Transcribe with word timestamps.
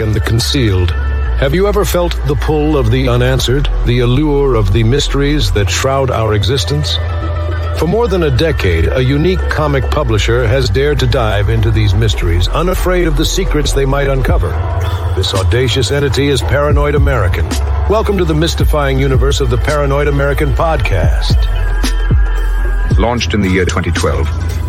And 0.00 0.14
the 0.14 0.20
concealed. 0.20 0.90
Have 1.40 1.54
you 1.54 1.66
ever 1.66 1.84
felt 1.84 2.12
the 2.26 2.34
pull 2.34 2.76
of 2.76 2.90
the 2.90 3.08
unanswered, 3.08 3.68
the 3.86 4.00
allure 4.00 4.54
of 4.54 4.72
the 4.72 4.82
mysteries 4.82 5.52
that 5.52 5.70
shroud 5.70 6.10
our 6.10 6.34
existence? 6.34 6.96
For 7.78 7.86
more 7.86 8.08
than 8.08 8.24
a 8.24 8.36
decade, 8.36 8.88
a 8.88 9.02
unique 9.02 9.40
comic 9.50 9.84
publisher 9.90 10.46
has 10.46 10.68
dared 10.68 10.98
to 10.98 11.06
dive 11.06 11.48
into 11.48 11.70
these 11.70 11.94
mysteries, 11.94 12.48
unafraid 12.48 13.06
of 13.06 13.16
the 13.16 13.24
secrets 13.24 13.72
they 13.72 13.86
might 13.86 14.08
uncover. 14.08 14.50
This 15.16 15.32
audacious 15.32 15.90
entity 15.90 16.28
is 16.28 16.42
Paranoid 16.42 16.94
American. 16.94 17.48
Welcome 17.88 18.18
to 18.18 18.24
the 18.24 18.34
mystifying 18.34 18.98
universe 18.98 19.40
of 19.40 19.50
the 19.50 19.58
Paranoid 19.58 20.08
American 20.08 20.52
podcast. 20.54 21.38
Launched 22.98 23.32
in 23.32 23.40
the 23.40 23.48
year 23.48 23.64
2012, 23.64 24.26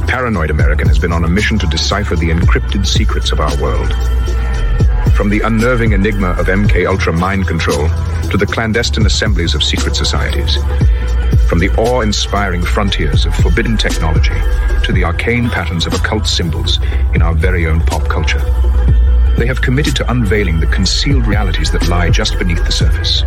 Paranoid 0.07 0.51
American 0.51 0.87
has 0.87 0.99
been 0.99 1.11
on 1.11 1.23
a 1.23 1.27
mission 1.27 1.57
to 1.59 1.67
decipher 1.67 2.15
the 2.15 2.29
encrypted 2.29 2.85
secrets 2.85 3.31
of 3.31 3.39
our 3.39 3.55
world. 3.61 3.91
From 5.19 5.27
the 5.27 5.41
unnerving 5.41 5.91
enigma 5.91 6.29
of 6.39 6.47
MK 6.47 6.87
Ultra 6.87 7.11
mind 7.11 7.45
control 7.45 7.89
to 8.29 8.37
the 8.37 8.45
clandestine 8.45 9.05
assemblies 9.05 9.53
of 9.53 9.61
secret 9.61 9.93
societies. 9.93 10.55
From 11.49 11.59
the 11.59 11.69
awe-inspiring 11.77 12.63
frontiers 12.63 13.25
of 13.25 13.35
forbidden 13.35 13.75
technology 13.75 14.39
to 14.85 14.93
the 14.93 15.03
arcane 15.03 15.49
patterns 15.49 15.85
of 15.85 15.93
occult 15.93 16.25
symbols 16.25 16.79
in 17.13 17.21
our 17.21 17.33
very 17.33 17.67
own 17.67 17.81
pop 17.81 18.07
culture. 18.07 18.39
They 19.37 19.45
have 19.45 19.61
committed 19.61 19.97
to 19.97 20.09
unveiling 20.09 20.61
the 20.61 20.67
concealed 20.67 21.27
realities 21.27 21.69
that 21.71 21.89
lie 21.89 22.09
just 22.09 22.39
beneath 22.39 22.63
the 22.63 22.71
surface. 22.71 23.23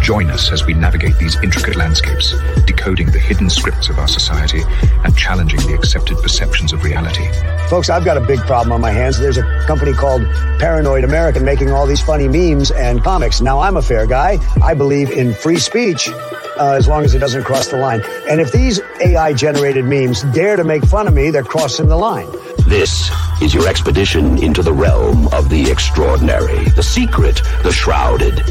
Join 0.00 0.30
us 0.30 0.50
as 0.52 0.64
we 0.64 0.74
navigate 0.74 1.18
these 1.18 1.36
intricate 1.42 1.76
landscapes, 1.76 2.34
decoding 2.64 3.10
the 3.10 3.18
hidden 3.18 3.50
scripts 3.50 3.88
of 3.88 3.98
our 3.98 4.08
society 4.08 4.62
and 5.04 5.16
challenging 5.16 5.60
the 5.60 5.74
accepted 5.74 6.16
perceptions 6.18 6.72
of 6.72 6.82
reality. 6.82 7.28
Folks, 7.68 7.90
I've 7.90 8.04
got 8.04 8.16
a 8.16 8.20
big 8.20 8.40
problem 8.40 8.72
on 8.72 8.80
my 8.80 8.90
hands. 8.90 9.18
There's 9.18 9.36
a 9.36 9.64
company 9.66 9.92
called 9.92 10.22
Paranoid 10.58 11.04
American 11.04 11.44
making 11.44 11.70
all 11.70 11.86
these 11.86 12.00
funny 12.00 12.28
memes 12.28 12.70
and 12.70 13.02
comics. 13.02 13.40
Now, 13.40 13.58
I'm 13.58 13.76
a 13.76 13.82
fair 13.82 14.06
guy. 14.06 14.38
I 14.62 14.74
believe 14.74 15.10
in 15.10 15.34
free 15.34 15.58
speech 15.58 16.08
uh, 16.08 16.74
as 16.76 16.88
long 16.88 17.04
as 17.04 17.14
it 17.14 17.18
doesn't 17.18 17.44
cross 17.44 17.68
the 17.68 17.76
line. 17.76 18.02
And 18.28 18.40
if 18.40 18.52
these 18.52 18.80
AI 19.00 19.32
generated 19.32 19.84
memes 19.84 20.22
dare 20.34 20.56
to 20.56 20.64
make 20.64 20.84
fun 20.84 21.06
of 21.06 21.14
me, 21.14 21.30
they're 21.30 21.44
crossing 21.44 21.88
the 21.88 21.96
line. 21.96 22.28
This 22.66 23.10
is 23.40 23.54
your 23.54 23.68
expedition 23.68 24.42
into 24.42 24.62
the 24.62 24.72
realm 24.72 25.28
of 25.28 25.48
the 25.48 25.70
extraordinary, 25.70 26.64
the 26.70 26.82
secret, 26.82 27.42
the 27.62 27.72
shrouded. 27.72 28.42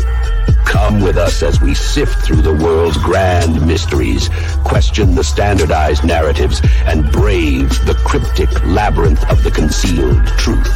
Come 0.65 1.01
with 1.01 1.17
us 1.17 1.43
as 1.43 1.59
we 1.61 1.73
sift 1.73 2.25
through 2.25 2.41
the 2.41 2.53
world's 2.53 2.97
grand 2.97 3.65
mysteries, 3.65 4.29
question 4.63 5.15
the 5.15 5.23
standardized 5.23 6.03
narratives, 6.03 6.61
and 6.85 7.11
brave 7.11 7.69
the 7.85 7.95
cryptic 8.05 8.49
labyrinth 8.65 9.23
of 9.29 9.43
the 9.43 9.51
concealed 9.51 10.25
truth. 10.37 10.67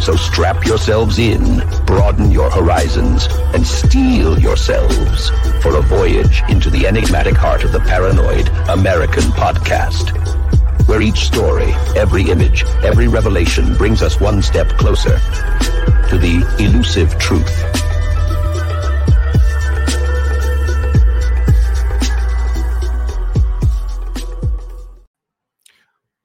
So 0.00 0.16
strap 0.16 0.64
yourselves 0.66 1.18
in, 1.18 1.62
broaden 1.86 2.30
your 2.30 2.50
horizons, 2.50 3.26
and 3.54 3.66
steel 3.66 4.38
yourselves 4.38 5.30
for 5.62 5.76
a 5.76 5.82
voyage 5.82 6.42
into 6.48 6.68
the 6.70 6.86
enigmatic 6.86 7.36
heart 7.36 7.64
of 7.64 7.72
the 7.72 7.80
paranoid 7.80 8.48
American 8.68 9.24
podcast. 9.32 10.10
Where 10.86 11.00
each 11.00 11.24
story, 11.24 11.72
every 11.96 12.30
image, 12.30 12.64
every 12.82 13.08
revelation 13.08 13.74
brings 13.76 14.02
us 14.02 14.20
one 14.20 14.42
step 14.42 14.68
closer 14.76 15.18
to 16.08 16.18
the 16.18 16.44
elusive 16.58 17.18
truth. 17.18 17.93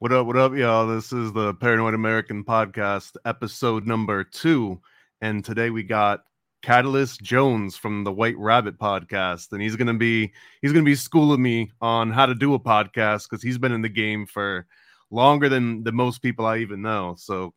What 0.00 0.12
up, 0.12 0.26
what 0.26 0.38
up, 0.38 0.54
y'all? 0.54 0.86
This 0.86 1.12
is 1.12 1.30
the 1.34 1.52
Paranoid 1.52 1.92
American 1.92 2.42
Podcast, 2.42 3.18
episode 3.26 3.86
number 3.86 4.24
two. 4.24 4.80
And 5.20 5.44
today 5.44 5.68
we 5.68 5.82
got 5.82 6.24
Katillist 6.62 7.20
Jones 7.20 7.76
from 7.76 8.02
the 8.04 8.10
White 8.10 8.38
Rabbit 8.38 8.78
podcast. 8.78 9.52
And 9.52 9.60
he's 9.60 9.76
gonna 9.76 9.92
be 9.92 10.32
he's 10.62 10.72
gonna 10.72 10.86
be 10.86 10.94
schooling 10.94 11.42
me 11.42 11.70
on 11.82 12.10
how 12.10 12.24
to 12.24 12.34
do 12.34 12.54
a 12.54 12.58
podcast 12.58 13.28
because 13.28 13.42
he's 13.42 13.58
been 13.58 13.72
in 13.72 13.82
the 13.82 13.90
game 13.90 14.24
for 14.24 14.66
longer 15.10 15.50
than 15.50 15.84
the 15.84 15.92
most 15.92 16.22
people 16.22 16.46
I 16.46 16.60
even 16.60 16.80
know. 16.80 17.14
So 17.18 17.52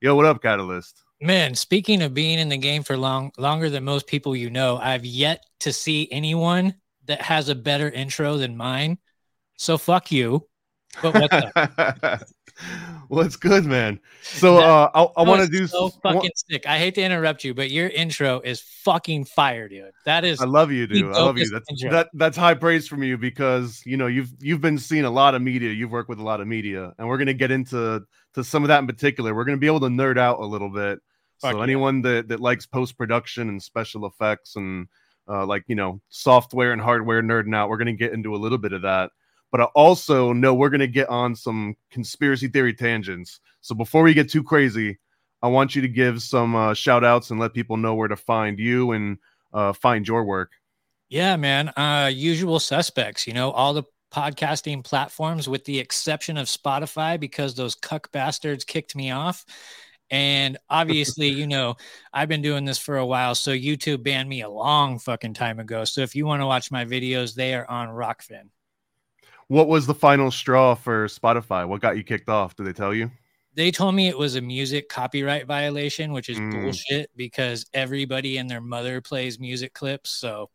yo, 0.00 0.14
what 0.14 0.26
up, 0.26 0.40
Katillist? 0.40 0.92
Man, 1.20 1.56
speaking 1.56 2.02
of 2.02 2.14
being 2.14 2.38
in 2.38 2.50
the 2.50 2.56
game 2.56 2.84
for 2.84 2.96
long 2.96 3.32
longer 3.36 3.68
than 3.68 3.82
most 3.82 4.06
people 4.06 4.36
you 4.36 4.48
know, 4.48 4.76
I've 4.76 5.04
yet 5.04 5.44
to 5.58 5.72
see 5.72 6.08
anyone 6.12 6.76
that 7.06 7.20
has 7.22 7.48
a 7.48 7.56
better 7.56 7.90
intro 7.90 8.36
than 8.36 8.56
mine. 8.56 8.98
So 9.56 9.76
fuck 9.76 10.12
you. 10.12 10.46
But 11.02 11.14
what's 11.14 11.56
up? 11.56 12.22
it's 13.10 13.36
good, 13.36 13.64
man. 13.64 14.00
So 14.22 14.58
uh, 14.58 14.90
I, 14.94 15.02
I 15.20 15.22
want 15.22 15.42
to 15.42 15.48
do 15.48 15.66
so 15.66 15.88
fucking 15.88 16.30
sick. 16.34 16.66
I 16.66 16.78
hate 16.78 16.94
to 16.96 17.02
interrupt 17.02 17.44
you, 17.44 17.54
but 17.54 17.70
your 17.70 17.88
intro 17.88 18.40
is 18.40 18.60
fucking 18.60 19.26
fire, 19.26 19.68
dude. 19.68 19.92
That 20.04 20.24
is. 20.24 20.40
I 20.40 20.46
love 20.46 20.70
you, 20.70 20.86
dude. 20.86 21.14
I 21.14 21.20
love 21.20 21.38
you. 21.38 21.48
That's 21.50 21.82
that, 21.90 22.08
that's 22.14 22.36
high 22.36 22.54
praise 22.54 22.88
from 22.88 23.02
you 23.02 23.16
because 23.16 23.82
you 23.84 23.96
know 23.96 24.06
you've 24.06 24.32
you've 24.40 24.60
been 24.60 24.78
seeing 24.78 25.04
a 25.04 25.10
lot 25.10 25.34
of 25.34 25.42
media. 25.42 25.70
You've 25.70 25.92
worked 25.92 26.08
with 26.08 26.18
a 26.18 26.24
lot 26.24 26.40
of 26.40 26.48
media, 26.48 26.92
and 26.98 27.08
we're 27.08 27.18
gonna 27.18 27.34
get 27.34 27.50
into 27.50 28.02
to 28.34 28.44
some 28.44 28.64
of 28.64 28.68
that 28.68 28.80
in 28.80 28.86
particular. 28.86 29.34
We're 29.34 29.44
gonna 29.44 29.58
be 29.58 29.68
able 29.68 29.80
to 29.80 29.88
nerd 29.88 30.18
out 30.18 30.40
a 30.40 30.46
little 30.46 30.70
bit. 30.70 31.00
Fuck 31.40 31.52
so 31.52 31.58
yeah. 31.58 31.64
anyone 31.64 32.02
that 32.02 32.28
that 32.28 32.40
likes 32.40 32.66
post 32.66 32.98
production 32.98 33.48
and 33.48 33.62
special 33.62 34.06
effects 34.06 34.56
and 34.56 34.88
uh, 35.28 35.46
like 35.46 35.64
you 35.68 35.76
know 35.76 36.00
software 36.08 36.72
and 36.72 36.82
hardware 36.82 37.22
nerding 37.22 37.54
out, 37.54 37.68
we're 37.68 37.78
gonna 37.78 37.92
get 37.92 38.12
into 38.12 38.34
a 38.34 38.38
little 38.38 38.58
bit 38.58 38.72
of 38.72 38.82
that 38.82 39.10
but 39.50 39.60
I 39.60 39.64
also 39.64 40.32
know 40.32 40.54
we're 40.54 40.70
going 40.70 40.80
to 40.80 40.86
get 40.86 41.08
on 41.08 41.34
some 41.34 41.76
conspiracy 41.90 42.48
theory 42.48 42.74
tangents. 42.74 43.40
So 43.60 43.74
before 43.74 44.02
we 44.02 44.14
get 44.14 44.30
too 44.30 44.42
crazy, 44.42 44.98
I 45.42 45.48
want 45.48 45.74
you 45.74 45.82
to 45.82 45.88
give 45.88 46.22
some 46.22 46.54
uh, 46.54 46.74
shout 46.74 47.04
outs 47.04 47.30
and 47.30 47.40
let 47.40 47.54
people 47.54 47.76
know 47.76 47.94
where 47.94 48.08
to 48.08 48.16
find 48.16 48.58
you 48.58 48.92
and 48.92 49.18
uh, 49.52 49.72
find 49.72 50.06
your 50.06 50.24
work. 50.24 50.52
Yeah, 51.08 51.36
man. 51.36 51.70
Uh, 51.70 52.10
usual 52.12 52.60
suspects, 52.60 53.26
you 53.26 53.32
know, 53.32 53.50
all 53.50 53.74
the 53.74 53.82
podcasting 54.12 54.84
platforms 54.84 55.48
with 55.48 55.64
the 55.64 55.78
exception 55.78 56.36
of 56.36 56.46
Spotify 56.46 57.18
because 57.18 57.54
those 57.54 57.74
cuck 57.74 58.10
bastards 58.12 58.64
kicked 58.64 58.94
me 58.94 59.10
off. 59.10 59.44
And 60.12 60.58
obviously, 60.68 61.28
you 61.28 61.46
know, 61.46 61.76
I've 62.12 62.28
been 62.28 62.42
doing 62.42 62.64
this 62.64 62.78
for 62.78 62.98
a 62.98 63.06
while. 63.06 63.34
So 63.34 63.52
YouTube 63.52 64.02
banned 64.02 64.28
me 64.28 64.42
a 64.42 64.48
long 64.48 64.98
fucking 64.98 65.34
time 65.34 65.58
ago. 65.58 65.84
So 65.84 66.02
if 66.02 66.14
you 66.14 66.26
want 66.26 66.42
to 66.42 66.46
watch 66.46 66.70
my 66.70 66.84
videos, 66.84 67.34
they 67.34 67.54
are 67.54 67.68
on 67.68 67.88
Rokfin 67.88 68.50
what 69.50 69.66
was 69.66 69.84
the 69.84 69.94
final 69.94 70.30
straw 70.30 70.76
for 70.76 71.08
Spotify? 71.08 71.66
What 71.66 71.80
got 71.80 71.96
you 71.96 72.04
kicked 72.04 72.28
off? 72.28 72.54
Did 72.54 72.66
they 72.66 72.72
tell 72.72 72.94
you? 72.94 73.10
They 73.56 73.72
told 73.72 73.96
me 73.96 74.06
it 74.06 74.16
was 74.16 74.36
a 74.36 74.40
music 74.40 74.88
copyright 74.88 75.44
violation, 75.44 76.12
which 76.12 76.28
is 76.28 76.38
mm. 76.38 76.52
bullshit 76.52 77.10
because 77.16 77.66
everybody 77.74 78.36
and 78.36 78.48
their 78.48 78.60
mother 78.60 79.00
plays 79.00 79.40
music 79.40 79.74
clips. 79.74 80.10
So, 80.10 80.50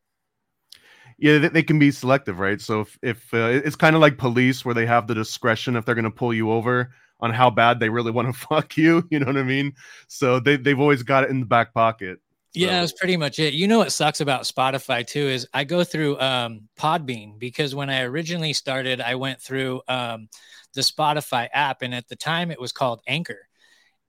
yeah, 1.17 1.39
they, 1.39 1.49
they 1.49 1.63
can 1.63 1.77
be 1.77 1.91
selective, 1.91 2.39
right? 2.39 2.61
So 2.61 2.79
if, 2.79 2.97
if 3.01 3.33
uh, 3.33 3.59
it's 3.65 3.75
kind 3.75 3.97
of 3.97 4.01
like 4.01 4.17
police, 4.17 4.63
where 4.63 4.73
they 4.73 4.85
have 4.85 5.07
the 5.07 5.13
discretion 5.13 5.75
if 5.75 5.83
they're 5.83 5.93
going 5.93 6.05
to 6.05 6.09
pull 6.09 6.33
you 6.33 6.49
over 6.49 6.89
on 7.19 7.31
how 7.31 7.49
bad 7.49 7.81
they 7.81 7.89
really 7.89 8.11
want 8.11 8.33
to 8.33 8.33
fuck 8.47 8.77
you. 8.77 9.05
You 9.11 9.19
know 9.19 9.25
what 9.25 9.35
I 9.35 9.43
mean? 9.43 9.73
So 10.07 10.39
they 10.39 10.55
they've 10.55 10.79
always 10.79 11.03
got 11.03 11.25
it 11.25 11.31
in 11.31 11.41
the 11.41 11.45
back 11.45 11.73
pocket. 11.73 12.19
Yeah, 12.55 12.79
that's 12.79 12.93
pretty 12.93 13.17
much 13.17 13.39
it. 13.39 13.53
You 13.53 13.67
know 13.67 13.79
what 13.79 13.91
sucks 13.91 14.21
about 14.21 14.43
Spotify 14.43 15.05
too 15.05 15.27
is 15.27 15.47
I 15.53 15.63
go 15.63 15.83
through 15.83 16.19
um, 16.19 16.69
Podbean 16.79 17.37
because 17.37 17.75
when 17.75 17.89
I 17.89 18.01
originally 18.01 18.53
started, 18.53 19.01
I 19.01 19.15
went 19.15 19.41
through 19.41 19.81
um, 19.87 20.29
the 20.73 20.81
Spotify 20.81 21.47
app, 21.53 21.81
and 21.81 21.93
at 21.93 22.07
the 22.07 22.15
time 22.15 22.51
it 22.51 22.59
was 22.59 22.71
called 22.71 23.01
Anchor. 23.07 23.47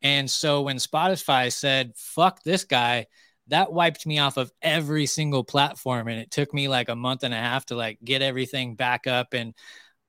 And 0.02 0.31
so 0.31 0.62
when 0.62 0.76
Spotify 0.76 1.52
said, 1.52 1.93
fuck 1.96 2.43
this 2.43 2.64
guy, 2.64 3.06
that 3.48 3.72
wiped 3.72 4.06
me 4.06 4.19
off 4.19 4.37
of 4.37 4.52
every 4.60 5.06
single 5.06 5.44
platform. 5.44 6.08
And 6.08 6.20
it 6.20 6.31
took 6.31 6.52
me 6.52 6.69
like 6.69 6.88
a 6.88 6.96
month 6.96 7.22
and 7.22 7.32
a 7.34 7.38
half 7.38 7.66
to 7.66 7.76
like 7.76 7.98
get 8.04 8.22
everything 8.22 8.75
back 8.75 9.06
up. 9.06 9.34
And 9.34 9.54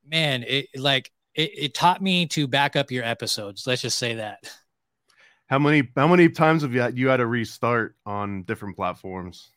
man, 0.05 0.43
it 0.43 0.67
like 0.75 1.11
it, 1.35 1.51
it 1.57 1.73
taught 1.73 2.01
me 2.01 2.25
to 2.27 2.47
back 2.47 2.75
up 2.75 2.91
your 2.91 3.03
episodes. 3.03 3.65
Let's 3.67 3.81
just 3.81 3.97
say 3.97 4.15
that. 4.15 4.39
How 5.47 5.59
many 5.59 5.87
how 5.95 6.07
many 6.07 6.29
times 6.29 6.61
have 6.61 6.73
you 6.73 6.81
had, 6.81 6.97
you 6.97 7.07
had 7.07 7.17
to 7.17 7.27
restart 7.27 7.95
on 8.05 8.43
different 8.43 8.75
platforms? 8.75 9.49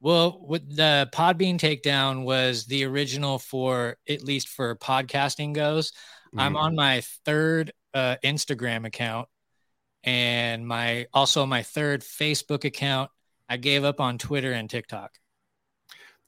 Well, 0.00 0.44
with 0.46 0.76
the 0.76 1.08
Podbean 1.12 1.58
takedown 1.58 2.24
was 2.24 2.66
the 2.66 2.84
original 2.84 3.38
for 3.38 3.96
at 4.08 4.22
least 4.22 4.48
for 4.48 4.76
podcasting 4.76 5.54
goes. 5.54 5.92
Mm. 6.34 6.40
I'm 6.40 6.56
on 6.56 6.74
my 6.74 7.02
third 7.24 7.72
uh, 7.92 8.16
Instagram 8.24 8.86
account 8.86 9.28
and 10.02 10.66
my 10.66 11.06
also 11.12 11.46
my 11.46 11.62
third 11.62 12.02
Facebook 12.02 12.64
account. 12.64 13.10
I 13.48 13.56
gave 13.56 13.84
up 13.84 14.00
on 14.00 14.18
Twitter 14.18 14.52
and 14.52 14.68
TikTok 14.68 15.12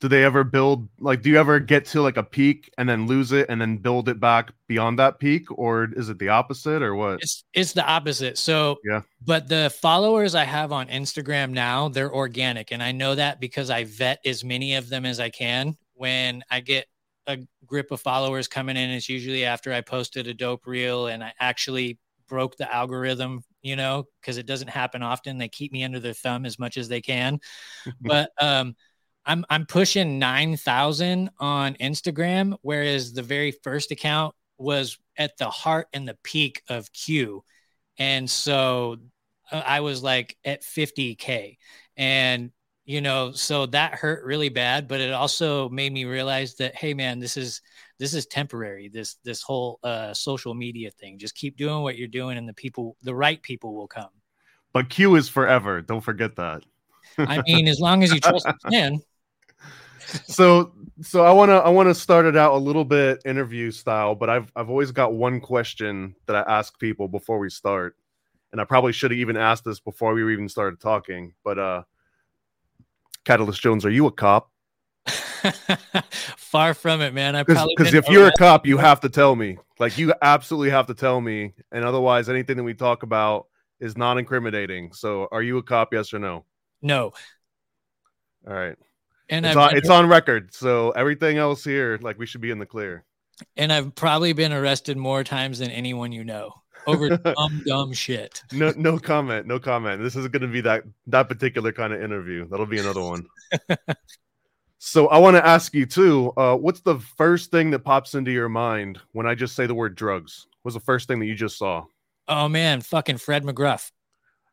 do 0.00 0.08
they 0.08 0.24
ever 0.24 0.44
build 0.44 0.88
like 1.00 1.22
do 1.22 1.30
you 1.30 1.38
ever 1.38 1.58
get 1.58 1.86
to 1.86 2.02
like 2.02 2.16
a 2.16 2.22
peak 2.22 2.70
and 2.76 2.88
then 2.88 3.06
lose 3.06 3.32
it 3.32 3.46
and 3.48 3.60
then 3.60 3.76
build 3.78 4.08
it 4.08 4.20
back 4.20 4.52
beyond 4.68 4.98
that 4.98 5.18
peak 5.18 5.46
or 5.58 5.88
is 5.96 6.08
it 6.08 6.18
the 6.18 6.28
opposite 6.28 6.82
or 6.82 6.94
what? 6.94 7.20
It's, 7.22 7.44
it's 7.54 7.72
the 7.72 7.86
opposite. 7.86 8.36
So 8.36 8.76
yeah. 8.84 9.02
but 9.24 9.48
the 9.48 9.74
followers 9.80 10.34
i 10.34 10.44
have 10.44 10.72
on 10.72 10.88
instagram 10.88 11.50
now 11.50 11.88
they're 11.88 12.12
organic 12.12 12.72
and 12.72 12.82
i 12.82 12.92
know 12.92 13.14
that 13.14 13.40
because 13.40 13.70
i 13.70 13.84
vet 13.84 14.20
as 14.24 14.44
many 14.44 14.74
of 14.74 14.88
them 14.88 15.06
as 15.06 15.20
i 15.20 15.30
can. 15.30 15.76
When 15.94 16.42
i 16.50 16.60
get 16.60 16.86
a 17.26 17.38
grip 17.64 17.90
of 17.90 18.00
followers 18.00 18.46
coming 18.48 18.76
in 18.76 18.90
it's 18.90 19.08
usually 19.08 19.44
after 19.44 19.72
i 19.72 19.80
posted 19.80 20.28
a 20.28 20.34
dope 20.34 20.66
reel 20.66 21.08
and 21.08 21.24
i 21.24 21.32
actually 21.40 21.98
broke 22.28 22.56
the 22.56 22.72
algorithm 22.72 23.42
you 23.62 23.74
know 23.74 24.04
because 24.20 24.36
it 24.36 24.46
doesn't 24.46 24.68
happen 24.68 25.02
often. 25.02 25.38
They 25.38 25.48
keep 25.48 25.72
me 25.72 25.84
under 25.84 25.98
their 26.00 26.12
thumb 26.12 26.46
as 26.46 26.58
much 26.58 26.76
as 26.76 26.88
they 26.88 27.00
can. 27.00 27.40
But 28.00 28.30
um 28.40 28.76
I'm 29.26 29.44
I'm 29.50 29.66
pushing 29.66 30.18
9,000 30.18 31.30
on 31.38 31.74
Instagram 31.74 32.56
whereas 32.62 33.12
the 33.12 33.22
very 33.22 33.50
first 33.50 33.90
account 33.90 34.34
was 34.56 34.98
at 35.18 35.36
the 35.36 35.50
heart 35.50 35.88
and 35.92 36.08
the 36.08 36.16
peak 36.22 36.62
of 36.68 36.92
Q. 36.92 37.42
And 37.98 38.30
so 38.30 38.96
uh, 39.50 39.62
I 39.66 39.80
was 39.80 40.02
like 40.02 40.36
at 40.44 40.62
50k 40.62 41.56
and 41.96 42.50
you 42.84 43.00
know 43.00 43.32
so 43.32 43.66
that 43.66 43.94
hurt 43.94 44.24
really 44.24 44.48
bad 44.48 44.86
but 44.86 45.00
it 45.00 45.12
also 45.12 45.68
made 45.70 45.92
me 45.92 46.04
realize 46.04 46.54
that 46.56 46.74
hey 46.76 46.94
man 46.94 47.18
this 47.18 47.36
is 47.36 47.62
this 47.98 48.12
is 48.14 48.26
temporary 48.26 48.88
this 48.88 49.16
this 49.24 49.42
whole 49.42 49.80
uh 49.82 50.14
social 50.14 50.54
media 50.54 50.90
thing. 50.90 51.18
Just 51.18 51.34
keep 51.34 51.56
doing 51.56 51.82
what 51.82 51.96
you're 51.96 52.08
doing 52.08 52.38
and 52.38 52.48
the 52.48 52.54
people 52.54 52.96
the 53.02 53.14
right 53.14 53.42
people 53.42 53.74
will 53.74 53.88
come. 53.88 54.10
But 54.72 54.88
q 54.88 55.16
is 55.16 55.28
forever. 55.28 55.80
Don't 55.82 56.02
forget 56.02 56.36
that. 56.36 56.62
I 57.18 57.42
mean 57.42 57.66
as 57.66 57.80
long 57.80 58.04
as 58.04 58.12
you 58.12 58.20
trust 58.20 58.44
the 58.62 58.70
plan 58.70 59.00
so 60.26 60.72
so 61.02 61.24
I 61.24 61.32
want 61.32 61.50
to 61.50 61.54
I 61.54 61.68
want 61.68 61.88
to 61.88 61.94
start 61.94 62.26
it 62.26 62.36
out 62.36 62.54
a 62.54 62.58
little 62.58 62.84
bit 62.84 63.22
interview 63.24 63.70
style, 63.70 64.14
but 64.14 64.30
I've 64.30 64.50
I've 64.56 64.70
always 64.70 64.92
got 64.92 65.14
one 65.14 65.40
question 65.40 66.14
that 66.26 66.36
I 66.36 66.58
ask 66.58 66.78
people 66.78 67.08
before 67.08 67.38
we 67.38 67.50
start. 67.50 67.96
And 68.52 68.60
I 68.60 68.64
probably 68.64 68.92
should 68.92 69.10
have 69.10 69.18
even 69.18 69.36
asked 69.36 69.64
this 69.64 69.80
before 69.80 70.14
we 70.14 70.32
even 70.32 70.48
started 70.48 70.80
talking, 70.80 71.34
but 71.44 71.58
uh 71.58 71.82
Katillist 73.24 73.60
Jones, 73.60 73.84
are 73.84 73.90
you 73.90 74.06
a 74.06 74.12
cop? 74.12 74.50
Far 76.36 76.74
from 76.74 77.00
it, 77.00 77.12
man. 77.12 77.36
I 77.36 77.42
because 77.42 77.94
if 77.94 78.08
you're 78.08 78.28
a 78.28 78.32
cop, 78.38 78.66
you 78.66 78.78
have 78.78 79.00
to 79.00 79.08
tell 79.08 79.36
me. 79.36 79.58
Like 79.78 79.98
you 79.98 80.14
absolutely 80.22 80.70
have 80.70 80.86
to 80.86 80.94
tell 80.94 81.20
me, 81.20 81.54
and 81.72 81.84
otherwise, 81.84 82.28
anything 82.28 82.56
that 82.56 82.62
we 82.62 82.74
talk 82.74 83.02
about 83.02 83.46
is 83.78 83.96
non-incriminating. 83.96 84.92
So, 84.92 85.28
are 85.30 85.42
you 85.42 85.58
a 85.58 85.62
cop? 85.62 85.92
Yes 85.92 86.14
or 86.14 86.18
no? 86.18 86.44
No. 86.82 87.12
All 88.48 88.54
right. 88.54 88.76
And 89.28 89.44
it's, 89.44 89.56
on, 89.56 89.76
it's 89.76 89.90
on 89.90 90.08
record. 90.08 90.54
So 90.54 90.90
everything 90.90 91.38
else 91.38 91.64
here, 91.64 91.98
like 92.00 92.18
we 92.18 92.26
should 92.26 92.40
be 92.40 92.50
in 92.50 92.58
the 92.58 92.66
clear. 92.66 93.04
And 93.56 93.72
I've 93.72 93.94
probably 93.94 94.32
been 94.32 94.52
arrested 94.52 94.96
more 94.96 95.24
times 95.24 95.58
than 95.58 95.70
anyone 95.70 96.12
you 96.12 96.24
know 96.24 96.54
over 96.86 97.16
dumb, 97.16 97.62
dumb 97.66 97.92
shit. 97.92 98.42
No, 98.52 98.72
no 98.76 98.98
comment. 98.98 99.46
No 99.46 99.58
comment. 99.58 100.02
This 100.02 100.16
is 100.16 100.28
going 100.28 100.42
to 100.42 100.48
be 100.48 100.60
that 100.62 100.84
that 101.08 101.28
particular 101.28 101.72
kind 101.72 101.92
of 101.92 102.02
interview. 102.02 102.46
That'll 102.48 102.66
be 102.66 102.78
another 102.78 103.02
one. 103.02 103.26
so 104.78 105.08
I 105.08 105.18
want 105.18 105.36
to 105.36 105.46
ask 105.46 105.74
you 105.74 105.86
too. 105.86 106.32
Uh, 106.36 106.56
what's 106.56 106.80
the 106.80 106.98
first 106.98 107.50
thing 107.50 107.70
that 107.72 107.80
pops 107.80 108.14
into 108.14 108.30
your 108.30 108.48
mind 108.48 109.00
when 109.12 109.26
I 109.26 109.34
just 109.34 109.54
say 109.54 109.66
the 109.66 109.74
word 109.74 109.94
drugs? 109.94 110.46
Was 110.64 110.74
the 110.74 110.80
first 110.80 111.08
thing 111.08 111.18
that 111.18 111.26
you 111.26 111.34
just 111.34 111.58
saw? 111.58 111.84
Oh 112.28 112.48
man, 112.48 112.80
fucking 112.80 113.18
Fred 113.18 113.44
McGruff. 113.44 113.90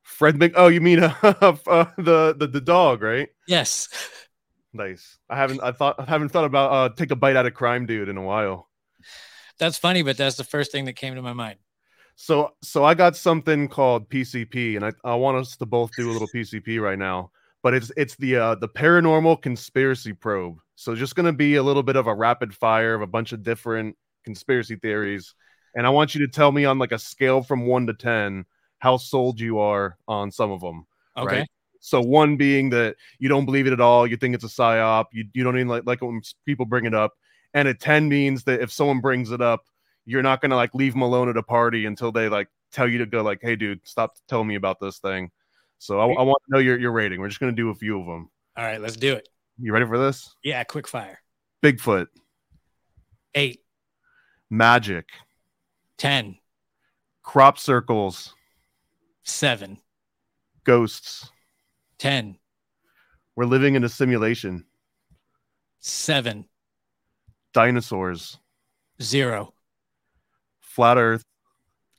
Fred 0.03 0.37
Mc. 0.37 0.53
Oh, 0.55 0.67
you 0.67 0.81
mean 0.81 0.99
uh, 0.99 1.13
uh, 1.23 1.85
the 1.97 2.35
the 2.37 2.47
the 2.47 2.61
dog, 2.61 3.01
right? 3.01 3.29
Yes. 3.47 3.89
Nice. 4.73 5.19
I 5.29 5.37
haven't. 5.37 5.61
I 5.61 5.71
thought. 5.71 5.99
I 5.99 6.05
haven't 6.05 6.29
thought 6.29 6.45
about 6.45 6.71
uh, 6.71 6.93
take 6.95 7.11
a 7.11 7.15
bite 7.15 7.35
out 7.35 7.45
of 7.45 7.53
crime, 7.53 7.85
dude, 7.85 8.09
in 8.09 8.17
a 8.17 8.23
while. 8.23 8.69
That's 9.59 9.77
funny, 9.77 10.01
but 10.01 10.17
that's 10.17 10.35
the 10.35 10.43
first 10.43 10.71
thing 10.71 10.85
that 10.85 10.93
came 10.93 11.13
to 11.15 11.21
my 11.21 11.33
mind. 11.33 11.59
So, 12.15 12.53
so 12.61 12.83
I 12.83 12.93
got 12.93 13.15
something 13.15 13.67
called 13.67 14.09
PCP, 14.09 14.75
and 14.75 14.85
I, 14.85 14.91
I 15.03 15.15
want 15.15 15.37
us 15.37 15.55
to 15.57 15.65
both 15.65 15.91
do 15.95 16.09
a 16.09 16.13
little 16.13 16.27
PCP 16.27 16.81
right 16.81 16.97
now. 16.97 17.31
But 17.61 17.73
it's 17.73 17.91
it's 17.95 18.15
the 18.15 18.35
uh, 18.35 18.55
the 18.55 18.67
paranormal 18.67 19.41
conspiracy 19.41 20.13
probe. 20.13 20.57
So, 20.75 20.95
just 20.95 21.15
going 21.15 21.27
to 21.27 21.33
be 21.33 21.55
a 21.55 21.63
little 21.63 21.83
bit 21.83 21.95
of 21.95 22.07
a 22.07 22.15
rapid 22.15 22.53
fire 22.53 22.95
of 22.95 23.01
a 23.01 23.07
bunch 23.07 23.31
of 23.31 23.43
different 23.43 23.95
conspiracy 24.25 24.75
theories, 24.75 25.35
and 25.75 25.85
I 25.85 25.89
want 25.91 26.15
you 26.15 26.25
to 26.25 26.31
tell 26.31 26.51
me 26.51 26.65
on 26.65 26.79
like 26.79 26.91
a 26.91 26.99
scale 26.99 27.43
from 27.43 27.65
one 27.65 27.87
to 27.87 27.93
ten 27.93 28.45
how 28.79 28.97
sold 28.97 29.39
you 29.39 29.59
are 29.59 29.97
on 30.07 30.29
some 30.29 30.51
of 30.51 30.59
them. 30.59 30.85
Okay. 31.15 31.37
Right? 31.39 31.49
So 31.85 32.00
one 32.00 32.38
being 32.38 32.69
that 32.69 32.95
you 33.19 33.27
don't 33.27 33.44
believe 33.44 33.68
it 33.68 33.74
at 33.74 33.81
all, 33.81 34.07
you 34.07 34.15
think 34.15 34.33
it's 34.33 34.45
a 34.45 34.47
psyop, 34.47 35.07
you, 35.12 35.25
you 35.33 35.44
don't 35.44 35.57
even 35.57 35.68
like 35.68 35.83
like 35.85 36.01
when 36.01 36.21
people 36.45 36.65
bring 36.65 36.85
it 36.85 36.94
up, 36.94 37.12
and 37.53 37.68
a 37.68 37.74
ten 37.74 38.07
means 38.07 38.45
that 38.45 38.62
if 38.62 38.71
someone 38.71 39.01
brings 39.01 39.31
it 39.31 39.41
up, 39.41 39.65
you're 40.06 40.24
not 40.24 40.39
gonna 40.39 40.56
like 40.56 40.74
leave 40.74 40.94
them 40.94 41.01
alone 41.01 41.27
at 41.27 41.35
a 41.35 41.44
party 41.44 41.85
until 41.85 42.09
they 42.09 42.30
like 42.30 42.47
tell 42.71 42.88
you 42.88 43.00
to 43.00 43.06
go 43.06 43.21
like, 43.21 43.39
hey 43.41 43.57
dude, 43.57 43.85
stop 43.85 44.15
telling 44.30 44.47
me 44.47 44.56
about 44.56 44.80
this 44.80 45.00
thing. 45.00 45.30
So 45.77 46.00
I, 46.00 46.06
I 46.06 46.21
want 46.21 46.41
to 46.45 46.53
know 46.53 46.59
your 46.59 46.80
your 46.80 46.94
rating. 46.94 47.19
We're 47.19 47.27
just 47.27 47.41
gonna 47.41 47.51
do 47.51 47.69
a 47.69 47.75
few 47.75 48.00
of 48.00 48.06
them. 48.06 48.29
All 48.56 48.63
right, 48.63 48.79
let's 48.79 48.95
do 48.95 49.15
it. 49.15 49.27
You 49.59 49.74
ready 49.74 49.86
for 49.86 49.97
this? 49.97 50.33
Yeah, 50.41 50.63
quick 50.63 50.88
fire. 50.88 51.19
Bigfoot. 51.62 52.07
Eight. 53.36 53.59
Magic. 54.50 55.09
Ten. 55.97 56.38
Crop 57.24 57.57
circles. 57.57 58.33
Seven. 59.24 59.79
Ghosts. 60.63 61.29
10. 62.03 62.38
We're 63.38 63.45
living 63.45 63.75
in 63.75 63.86
a 63.86 63.88
simulation. 63.88 64.65
7. 65.79 66.43
Dinosaurs. 67.53 68.39
0. 69.01 69.53
Flat 70.60 70.98
Earth. 70.98 71.24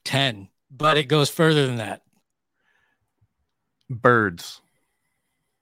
10. 0.04 0.48
But 0.70 0.98
it 0.98 1.04
goes 1.04 1.30
further 1.30 1.66
than 1.66 1.76
that. 1.76 2.02
Birds. 3.88 4.60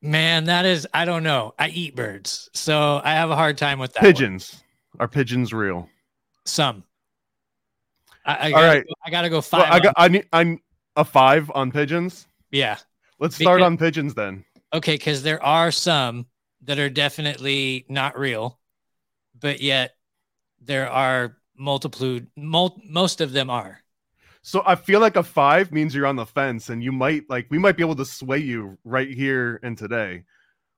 Man, 0.01 0.47
that 0.47 0.67
is, 0.67 0.89
I 0.93 1.05
don't 1.05 1.23
know. 1.23 1.55
I 1.57 1.69
eat 1.69 1.95
birds. 1.95 2.51
So 2.53 3.01
I 3.05 3.13
have 3.13 3.31
a 3.31 3.37
hard 3.37 3.57
time 3.57 3.79
with 3.79 3.93
that. 3.93 4.03
Pigeons. 4.03 4.61
One. 4.97 5.05
Are 5.05 5.09
pigeons 5.09 5.53
real? 5.53 5.89
Some. 6.47 6.83
I, 8.27 8.49
I 8.49 8.51
gotta, 8.51 8.57
All 8.57 8.75
right. 8.75 8.85
I 9.07 9.11
got 9.11 9.23
to 9.23 9.31
go 9.31 9.41
five. 9.41 9.61
Well, 9.61 9.73
I 9.73 9.79
got, 9.79 9.95
I 9.97 10.09
need, 10.09 10.27
I'm 10.33 10.59
a 10.97 11.05
five 11.05 11.49
on 11.55 11.71
pigeons. 11.71 12.27
Yeah. 12.51 12.79
Let's 13.23 13.37
start 13.37 13.59
because, 13.59 13.67
on 13.67 13.77
pigeons 13.77 14.15
then. 14.15 14.45
Okay, 14.75 14.95
because 14.95 15.23
there 15.23 15.41
are 15.45 15.71
some 15.71 16.27
that 16.63 16.81
are 16.81 16.91
definitely 16.91 17.87
not 17.89 18.19
real, 18.19 18.59
but 19.39 19.61
yet 19.61 19.93
there 20.61 20.91
are 20.91 21.37
multiple. 21.57 22.19
Mul- 22.37 22.83
most 22.85 23.21
of 23.21 23.31
them 23.31 23.49
are. 23.49 23.79
So 24.43 24.65
I 24.67 24.75
feel 24.75 24.99
like 24.99 25.15
a 25.15 25.23
five 25.23 25.71
means 25.71 25.95
you're 25.95 26.09
on 26.09 26.17
the 26.17 26.27
fence, 26.27 26.69
and 26.69 26.83
you 26.83 26.91
might 26.91 27.31
like 27.31 27.47
we 27.49 27.59
might 27.59 27.77
be 27.77 27.85
able 27.85 27.95
to 27.95 28.05
sway 28.05 28.39
you 28.39 28.77
right 28.83 29.09
here 29.09 29.61
and 29.63 29.79
today, 29.79 30.25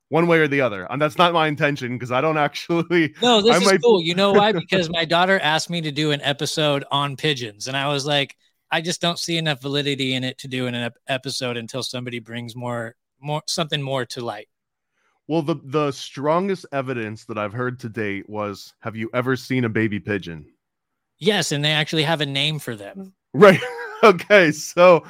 one 0.09 0.27
way 0.27 0.37
or 0.37 0.47
the 0.47 0.61
other. 0.61 0.85
And 0.91 1.01
that's 1.01 1.17
not 1.17 1.33
my 1.33 1.47
intention 1.47 1.93
because 1.93 2.11
I 2.11 2.21
don't 2.21 2.37
actually. 2.47 3.15
No, 3.23 3.41
this 3.41 3.55
I 3.55 3.57
is 3.57 3.65
might... 3.65 3.81
cool. 3.81 4.03
You 4.03 4.13
know 4.13 4.33
why? 4.33 4.51
Because 4.53 4.87
my 4.91 5.03
daughter 5.03 5.39
asked 5.39 5.71
me 5.71 5.81
to 5.81 5.91
do 5.91 6.11
an 6.11 6.21
episode 6.21 6.85
on 6.91 7.17
pigeons, 7.17 7.67
and 7.67 7.75
I 7.75 7.87
was 7.87 8.05
like, 8.05 8.35
I 8.71 8.81
just 8.81 9.01
don't 9.01 9.19
see 9.19 9.37
enough 9.37 9.61
validity 9.61 10.13
in 10.13 10.23
it 10.23 10.37
to 10.39 10.47
do 10.47 10.67
in 10.67 10.75
an 10.75 10.91
episode 11.07 11.57
until 11.57 11.83
somebody 11.83 12.19
brings 12.19 12.55
more 12.55 12.95
more 13.19 13.41
something 13.47 13.81
more 13.81 14.05
to 14.05 14.23
light. 14.23 14.49
Well, 15.27 15.41
the 15.41 15.55
the 15.63 15.91
strongest 15.91 16.65
evidence 16.71 17.25
that 17.25 17.37
I've 17.37 17.53
heard 17.53 17.79
to 17.81 17.89
date 17.89 18.29
was 18.29 18.73
have 18.79 18.95
you 18.95 19.09
ever 19.13 19.35
seen 19.35 19.65
a 19.65 19.69
baby 19.69 19.99
pigeon? 19.99 20.45
Yes, 21.17 21.51
and 21.51 21.63
they 21.63 21.71
actually 21.71 22.03
have 22.03 22.21
a 22.21 22.25
name 22.25 22.59
for 22.59 22.75
them. 22.75 23.13
Right. 23.33 23.59
okay, 24.03 24.51
so 24.51 25.03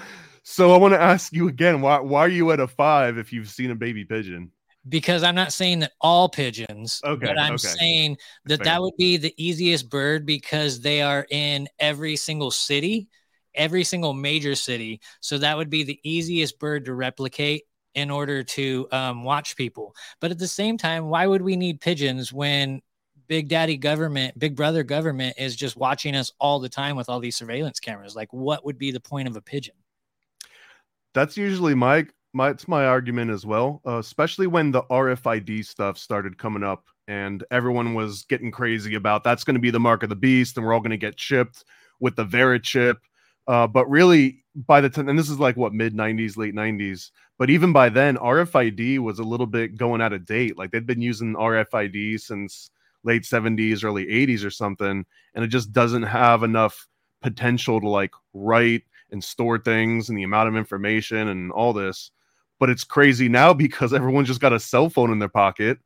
so 0.43 0.71
I 0.71 0.77
want 0.77 0.93
to 0.93 1.01
ask 1.01 1.33
you 1.33 1.47
again, 1.47 1.81
why 1.81 1.99
why 1.99 2.21
are 2.21 2.29
you 2.29 2.51
at 2.51 2.59
a 2.59 2.67
5 2.67 3.17
if 3.17 3.33
you've 3.33 3.49
seen 3.49 3.71
a 3.71 3.75
baby 3.75 4.05
pigeon? 4.05 4.51
Because 4.87 5.23
I'm 5.23 5.33
not 5.33 5.51
saying 5.51 5.79
that 5.79 5.93
all 5.99 6.29
pigeons, 6.29 7.01
okay, 7.03 7.25
but 7.25 7.39
I'm 7.39 7.55
okay. 7.55 7.67
saying 7.79 8.17
that 8.45 8.57
Fair. 8.57 8.65
that 8.65 8.81
would 8.81 8.95
be 8.97 9.17
the 9.17 9.33
easiest 9.37 9.89
bird 9.89 10.25
because 10.27 10.79
they 10.79 11.01
are 11.01 11.25
in 11.31 11.67
every 11.79 12.15
single 12.15 12.51
city 12.51 13.07
every 13.55 13.83
single 13.83 14.13
major 14.13 14.55
city. 14.55 15.01
So 15.19 15.37
that 15.37 15.57
would 15.57 15.69
be 15.69 15.83
the 15.83 15.99
easiest 16.03 16.59
bird 16.59 16.85
to 16.85 16.93
replicate 16.93 17.63
in 17.93 18.11
order 18.11 18.43
to 18.43 18.87
um, 18.91 19.23
watch 19.23 19.55
people. 19.55 19.95
But 20.19 20.31
at 20.31 20.39
the 20.39 20.47
same 20.47 20.77
time, 20.77 21.09
why 21.09 21.27
would 21.27 21.41
we 21.41 21.55
need 21.55 21.79
pigeons 21.79 22.31
when 22.31 22.81
big 23.27 23.47
daddy 23.47 23.77
government, 23.77 24.37
big 24.37 24.55
brother 24.55 24.83
government 24.83 25.35
is 25.37 25.55
just 25.55 25.77
watching 25.77 26.15
us 26.15 26.31
all 26.39 26.59
the 26.59 26.69
time 26.69 26.95
with 26.95 27.09
all 27.09 27.19
these 27.19 27.37
surveillance 27.37 27.79
cameras? 27.79 28.15
Like, 28.15 28.31
what 28.33 28.65
would 28.65 28.77
be 28.77 28.91
the 28.91 28.99
point 28.99 29.27
of 29.27 29.35
a 29.35 29.41
pigeon? 29.41 29.75
That's 31.13 31.37
usually 31.37 31.75
my 31.75 32.05
my 32.33 32.49
it's 32.49 32.67
my 32.67 32.85
argument 32.85 33.31
as 33.31 33.45
well, 33.45 33.81
uh, 33.87 33.97
especially 33.97 34.47
when 34.47 34.71
the 34.71 34.83
RFID 34.83 35.65
stuff 35.65 35.97
started 35.97 36.37
coming 36.37 36.63
up 36.63 36.83
and 37.07 37.43
everyone 37.49 37.93
was 37.93 38.23
getting 38.23 38.51
crazy 38.51 38.95
about 38.95 39.23
that's 39.23 39.45
going 39.45 39.55
to 39.55 39.61
be 39.61 39.71
the 39.71 39.79
mark 39.79 40.03
of 40.03 40.09
the 40.09 40.15
beast 40.15 40.57
and 40.57 40.65
we're 40.65 40.73
all 40.73 40.81
going 40.81 40.91
to 40.91 40.97
get 40.97 41.15
chipped 41.15 41.63
with 42.01 42.15
the 42.17 42.25
VeriChip. 42.25 42.97
Uh, 43.47 43.67
but 43.67 43.89
really, 43.89 44.43
by 44.55 44.81
the 44.81 44.89
time, 44.89 45.09
and 45.09 45.19
this 45.19 45.29
is 45.29 45.39
like 45.39 45.57
what 45.57 45.73
mid 45.73 45.93
90s, 45.93 46.37
late 46.37 46.55
90s, 46.55 47.11
but 47.37 47.49
even 47.49 47.73
by 47.73 47.89
then, 47.89 48.17
RFID 48.17 48.99
was 48.99 49.19
a 49.19 49.23
little 49.23 49.45
bit 49.45 49.77
going 49.77 50.01
out 50.01 50.13
of 50.13 50.25
date. 50.25 50.57
Like 50.57 50.71
they'd 50.71 50.87
been 50.87 51.01
using 51.01 51.35
RFID 51.35 52.19
since 52.21 52.69
late 53.03 53.23
70s, 53.23 53.83
early 53.83 54.05
80s 54.05 54.43
or 54.43 54.49
something, 54.49 55.05
and 55.35 55.43
it 55.43 55.47
just 55.47 55.71
doesn't 55.71 56.03
have 56.03 56.43
enough 56.43 56.87
potential 57.21 57.81
to 57.81 57.89
like 57.89 58.11
write 58.33 58.83
and 59.11 59.23
store 59.23 59.59
things 59.59 60.09
and 60.09 60.17
the 60.17 60.23
amount 60.23 60.49
of 60.49 60.55
information 60.55 61.27
and 61.27 61.51
all 61.51 61.73
this. 61.73 62.11
But 62.59 62.69
it's 62.69 62.83
crazy 62.83 63.29
now 63.29 63.53
because 63.65 63.93
everyone's 63.93 64.27
just 64.27 64.41
got 64.41 64.53
a 64.53 64.59
cell 64.59 64.89
phone 64.89 65.11
in 65.11 65.19
their 65.19 65.29
pocket 65.29 65.77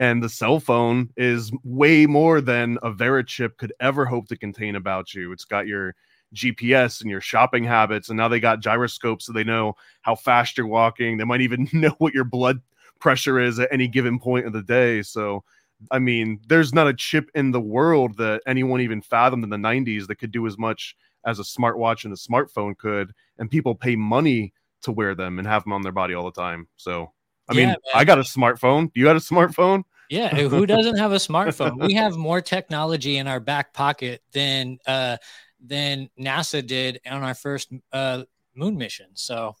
and 0.00 0.22
the 0.22 0.28
cell 0.28 0.58
phone 0.58 1.10
is 1.16 1.52
way 1.62 2.06
more 2.06 2.40
than 2.40 2.78
a 2.82 2.90
VeriChip 2.90 3.56
could 3.58 3.72
ever 3.80 4.04
hope 4.04 4.26
to 4.28 4.36
contain 4.36 4.76
about 4.76 5.14
you. 5.14 5.30
It's 5.32 5.44
got 5.44 5.66
your 5.66 5.94
GPS 6.34 7.00
and 7.00 7.10
your 7.10 7.20
shopping 7.20 7.64
habits, 7.64 8.08
and 8.08 8.16
now 8.16 8.28
they 8.28 8.40
got 8.40 8.60
gyroscopes 8.60 9.26
so 9.26 9.32
they 9.32 9.44
know 9.44 9.74
how 10.02 10.14
fast 10.14 10.58
you're 10.58 10.66
walking. 10.66 11.16
They 11.16 11.24
might 11.24 11.40
even 11.40 11.68
know 11.72 11.94
what 11.98 12.14
your 12.14 12.24
blood 12.24 12.60
pressure 13.00 13.38
is 13.38 13.58
at 13.58 13.68
any 13.72 13.88
given 13.88 14.18
point 14.18 14.46
of 14.46 14.52
the 14.52 14.62
day. 14.62 15.02
So, 15.02 15.44
I 15.90 15.98
mean, 15.98 16.40
there's 16.48 16.72
not 16.72 16.88
a 16.88 16.94
chip 16.94 17.30
in 17.34 17.50
the 17.50 17.60
world 17.60 18.16
that 18.18 18.42
anyone 18.46 18.80
even 18.80 19.02
fathomed 19.02 19.44
in 19.44 19.50
the 19.50 19.56
90s 19.56 20.06
that 20.06 20.16
could 20.16 20.30
do 20.30 20.46
as 20.46 20.58
much 20.58 20.96
as 21.26 21.38
a 21.38 21.42
smartwatch 21.42 22.04
and 22.04 22.12
a 22.12 22.16
smartphone 22.16 22.76
could, 22.76 23.12
and 23.38 23.50
people 23.50 23.74
pay 23.74 23.96
money 23.96 24.52
to 24.82 24.92
wear 24.92 25.14
them 25.14 25.38
and 25.38 25.48
have 25.48 25.64
them 25.64 25.72
on 25.72 25.82
their 25.82 25.92
body 25.92 26.14
all 26.14 26.24
the 26.24 26.40
time. 26.40 26.68
So 26.76 27.12
I 27.48 27.54
yeah, 27.54 27.58
mean, 27.58 27.68
man. 27.68 27.76
I 27.94 28.04
got 28.04 28.18
a 28.18 28.22
smartphone. 28.22 28.90
You 28.94 29.04
got 29.04 29.16
a 29.16 29.20
smartphone? 29.20 29.84
Yeah, 30.10 30.28
who 30.34 30.66
doesn't 30.66 30.98
have 30.98 31.12
a 31.12 31.16
smartphone? 31.16 31.78
we 31.86 31.94
have 31.94 32.16
more 32.16 32.40
technology 32.40 33.16
in 33.16 33.26
our 33.26 33.40
back 33.40 33.72
pocket 33.72 34.22
than 34.32 34.78
uh 34.86 35.16
than 35.64 36.10
NASA 36.18 36.66
did 36.66 37.00
on 37.06 37.22
our 37.22 37.34
first 37.34 37.72
uh 37.92 38.24
moon 38.54 38.76
mission. 38.76 39.06
So 39.14 39.56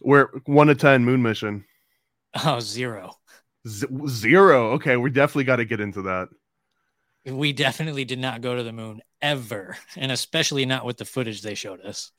we're 0.00 0.28
one 0.46 0.68
to 0.68 0.74
ten 0.74 1.04
moon 1.04 1.22
mission. 1.22 1.64
Oh, 2.44 2.60
zero. 2.60 3.16
Z- 3.66 3.88
zero. 4.06 4.70
Okay, 4.74 4.96
we 4.96 5.10
definitely 5.10 5.44
got 5.44 5.56
to 5.56 5.64
get 5.64 5.80
into 5.80 6.02
that. 6.02 6.28
We 7.26 7.52
definitely 7.52 8.04
did 8.04 8.20
not 8.20 8.40
go 8.40 8.54
to 8.54 8.62
the 8.62 8.72
moon 8.72 9.02
ever, 9.20 9.76
and 9.96 10.12
especially 10.12 10.64
not 10.64 10.84
with 10.84 10.96
the 10.96 11.04
footage 11.04 11.42
they 11.42 11.54
showed 11.54 11.80
us. 11.80 12.12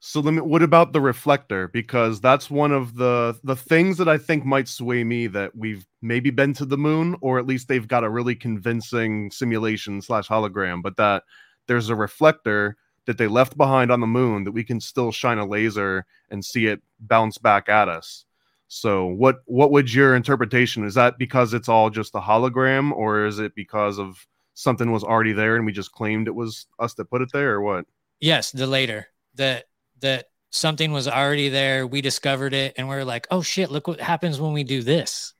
So 0.00 0.18
let 0.18 0.34
me, 0.34 0.40
what 0.40 0.64
about 0.64 0.92
the 0.92 1.00
reflector? 1.00 1.68
Because 1.68 2.20
that's 2.20 2.50
one 2.50 2.72
of 2.72 2.96
the 2.96 3.38
the 3.44 3.54
things 3.54 3.96
that 3.98 4.08
I 4.08 4.18
think 4.18 4.44
might 4.44 4.66
sway 4.66 5.04
me 5.04 5.28
that 5.28 5.54
we've 5.56 5.86
maybe 6.02 6.30
been 6.30 6.52
to 6.54 6.66
the 6.66 6.76
moon, 6.76 7.16
or 7.20 7.38
at 7.38 7.46
least 7.46 7.68
they've 7.68 7.86
got 7.86 8.02
a 8.04 8.10
really 8.10 8.34
convincing 8.34 9.30
simulation 9.30 10.02
slash 10.02 10.26
hologram, 10.28 10.82
but 10.82 10.96
that 10.96 11.22
there's 11.68 11.88
a 11.88 11.96
reflector 11.96 12.76
that 13.06 13.18
they 13.18 13.26
left 13.26 13.56
behind 13.56 13.90
on 13.90 14.00
the 14.00 14.06
moon 14.06 14.44
that 14.44 14.52
we 14.52 14.64
can 14.64 14.80
still 14.80 15.10
shine 15.10 15.38
a 15.38 15.46
laser 15.46 16.06
and 16.30 16.44
see 16.44 16.66
it 16.66 16.80
bounce 17.00 17.38
back 17.38 17.68
at 17.68 17.88
us. 17.88 18.24
So 18.68 19.06
what 19.06 19.40
what 19.44 19.70
would 19.70 19.92
your 19.92 20.16
interpretation? 20.16 20.84
Is 20.84 20.94
that 20.94 21.18
because 21.18 21.52
it's 21.52 21.68
all 21.68 21.90
just 21.90 22.14
a 22.14 22.20
hologram, 22.20 22.92
or 22.92 23.26
is 23.26 23.38
it 23.38 23.54
because 23.54 23.98
of 23.98 24.26
something 24.54 24.90
was 24.90 25.04
already 25.04 25.32
there 25.32 25.56
and 25.56 25.66
we 25.66 25.72
just 25.72 25.92
claimed 25.92 26.26
it 26.26 26.34
was 26.34 26.66
us 26.78 26.94
that 26.94 27.10
put 27.10 27.22
it 27.22 27.30
there, 27.32 27.52
or 27.52 27.60
what? 27.60 27.84
Yes, 28.20 28.50
the 28.50 28.66
later. 28.66 29.08
That 29.34 29.64
that 30.00 30.26
something 30.50 30.92
was 30.92 31.08
already 31.08 31.48
there. 31.48 31.86
We 31.86 32.00
discovered 32.00 32.54
it 32.54 32.74
and 32.76 32.88
we 32.88 32.94
are 32.94 33.04
like, 33.04 33.26
oh 33.30 33.42
shit, 33.42 33.70
look 33.70 33.88
what 33.88 34.00
happens 34.00 34.40
when 34.40 34.52
we 34.52 34.64
do 34.64 34.82
this. 34.82 35.34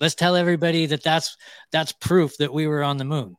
Let's 0.00 0.14
tell 0.14 0.36
everybody 0.36 0.86
that 0.86 1.02
that's 1.02 1.36
that's 1.72 1.92
proof 1.92 2.36
that 2.38 2.52
we 2.52 2.66
were 2.66 2.82
on 2.82 2.96
the 2.96 3.04
moon. 3.04 3.36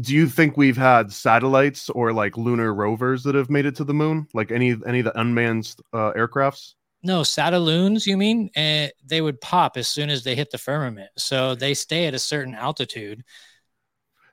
Do 0.00 0.14
you 0.14 0.26
think 0.26 0.56
we've 0.56 0.76
had 0.76 1.12
satellites 1.12 1.90
or 1.90 2.12
like 2.12 2.36
lunar 2.36 2.72
rovers 2.72 3.22
that 3.24 3.34
have 3.34 3.50
made 3.50 3.66
it 3.66 3.76
to 3.76 3.84
the 3.84 3.94
moon? 3.94 4.26
Like 4.32 4.50
any 4.50 4.76
any 4.86 5.00
of 5.00 5.04
the 5.04 5.20
unmanned 5.20 5.74
uh, 5.92 6.12
aircrafts? 6.12 6.74
No, 7.02 7.22
satelloons, 7.22 8.06
you 8.06 8.16
mean? 8.16 8.48
Uh, 8.56 8.86
they 9.04 9.20
would 9.20 9.40
pop 9.40 9.76
as 9.76 9.88
soon 9.88 10.08
as 10.08 10.22
they 10.24 10.34
hit 10.36 10.50
the 10.50 10.58
firmament. 10.58 11.10
So 11.18 11.54
they 11.54 11.74
stay 11.74 12.06
at 12.06 12.14
a 12.14 12.18
certain 12.18 12.54
altitude 12.54 13.24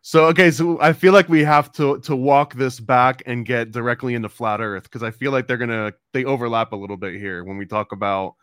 so 0.02 0.26
okay, 0.28 0.50
so 0.50 0.80
I 0.82 0.94
feel 0.94 1.14
like 1.14 1.28
we 1.28 1.44
have 1.44 1.72
to 1.74 2.00
to 2.00 2.16
walk 2.16 2.54
this 2.56 2.80
back 2.80 3.22
and 3.26 3.46
get 3.46 3.72
directly 3.72 4.16
into 4.16 4.30
flat 4.30 4.62
Earth 4.62 4.84
because 4.84 5.04
I 5.04 5.12
feel 5.12 5.32
like 5.32 5.46
they're 5.48 5.58
gonna 5.58 5.94
they 6.14 6.24
overlap 6.26 6.72
a 6.72 6.78
little 6.78 6.98
bit 6.98 7.16
here 7.16 7.44
when 7.44 7.58
we 7.58 7.66
talk 7.66 7.92
about 7.92 8.36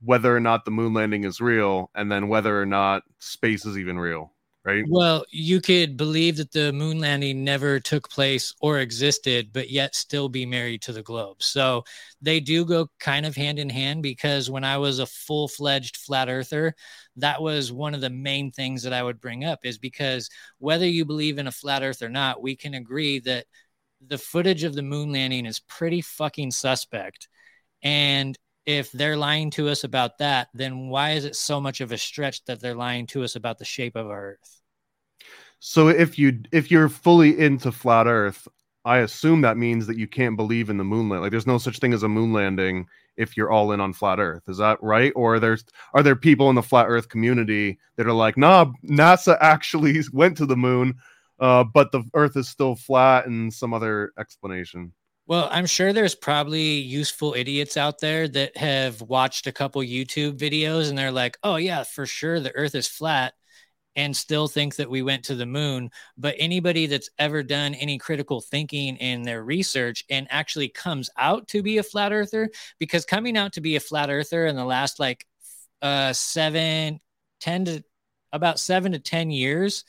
whether 0.00 0.34
or 0.34 0.40
not 0.40 0.64
the 0.64 0.70
moon 0.70 0.94
landing 0.94 1.24
is 1.24 1.40
real 1.40 1.90
and 1.94 2.10
then 2.10 2.28
whether 2.28 2.60
or 2.60 2.66
not 2.66 3.02
space 3.18 3.66
is 3.66 3.76
even 3.76 3.98
real 3.98 4.32
right? 4.68 4.84
Well, 4.86 5.24
you 5.30 5.60
could 5.60 5.96
believe 5.96 6.36
that 6.36 6.52
the 6.52 6.72
moon 6.72 6.98
landing 6.98 7.42
never 7.42 7.80
took 7.80 8.08
place 8.08 8.54
or 8.60 8.78
existed, 8.80 9.50
but 9.52 9.70
yet 9.70 9.94
still 9.94 10.28
be 10.28 10.44
married 10.44 10.82
to 10.82 10.92
the 10.92 11.02
globe. 11.02 11.42
So 11.42 11.84
they 12.20 12.38
do 12.40 12.64
go 12.64 12.90
kind 13.00 13.24
of 13.24 13.34
hand 13.34 13.58
in 13.58 13.70
hand 13.70 14.02
because 14.02 14.50
when 14.50 14.64
I 14.64 14.76
was 14.76 14.98
a 14.98 15.06
full 15.06 15.48
fledged 15.48 15.96
flat 15.96 16.28
earther, 16.28 16.74
that 17.16 17.40
was 17.40 17.72
one 17.72 17.94
of 17.94 18.00
the 18.00 18.10
main 18.10 18.50
things 18.50 18.82
that 18.82 18.92
I 18.92 19.02
would 19.02 19.20
bring 19.20 19.44
up 19.44 19.60
is 19.64 19.78
because 19.78 20.28
whether 20.58 20.86
you 20.86 21.04
believe 21.04 21.38
in 21.38 21.46
a 21.46 21.52
flat 21.52 21.82
earth 21.82 22.02
or 22.02 22.10
not, 22.10 22.42
we 22.42 22.54
can 22.54 22.74
agree 22.74 23.20
that 23.20 23.46
the 24.06 24.18
footage 24.18 24.64
of 24.64 24.74
the 24.74 24.82
moon 24.82 25.12
landing 25.12 25.46
is 25.46 25.60
pretty 25.60 26.02
fucking 26.02 26.50
suspect. 26.50 27.28
And 27.82 28.38
if 28.66 28.92
they're 28.92 29.16
lying 29.16 29.50
to 29.52 29.68
us 29.70 29.84
about 29.84 30.18
that, 30.18 30.48
then 30.52 30.88
why 30.88 31.12
is 31.12 31.24
it 31.24 31.36
so 31.36 31.58
much 31.58 31.80
of 31.80 31.90
a 31.90 31.96
stretch 31.96 32.44
that 32.44 32.60
they're 32.60 32.74
lying 32.74 33.06
to 33.08 33.24
us 33.24 33.34
about 33.34 33.58
the 33.58 33.64
shape 33.64 33.96
of 33.96 34.08
our 34.08 34.32
Earth? 34.32 34.57
So 35.60 35.88
if 35.88 36.18
you 36.18 36.40
if 36.52 36.70
you're 36.70 36.88
fully 36.88 37.38
into 37.38 37.72
flat 37.72 38.06
Earth, 38.06 38.46
I 38.84 38.98
assume 38.98 39.40
that 39.42 39.56
means 39.56 39.86
that 39.86 39.98
you 39.98 40.06
can't 40.06 40.36
believe 40.36 40.70
in 40.70 40.76
the 40.76 40.84
moon 40.84 41.08
landing. 41.08 41.22
Like 41.22 41.30
there's 41.30 41.46
no 41.46 41.58
such 41.58 41.78
thing 41.78 41.92
as 41.92 42.04
a 42.04 42.08
moon 42.08 42.32
landing 42.32 42.86
if 43.16 43.36
you're 43.36 43.50
all 43.50 43.72
in 43.72 43.80
on 43.80 43.92
flat 43.92 44.20
Earth. 44.20 44.44
Is 44.48 44.58
that 44.58 44.82
right? 44.82 45.12
Or 45.16 45.40
there's 45.40 45.64
are 45.94 46.02
there 46.02 46.16
people 46.16 46.48
in 46.48 46.54
the 46.54 46.62
flat 46.62 46.86
Earth 46.88 47.08
community 47.08 47.78
that 47.96 48.06
are 48.06 48.12
like, 48.12 48.36
nah, 48.36 48.66
NASA 48.84 49.36
actually 49.40 50.00
went 50.12 50.36
to 50.36 50.46
the 50.46 50.56
moon, 50.56 50.94
uh, 51.40 51.64
but 51.64 51.90
the 51.92 52.04
Earth 52.14 52.36
is 52.36 52.48
still 52.48 52.76
flat, 52.76 53.26
and 53.26 53.52
some 53.52 53.74
other 53.74 54.12
explanation? 54.18 54.92
Well, 55.26 55.48
I'm 55.50 55.66
sure 55.66 55.92
there's 55.92 56.14
probably 56.14 56.78
useful 56.78 57.34
idiots 57.34 57.76
out 57.76 57.98
there 57.98 58.28
that 58.28 58.56
have 58.56 59.02
watched 59.02 59.46
a 59.46 59.52
couple 59.52 59.82
YouTube 59.82 60.38
videos 60.38 60.88
and 60.88 60.96
they're 60.96 61.12
like, 61.12 61.36
oh, 61.42 61.56
yeah, 61.56 61.82
for 61.82 62.06
sure 62.06 62.40
the 62.40 62.54
earth 62.56 62.74
is 62.74 62.88
flat 62.88 63.34
and 63.98 64.16
still 64.16 64.48
think 64.48 64.76
that 64.76 64.88
we 64.88 65.02
went 65.02 65.24
to 65.24 65.34
the 65.34 65.44
moon. 65.44 65.90
But 66.16 66.36
anybody 66.38 66.86
that's 66.86 67.10
ever 67.18 67.42
done 67.42 67.74
any 67.74 67.98
critical 67.98 68.40
thinking 68.40 68.96
in 68.96 69.22
their 69.22 69.44
research 69.44 70.04
and 70.08 70.26
actually 70.30 70.68
comes 70.68 71.10
out 71.18 71.48
to 71.48 71.62
be 71.62 71.76
a 71.76 71.82
flat 71.82 72.12
earther, 72.12 72.48
because 72.78 73.04
coming 73.04 73.36
out 73.36 73.52
to 73.54 73.60
be 73.60 73.76
a 73.76 73.80
flat 73.80 74.08
earther 74.08 74.46
in 74.46 74.56
the 74.56 74.64
last 74.64 74.98
like 74.98 75.26
uh, 75.82 76.14
seven, 76.14 77.00
10 77.40 77.64
to 77.66 77.84
about 78.32 78.58
seven 78.58 78.92
to 78.92 78.98
10 78.98 79.30
years 79.30 79.84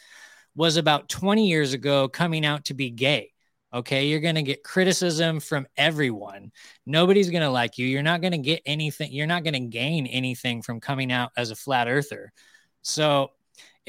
was 0.55 0.75
about 0.75 1.07
20 1.07 1.47
years 1.47 1.73
ago 1.73 2.09
coming 2.09 2.45
out 2.45 2.65
to 2.65 2.73
be 2.73 2.89
gay 2.89 3.31
Okay. 3.71 4.07
You're 4.07 4.19
going 4.19 4.35
to 4.35 4.41
get 4.43 4.63
criticism 4.63 5.39
from 5.39 5.67
everyone. 5.77 6.51
Nobody's 6.85 7.29
going 7.29 7.43
to 7.43 7.51
like 7.51 7.77
you. 7.77 7.85
You're 7.85 8.01
not 8.01 8.21
going 8.21 8.31
to 8.31 8.39
get 8.39 8.61
anything. 8.65 9.11
You're 9.11 9.27
not 9.27 9.43
going 9.43 9.53
to 9.53 9.59
gain 9.59 10.07
anything 10.07 10.63
from 10.63 10.79
coming 10.79 11.11
out 11.11 11.31
as 11.37 11.51
a 11.51 11.55
flat 11.55 11.87
earther. 11.87 12.31
So, 12.81 13.29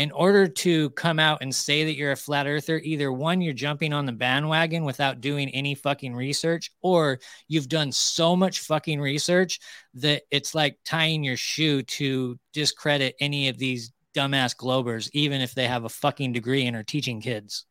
in 0.01 0.11
order 0.13 0.49
to 0.49 0.89
come 0.91 1.19
out 1.19 1.43
and 1.43 1.55
say 1.55 1.85
that 1.85 1.95
you're 1.95 2.13
a 2.13 2.17
flat 2.17 2.47
earther, 2.47 2.79
either 2.79 3.13
one, 3.13 3.43
you're 3.43 3.53
jumping 3.53 3.93
on 3.93 4.07
the 4.07 4.13
bandwagon 4.13 4.83
without 4.85 5.21
doing 5.21 5.51
any 5.51 5.75
fucking 5.75 6.15
research, 6.15 6.71
or 6.81 7.21
you've 7.49 7.69
done 7.69 7.93
so 7.93 8.35
much 8.35 8.61
fucking 8.61 8.99
research 8.99 9.61
that 9.93 10.23
it's 10.31 10.55
like 10.55 10.79
tying 10.87 11.23
your 11.23 11.37
shoe 11.37 11.83
to 11.83 12.39
discredit 12.55 13.15
any 13.21 13.49
of 13.49 13.59
these 13.59 13.93
dumbass 14.17 14.57
globers, 14.57 15.11
even 15.13 15.43
if 15.43 15.55
they 15.55 15.67
have 15.67 15.85
a 15.85 15.91
fucking 15.91 16.33
degree 16.33 16.65
and 16.67 16.75
are 16.75 16.83
teaching 16.83 17.21
kids 17.21 17.67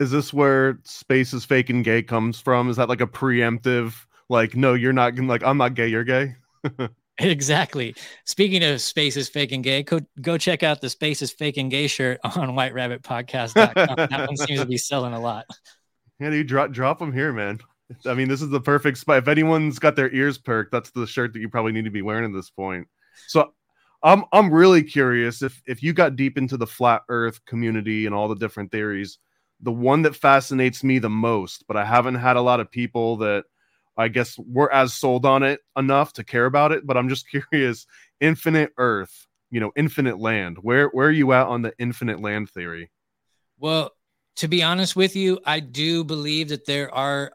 is 0.00 0.10
this 0.10 0.32
where 0.32 0.78
space 0.84 1.32
is 1.32 1.44
fake 1.44 1.70
and 1.70 1.82
gay 1.82 2.02
comes 2.02 2.40
from? 2.40 2.70
Is 2.70 2.76
that 2.76 2.88
like 2.88 3.00
a 3.00 3.06
preemptive, 3.06 3.94
like, 4.28 4.54
no, 4.54 4.74
you're 4.74 4.92
not 4.92 5.18
like 5.18 5.42
I'm 5.42 5.58
not 5.58 5.74
gay, 5.74 5.88
you're 5.88 6.04
gay? 6.04 6.36
exactly. 7.18 7.94
Speaking 8.24 8.62
of 8.64 8.80
space 8.80 9.16
is 9.16 9.28
fake 9.28 9.52
and 9.52 9.62
gay, 9.62 9.82
go, 9.82 10.00
go 10.20 10.38
check 10.38 10.62
out 10.62 10.80
the 10.80 10.90
space 10.90 11.22
is 11.22 11.30
fake 11.30 11.56
and 11.56 11.70
gay 11.70 11.86
shirt 11.86 12.20
on 12.24 12.50
whiterabbitpodcast.com. 12.50 13.96
that 13.96 14.26
one 14.28 14.36
seems 14.36 14.60
to 14.60 14.66
be 14.66 14.78
selling 14.78 15.12
a 15.12 15.20
lot. 15.20 15.46
Yeah, 16.20 16.30
you 16.30 16.44
drop 16.44 16.72
drop 16.72 16.98
them 16.98 17.12
here, 17.12 17.32
man. 17.32 17.60
I 18.04 18.14
mean, 18.14 18.28
this 18.28 18.42
is 18.42 18.50
the 18.50 18.60
perfect 18.60 18.98
spot. 18.98 19.18
If 19.18 19.28
anyone's 19.28 19.78
got 19.78 19.96
their 19.96 20.10
ears 20.10 20.36
perked, 20.36 20.72
that's 20.72 20.90
the 20.90 21.06
shirt 21.06 21.32
that 21.32 21.40
you 21.40 21.48
probably 21.48 21.72
need 21.72 21.84
to 21.84 21.90
be 21.90 22.02
wearing 22.02 22.24
at 22.24 22.32
this 22.32 22.50
point. 22.50 22.86
So 23.28 23.52
I'm 24.02 24.24
I'm 24.32 24.52
really 24.52 24.82
curious 24.82 25.42
if 25.42 25.60
if 25.66 25.82
you 25.82 25.92
got 25.92 26.16
deep 26.16 26.38
into 26.38 26.56
the 26.56 26.66
flat 26.66 27.02
earth 27.08 27.44
community 27.46 28.06
and 28.06 28.14
all 28.14 28.28
the 28.28 28.36
different 28.36 28.70
theories, 28.70 29.18
the 29.60 29.72
one 29.72 30.02
that 30.02 30.14
fascinates 30.16 30.84
me 30.84 30.98
the 30.98 31.10
most, 31.10 31.64
but 31.66 31.76
I 31.76 31.84
haven't 31.84 32.16
had 32.16 32.36
a 32.36 32.42
lot 32.42 32.60
of 32.60 32.70
people 32.70 33.16
that 33.18 33.44
I 33.98 34.08
guess 34.08 34.38
we're 34.38 34.70
as 34.70 34.94
sold 34.94 35.26
on 35.26 35.42
it 35.42 35.60
enough 35.76 36.12
to 36.14 36.24
care 36.24 36.46
about 36.46 36.72
it, 36.72 36.86
but 36.86 36.96
I'm 36.96 37.08
just 37.08 37.28
curious, 37.50 37.86
infinite 38.20 38.72
earth, 38.78 39.26
you 39.50 39.60
know, 39.60 39.72
infinite 39.76 40.18
land. 40.18 40.58
Where 40.62 40.88
where 40.88 41.08
are 41.08 41.12
you 41.12 41.32
at 41.32 41.48
on 41.48 41.62
the 41.62 41.74
infinite 41.78 42.20
land 42.20 42.50
theory? 42.50 42.90
Well, 43.58 43.90
to 44.36 44.48
be 44.48 44.62
honest 44.62 44.94
with 44.94 45.16
you, 45.16 45.40
I 45.44 45.58
do 45.60 46.04
believe 46.04 46.50
that 46.50 46.64
there 46.64 46.94
are 46.94 47.32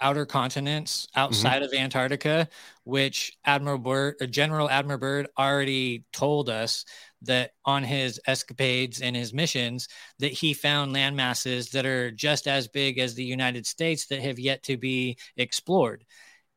outer 0.00 0.26
continents 0.26 1.06
mm-hmm. 1.06 1.20
outside 1.20 1.62
mm-hmm. 1.62 1.74
of 1.74 1.74
Antarctica, 1.74 2.48
which 2.84 3.36
Admiral 3.44 3.78
Byrd, 3.78 4.16
uh, 4.20 4.26
General 4.26 4.68
Admiral 4.68 4.98
Byrd 4.98 5.28
already 5.38 6.04
told 6.12 6.48
us 6.48 6.84
that 7.22 7.52
on 7.64 7.82
his 7.82 8.20
escapades 8.26 9.02
and 9.02 9.14
his 9.14 9.34
missions 9.34 9.88
that 10.18 10.32
he 10.32 10.54
found 10.54 10.92
land 10.92 11.16
masses 11.16 11.70
that 11.70 11.84
are 11.84 12.10
just 12.10 12.46
as 12.46 12.68
big 12.68 12.98
as 12.98 13.14
the 13.14 13.24
United 13.24 13.66
States 13.66 14.06
that 14.06 14.22
have 14.22 14.38
yet 14.38 14.62
to 14.64 14.76
be 14.76 15.18
explored. 15.36 16.04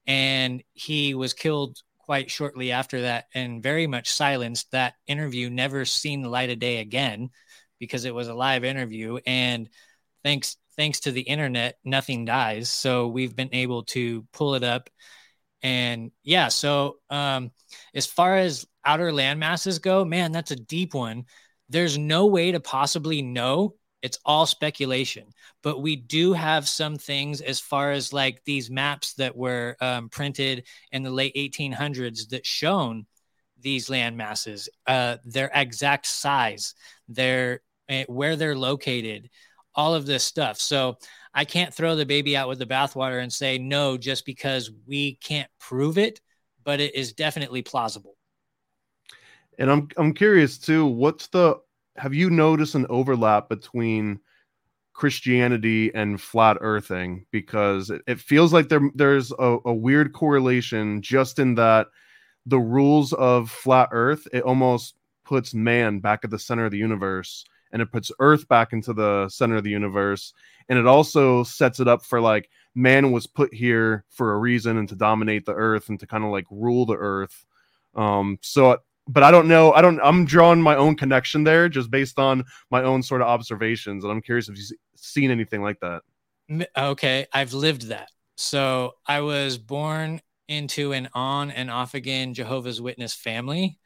And 0.07 0.63
he 0.73 1.13
was 1.13 1.33
killed 1.33 1.79
quite 1.97 2.29
shortly 2.29 2.71
after 2.71 3.01
that 3.01 3.25
and 3.33 3.63
very 3.63 3.87
much 3.87 4.11
silenced. 4.11 4.71
That 4.71 4.95
interview 5.07 5.49
never 5.49 5.85
seen 5.85 6.21
the 6.21 6.29
light 6.29 6.49
of 6.49 6.59
day 6.59 6.79
again 6.79 7.29
because 7.79 8.05
it 8.05 8.15
was 8.15 8.27
a 8.27 8.33
live 8.33 8.63
interview 8.63 9.19
and 9.25 9.69
thanks 10.23 10.55
thanks 10.75 11.01
to 11.01 11.11
the 11.11 11.21
internet, 11.21 11.77
nothing 11.83 12.25
dies. 12.25 12.69
So 12.69 13.07
we've 13.07 13.35
been 13.35 13.53
able 13.53 13.83
to 13.83 14.25
pull 14.33 14.55
it 14.55 14.63
up. 14.63 14.89
And 15.61 16.11
yeah, 16.23 16.49
so 16.49 16.97
um, 17.09 17.51
as 17.93 18.05
far 18.05 18.35
as 18.37 18.65
outer 18.85 19.11
land 19.11 19.39
masses 19.39 19.79
go, 19.79 20.03
man, 20.03 20.31
that's 20.31 20.51
a 20.51 20.55
deep 20.55 20.93
one. 20.93 21.25
There's 21.69 21.97
no 21.97 22.27
way 22.27 22.51
to 22.51 22.59
possibly 22.59 23.21
know. 23.21 23.75
It's 24.01 24.19
all 24.25 24.45
speculation. 24.45 25.27
But 25.61 25.81
we 25.81 25.95
do 25.95 26.33
have 26.33 26.67
some 26.67 26.97
things 26.97 27.39
as 27.39 27.61
far 27.61 27.91
as 27.91 28.11
like 28.11 28.43
these 28.43 28.69
maps 28.69 29.13
that 29.13 29.35
were 29.35 29.77
um, 29.79 30.09
printed 30.09 30.67
in 30.91 31.03
the 31.03 31.09
late 31.09 31.35
1800s 31.35 32.29
that 32.29 32.45
shown 32.45 33.05
these 33.63 33.89
land 33.89 34.17
masses, 34.17 34.67
uh, 34.87 35.17
their 35.23 35.49
exact 35.53 36.05
size, 36.05 36.75
their 37.07 37.61
uh, 37.89 38.03
where 38.07 38.35
they're 38.35 38.57
located, 38.57 39.29
all 39.75 39.95
of 39.95 40.05
this 40.05 40.23
stuff. 40.23 40.59
So 40.59 40.97
I 41.33 41.45
can't 41.45 41.73
throw 41.73 41.95
the 41.95 42.05
baby 42.05 42.37
out 42.37 42.47
with 42.47 42.59
the 42.59 42.65
bathwater 42.65 43.21
and 43.21 43.31
say 43.31 43.57
no 43.57 43.97
just 43.97 44.25
because 44.25 44.71
we 44.87 45.15
can't 45.15 45.49
prove 45.59 45.97
it, 45.97 46.21
but 46.63 46.79
it 46.79 46.95
is 46.95 47.13
definitely 47.13 47.61
plausible. 47.61 48.15
And 49.57 49.71
I'm 49.71 49.87
I'm 49.97 50.13
curious 50.13 50.57
too, 50.57 50.85
what's 50.85 51.27
the 51.27 51.59
have 51.97 52.13
you 52.13 52.29
noticed 52.29 52.75
an 52.75 52.87
overlap 52.89 53.49
between 53.49 54.19
Christianity 54.93 55.93
and 55.93 56.19
flat 56.19 56.57
earthing? 56.61 57.25
Because 57.31 57.89
it, 57.89 58.01
it 58.07 58.19
feels 58.19 58.53
like 58.53 58.69
there 58.69 58.89
there's 58.95 59.31
a, 59.31 59.57
a 59.65 59.73
weird 59.73 60.13
correlation 60.13 61.01
just 61.01 61.39
in 61.39 61.55
that 61.55 61.87
the 62.45 62.59
rules 62.59 63.13
of 63.13 63.49
flat 63.49 63.89
earth, 63.91 64.27
it 64.33 64.43
almost 64.43 64.95
puts 65.23 65.53
man 65.53 65.99
back 65.99 66.21
at 66.23 66.29
the 66.29 66.39
center 66.39 66.65
of 66.65 66.71
the 66.71 66.77
universe 66.77 67.45
and 67.73 67.81
it 67.81 67.91
puts 67.91 68.11
Earth 68.19 68.47
back 68.47 68.71
into 68.71 68.93
the 68.93 69.27
center 69.27 69.57
of 69.57 69.63
the 69.65 69.71
universe. 69.71 70.33
And 70.69 70.79
it 70.79 70.87
also 70.87 71.43
sets 71.43 71.81
it 71.81 71.89
up 71.89 72.05
for 72.05 72.21
like 72.21 72.49
man 72.75 73.11
was 73.11 73.27
put 73.27 73.53
here 73.53 74.05
for 74.09 74.33
a 74.33 74.37
reason 74.37 74.77
and 74.77 74.87
to 74.89 74.95
dominate 74.95 75.45
the 75.45 75.53
Earth 75.53 75.89
and 75.89 75.99
to 75.99 76.07
kind 76.07 76.23
of 76.23 76.29
like 76.29 76.45
rule 76.49 76.85
the 76.85 76.95
Earth. 76.95 77.45
Um, 77.95 78.39
so, 78.41 78.77
but 79.07 79.23
I 79.23 79.31
don't 79.31 79.47
know. 79.47 79.73
I 79.73 79.81
don't. 79.81 79.99
I'm 80.01 80.23
drawing 80.23 80.61
my 80.61 80.75
own 80.75 80.95
connection 80.95 81.43
there 81.43 81.67
just 81.67 81.91
based 81.91 82.17
on 82.17 82.45
my 82.71 82.83
own 82.83 83.03
sort 83.03 83.21
of 83.21 83.27
observations, 83.27 84.03
and 84.03 84.11
I'm 84.11 84.21
curious 84.21 84.47
if 84.47 84.57
you've 84.57 84.79
seen 84.95 85.29
anything 85.29 85.61
like 85.61 85.79
that. 85.81 86.03
Okay, 86.77 87.27
I've 87.33 87.53
lived 87.53 87.87
that. 87.89 88.09
So 88.37 88.93
I 89.05 89.19
was 89.21 89.57
born 89.57 90.21
into 90.47 90.93
an 90.93 91.09
on 91.13 91.51
and 91.51 91.69
off 91.69 91.93
again 91.93 92.33
Jehovah's 92.33 92.81
Witness 92.81 93.13
family. 93.13 93.77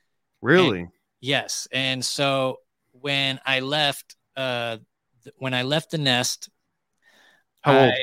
Really? 0.41 0.81
And, 0.81 0.89
yes, 1.19 1.67
and 1.71 2.05
so 2.05 2.59
when 3.07 3.39
I 3.45 3.61
left, 3.61 4.17
uh, 4.35 4.79
when 5.37 5.53
I 5.53 5.61
left 5.63 5.91
the 5.91 5.97
nest, 5.97 6.49
How 7.61 7.79
old? 7.79 7.93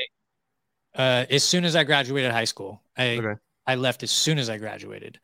I, 0.95 0.99
uh, 0.99 1.25
as 1.29 1.43
soon 1.43 1.63
as 1.63 1.75
I 1.75 1.83
graduated 1.83 2.31
high 2.31 2.45
school, 2.45 2.81
I 2.97 3.17
okay. 3.19 3.39
I 3.67 3.75
left 3.75 4.01
as 4.01 4.09
soon 4.09 4.39
as 4.39 4.49
I 4.49 4.57
graduated, 4.57 5.19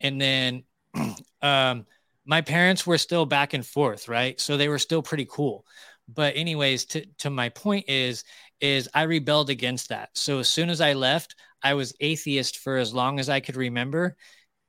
and 0.00 0.18
then, 0.18 0.64
um, 1.42 1.84
my 2.24 2.40
parents 2.40 2.86
were 2.86 2.96
still 2.96 3.26
back 3.26 3.52
and 3.52 3.66
forth, 3.66 4.08
right? 4.08 4.40
So 4.40 4.56
they 4.56 4.68
were 4.68 4.78
still 4.78 5.02
pretty 5.02 5.26
cool. 5.26 5.66
But 6.08 6.34
anyways, 6.36 6.86
to 6.86 7.04
to 7.18 7.28
my 7.30 7.50
point 7.50 7.84
is 7.88 8.24
is 8.60 8.88
I 8.94 9.02
rebelled 9.02 9.50
against 9.50 9.90
that. 9.90 10.08
So 10.14 10.38
as 10.38 10.48
soon 10.48 10.70
as 10.70 10.80
I 10.80 10.94
left, 10.94 11.34
I 11.62 11.74
was 11.74 11.94
atheist 12.00 12.58
for 12.58 12.78
as 12.78 12.94
long 12.94 13.20
as 13.20 13.28
I 13.28 13.40
could 13.40 13.56
remember, 13.56 14.16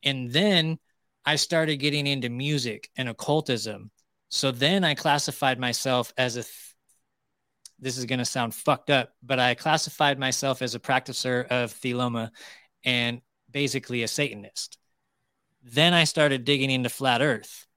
and 0.04 0.30
then 0.32 0.80
I 1.26 1.38
started 1.38 1.78
getting 1.78 2.08
into 2.08 2.30
music 2.30 2.90
and 2.98 3.08
occultism 3.08 3.92
so 4.34 4.50
then 4.50 4.84
I 4.84 4.96
classified 4.96 5.60
myself 5.60 6.12
as 6.18 6.38
a, 6.38 6.42
th- 6.42 6.76
this 7.78 8.00
is 8.00 8.06
going 8.06 8.18
to 8.18 8.26
sound 8.26 8.56
fucked 8.56 8.90
up, 8.90 9.14
but 9.22 9.38
I 9.38 9.54
classified 9.54 10.18
myself 10.18 10.64
as 10.64 10.74
a 10.74 10.80
practicer 10.80 11.46
of 11.46 11.72
Thelema 11.72 12.32
and 12.84 13.22
basically 13.52 14.02
a 14.02 14.08
Satanist. 14.08 14.80
Then 15.62 15.94
I 15.94 16.06
started 16.06 16.46
digging 16.46 16.72
into 16.72 16.90
flat 16.90 17.22
earth. 17.22 17.68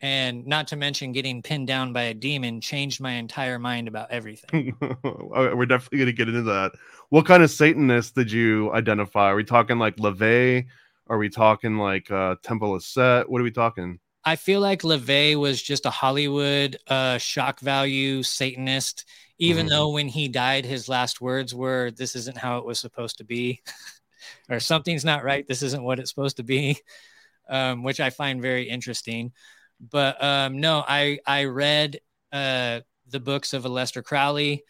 And 0.00 0.48
not 0.48 0.66
to 0.68 0.76
mention 0.76 1.12
getting 1.12 1.42
pinned 1.42 1.68
down 1.68 1.92
by 1.92 2.02
a 2.02 2.14
demon 2.14 2.60
changed 2.60 3.00
my 3.00 3.12
entire 3.12 3.60
mind 3.60 3.86
about 3.86 4.10
everything. 4.10 4.76
We're 5.04 5.66
definitely 5.66 5.98
going 5.98 6.06
to 6.06 6.12
get 6.12 6.28
into 6.28 6.42
that. 6.42 6.72
What 7.10 7.24
kind 7.24 7.44
of 7.44 7.52
Satanist 7.52 8.16
did 8.16 8.32
you 8.32 8.72
identify? 8.72 9.30
Are 9.30 9.36
we 9.36 9.44
talking 9.44 9.78
like 9.78 9.94
LaVey? 9.98 10.66
Are 11.06 11.18
we 11.18 11.28
talking 11.28 11.78
like 11.78 12.10
uh, 12.10 12.34
Temple 12.42 12.74
of 12.74 12.82
Set? 12.82 13.30
What 13.30 13.40
are 13.40 13.44
we 13.44 13.52
talking? 13.52 14.00
I 14.28 14.36
feel 14.36 14.60
like 14.60 14.82
LaVey 14.82 15.36
was 15.36 15.62
just 15.62 15.86
a 15.86 15.90
Hollywood 15.90 16.76
uh, 16.86 17.16
shock 17.16 17.60
value 17.60 18.22
Satanist, 18.22 19.06
even 19.38 19.64
mm-hmm. 19.64 19.70
though 19.70 19.92
when 19.92 20.06
he 20.06 20.28
died, 20.28 20.66
his 20.66 20.86
last 20.86 21.22
words 21.22 21.54
were, 21.54 21.90
This 21.92 22.14
isn't 22.14 22.36
how 22.36 22.58
it 22.58 22.66
was 22.66 22.78
supposed 22.78 23.16
to 23.18 23.24
be, 23.24 23.62
or 24.50 24.60
something's 24.60 25.02
not 25.02 25.24
right. 25.24 25.48
This 25.48 25.62
isn't 25.62 25.82
what 25.82 25.98
it's 25.98 26.10
supposed 26.10 26.36
to 26.36 26.42
be, 26.42 26.76
um, 27.48 27.82
which 27.82 28.00
I 28.00 28.10
find 28.10 28.42
very 28.42 28.68
interesting. 28.68 29.32
But 29.80 30.22
um, 30.22 30.60
no, 30.60 30.84
I, 30.86 31.20
I 31.26 31.44
read 31.44 31.98
uh, 32.30 32.80
the 33.08 33.20
books 33.20 33.54
of 33.54 33.62
Aleister 33.62 34.04
Crowley, 34.04 34.62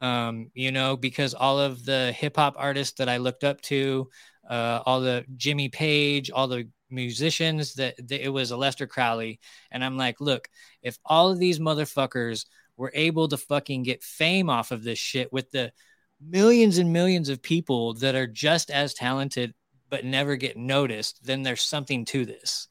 um, 0.00 0.52
you 0.54 0.70
know, 0.70 0.96
because 0.96 1.34
all 1.34 1.58
of 1.58 1.84
the 1.84 2.12
hip 2.12 2.36
hop 2.36 2.54
artists 2.56 2.98
that 2.98 3.08
I 3.08 3.16
looked 3.16 3.42
up 3.42 3.60
to, 3.62 4.08
uh, 4.48 4.82
all 4.86 5.00
the 5.00 5.24
Jimmy 5.36 5.68
Page, 5.68 6.30
all 6.30 6.46
the 6.46 6.68
musicians 6.90 7.74
that, 7.74 7.96
that, 8.08 8.24
it 8.24 8.28
was 8.28 8.52
Aleister 8.52 8.88
Crowley. 8.88 9.40
And 9.70 9.84
I'm 9.84 9.96
like, 9.96 10.20
look, 10.20 10.48
if 10.82 10.98
all 11.04 11.30
of 11.30 11.38
these 11.38 11.58
motherfuckers 11.58 12.46
were 12.76 12.92
able 12.94 13.28
to 13.28 13.36
fucking 13.36 13.82
get 13.82 14.02
fame 14.02 14.48
off 14.48 14.70
of 14.70 14.82
this 14.82 14.98
shit 14.98 15.32
with 15.32 15.50
the 15.50 15.72
millions 16.20 16.78
and 16.78 16.92
millions 16.92 17.28
of 17.28 17.42
people 17.42 17.94
that 17.94 18.14
are 18.14 18.26
just 18.26 18.70
as 18.70 18.94
talented 18.94 19.54
but 19.88 20.04
never 20.04 20.36
get 20.36 20.56
noticed, 20.56 21.24
then 21.24 21.42
there's 21.42 21.62
something 21.62 22.04
to 22.06 22.24
this. 22.24 22.68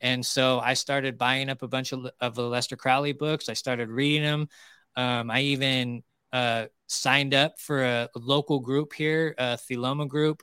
And 0.00 0.24
so 0.24 0.60
I 0.60 0.74
started 0.74 1.18
buying 1.18 1.48
up 1.48 1.62
a 1.62 1.68
bunch 1.68 1.92
of, 1.92 2.08
of 2.20 2.34
the 2.34 2.42
Aleister 2.42 2.76
Crowley 2.76 3.12
books. 3.12 3.48
I 3.48 3.54
started 3.54 3.88
reading 3.88 4.22
them. 4.22 4.48
Um, 4.94 5.30
I 5.30 5.40
even 5.40 6.02
uh, 6.32 6.66
signed 6.86 7.34
up 7.34 7.58
for 7.58 7.84
a, 7.84 8.08
a 8.14 8.18
local 8.18 8.60
group 8.60 8.92
here, 8.92 9.34
a 9.38 9.56
Thelema 9.56 10.06
group, 10.06 10.42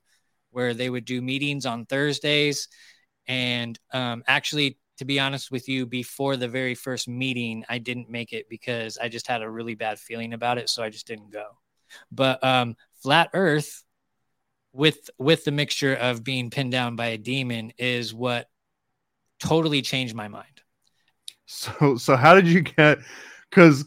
where 0.51 0.73
they 0.73 0.89
would 0.89 1.05
do 1.05 1.21
meetings 1.21 1.65
on 1.65 1.85
Thursdays. 1.85 2.67
And 3.27 3.79
um, 3.91 4.23
actually, 4.27 4.77
to 4.97 5.05
be 5.05 5.19
honest 5.19 5.51
with 5.51 5.67
you, 5.67 5.85
before 5.85 6.37
the 6.37 6.47
very 6.47 6.75
first 6.75 7.07
meeting, 7.07 7.65
I 7.67 7.79
didn't 7.79 8.09
make 8.09 8.33
it 8.33 8.47
because 8.49 8.97
I 8.97 9.09
just 9.09 9.27
had 9.27 9.41
a 9.41 9.49
really 9.49 9.75
bad 9.75 9.99
feeling 9.99 10.33
about 10.33 10.57
it, 10.57 10.69
so 10.69 10.83
I 10.83 10.89
just 10.89 11.07
didn't 11.07 11.31
go. 11.31 11.45
But 12.11 12.43
um, 12.43 12.75
flat 13.01 13.29
Earth, 13.33 13.83
with 14.73 15.09
with 15.17 15.45
the 15.45 15.51
mixture 15.51 15.95
of 15.95 16.23
being 16.23 16.49
pinned 16.49 16.71
down 16.71 16.95
by 16.95 17.07
a 17.07 17.17
demon, 17.17 17.71
is 17.77 18.13
what 18.13 18.47
totally 19.39 19.81
changed 19.81 20.15
my 20.15 20.27
mind. 20.27 20.47
So, 21.45 21.95
so 21.97 22.15
how 22.15 22.33
did 22.35 22.47
you 22.47 22.61
get? 22.61 22.99
Because 23.49 23.85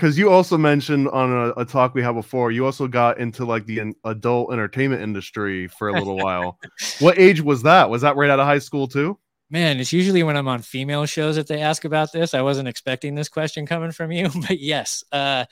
because 0.00 0.16
you 0.16 0.30
also 0.30 0.56
mentioned 0.56 1.08
on 1.08 1.30
a, 1.30 1.60
a, 1.60 1.64
talk 1.66 1.94
we 1.94 2.02
had 2.02 2.12
before, 2.12 2.50
you 2.50 2.64
also 2.64 2.88
got 2.88 3.18
into 3.18 3.44
like 3.44 3.66
the 3.66 3.94
adult 4.06 4.50
entertainment 4.50 5.02
industry 5.02 5.68
for 5.68 5.90
a 5.90 5.92
little 5.92 6.16
while. 6.16 6.58
what 7.00 7.18
age 7.18 7.42
was 7.42 7.64
that? 7.64 7.90
Was 7.90 8.00
that 8.00 8.16
right 8.16 8.30
out 8.30 8.40
of 8.40 8.46
high 8.46 8.60
school 8.60 8.88
too? 8.88 9.18
Man, 9.50 9.78
it's 9.78 9.92
usually 9.92 10.22
when 10.22 10.38
I'm 10.38 10.48
on 10.48 10.62
female 10.62 11.04
shows 11.04 11.36
that 11.36 11.48
they 11.48 11.60
ask 11.60 11.84
about 11.84 12.12
this. 12.12 12.32
I 12.32 12.40
wasn't 12.40 12.66
expecting 12.66 13.14
this 13.14 13.28
question 13.28 13.66
coming 13.66 13.92
from 13.92 14.10
you, 14.10 14.30
but 14.48 14.58
yes, 14.58 15.04
uh, 15.12 15.44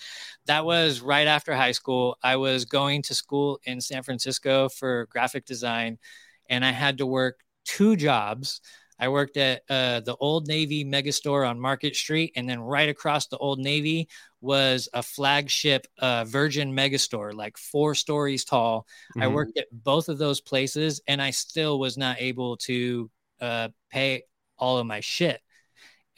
that 0.46 0.64
was 0.64 1.02
right 1.02 1.26
after 1.26 1.54
high 1.54 1.72
school. 1.72 2.16
I 2.22 2.36
was 2.36 2.64
going 2.64 3.02
to 3.02 3.14
school 3.14 3.60
in 3.64 3.82
San 3.82 4.02
Francisco 4.02 4.70
for 4.70 5.08
graphic 5.10 5.44
design, 5.44 5.98
and 6.48 6.64
I 6.64 6.70
had 6.70 6.98
to 6.98 7.06
work 7.06 7.40
two 7.66 7.96
jobs. 7.96 8.62
I 8.98 9.08
worked 9.08 9.36
at 9.36 9.62
uh, 9.70 10.00
the 10.00 10.16
Old 10.16 10.48
Navy 10.48 10.84
Megastore 10.84 11.48
on 11.48 11.60
Market 11.60 11.94
Street, 11.94 12.32
and 12.34 12.48
then 12.48 12.60
right 12.60 12.88
across 12.88 13.28
the 13.28 13.38
Old 13.38 13.58
Navy 13.58 14.08
was 14.40 14.88
a 14.92 15.02
flagship 15.02 15.86
uh, 15.98 16.24
Virgin 16.24 16.74
Megastore, 16.74 17.32
like 17.32 17.56
four 17.56 17.94
stories 17.94 18.44
tall. 18.44 18.86
Mm-hmm. 19.12 19.22
I 19.22 19.26
worked 19.28 19.56
at 19.56 19.66
both 19.72 20.08
of 20.08 20.18
those 20.18 20.40
places, 20.40 21.00
and 21.06 21.22
I 21.22 21.30
still 21.30 21.78
was 21.78 21.96
not 21.96 22.20
able 22.20 22.56
to 22.58 23.10
uh, 23.40 23.68
pay 23.90 24.22
all 24.58 24.78
of 24.78 24.86
my 24.86 25.00
shit. 25.00 25.40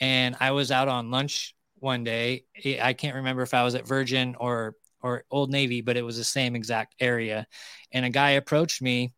And 0.01 0.37
I 0.41 0.53
was 0.53 0.71
out 0.71 0.89
on 0.89 1.11
lunch 1.11 1.55
one 1.75 2.05
day. 2.05 2.45
I 2.83 2.95
can't 2.95 3.17
remember 3.17 3.43
if 3.43 3.53
I 3.53 3.65
was 3.65 3.75
at 3.75 3.87
Virgin 3.87 4.37
or 4.39 4.75
or 5.03 5.25
Old 5.31 5.51
Navy, 5.51 5.81
but 5.81 5.97
it 5.97 6.03
was 6.03 6.19
the 6.19 6.25
same 6.25 6.55
exact 6.55 6.95
area. 7.01 7.47
And 7.93 8.05
a 8.05 8.11
guy 8.11 8.31
approached 8.31 8.83
me, 8.83 9.13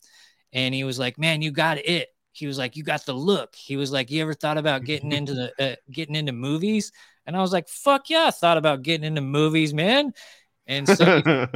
and 0.52 0.74
he 0.74 0.84
was 0.84 0.98
like, 0.98 1.18
"Man, 1.18 1.42
you 1.42 1.50
got 1.50 1.78
it." 1.78 2.08
He 2.32 2.46
was 2.46 2.58
like, 2.58 2.76
"You 2.76 2.82
got 2.82 3.06
the 3.06 3.12
look." 3.12 3.54
He 3.54 3.76
was 3.76 3.92
like, 3.92 4.10
"You 4.10 4.22
ever 4.22 4.34
thought 4.34 4.58
about 4.58 4.84
getting 4.86 5.12
into 5.12 5.34
the 5.34 5.52
uh, 5.58 5.76
getting 5.90 6.14
into 6.14 6.32
movies?" 6.32 6.92
And 7.26 7.36
I 7.36 7.40
was 7.40 7.52
like, 7.52 7.68
"Fuck 7.68 8.10
yeah, 8.10 8.26
I 8.26 8.30
thought 8.30 8.58
about 8.58 8.82
getting 8.82 9.04
into 9.04 9.20
movies, 9.20 9.72
man." 9.72 10.12
And 10.66 10.88
so 10.88 11.20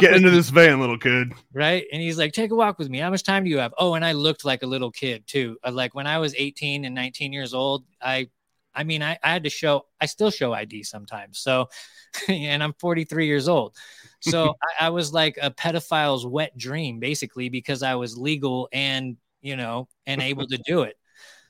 get 0.00 0.14
into 0.14 0.30
this 0.30 0.50
van, 0.50 0.80
little 0.80 0.98
kid. 0.98 1.32
Right. 1.52 1.86
And 1.92 2.02
he's 2.02 2.18
like, 2.18 2.32
take 2.32 2.50
a 2.50 2.54
walk 2.54 2.78
with 2.78 2.90
me. 2.90 2.98
How 2.98 3.10
much 3.10 3.22
time 3.22 3.44
do 3.44 3.50
you 3.50 3.58
have? 3.58 3.72
Oh, 3.78 3.94
and 3.94 4.04
I 4.04 4.12
looked 4.12 4.44
like 4.44 4.62
a 4.62 4.66
little 4.66 4.90
kid 4.90 5.26
too. 5.26 5.56
Uh, 5.64 5.70
like 5.70 5.94
when 5.94 6.06
I 6.06 6.18
was 6.18 6.34
18 6.36 6.84
and 6.84 6.94
19 6.94 7.32
years 7.32 7.54
old, 7.54 7.84
I 8.02 8.28
I 8.74 8.84
mean, 8.84 9.02
I, 9.02 9.18
I 9.22 9.32
had 9.32 9.44
to 9.44 9.50
show 9.50 9.86
I 10.00 10.06
still 10.06 10.30
show 10.30 10.52
ID 10.52 10.82
sometimes. 10.82 11.38
So 11.38 11.68
and 12.28 12.62
I'm 12.62 12.74
43 12.74 13.26
years 13.26 13.48
old. 13.48 13.76
So 14.20 14.54
I, 14.80 14.86
I 14.86 14.90
was 14.90 15.12
like 15.12 15.38
a 15.40 15.50
pedophile's 15.50 16.26
wet 16.26 16.56
dream, 16.56 16.98
basically, 16.98 17.48
because 17.48 17.82
I 17.82 17.94
was 17.94 18.18
legal 18.18 18.68
and 18.72 19.16
you 19.40 19.56
know, 19.56 19.88
and 20.06 20.20
able 20.22 20.46
to 20.46 20.58
do 20.66 20.82
it. 20.82 20.96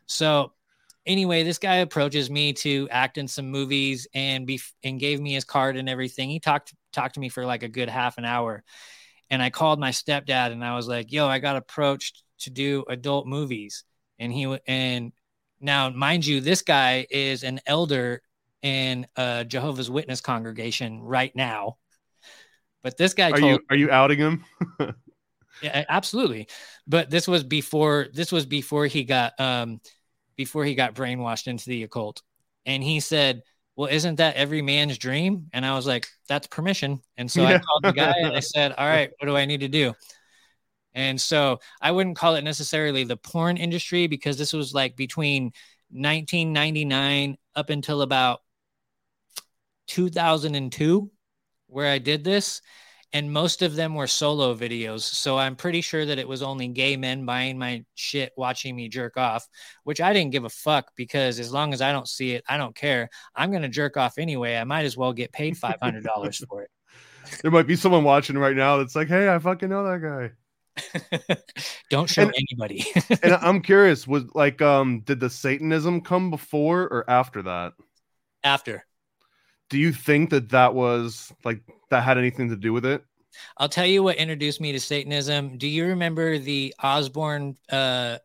So 0.07 0.53
anyway, 1.05 1.43
this 1.43 1.59
guy 1.59 1.77
approaches 1.77 2.31
me 2.31 2.53
to 2.55 2.89
act 2.91 3.19
in 3.19 3.29
some 3.29 3.51
movies 3.51 4.07
and 4.15 4.47
be 4.47 4.61
and 4.83 5.01
gave 5.01 5.21
me 5.21 5.33
his 5.33 5.45
card 5.45 5.77
and 5.77 5.89
everything. 5.89 6.31
He 6.31 6.41
talked 6.41 6.75
talked 6.93 7.15
to 7.15 7.21
me 7.21 7.29
for 7.29 7.47
like 7.47 7.63
a 7.63 7.69
good 7.69 7.89
half 7.89 8.19
an 8.19 8.25
hour. 8.25 8.63
And 9.31 9.43
I 9.43 9.51
called 9.51 9.81
my 9.81 9.91
stepdad 9.91 10.53
and 10.53 10.65
I 10.65 10.77
was 10.77 10.87
like, 10.87 11.13
"Yo, 11.13 11.27
I 11.27 11.39
got 11.39 11.57
approached 11.57 12.23
to 12.41 12.51
do 12.51 12.85
adult 12.89 13.27
movies." 13.27 13.85
And 14.19 14.33
he 14.33 14.59
and 14.67 15.13
now, 15.61 15.91
mind 15.91 16.27
you, 16.27 16.41
this 16.41 16.63
guy 16.63 17.07
is 17.11 17.43
an 17.43 17.61
elder 17.67 18.23
in 18.63 19.07
a 19.17 19.45
Jehovah's 19.45 19.91
Witness 19.91 20.21
congregation 20.21 21.01
right 21.01 21.35
now. 21.35 21.79
But 22.83 22.97
this 22.97 23.15
guy 23.15 23.31
are 23.31 23.41
told, 23.41 23.53
you 23.53 23.61
are 23.71 23.77
you 23.77 23.91
outing 23.91 24.19
him? 24.19 24.45
yeah, 25.63 25.85
absolutely. 25.89 26.49
But 26.87 27.11
this 27.11 27.27
was 27.27 27.43
before 27.45 28.09
this 28.13 28.31
was 28.31 28.47
before 28.47 28.87
he 28.87 29.05
got 29.05 29.39
um 29.41 29.81
before 30.37 30.65
he 30.65 30.75
got 30.75 30.95
brainwashed 30.95 31.47
into 31.47 31.69
the 31.69 31.83
occult. 31.83 32.23
And 32.65 32.83
he 32.83 33.01
said, 33.01 33.43
Well, 33.75 33.91
isn't 33.91 34.17
that 34.17 34.37
every 34.37 34.63
man's 34.63 34.99
dream? 34.99 35.49
And 35.53 35.65
I 35.65 35.75
was 35.75 35.87
like, 35.87 36.07
That's 36.29 36.47
permission. 36.47 37.01
And 37.17 37.31
so. 37.31 37.45
I 37.45 37.59
called 37.59 37.83
the 37.85 37.93
guy 37.93 38.15
and 38.19 38.37
I 38.37 38.41
said, 38.55 38.73
All 38.73 38.87
right, 38.87 39.11
what 39.19 39.27
do 39.27 39.37
I 39.37 39.47
need 39.47 39.61
to 39.61 39.69
do? 39.69 39.95
And 40.95 41.21
so 41.21 41.61
I 41.81 41.91
wouldn't 41.91 42.17
call 42.17 42.37
it 42.37 42.45
necessarily 42.45 43.05
the 43.05 43.19
porn 43.19 43.59
industry 43.59 44.07
because 44.07 44.39
this 44.39 44.55
was 44.55 44.73
like 44.73 44.97
between 44.97 45.53
1999 45.91 47.37
up 47.55 47.71
until 47.71 48.01
about 48.01 48.41
2002 49.89 51.11
where 51.69 51.91
I 51.91 51.99
did 51.99 52.25
this 52.25 52.63
and 53.13 53.33
most 53.33 53.63
of 53.63 53.77
them 53.77 53.95
were 53.95 54.07
solo 54.07 54.55
videos. 54.55 55.01
So 55.01 55.39
I'm 55.39 55.57
pretty 55.57 55.81
sure 55.81 56.05
that 56.05 56.19
it 56.19 56.29
was 56.29 56.43
only 56.43 56.69
gay 56.69 56.97
men 56.97 57.25
buying 57.25 57.59
my 57.59 57.85
shit, 57.95 58.33
watching 58.37 58.75
me 58.75 58.89
jerk 58.89 59.17
off, 59.17 59.49
which 59.85 60.01
I 60.01 60.13
didn't 60.13 60.33
give 60.33 60.45
a 60.45 60.51
fuck 60.51 60.93
because 60.97 61.39
as 61.39 61.53
long 61.53 61.73
as 61.73 61.81
I 61.81 61.93
don't 61.93 62.09
see 62.09 62.33
it, 62.33 62.45
I 62.49 62.57
don't 62.57 62.75
care. 62.75 63.09
I'm 63.35 63.51
going 63.51 63.63
to 63.63 63.69
jerk 63.69 63.97
off 63.97 64.19
anyway. 64.19 64.57
I 64.57 64.65
might 64.65 64.85
as 64.85 64.97
well 64.97 65.13
get 65.13 65.33
paid 65.33 65.57
$500 65.57 66.47
for 66.49 66.63
it. 66.63 66.71
There 67.43 67.51
might 67.51 67.67
be 67.67 67.75
someone 67.75 68.05
watching 68.05 68.39
right 68.39 68.55
now 68.55 68.77
that's 68.77 68.95
like, 68.95 69.09
hey, 69.09 69.29
I 69.29 69.41
fucking 69.41 69.69
know 69.69 69.83
that 69.83 70.31
guy. 71.21 71.35
don't 71.91 72.09
show 72.09 72.23
and, 72.23 72.33
anybody. 72.37 72.87
and 73.21 73.33
I'm 73.35 73.63
curious, 73.63 74.07
was 74.07 74.33
like, 74.33 74.63
um, 74.63 75.01
did 75.01 75.19
the 75.19 75.29
Satanism 75.29 76.03
come 76.03 76.31
before 76.31 76.83
or 76.83 77.05
after 77.11 77.43
that? 77.43 77.73
After 78.45 78.85
do 79.69 79.79
you 79.79 79.93
think 79.93 80.31
that 80.31 80.51
that 80.51 80.75
was 80.75 81.33
like 81.45 81.61
that 81.91 82.03
had 82.03 82.19
anything 82.19 82.49
to 82.51 82.57
do 82.57 82.73
with 82.73 82.85
it? 82.85 83.05
I'll 83.59 83.69
tell 83.69 83.87
you 83.87 84.03
what 84.03 84.17
introduced 84.17 84.61
me 84.61 84.73
to 84.73 84.81
Satanism. 84.81 85.59
Do 85.59 85.69
you 85.69 85.87
remember 85.87 86.39
the 86.39 86.75
Osbourne 86.83 87.57
uh 87.71 88.19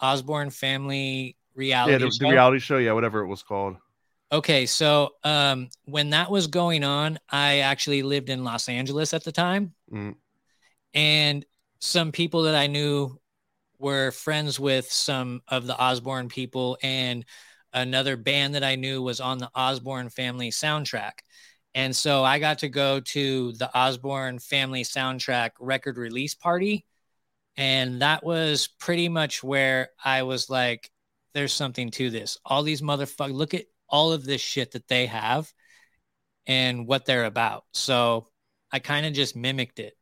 Osbourne 0.00 0.50
family 0.50 1.36
reality 1.54 1.92
yeah, 1.92 1.98
the, 1.98 2.10
show? 2.10 2.26
the 2.26 2.30
reality 2.30 2.58
show, 2.58 2.78
yeah, 2.78 2.92
whatever 2.92 3.20
it 3.20 3.28
was 3.28 3.42
called. 3.42 3.76
Okay, 4.32 4.66
so 4.66 5.10
um 5.24 5.68
when 5.84 6.10
that 6.10 6.30
was 6.30 6.46
going 6.46 6.84
on, 6.84 7.18
I 7.30 7.58
actually 7.58 8.02
lived 8.02 8.30
in 8.30 8.44
Los 8.44 8.68
Angeles 8.68 9.14
at 9.14 9.24
the 9.24 9.32
time. 9.32 9.74
Mm. 9.92 10.16
And 10.94 11.44
some 11.78 12.12
people 12.12 12.42
that 12.44 12.54
I 12.54 12.66
knew 12.66 13.20
were 13.78 14.10
friends 14.10 14.58
with 14.58 14.90
some 14.90 15.42
of 15.48 15.66
the 15.66 15.76
Osbourne 15.76 16.28
people 16.28 16.78
and 16.82 17.24
another 17.72 18.16
band 18.16 18.54
that 18.54 18.64
I 18.64 18.76
knew 18.76 19.02
was 19.02 19.20
on 19.20 19.38
the 19.38 19.50
Osbourne 19.54 20.08
family 20.08 20.50
soundtrack. 20.50 21.12
And 21.76 21.94
so 21.94 22.24
I 22.24 22.38
got 22.38 22.60
to 22.60 22.70
go 22.70 23.00
to 23.00 23.52
the 23.52 23.70
Osbourne 23.78 24.38
family 24.38 24.82
soundtrack 24.82 25.50
record 25.60 25.98
release 25.98 26.34
party. 26.34 26.86
And 27.58 28.00
that 28.00 28.24
was 28.24 28.66
pretty 28.66 29.10
much 29.10 29.44
where 29.44 29.90
I 30.02 30.22
was 30.22 30.48
like, 30.48 30.90
there's 31.34 31.52
something 31.52 31.90
to 31.90 32.08
this. 32.08 32.38
All 32.46 32.62
these 32.62 32.80
motherfuckers, 32.80 33.34
look 33.34 33.52
at 33.52 33.66
all 33.90 34.14
of 34.14 34.24
this 34.24 34.40
shit 34.40 34.72
that 34.72 34.88
they 34.88 35.04
have 35.04 35.52
and 36.46 36.86
what 36.86 37.04
they're 37.04 37.26
about. 37.26 37.64
So 37.74 38.28
I 38.72 38.78
kind 38.78 39.04
of 39.04 39.12
just 39.12 39.36
mimicked 39.36 39.78
it. 39.78 39.92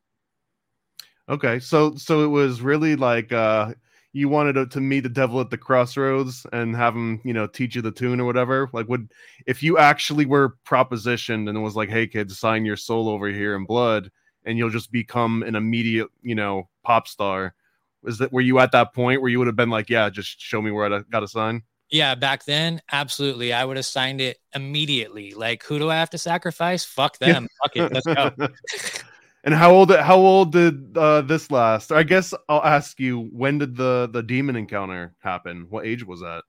Okay. 1.28 1.58
So, 1.58 1.96
so 1.96 2.22
it 2.22 2.28
was 2.28 2.60
really 2.60 2.94
like, 2.94 3.32
uh, 3.32 3.74
you 4.14 4.28
wanted 4.28 4.54
to, 4.54 4.66
to, 4.66 4.80
meet 4.80 5.00
the 5.00 5.08
devil 5.08 5.40
at 5.40 5.50
the 5.50 5.58
crossroads 5.58 6.46
and 6.52 6.76
have 6.76 6.94
him, 6.94 7.20
you 7.24 7.32
know, 7.32 7.48
teach 7.48 7.74
you 7.74 7.82
the 7.82 7.90
tune 7.90 8.20
or 8.20 8.24
whatever? 8.24 8.70
Like, 8.72 8.88
would 8.88 9.10
if 9.46 9.62
you 9.62 9.76
actually 9.76 10.24
were 10.24 10.56
propositioned 10.64 11.48
and 11.48 11.58
it 11.58 11.60
was 11.60 11.74
like, 11.74 11.90
hey, 11.90 12.06
kids, 12.06 12.38
sign 12.38 12.64
your 12.64 12.76
soul 12.76 13.08
over 13.08 13.26
here 13.28 13.56
in 13.56 13.66
blood, 13.66 14.10
and 14.44 14.56
you'll 14.56 14.70
just 14.70 14.92
become 14.92 15.42
an 15.42 15.56
immediate, 15.56 16.08
you 16.22 16.34
know, 16.34 16.68
pop 16.84 17.08
star? 17.08 17.54
Was 18.02 18.18
that 18.18 18.32
were 18.32 18.40
you 18.40 18.60
at 18.60 18.72
that 18.72 18.94
point 18.94 19.20
where 19.20 19.30
you 19.30 19.38
would 19.38 19.48
have 19.48 19.56
been 19.56 19.70
like, 19.70 19.90
yeah, 19.90 20.08
just 20.10 20.40
show 20.40 20.62
me 20.62 20.70
where 20.70 20.92
I 20.92 21.00
got 21.10 21.20
to 21.20 21.28
sign? 21.28 21.62
Yeah, 21.90 22.14
back 22.14 22.44
then, 22.44 22.82
absolutely. 22.92 23.52
I 23.52 23.64
would 23.64 23.76
have 23.76 23.86
signed 23.86 24.20
it 24.20 24.38
immediately. 24.54 25.32
Like, 25.32 25.62
who 25.64 25.78
do 25.78 25.90
I 25.90 25.96
have 25.96 26.10
to 26.10 26.18
sacrifice? 26.18 26.84
Fuck 26.84 27.18
them. 27.20 27.48
Fuck 27.62 27.76
it. 27.76 27.92
Let's 27.92 28.06
go. 28.06 28.30
And 29.44 29.52
how 29.52 29.72
old 29.72 29.94
how 29.94 30.16
old 30.16 30.52
did 30.52 30.96
uh, 30.96 31.20
this 31.20 31.50
last? 31.50 31.92
I 31.92 32.02
guess 32.02 32.32
I'll 32.48 32.64
ask 32.64 32.98
you 32.98 33.28
when 33.30 33.58
did 33.58 33.76
the 33.76 34.08
the 34.10 34.22
demon 34.22 34.56
encounter 34.56 35.14
happen? 35.18 35.66
What 35.68 35.86
age 35.86 36.04
was 36.04 36.20
that? 36.20 36.44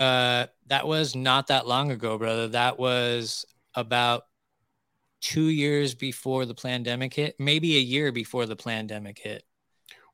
Uh 0.00 0.46
that 0.68 0.86
was 0.86 1.14
not 1.14 1.48
that 1.48 1.66
long 1.66 1.90
ago, 1.90 2.16
brother. 2.16 2.48
That 2.48 2.78
was 2.78 3.44
about 3.74 4.24
2 5.20 5.42
years 5.48 5.94
before 5.94 6.46
the 6.46 6.54
pandemic 6.54 7.12
hit, 7.12 7.36
maybe 7.38 7.76
a 7.76 7.80
year 7.80 8.10
before 8.10 8.46
the 8.46 8.56
pandemic 8.56 9.18
hit. 9.18 9.44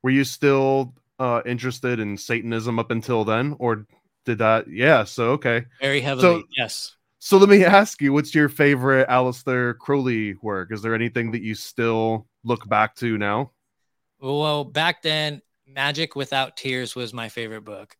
Were 0.03 0.09
you 0.09 0.25
still 0.25 0.95
uh 1.17 1.41
interested 1.45 2.01
in 2.01 2.17
satanism 2.17 2.77
up 2.77 2.91
until 2.91 3.23
then 3.23 3.55
or 3.57 3.87
did 4.25 4.39
that 4.39 4.67
yeah, 4.69 5.05
so 5.05 5.29
okay. 5.31 5.65
Very 5.79 6.01
heavily. 6.01 6.41
So, 6.41 6.43
yes. 6.57 6.94
So 7.25 7.37
let 7.39 7.49
me 7.49 7.65
ask 7.65 8.03
you, 8.03 8.13
what's 8.13 8.35
your 8.35 8.49
favorite 8.49 9.09
Aleister 9.09 9.75
Crowley 9.79 10.35
work? 10.43 10.71
Is 10.71 10.83
there 10.83 10.93
anything 10.93 11.31
that 11.31 11.41
you 11.41 11.55
still 11.55 12.27
look 12.43 12.69
back 12.69 12.95
to 12.97 13.17
now? 13.17 13.49
Well, 14.21 14.63
back 14.63 15.01
then, 15.01 15.41
Magic 15.65 16.15
Without 16.15 16.55
Tears 16.55 16.95
was 16.95 17.15
my 17.15 17.29
favorite 17.29 17.63
book. 17.65 17.97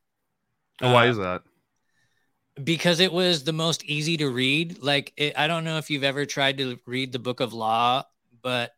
Oh, 0.79 0.93
why 0.93 1.07
uh, 1.07 1.09
is 1.09 1.17
that? 1.17 1.41
Because 2.63 2.99
it 2.99 3.11
was 3.11 3.43
the 3.43 3.51
most 3.51 3.83
easy 3.85 4.15
to 4.17 4.29
read. 4.29 4.83
Like, 4.83 5.11
it, 5.17 5.33
I 5.35 5.47
don't 5.47 5.63
know 5.63 5.79
if 5.79 5.89
you've 5.89 6.03
ever 6.03 6.27
tried 6.27 6.59
to 6.59 6.77
read 6.85 7.11
the 7.11 7.17
Book 7.17 7.39
of 7.39 7.51
Law, 7.51 8.03
but 8.43 8.73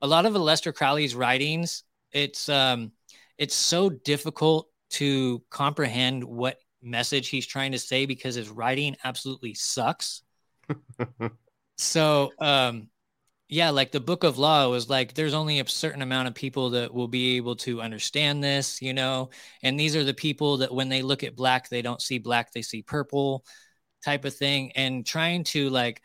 a 0.00 0.06
lot 0.06 0.26
of 0.26 0.34
Aleister 0.34 0.72
Crowley's 0.72 1.16
writings, 1.16 1.82
it's 2.12 2.48
um, 2.48 2.92
it's 3.36 3.56
so 3.56 3.90
difficult 3.90 4.68
to 4.90 5.42
comprehend 5.50 6.22
what 6.22 6.60
message 6.82 7.28
he's 7.28 7.46
trying 7.46 7.72
to 7.72 7.78
say 7.78 8.06
because 8.06 8.34
his 8.34 8.48
writing 8.48 8.96
absolutely 9.04 9.54
sucks. 9.54 10.22
so, 11.76 12.32
um, 12.38 12.88
yeah, 13.48 13.70
like 13.70 13.92
the 13.92 14.00
book 14.00 14.24
of 14.24 14.36
law 14.38 14.68
was 14.68 14.90
like, 14.90 15.14
there's 15.14 15.32
only 15.32 15.58
a 15.58 15.66
certain 15.66 16.02
amount 16.02 16.28
of 16.28 16.34
people 16.34 16.70
that 16.70 16.92
will 16.92 17.08
be 17.08 17.36
able 17.36 17.56
to 17.56 17.80
understand 17.80 18.44
this, 18.44 18.82
you 18.82 18.92
know, 18.92 19.30
and 19.62 19.80
these 19.80 19.96
are 19.96 20.04
the 20.04 20.12
people 20.14 20.58
that 20.58 20.72
when 20.72 20.90
they 20.90 21.00
look 21.00 21.24
at 21.24 21.34
black, 21.34 21.68
they 21.68 21.80
don't 21.80 22.02
see 22.02 22.18
black, 22.18 22.52
they 22.52 22.62
see 22.62 22.82
purple 22.82 23.44
type 24.04 24.26
of 24.26 24.36
thing. 24.36 24.72
And 24.72 25.04
trying 25.04 25.44
to 25.44 25.70
like, 25.70 26.02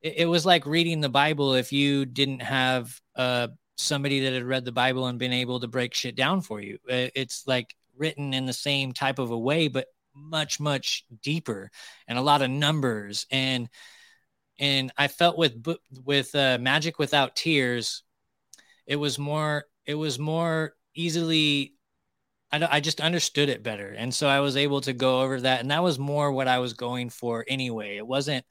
it, 0.00 0.14
it 0.18 0.26
was 0.26 0.44
like 0.44 0.66
reading 0.66 1.00
the 1.00 1.08
Bible 1.08 1.54
if 1.54 1.72
you 1.72 2.04
didn't 2.04 2.42
have 2.42 3.00
uh, 3.14 3.48
somebody 3.76 4.20
that 4.20 4.32
had 4.32 4.42
read 4.42 4.64
the 4.64 4.72
Bible 4.72 5.06
and 5.06 5.20
been 5.20 5.32
able 5.32 5.60
to 5.60 5.68
break 5.68 5.94
shit 5.94 6.16
down 6.16 6.40
for 6.40 6.60
you. 6.60 6.78
It's 6.88 7.46
like 7.46 7.76
written 7.96 8.34
in 8.34 8.46
the 8.46 8.52
same 8.52 8.92
type 8.92 9.20
of 9.20 9.30
a 9.30 9.38
way, 9.38 9.68
but 9.68 9.86
much, 10.14 10.60
much 10.60 11.04
deeper 11.22 11.70
and 12.08 12.18
a 12.18 12.22
lot 12.22 12.42
of 12.42 12.50
numbers 12.50 13.26
and, 13.30 13.68
and 14.58 14.92
I 14.96 15.08
felt 15.08 15.36
with 15.36 15.66
with 16.04 16.34
uh, 16.34 16.58
Magic 16.60 16.98
Without 16.98 17.34
Tears, 17.34 18.04
it 18.86 18.96
was 18.96 19.18
more 19.18 19.64
it 19.86 19.94
was 19.94 20.18
more 20.18 20.74
easily. 20.94 21.74
I, 22.52 22.76
I 22.76 22.80
just 22.80 23.00
understood 23.00 23.48
it 23.48 23.64
better, 23.64 23.88
and 23.88 24.14
so 24.14 24.28
I 24.28 24.40
was 24.40 24.56
able 24.56 24.80
to 24.82 24.92
go 24.92 25.22
over 25.22 25.40
that, 25.40 25.60
and 25.60 25.70
that 25.72 25.82
was 25.82 25.98
more 25.98 26.30
what 26.30 26.48
I 26.48 26.60
was 26.60 26.74
going 26.74 27.10
for 27.10 27.44
anyway. 27.48 27.96
It 27.96 28.06
wasn't 28.06 28.44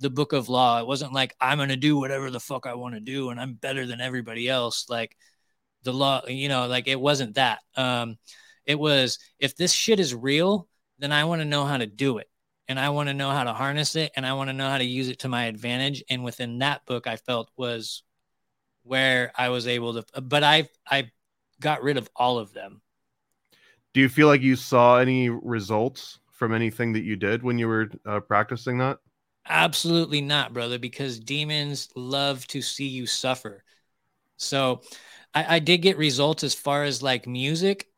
the 0.00 0.10
book 0.10 0.32
of 0.32 0.48
law. 0.48 0.80
It 0.80 0.86
wasn't 0.86 1.12
like 1.12 1.34
I'm 1.40 1.58
gonna 1.58 1.76
do 1.76 1.98
whatever 1.98 2.30
the 2.30 2.40
fuck 2.40 2.66
I 2.66 2.74
want 2.74 2.94
to 2.94 3.00
do, 3.00 3.30
and 3.30 3.40
I'm 3.40 3.54
better 3.54 3.84
than 3.86 4.00
everybody 4.00 4.48
else. 4.48 4.86
Like 4.88 5.16
the 5.82 5.92
law, 5.92 6.22
you 6.26 6.48
know, 6.48 6.66
like 6.66 6.88
it 6.88 7.00
wasn't 7.00 7.34
that. 7.34 7.60
Um, 7.76 8.16
it 8.64 8.78
was 8.78 9.18
if 9.38 9.56
this 9.56 9.72
shit 9.72 10.00
is 10.00 10.14
real, 10.14 10.68
then 10.98 11.12
I 11.12 11.24
want 11.24 11.40
to 11.40 11.46
know 11.46 11.64
how 11.64 11.76
to 11.78 11.86
do 11.86 12.18
it 12.18 12.28
and 12.68 12.78
I 12.78 12.90
want 12.90 13.08
to 13.08 13.14
know 13.14 13.30
how 13.30 13.44
to 13.44 13.52
harness 13.52 13.96
it 13.96 14.12
and 14.16 14.26
I 14.26 14.34
want 14.34 14.48
to 14.48 14.54
know 14.54 14.68
how 14.68 14.78
to 14.78 14.84
use 14.84 15.08
it 15.08 15.20
to 15.20 15.28
my 15.28 15.44
advantage. 15.46 16.04
And 16.10 16.24
within 16.24 16.58
that 16.58 16.84
book, 16.86 17.06
I 17.06 17.16
felt 17.16 17.50
was 17.56 18.02
where 18.82 19.32
I 19.36 19.50
was 19.50 19.66
able 19.66 20.02
to, 20.02 20.20
but 20.20 20.44
I, 20.44 20.68
I 20.90 21.10
got 21.60 21.82
rid 21.82 21.96
of 21.96 22.08
all 22.16 22.38
of 22.38 22.52
them. 22.52 22.82
Do 23.94 24.00
you 24.00 24.08
feel 24.08 24.26
like 24.28 24.42
you 24.42 24.56
saw 24.56 24.98
any 24.98 25.28
results 25.28 26.20
from 26.32 26.54
anything 26.54 26.92
that 26.92 27.04
you 27.04 27.16
did 27.16 27.42
when 27.42 27.58
you 27.58 27.68
were 27.68 27.90
uh, 28.06 28.20
practicing 28.20 28.78
that? 28.78 28.98
Absolutely 29.48 30.20
not, 30.20 30.52
brother, 30.52 30.78
because 30.78 31.18
demons 31.18 31.88
love 31.96 32.46
to 32.48 32.60
see 32.60 32.86
you 32.86 33.06
suffer. 33.06 33.64
So 34.36 34.82
I, 35.34 35.56
I 35.56 35.58
did 35.58 35.78
get 35.78 35.96
results 35.96 36.44
as 36.44 36.54
far 36.54 36.84
as 36.84 37.02
like 37.02 37.26
music. 37.26 37.88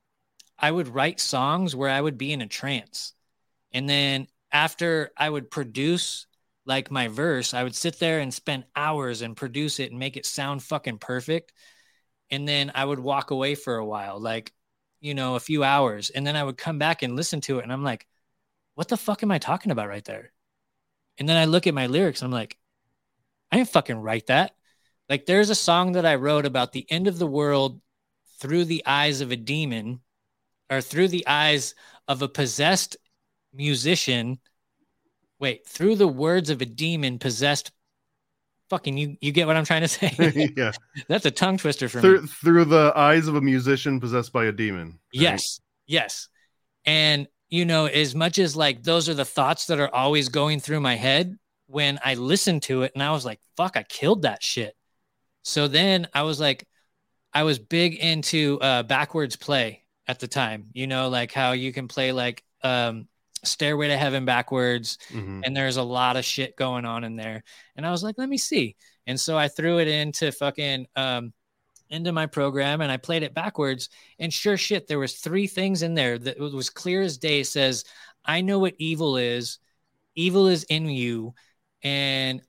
I 0.60 0.70
would 0.70 0.88
write 0.88 1.18
songs 1.20 1.74
where 1.74 1.88
I 1.90 2.00
would 2.00 2.18
be 2.18 2.32
in 2.32 2.42
a 2.42 2.46
trance. 2.46 3.14
And 3.72 3.88
then 3.88 4.26
after 4.52 5.10
I 5.16 5.28
would 5.28 5.50
produce 5.50 6.26
like 6.66 6.90
my 6.90 7.08
verse, 7.08 7.54
I 7.54 7.62
would 7.62 7.74
sit 7.74 7.98
there 7.98 8.20
and 8.20 8.32
spend 8.32 8.64
hours 8.76 9.22
and 9.22 9.36
produce 9.36 9.80
it 9.80 9.90
and 9.90 9.98
make 9.98 10.16
it 10.16 10.26
sound 10.26 10.62
fucking 10.62 10.98
perfect. 10.98 11.52
And 12.30 12.46
then 12.46 12.70
I 12.74 12.84
would 12.84 13.00
walk 13.00 13.30
away 13.30 13.54
for 13.54 13.76
a 13.76 13.86
while, 13.86 14.20
like, 14.20 14.52
you 15.00 15.14
know, 15.14 15.34
a 15.34 15.40
few 15.40 15.64
hours. 15.64 16.10
And 16.10 16.26
then 16.26 16.36
I 16.36 16.44
would 16.44 16.58
come 16.58 16.78
back 16.78 17.02
and 17.02 17.16
listen 17.16 17.40
to 17.42 17.58
it. 17.58 17.62
And 17.62 17.72
I'm 17.72 17.82
like, 17.82 18.06
what 18.74 18.88
the 18.88 18.96
fuck 18.96 19.22
am 19.22 19.32
I 19.32 19.38
talking 19.38 19.72
about 19.72 19.88
right 19.88 20.04
there? 20.04 20.32
And 21.18 21.28
then 21.28 21.36
I 21.36 21.46
look 21.46 21.66
at 21.66 21.74
my 21.74 21.86
lyrics 21.86 22.20
and 22.20 22.28
I'm 22.28 22.38
like, 22.38 22.56
I 23.50 23.56
didn't 23.56 23.70
fucking 23.70 23.98
write 23.98 24.26
that. 24.26 24.54
Like, 25.08 25.26
there's 25.26 25.50
a 25.50 25.56
song 25.56 25.92
that 25.92 26.06
I 26.06 26.14
wrote 26.16 26.46
about 26.46 26.72
the 26.72 26.86
end 26.90 27.08
of 27.08 27.18
the 27.18 27.26
world 27.26 27.80
through 28.38 28.66
the 28.66 28.84
eyes 28.86 29.22
of 29.22 29.32
a 29.32 29.36
demon 29.36 30.00
or 30.70 30.80
through 30.80 31.08
the 31.08 31.26
eyes 31.26 31.74
of 32.08 32.22
a 32.22 32.28
possessed 32.28 32.96
musician. 33.52 34.38
Wait 35.38 35.66
through 35.66 35.96
the 35.96 36.08
words 36.08 36.50
of 36.50 36.62
a 36.62 36.66
demon 36.66 37.18
possessed 37.18 37.72
fucking 38.68 38.96
you 38.96 39.16
you 39.20 39.32
get 39.32 39.46
what 39.46 39.56
i'm 39.56 39.64
trying 39.64 39.82
to 39.82 39.88
say? 39.88 40.52
Yeah. 40.56 40.72
That's 41.08 41.26
a 41.26 41.30
tongue 41.30 41.58
twister 41.58 41.88
for 41.88 42.00
through, 42.00 42.22
me. 42.22 42.28
through 42.28 42.64
the 42.66 42.92
eyes 42.94 43.26
of 43.26 43.34
a 43.34 43.40
musician 43.40 44.00
possessed 44.00 44.32
by 44.32 44.46
a 44.46 44.52
demon 44.52 44.86
right? 44.86 44.98
yes 45.12 45.60
yes. 45.86 46.28
And 46.86 47.26
you 47.48 47.64
know 47.64 47.86
as 47.86 48.14
much 48.14 48.38
as 48.38 48.54
like 48.54 48.84
those 48.84 49.08
are 49.08 49.14
the 49.14 49.24
thoughts 49.24 49.66
that 49.66 49.80
are 49.80 49.92
always 49.92 50.28
going 50.28 50.60
through 50.60 50.80
my 50.80 50.94
head 50.94 51.36
when 51.66 51.98
i 52.04 52.14
listened 52.14 52.62
to 52.62 52.82
it 52.82 52.92
and 52.94 53.02
i 53.02 53.10
was 53.10 53.24
like 53.24 53.40
fuck 53.56 53.76
i 53.76 53.82
killed 53.82 54.22
that 54.22 54.42
shit. 54.42 54.74
So 55.42 55.68
then 55.68 56.06
i 56.14 56.22
was 56.22 56.38
like 56.38 56.66
i 57.34 57.42
was 57.42 57.58
big 57.58 57.96
into 57.96 58.58
uh 58.60 58.82
backwards 58.84 59.36
play 59.36 59.79
at 60.10 60.18
the 60.18 60.28
time 60.28 60.66
you 60.72 60.86
know 60.86 61.08
like 61.08 61.32
how 61.32 61.52
you 61.52 61.72
can 61.72 61.88
play 61.88 62.12
like 62.12 62.44
um 62.62 63.08
Stairway 63.42 63.88
to 63.88 63.96
Heaven 63.96 64.24
backwards, 64.24 64.98
mm-hmm. 65.08 65.40
and 65.44 65.56
there's 65.56 65.78
a 65.78 65.82
lot 65.82 66.16
of 66.16 66.24
shit 66.24 66.56
going 66.56 66.84
on 66.84 67.04
in 67.04 67.16
there. 67.16 67.42
And 67.76 67.86
I 67.86 67.90
was 67.90 68.02
like, 68.02 68.16
let 68.18 68.28
me 68.28 68.36
see. 68.36 68.76
And 69.06 69.18
so 69.18 69.38
I 69.38 69.48
threw 69.48 69.78
it 69.78 69.88
into 69.88 70.32
fucking 70.32 70.86
um 70.96 71.32
into 71.88 72.12
my 72.12 72.26
program 72.26 72.80
and 72.80 72.92
I 72.92 72.96
played 72.98 73.24
it 73.24 73.34
backwards. 73.34 73.88
And 74.18 74.32
sure 74.32 74.56
shit, 74.56 74.86
there 74.86 74.98
was 74.98 75.16
three 75.16 75.46
things 75.46 75.82
in 75.82 75.94
there 75.94 76.18
that 76.18 76.38
was 76.38 76.70
clear 76.70 77.02
as 77.02 77.18
day. 77.18 77.42
Says, 77.42 77.84
I 78.24 78.42
know 78.42 78.58
what 78.58 78.74
evil 78.78 79.16
is. 79.16 79.58
Evil 80.14 80.48
is 80.48 80.64
in 80.64 80.86
you, 80.86 81.34
and 81.82 82.42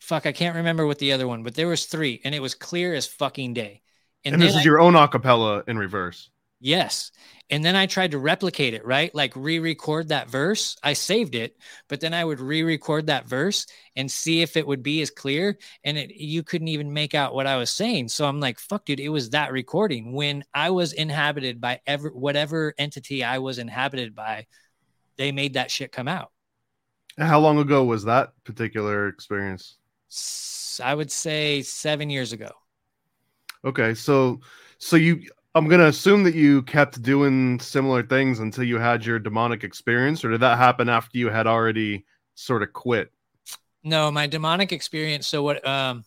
fuck, 0.00 0.26
I 0.26 0.32
can't 0.32 0.56
remember 0.56 0.86
what 0.86 0.98
the 0.98 1.12
other 1.12 1.26
one, 1.26 1.42
but 1.42 1.54
there 1.54 1.66
was 1.66 1.86
three, 1.86 2.20
and 2.24 2.34
it 2.34 2.42
was 2.42 2.54
clear 2.54 2.94
as 2.94 3.06
fucking 3.06 3.54
day. 3.54 3.80
And, 4.24 4.34
and 4.34 4.42
this 4.42 4.52
is 4.52 4.60
I, 4.60 4.62
your 4.62 4.80
own 4.80 4.94
acapella 4.94 5.68
in 5.68 5.78
reverse. 5.78 6.30
Yes. 6.60 7.12
And 7.50 7.62
then 7.62 7.76
I 7.76 7.84
tried 7.84 8.12
to 8.12 8.18
replicate 8.18 8.72
it, 8.72 8.86
right? 8.86 9.14
Like 9.14 9.36
re 9.36 9.58
record 9.58 10.08
that 10.08 10.30
verse. 10.30 10.76
I 10.82 10.94
saved 10.94 11.34
it, 11.34 11.58
but 11.88 12.00
then 12.00 12.14
I 12.14 12.24
would 12.24 12.40
re 12.40 12.62
record 12.62 13.08
that 13.08 13.28
verse 13.28 13.66
and 13.96 14.10
see 14.10 14.40
if 14.40 14.56
it 14.56 14.66
would 14.66 14.82
be 14.82 15.02
as 15.02 15.10
clear. 15.10 15.58
And 15.84 15.98
it, 15.98 16.14
you 16.14 16.42
couldn't 16.42 16.68
even 16.68 16.94
make 16.94 17.14
out 17.14 17.34
what 17.34 17.46
I 17.46 17.56
was 17.56 17.68
saying. 17.68 18.08
So 18.08 18.24
I'm 18.24 18.40
like, 18.40 18.58
fuck, 18.58 18.86
dude, 18.86 18.98
it 18.98 19.10
was 19.10 19.30
that 19.30 19.52
recording 19.52 20.14
when 20.14 20.42
I 20.54 20.70
was 20.70 20.94
inhabited 20.94 21.60
by 21.60 21.80
ever, 21.86 22.08
whatever 22.08 22.72
entity 22.78 23.22
I 23.22 23.38
was 23.38 23.58
inhabited 23.58 24.14
by. 24.14 24.46
They 25.18 25.32
made 25.32 25.54
that 25.54 25.70
shit 25.70 25.92
come 25.92 26.08
out. 26.08 26.32
How 27.18 27.40
long 27.40 27.58
ago 27.58 27.84
was 27.84 28.04
that 28.04 28.32
particular 28.44 29.06
experience? 29.08 29.76
I 30.82 30.94
would 30.94 31.12
say 31.12 31.62
seven 31.62 32.10
years 32.10 32.32
ago. 32.32 32.50
Okay. 33.64 33.94
So, 33.94 34.40
so 34.78 34.96
you, 34.96 35.22
I'm 35.54 35.68
gonna 35.68 35.86
assume 35.86 36.24
that 36.24 36.34
you 36.34 36.62
kept 36.62 37.00
doing 37.02 37.60
similar 37.60 38.02
things 38.02 38.40
until 38.40 38.64
you 38.64 38.78
had 38.78 39.04
your 39.04 39.18
demonic 39.18 39.64
experience, 39.64 40.24
or 40.24 40.30
did 40.30 40.40
that 40.40 40.58
happen 40.58 40.88
after 40.88 41.16
you 41.16 41.30
had 41.30 41.46
already 41.46 42.04
sort 42.34 42.62
of 42.62 42.72
quit? 42.72 43.12
No, 43.82 44.10
my 44.10 44.26
demonic 44.26 44.72
experience. 44.72 45.28
So 45.28 45.42
what? 45.42 45.66
Um, 45.66 46.04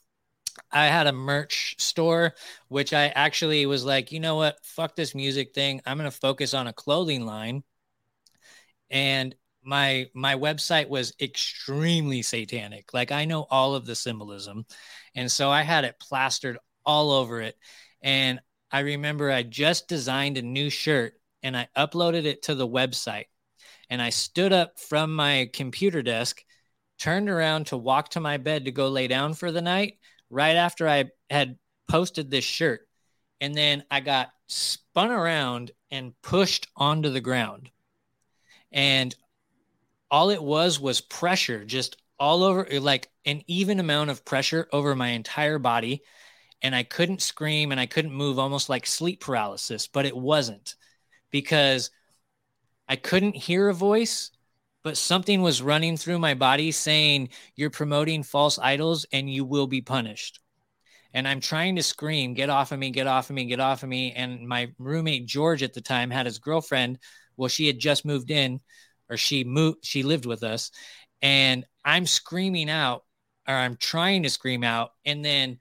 I 0.72 0.88
had 0.88 1.08
a 1.08 1.14
merch 1.14 1.76
store, 1.80 2.34
which 2.68 2.94
I 2.94 3.08
actually 3.10 3.66
was 3.68 3.86
like, 3.86 4.12
you 4.12 4.20
know 4.20 4.36
what? 4.36 4.58
Fuck 4.66 4.96
this 4.96 5.16
music 5.16 5.54
thing. 5.54 5.82
I'm 5.86 5.98
gonna 5.98 6.12
focus 6.12 6.54
on 6.54 6.68
a 6.68 6.74
clothing 6.74 7.26
line, 7.26 7.64
and 8.90 9.36
my 9.64 10.08
my 10.14 10.36
website 10.36 10.88
was 10.90 11.14
extremely 11.20 12.22
satanic. 12.22 12.94
Like 12.94 13.12
I 13.12 13.26
know 13.26 13.46
all 13.50 13.76
of 13.76 13.86
the 13.86 13.96
symbolism, 13.96 14.66
and 15.16 15.32
so 15.32 15.50
I 15.50 15.62
had 15.62 15.84
it 15.86 16.00
plastered 16.00 16.58
all 16.88 17.12
over 17.12 17.42
it, 17.42 17.56
and 18.02 18.40
I 18.72 18.80
remember 18.80 19.32
I 19.32 19.44
just 19.44 19.88
designed 19.88 20.38
a 20.38 20.42
new 20.42 20.70
shirt 20.70 21.14
and 21.44 21.56
I 21.56 21.68
uploaded 21.78 22.26
it 22.26 22.44
to 22.44 22.56
the 22.56 22.68
website. 22.68 23.26
And 23.90 24.02
I 24.02 24.10
stood 24.10 24.52
up 24.52 24.80
from 24.80 25.16
my 25.16 25.50
computer 25.54 26.02
desk, 26.02 26.44
turned 27.00 27.30
around 27.30 27.68
to 27.68 27.78
walk 27.78 28.10
to 28.10 28.20
my 28.20 28.38
bed 28.38 28.66
to 28.66 28.72
go 28.72 28.90
lay 28.90 29.08
down 29.08 29.34
for 29.34 29.52
the 29.52 29.62
night 29.62 30.00
right 30.30 30.56
after 30.56 30.88
I 30.88 31.06
had 31.30 31.58
posted 31.90 32.30
this 32.30 32.44
shirt. 32.44 32.82
And 33.40 33.56
then 33.56 33.84
I 33.90 34.02
got 34.02 34.30
spun 34.48 35.12
around 35.12 35.72
and 35.90 36.14
pushed 36.22 36.68
onto 36.76 37.10
the 37.10 37.22
ground. 37.22 37.70
And 38.72 39.16
all 40.12 40.30
it 40.32 40.44
was 40.44 40.80
was 40.80 41.00
pressure, 41.00 41.64
just 41.64 41.98
all 42.20 42.44
over, 42.44 42.68
like 42.80 43.10
an 43.26 43.44
even 43.48 43.80
amount 43.80 44.10
of 44.10 44.26
pressure 44.26 44.68
over 44.74 44.96
my 44.96 45.10
entire 45.10 45.60
body 45.60 46.02
and 46.62 46.76
I 46.76 46.84
couldn't 46.84 47.22
scream 47.22 47.72
and 47.72 47.80
I 47.80 47.86
couldn't 47.86 48.14
move, 48.14 48.40
almost 48.40 48.70
like 48.70 48.86
sleep 48.86 49.22
paralysis, 49.22 49.88
but 49.88 50.06
it 50.06 50.16
wasn't 50.16 50.76
because 51.32 51.92
I 52.88 52.96
couldn't 52.96 53.36
hear 53.36 53.70
a 53.70 53.74
voice, 53.74 54.32
but 54.84 54.98
something 54.98 55.42
was 55.42 55.62
running 55.62 55.98
through 55.98 56.20
my 56.20 56.34
body 56.34 56.72
saying, 56.72 57.30
You're 57.56 57.70
promoting 57.70 58.24
false 58.24 58.58
idols 58.58 59.06
and 59.12 59.30
you 59.30 59.46
will 59.46 59.68
be 59.68 59.82
punished. 59.82 60.40
And 61.14 61.28
I'm 61.28 61.40
trying 61.40 61.76
to 61.76 61.84
scream, 61.84 62.34
Get 62.34 62.50
off 62.50 62.72
of 62.72 62.80
me, 62.80 62.92
get 62.92 63.08
off 63.08 63.30
of 63.30 63.36
me, 63.36 63.46
get 63.46 63.60
off 63.60 63.84
of 63.84 63.90
me. 63.90 64.14
And 64.14 64.48
my 64.48 64.72
roommate, 64.80 65.26
George, 65.26 65.64
at 65.64 65.74
the 65.74 65.82
time 65.82 66.10
had 66.10 66.26
his 66.26 66.40
girlfriend. 66.40 67.00
Well, 67.36 67.50
she 67.50 67.68
had 67.68 67.80
just 67.80 68.06
moved 68.06 68.32
in 68.32 68.62
or 69.10 69.18
she 69.18 69.44
moved, 69.44 69.86
she 69.86 70.04
lived 70.04 70.26
with 70.26 70.44
us. 70.44 70.72
And 71.22 71.66
I'm 71.84 72.06
screaming 72.06 72.70
out, 72.70 73.04
or 73.48 73.56
I'm 73.56 73.76
trying 73.78 74.24
to 74.24 74.30
scream 74.30 74.64
out. 74.64 74.92
And 75.06 75.24
then 75.24 75.60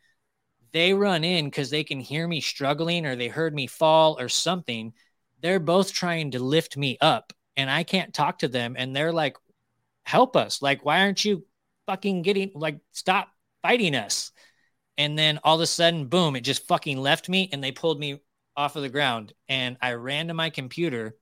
they 0.76 0.92
run 0.92 1.24
in 1.24 1.46
because 1.46 1.70
they 1.70 1.82
can 1.82 2.00
hear 2.00 2.28
me 2.28 2.38
struggling 2.38 3.06
or 3.06 3.16
they 3.16 3.28
heard 3.28 3.54
me 3.54 3.66
fall 3.66 4.20
or 4.20 4.28
something. 4.28 4.92
They're 5.40 5.58
both 5.58 5.90
trying 5.90 6.32
to 6.32 6.38
lift 6.38 6.76
me 6.76 6.98
up 7.00 7.32
and 7.56 7.70
I 7.70 7.82
can't 7.82 8.12
talk 8.12 8.40
to 8.40 8.48
them. 8.48 8.74
And 8.76 8.94
they're 8.94 9.10
like, 9.10 9.38
help 10.04 10.36
us. 10.36 10.60
Like, 10.60 10.84
why 10.84 11.00
aren't 11.00 11.24
you 11.24 11.46
fucking 11.86 12.20
getting, 12.20 12.50
like, 12.54 12.78
stop 12.92 13.28
fighting 13.62 13.94
us. 13.94 14.32
And 14.98 15.18
then 15.18 15.40
all 15.42 15.54
of 15.54 15.62
a 15.62 15.66
sudden, 15.66 16.08
boom, 16.08 16.36
it 16.36 16.42
just 16.42 16.68
fucking 16.68 16.98
left 16.98 17.30
me 17.30 17.48
and 17.54 17.64
they 17.64 17.72
pulled 17.72 17.98
me 17.98 18.20
off 18.54 18.76
of 18.76 18.82
the 18.82 18.90
ground. 18.90 19.32
And 19.48 19.78
I 19.80 19.94
ran 19.94 20.28
to 20.28 20.34
my 20.34 20.50
computer 20.50 21.16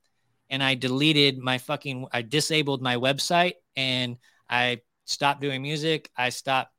and 0.50 0.64
I 0.64 0.74
deleted 0.74 1.38
my 1.38 1.58
fucking, 1.58 2.08
I 2.12 2.22
disabled 2.22 2.82
my 2.82 2.96
website 2.96 3.54
and 3.76 4.16
I 4.50 4.80
stopped 5.04 5.40
doing 5.40 5.62
music. 5.62 6.10
I 6.16 6.30
stopped 6.30 6.73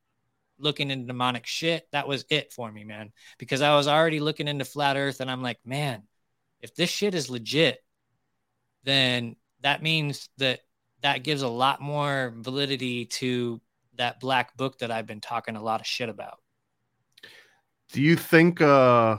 looking 0.58 0.92
into 0.92 1.08
demonic 1.08 1.46
shit. 1.46 1.88
That 1.92 2.08
was 2.08 2.26
it 2.30 2.54
for 2.54 2.72
me, 2.72 2.84
man, 2.84 3.12
because 3.38 3.62
I 3.62 3.76
was 3.76 3.88
already 3.88 4.20
looking 4.20 4.48
into 4.48 4.66
flat 4.66 4.98
earth 4.98 5.20
and 5.20 5.30
I'm 5.30 5.42
like, 5.42 5.60
man, 5.66 6.04
if 6.62 6.76
this 6.76 6.90
shit 6.90 7.16
is 7.16 7.30
legit, 7.30 7.84
then 8.84 9.36
that 9.62 9.84
means 9.84 10.30
that 10.38 10.62
that 11.02 11.24
gives 11.24 11.42
a 11.42 11.48
lot 11.48 11.82
more 11.82 12.34
validity 12.38 13.06
to 13.06 13.62
that 13.98 14.20
black 14.20 14.56
book 14.58 14.80
that 14.80 14.92
I've 14.92 15.08
been 15.08 15.22
talking 15.22 15.56
a 15.56 15.64
lot 15.64 15.82
of 15.82 15.88
shit 15.88 16.10
about. 16.10 16.40
Do 17.92 18.02
you 18.02 18.16
think 18.16 18.62
uh 18.62 19.18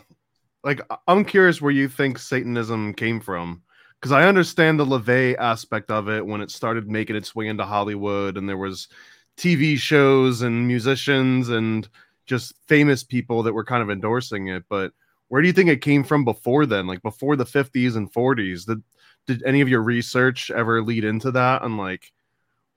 like 0.65 0.81
I'm 1.07 1.25
curious 1.25 1.63
where 1.63 1.73
you 1.73 1.89
think 1.89 2.19
Satanism 2.19 2.95
came 2.95 3.21
from? 3.21 3.63
Because 4.01 4.13
I 4.13 4.29
understand 4.29 4.79
the 4.79 4.85
LaVey 4.85 5.37
aspect 5.39 5.91
of 5.91 6.09
it 6.09 6.25
when 6.25 6.41
it 6.41 6.51
started 6.51 6.91
making 6.91 7.17
its 7.17 7.35
way 7.35 7.47
into 7.47 7.65
Hollywood 7.65 8.37
and 8.37 8.49
there 8.49 8.59
was 8.59 8.89
TV 9.37 9.79
shows 9.79 10.43
and 10.43 10.67
musicians 10.67 11.49
and 11.49 11.89
just 12.27 12.55
famous 12.67 13.05
people 13.05 13.43
that 13.43 13.53
were 13.53 13.65
kind 13.65 13.83
of 13.83 13.91
endorsing 13.91 14.49
it. 14.49 14.65
But 14.69 14.93
where 15.29 15.43
do 15.43 15.49
you 15.49 15.53
think 15.53 15.71
it 15.71 15.83
came 15.83 16.05
from 16.05 16.25
before 16.25 16.67
then? 16.67 16.87
Like 16.87 17.03
before 17.03 17.37
the 17.37 17.45
50s 17.45 17.97
and 17.97 18.13
40s? 18.13 18.67
Did 18.67 18.83
did 19.27 19.43
any 19.43 19.61
of 19.61 19.69
your 19.69 19.83
research 19.83 20.51
ever 20.51 20.83
lead 20.83 21.05
into 21.05 21.33
that? 21.33 21.63
And 21.63 21.77
like 21.77 22.13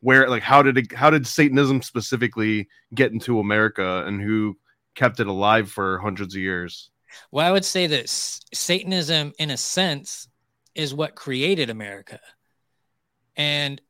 where 0.01 0.29
like 0.29 0.43
how 0.43 0.61
did 0.63 0.77
it 0.77 0.93
how 0.93 1.09
did 1.09 1.27
Satanism 1.27 1.81
specifically 1.81 2.67
get 2.93 3.11
into 3.11 3.39
America 3.39 4.03
and 4.05 4.21
who 4.21 4.57
kept 4.95 5.19
it 5.19 5.27
alive 5.27 5.69
for 5.69 5.99
hundreds 5.99 6.35
of 6.35 6.41
years? 6.41 6.89
Well, 7.31 7.45
I 7.45 7.51
would 7.51 7.65
say 7.65 7.87
that 7.87 8.09
Satanism, 8.09 9.33
in 9.39 9.51
a 9.51 9.57
sense, 9.57 10.27
is 10.75 10.93
what 10.93 11.15
created 11.15 11.69
America. 11.69 12.19
And 13.35 13.81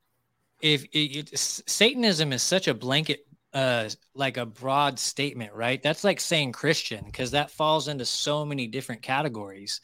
if 0.61 0.83
it, 0.85 1.31
it, 1.33 1.37
Satanism 1.37 2.33
is 2.33 2.41
such 2.41 2.67
a 2.67 2.73
blanket, 2.73 3.25
uh, 3.53 3.89
like 4.13 4.37
a 4.37 4.45
broad 4.45 4.99
statement, 4.99 5.53
right? 5.53 5.81
That's 5.81 6.03
like 6.03 6.19
saying 6.19 6.51
Christian 6.51 7.05
because 7.05 7.31
that 7.31 7.51
falls 7.51 7.87
into 7.87 8.05
so 8.05 8.45
many 8.45 8.67
different 8.67 9.01
categories. 9.01 9.81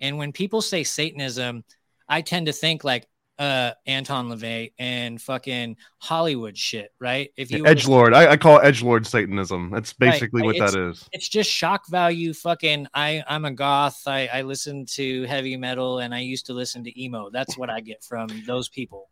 And 0.00 0.18
when 0.18 0.32
people 0.32 0.62
say 0.62 0.84
Satanism, 0.84 1.64
I 2.08 2.22
tend 2.22 2.46
to 2.46 2.52
think 2.52 2.84
like 2.84 3.06
uh 3.38 3.72
Anton 3.86 4.28
LaVey 4.28 4.72
and 4.78 5.20
fucking 5.20 5.76
Hollywood 5.98 6.56
shit, 6.56 6.90
right? 7.00 7.30
If 7.36 7.50
you 7.50 7.66
edge 7.66 7.88
lord, 7.88 8.12
I, 8.12 8.32
I, 8.32 8.36
call 8.36 8.60
edge 8.60 8.82
lord 8.82 9.06
Satanism. 9.06 9.70
That's 9.70 9.94
basically 9.94 10.42
right, 10.42 10.46
what 10.46 10.56
it's, 10.56 10.74
that 10.74 10.90
is. 10.90 11.08
It's 11.12 11.28
just 11.28 11.50
shock 11.50 11.88
value. 11.88 12.34
Fucking, 12.34 12.88
I 12.94 13.24
I'm 13.26 13.46
a 13.46 13.50
goth. 13.50 14.02
I 14.06 14.26
I 14.26 14.42
listen 14.42 14.84
to 14.94 15.24
heavy 15.24 15.56
metal 15.56 16.00
and 16.00 16.14
I 16.14 16.20
used 16.20 16.46
to 16.46 16.52
listen 16.52 16.84
to 16.84 17.02
emo. 17.02 17.30
That's 17.30 17.56
what 17.56 17.70
I 17.70 17.80
get 17.80 18.04
from 18.04 18.28
those 18.46 18.68
people. 18.68 19.08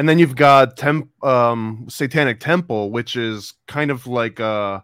And 0.00 0.08
then 0.08 0.18
you've 0.18 0.34
got 0.34 0.78
temp 0.78 1.10
um 1.22 1.84
Satanic 1.90 2.40
Temple, 2.40 2.90
which 2.90 3.16
is 3.16 3.52
kind 3.68 3.90
of 3.90 4.06
like 4.06 4.40
a 4.40 4.82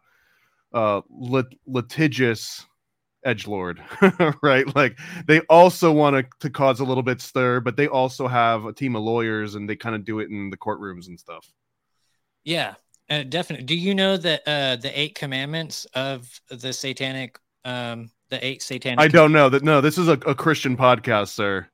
uh 0.75 1.01
lit- 1.09 1.59
litigious 1.67 2.67
edge 3.25 3.47
lord 3.47 3.83
right? 4.43 4.77
Like 4.77 4.99
they 5.27 5.41
also 5.49 5.91
want 5.91 6.17
to, 6.17 6.27
to 6.41 6.51
cause 6.51 6.81
a 6.81 6.85
little 6.85 7.03
bit 7.03 7.23
stir 7.23 7.61
but 7.61 7.79
they 7.79 7.89
also 7.89 8.29
have 8.29 8.67
a 8.67 8.75
team 8.75 8.95
of 8.95 9.05
lawyers 9.05 9.55
and 9.55 9.67
they 9.67 9.75
kind 9.75 9.95
of 9.95 10.05
do 10.05 10.19
it 10.19 10.29
in 10.29 10.51
the 10.51 10.57
courtrooms 10.59 11.07
and 11.07 11.19
stuff. 11.19 11.51
Yeah 12.45 12.75
uh, 13.09 13.23
definitely 13.23 13.65
do 13.65 13.75
you 13.75 13.95
know 13.95 14.19
that 14.19 14.43
uh 14.47 14.77
the 14.77 14.93
eight 15.01 15.15
commandments 15.15 15.87
of 15.95 16.29
the 16.51 16.75
satanic 16.75 17.39
um 17.65 18.11
the 18.29 18.47
eight 18.47 18.61
satanic 18.61 19.01
i 19.01 19.09
don't 19.09 19.33
know 19.33 19.49
that 19.49 19.63
no 19.63 19.81
this 19.81 19.97
is 19.97 20.09
a, 20.09 20.19
a 20.27 20.35
christian 20.35 20.77
podcast 20.77 21.29
sir. 21.29 21.67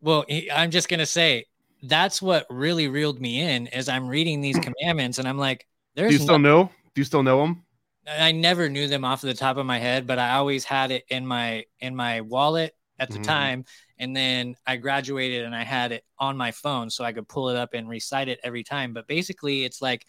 Well 0.00 0.24
i'm 0.52 0.72
just 0.72 0.88
gonna 0.88 1.06
say 1.06 1.44
that's 1.82 2.20
what 2.20 2.46
really 2.50 2.88
reeled 2.88 3.20
me 3.20 3.40
in 3.40 3.68
as 3.68 3.88
i'm 3.88 4.08
reading 4.08 4.40
these 4.40 4.58
commandments 4.58 5.18
and 5.18 5.28
i'm 5.28 5.38
like 5.38 5.66
there's 5.94 6.10
do 6.10 6.16
you 6.16 6.22
still 6.22 6.38
no- 6.38 6.62
know 6.62 6.70
do 6.94 7.00
you 7.00 7.04
still 7.04 7.22
know 7.22 7.40
them 7.40 7.62
I 8.06 8.32
never 8.32 8.68
knew 8.68 8.86
them 8.86 9.04
off 9.04 9.20
the 9.20 9.34
top 9.34 9.56
of 9.56 9.66
my 9.66 9.78
head, 9.78 10.06
but 10.06 10.18
I 10.18 10.34
always 10.34 10.64
had 10.64 10.90
it 10.90 11.04
in 11.08 11.26
my 11.26 11.64
in 11.80 11.96
my 11.96 12.20
wallet 12.20 12.74
at 12.98 13.10
the 13.10 13.18
mm. 13.18 13.24
time. 13.24 13.64
And 13.98 14.14
then 14.14 14.56
I 14.66 14.76
graduated 14.76 15.44
and 15.44 15.54
I 15.54 15.64
had 15.64 15.92
it 15.92 16.04
on 16.18 16.36
my 16.36 16.52
phone 16.52 16.90
so 16.90 17.04
I 17.04 17.12
could 17.12 17.28
pull 17.28 17.48
it 17.48 17.56
up 17.56 17.70
and 17.72 17.88
recite 17.88 18.28
it 18.28 18.40
every 18.44 18.62
time. 18.62 18.92
But 18.92 19.08
basically, 19.08 19.64
it's 19.64 19.82
like 19.82 20.06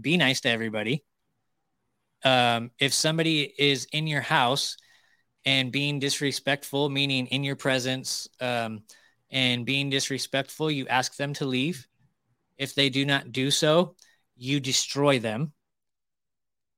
be 0.00 0.16
nice 0.16 0.40
to 0.42 0.50
everybody. 0.50 1.04
Um, 2.22 2.70
if 2.78 2.92
somebody 2.92 3.52
is 3.58 3.86
in 3.92 4.06
your 4.06 4.20
house 4.20 4.76
and 5.46 5.72
being 5.72 5.98
disrespectful, 5.98 6.90
meaning 6.90 7.26
in 7.28 7.42
your 7.42 7.56
presence, 7.56 8.28
um, 8.40 8.82
and 9.30 9.64
being 9.64 9.90
disrespectful, 9.90 10.70
you 10.70 10.86
ask 10.88 11.16
them 11.16 11.34
to 11.34 11.44
leave. 11.44 11.86
If 12.58 12.74
they 12.74 12.90
do 12.90 13.04
not 13.04 13.32
do 13.32 13.50
so, 13.50 13.94
you 14.36 14.60
destroy 14.60 15.18
them 15.18 15.52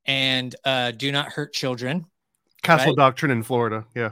and 0.05 0.55
uh, 0.65 0.91
do 0.93 1.13
not 1.13 1.29
hurt 1.33 1.53
children. 1.53 2.07
Castle 2.63 2.89
right? 2.89 2.97
doctrine 2.97 3.31
in 3.31 3.43
Florida. 3.43 3.85
Yeah. 3.95 4.11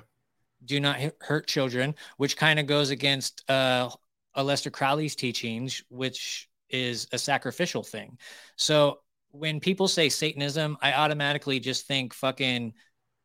Do 0.64 0.80
not 0.80 0.98
hurt 1.20 1.46
children, 1.46 1.94
which 2.16 2.36
kind 2.36 2.58
of 2.58 2.66
goes 2.66 2.90
against 2.90 3.48
uh, 3.48 3.90
Aleister 4.36 4.72
Crowley's 4.72 5.16
teachings, 5.16 5.82
which 5.88 6.48
is 6.68 7.08
a 7.12 7.18
sacrificial 7.18 7.82
thing. 7.82 8.18
So 8.56 9.00
when 9.30 9.60
people 9.60 9.88
say 9.88 10.08
Satanism, 10.08 10.76
I 10.82 10.92
automatically 10.92 11.60
just 11.60 11.86
think 11.86 12.14
fucking 12.14 12.74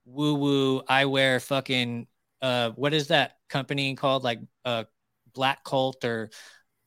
woo 0.06 0.36
woo. 0.36 0.82
I 0.88 1.06
wear 1.06 1.39
fucking 1.39 2.08
uh, 2.41 2.71
what 2.71 2.93
is 2.93 3.08
that 3.08 3.38
company 3.49 3.95
called? 3.95 4.23
Like 4.23 4.39
uh, 4.63 4.86
Black 5.36 5.63
Cult 5.63 6.04
or 6.04 6.32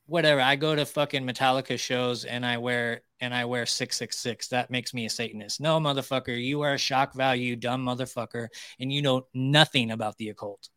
whatever. 0.07 0.41
I 0.41 0.57
go 0.57 0.75
to 0.75 0.85
fucking 0.85 1.25
Metallica 1.25 1.79
shows 1.79 2.25
and 2.25 2.45
I 2.45 2.59
wear 2.59 3.03
and 3.21 3.35
I 3.35 3.45
wear 3.45 3.67
666. 3.67 4.49
That 4.49 4.71
makes 4.71 4.95
me 4.95 5.07
a 5.07 5.11
Satanist. 5.11 5.61
No, 5.61 5.79
motherfucker, 5.79 6.43
you 6.43 6.63
are 6.63 6.75
a 6.75 6.79
shock 6.79 7.15
value, 7.15 7.57
dumb 7.57 7.85
motherfucker, 7.85 8.49
and 8.81 8.93
you 8.93 9.03
know 9.03 9.27
nothing 9.35 9.91
about 9.91 10.17
the 10.17 10.31
occult. 10.31 10.69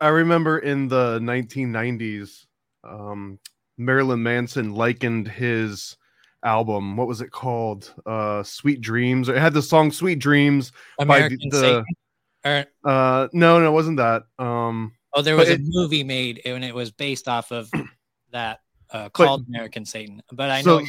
I 0.00 0.08
remember 0.08 0.58
in 0.58 0.88
the 0.88 1.18
1990s, 1.20 2.46
um, 2.84 3.38
Marilyn 3.76 4.22
Manson 4.22 4.74
likened 4.74 5.26
his 5.28 5.96
album. 6.44 6.96
What 6.96 7.08
was 7.08 7.20
it 7.20 7.30
called? 7.30 7.92
Uh, 8.06 8.42
Sweet 8.42 8.80
Dreams. 8.80 9.28
It 9.28 9.36
had 9.36 9.54
the 9.54 9.62
song 9.62 9.90
Sweet 9.90 10.18
Dreams 10.18 10.72
American 10.98 11.38
by 11.50 11.58
the. 11.58 11.84
Or, 12.44 12.64
uh, 12.84 13.28
no, 13.32 13.58
no, 13.58 13.66
it 13.66 13.72
wasn't 13.72 13.96
that. 13.96 14.22
Um, 14.38 14.92
oh, 15.14 15.22
there 15.22 15.36
was 15.36 15.48
a 15.48 15.54
it, 15.54 15.60
movie 15.62 16.04
made 16.04 16.42
and 16.44 16.64
it 16.64 16.74
was 16.74 16.90
based 16.90 17.28
off 17.28 17.50
of 17.50 17.70
that 18.32 18.60
uh, 18.90 19.08
called 19.10 19.46
but, 19.46 19.56
American 19.56 19.84
Satan. 19.84 20.22
But 20.32 20.50
I 20.50 20.62
know 20.62 20.82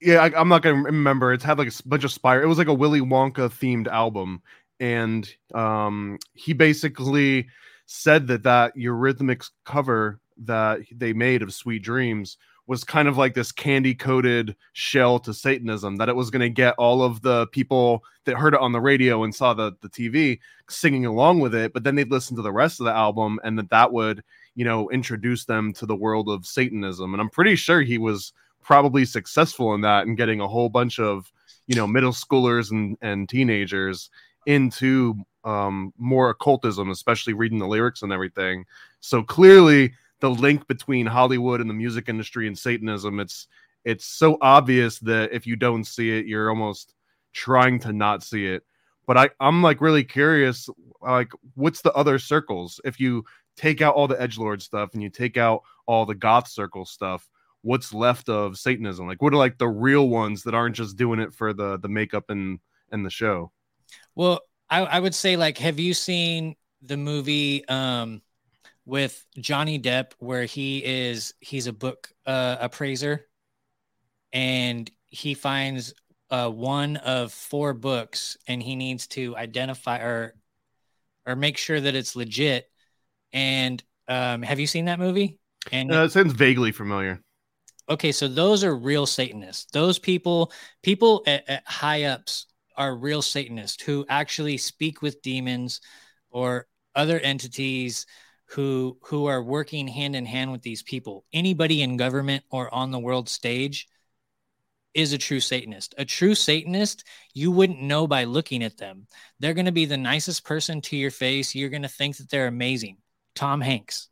yeah, 0.00 0.18
I, 0.18 0.40
am 0.40 0.48
not 0.48 0.62
gonna 0.62 0.82
remember. 0.82 1.32
It's 1.32 1.44
had 1.44 1.58
like 1.58 1.68
a 1.68 1.88
bunch 1.88 2.04
of 2.04 2.12
spire. 2.12 2.42
It 2.42 2.46
was 2.46 2.58
like 2.58 2.68
a 2.68 2.74
Willy 2.74 3.00
Wonka 3.00 3.50
themed 3.50 3.88
album, 3.88 4.42
and 4.78 5.28
um, 5.54 6.18
he 6.34 6.52
basically 6.52 7.48
said 7.86 8.28
that 8.28 8.44
that 8.44 8.76
Eurythmics 8.76 9.50
cover 9.64 10.20
that 10.44 10.80
they 10.94 11.12
made 11.12 11.42
of 11.42 11.52
Sweet 11.52 11.82
Dreams 11.82 12.36
was 12.68 12.84
kind 12.84 13.08
of 13.08 13.16
like 13.16 13.34
this 13.34 13.50
candy 13.50 13.94
coated 13.94 14.54
shell 14.74 15.18
to 15.20 15.32
Satanism. 15.32 15.96
That 15.96 16.10
it 16.10 16.14
was 16.14 16.30
going 16.30 16.42
to 16.42 16.50
get 16.50 16.74
all 16.76 17.02
of 17.02 17.22
the 17.22 17.46
people 17.48 18.04
that 18.24 18.36
heard 18.36 18.54
it 18.54 18.60
on 18.60 18.72
the 18.72 18.80
radio 18.80 19.24
and 19.24 19.34
saw 19.34 19.54
the 19.54 19.72
the 19.80 19.88
TV 19.88 20.38
singing 20.68 21.06
along 21.06 21.40
with 21.40 21.54
it, 21.54 21.72
but 21.72 21.82
then 21.82 21.96
they'd 21.96 22.10
listen 22.10 22.36
to 22.36 22.42
the 22.42 22.52
rest 22.52 22.78
of 22.78 22.84
the 22.84 22.92
album, 22.92 23.40
and 23.42 23.58
that 23.58 23.70
that 23.70 23.92
would 23.92 24.22
you 24.54 24.64
know 24.64 24.88
introduce 24.90 25.46
them 25.46 25.72
to 25.72 25.86
the 25.86 25.96
world 25.96 26.28
of 26.28 26.46
Satanism. 26.46 27.14
And 27.14 27.20
I'm 27.20 27.30
pretty 27.30 27.56
sure 27.56 27.80
he 27.80 27.98
was 27.98 28.32
probably 28.62 29.06
successful 29.06 29.74
in 29.74 29.80
that 29.80 30.06
and 30.06 30.16
getting 30.16 30.40
a 30.40 30.48
whole 30.48 30.68
bunch 30.68 31.00
of 31.00 31.32
you 31.66 31.74
know 31.74 31.86
middle 31.86 32.12
schoolers 32.12 32.70
and 32.70 32.98
and 33.00 33.28
teenagers 33.28 34.10
into 34.44 35.14
um, 35.44 35.94
more 35.96 36.30
occultism, 36.30 36.90
especially 36.90 37.32
reading 37.32 37.58
the 37.58 37.66
lyrics 37.66 38.02
and 38.02 38.12
everything. 38.12 38.66
So 39.00 39.22
clearly, 39.22 39.94
the 40.20 40.30
link 40.30 40.66
between 40.66 41.06
Hollywood 41.06 41.60
and 41.60 41.70
the 41.70 41.74
music 41.74 42.08
industry 42.08 42.46
and 42.46 42.58
Satanism 42.58 43.20
it's 43.20 43.46
it's 43.84 44.04
so 44.04 44.36
obvious 44.40 44.98
that 45.00 45.32
if 45.32 45.46
you 45.46 45.56
don't 45.56 45.84
see 45.84 46.10
it, 46.18 46.26
you're 46.26 46.50
almost 46.50 46.94
trying 47.32 47.78
to 47.80 47.92
not 47.92 48.22
see 48.22 48.46
it. 48.46 48.64
But 49.06 49.16
I 49.16 49.30
I'm 49.40 49.62
like 49.62 49.80
really 49.80 50.04
curious, 50.04 50.68
like 51.00 51.30
what's 51.54 51.82
the 51.82 51.92
other 51.94 52.18
circles 52.18 52.80
if 52.84 53.00
you 53.00 53.24
take 53.56 53.80
out 53.80 53.94
all 53.94 54.06
the 54.06 54.20
edge 54.20 54.38
lord 54.38 54.62
stuff 54.62 54.90
and 54.94 55.02
you 55.02 55.10
take 55.10 55.36
out 55.36 55.62
all 55.86 56.06
the 56.06 56.14
goth 56.14 56.46
circle 56.46 56.84
stuff 56.84 57.28
what's 57.62 57.92
left 57.92 58.28
of 58.28 58.58
Satanism? 58.58 59.06
Like, 59.06 59.22
what 59.22 59.32
are 59.32 59.36
like 59.36 59.58
the 59.58 59.68
real 59.68 60.08
ones 60.08 60.42
that 60.44 60.54
aren't 60.54 60.76
just 60.76 60.96
doing 60.96 61.20
it 61.20 61.32
for 61.32 61.52
the 61.52 61.78
the 61.78 61.88
makeup 61.88 62.30
and 62.30 62.58
and 62.90 63.04
the 63.04 63.10
show? 63.10 63.52
Well, 64.14 64.40
I, 64.70 64.80
I 64.80 65.00
would 65.00 65.14
say 65.14 65.36
like, 65.36 65.58
have 65.58 65.78
you 65.78 65.94
seen 65.94 66.56
the 66.82 66.96
movie 66.96 67.66
um 67.68 68.22
with 68.88 69.22
Johnny 69.38 69.78
Depp 69.78 70.12
where 70.18 70.46
he 70.46 70.82
is 70.82 71.34
he's 71.40 71.66
a 71.66 71.72
book 71.72 72.08
uh, 72.24 72.56
appraiser 72.58 73.26
and 74.32 74.90
he 75.06 75.34
finds 75.34 75.92
uh, 76.30 76.48
one 76.48 76.96
of 76.96 77.30
four 77.30 77.74
books 77.74 78.38
and 78.46 78.62
he 78.62 78.76
needs 78.76 79.06
to 79.08 79.36
identify 79.36 79.98
or 79.98 80.34
or 81.26 81.36
make 81.36 81.58
sure 81.58 81.78
that 81.78 81.94
it's 81.94 82.16
legit. 82.16 82.70
And 83.34 83.82
um, 84.08 84.40
have 84.40 84.58
you 84.58 84.66
seen 84.66 84.86
that 84.86 84.98
movie? 84.98 85.38
And 85.70 85.92
uh, 85.92 86.04
it 86.04 86.12
sounds 86.12 86.32
vaguely 86.32 86.72
familiar. 86.72 87.20
Okay, 87.90 88.12
so 88.12 88.26
those 88.26 88.64
are 88.64 88.74
real 88.74 89.04
Satanists. 89.04 89.70
Those 89.70 89.98
people, 89.98 90.50
people 90.82 91.22
at, 91.26 91.46
at 91.48 91.62
high 91.66 92.04
ups, 92.04 92.46
are 92.76 92.96
real 92.96 93.20
Satanists 93.20 93.82
who 93.82 94.06
actually 94.08 94.56
speak 94.56 95.02
with 95.02 95.20
demons 95.20 95.80
or 96.30 96.66
other 96.94 97.18
entities 97.18 98.06
who 98.50 98.96
who 99.02 99.26
are 99.26 99.42
working 99.42 99.86
hand 99.86 100.16
in 100.16 100.24
hand 100.24 100.52
with 100.52 100.62
these 100.62 100.82
people. 100.82 101.24
Anybody 101.32 101.82
in 101.82 101.96
government 101.96 102.44
or 102.50 102.72
on 102.74 102.90
the 102.90 102.98
world 102.98 103.28
stage 103.28 103.88
is 104.94 105.12
a 105.12 105.18
true 105.18 105.40
Satanist. 105.40 105.94
A 105.98 106.04
true 106.04 106.34
Satanist, 106.34 107.04
you 107.34 107.52
wouldn't 107.52 107.82
know 107.82 108.06
by 108.06 108.24
looking 108.24 108.62
at 108.64 108.78
them. 108.78 109.06
They're 109.38 109.54
going 109.54 109.66
to 109.66 109.72
be 109.72 109.84
the 109.84 109.98
nicest 109.98 110.44
person 110.44 110.80
to 110.82 110.96
your 110.96 111.10
face. 111.10 111.54
You're 111.54 111.68
going 111.68 111.82
to 111.82 111.88
think 111.88 112.16
that 112.16 112.30
they're 112.30 112.46
amazing. 112.46 112.96
Tom 113.34 113.60
Hanks, 113.60 114.08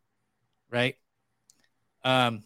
right? 0.71 0.97
Um, 2.05 2.45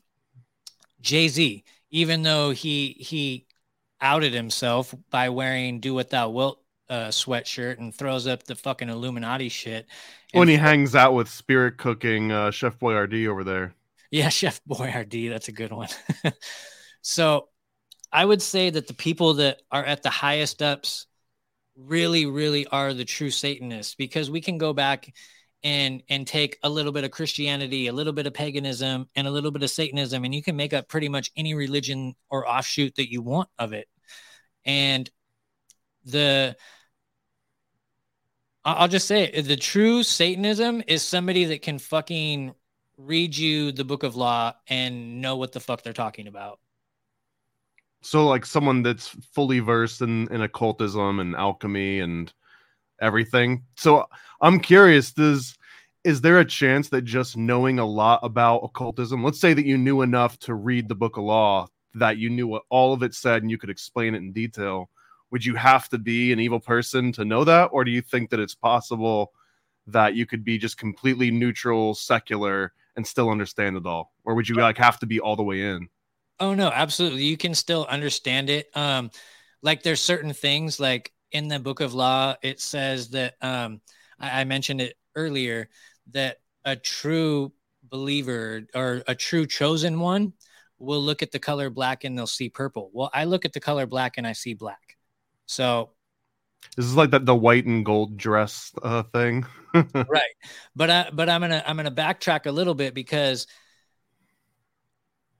Jay 1.00 1.28
Z, 1.28 1.64
even 1.90 2.22
though 2.22 2.52
he 2.52 2.96
he 3.00 3.46
outed 4.00 4.32
himself 4.32 4.94
by 5.10 5.28
wearing 5.28 5.80
"Do 5.80 5.94
What 5.94 6.10
Thou 6.10 6.30
Wilt" 6.30 6.62
uh, 6.90 7.08
sweatshirt 7.08 7.78
and 7.78 7.94
throws 7.94 8.26
up 8.26 8.42
the 8.42 8.56
fucking 8.56 8.88
Illuminati 8.88 9.48
shit. 9.48 9.86
When 10.32 10.48
he 10.48 10.56
hangs 10.56 10.94
out 10.94 11.14
with 11.14 11.28
spirit 11.28 11.78
cooking 11.78 12.32
uh, 12.32 12.50
Chef 12.50 12.78
Boyardee 12.78 13.28
over 13.28 13.44
there. 13.44 13.74
Yeah, 14.10 14.28
Chef 14.30 14.60
Boyardee, 14.68 15.30
that's 15.30 15.48
a 15.48 15.52
good 15.52 15.72
one. 15.72 15.88
so 17.00 17.48
I 18.12 18.24
would 18.24 18.42
say 18.42 18.70
that 18.70 18.88
the 18.88 18.94
people 18.94 19.34
that 19.34 19.62
are 19.70 19.84
at 19.84 20.02
the 20.02 20.10
highest 20.10 20.62
ups 20.62 21.06
really, 21.76 22.26
really 22.26 22.66
are 22.66 22.92
the 22.92 23.04
true 23.04 23.30
Satanists 23.30 23.94
because 23.94 24.30
we 24.30 24.40
can 24.40 24.58
go 24.58 24.72
back 24.72 25.14
and 25.62 26.02
and 26.08 26.26
take 26.26 26.58
a 26.62 26.68
little 26.68 26.90
bit 26.90 27.04
of 27.04 27.10
Christianity, 27.10 27.86
a 27.86 27.92
little 27.92 28.12
bit 28.12 28.26
of 28.26 28.34
paganism, 28.34 29.08
and 29.14 29.26
a 29.26 29.30
little 29.30 29.50
bit 29.50 29.62
of 29.62 29.70
Satanism, 29.70 30.24
and 30.24 30.34
you 30.34 30.42
can 30.42 30.56
make 30.56 30.72
up 30.72 30.88
pretty 30.88 31.08
much 31.08 31.30
any 31.36 31.54
religion 31.54 32.14
or 32.30 32.48
offshoot 32.48 32.94
that 32.96 33.12
you 33.12 33.22
want 33.22 33.48
of 33.58 33.72
it. 33.72 33.86
And 34.64 35.08
the 36.04 36.56
I'll 38.64 38.88
just 38.88 39.06
say 39.06 39.24
it, 39.24 39.42
the 39.42 39.56
true 39.56 40.02
Satanism 40.02 40.82
is 40.86 41.02
somebody 41.02 41.46
that 41.46 41.62
can 41.62 41.78
fucking 41.78 42.54
read 42.98 43.36
you 43.36 43.72
the 43.72 43.84
book 43.84 44.02
of 44.02 44.16
law 44.16 44.52
and 44.68 45.22
know 45.22 45.36
what 45.36 45.52
the 45.52 45.60
fuck 45.60 45.82
they're 45.82 45.92
talking 45.92 46.26
about. 46.26 46.60
So 48.02 48.26
like 48.26 48.44
someone 48.44 48.82
that's 48.82 49.08
fully 49.34 49.60
versed 49.60 50.02
in, 50.02 50.32
in 50.32 50.42
occultism 50.42 51.20
and 51.20 51.34
alchemy 51.34 52.00
and 52.00 52.32
everything. 53.00 53.64
So 53.76 54.06
I'm 54.40 54.60
curious, 54.60 55.12
does 55.12 55.56
is 56.04 56.20
there 56.20 56.38
a 56.38 56.44
chance 56.44 56.88
that 56.90 57.02
just 57.02 57.36
knowing 57.36 57.78
a 57.78 57.84
lot 57.84 58.20
about 58.22 58.58
occultism, 58.58 59.22
let's 59.22 59.40
say 59.40 59.52
that 59.52 59.66
you 59.66 59.76
knew 59.76 60.00
enough 60.02 60.38
to 60.38 60.54
read 60.54 60.88
the 60.88 60.94
book 60.94 61.18
of 61.18 61.24
law, 61.24 61.66
that 61.94 62.16
you 62.16 62.30
knew 62.30 62.46
what 62.46 62.62
all 62.70 62.92
of 62.92 63.02
it 63.02 63.14
said 63.14 63.42
and 63.42 63.50
you 63.50 63.58
could 63.58 63.70
explain 63.70 64.14
it 64.14 64.18
in 64.18 64.32
detail, 64.32 64.88
would 65.30 65.44
you 65.44 65.54
have 65.54 65.88
to 65.90 65.98
be 65.98 66.32
an 66.32 66.40
evil 66.40 66.60
person 66.60 67.12
to 67.12 67.24
know 67.24 67.44
that? 67.44 67.66
Or 67.72 67.84
do 67.84 67.90
you 67.90 68.02
think 68.02 68.30
that 68.30 68.40
it's 68.40 68.54
possible 68.54 69.32
that 69.86 70.14
you 70.14 70.26
could 70.26 70.44
be 70.44 70.58
just 70.58 70.76
completely 70.76 71.30
neutral, 71.30 71.94
secular, 71.94 72.72
and 72.96 73.06
still 73.06 73.30
understand 73.30 73.76
it 73.76 73.86
all? 73.86 74.12
Or 74.24 74.34
would 74.34 74.48
you 74.48 74.56
like 74.56 74.78
have 74.78 74.98
to 75.00 75.06
be 75.06 75.20
all 75.20 75.36
the 75.36 75.42
way 75.42 75.62
in? 75.62 75.88
Oh 76.38 76.54
no, 76.54 76.68
absolutely. 76.68 77.24
You 77.24 77.36
can 77.36 77.54
still 77.54 77.86
understand 77.88 78.50
it. 78.50 78.70
Um, 78.74 79.10
like 79.62 79.82
there's 79.82 80.00
certain 80.00 80.32
things 80.32 80.80
like 80.80 81.12
in 81.32 81.48
the 81.48 81.60
book 81.60 81.80
of 81.80 81.94
law, 81.94 82.34
it 82.42 82.60
says 82.60 83.10
that 83.10 83.34
um, 83.40 83.80
I, 84.18 84.40
I 84.40 84.44
mentioned 84.44 84.80
it 84.80 84.96
earlier 85.14 85.68
that 86.12 86.38
a 86.64 86.76
true 86.76 87.52
believer 87.84 88.62
or 88.74 89.02
a 89.06 89.14
true 89.14 89.46
chosen 89.46 90.00
one 90.00 90.32
will 90.78 91.00
look 91.00 91.22
at 91.22 91.30
the 91.30 91.38
color 91.38 91.70
black 91.70 92.04
and 92.04 92.16
they'll 92.16 92.26
see 92.26 92.48
purple. 92.48 92.90
Well, 92.92 93.10
I 93.12 93.24
look 93.24 93.44
at 93.44 93.52
the 93.52 93.60
color 93.60 93.86
black 93.86 94.14
and 94.16 94.26
I 94.26 94.32
see 94.32 94.54
black. 94.54 94.96
So 95.50 95.90
this 96.76 96.86
is 96.86 96.94
like 96.94 97.10
that 97.10 97.26
the 97.26 97.34
white 97.34 97.66
and 97.66 97.84
gold 97.84 98.16
dress 98.16 98.72
uh, 98.82 99.02
thing. 99.02 99.44
right. 99.74 100.22
But 100.76 100.90
I 100.90 101.10
but 101.12 101.28
I'm 101.28 101.40
gonna 101.40 101.62
I'm 101.66 101.76
gonna 101.76 101.90
backtrack 101.90 102.46
a 102.46 102.52
little 102.52 102.74
bit 102.74 102.94
because 102.94 103.48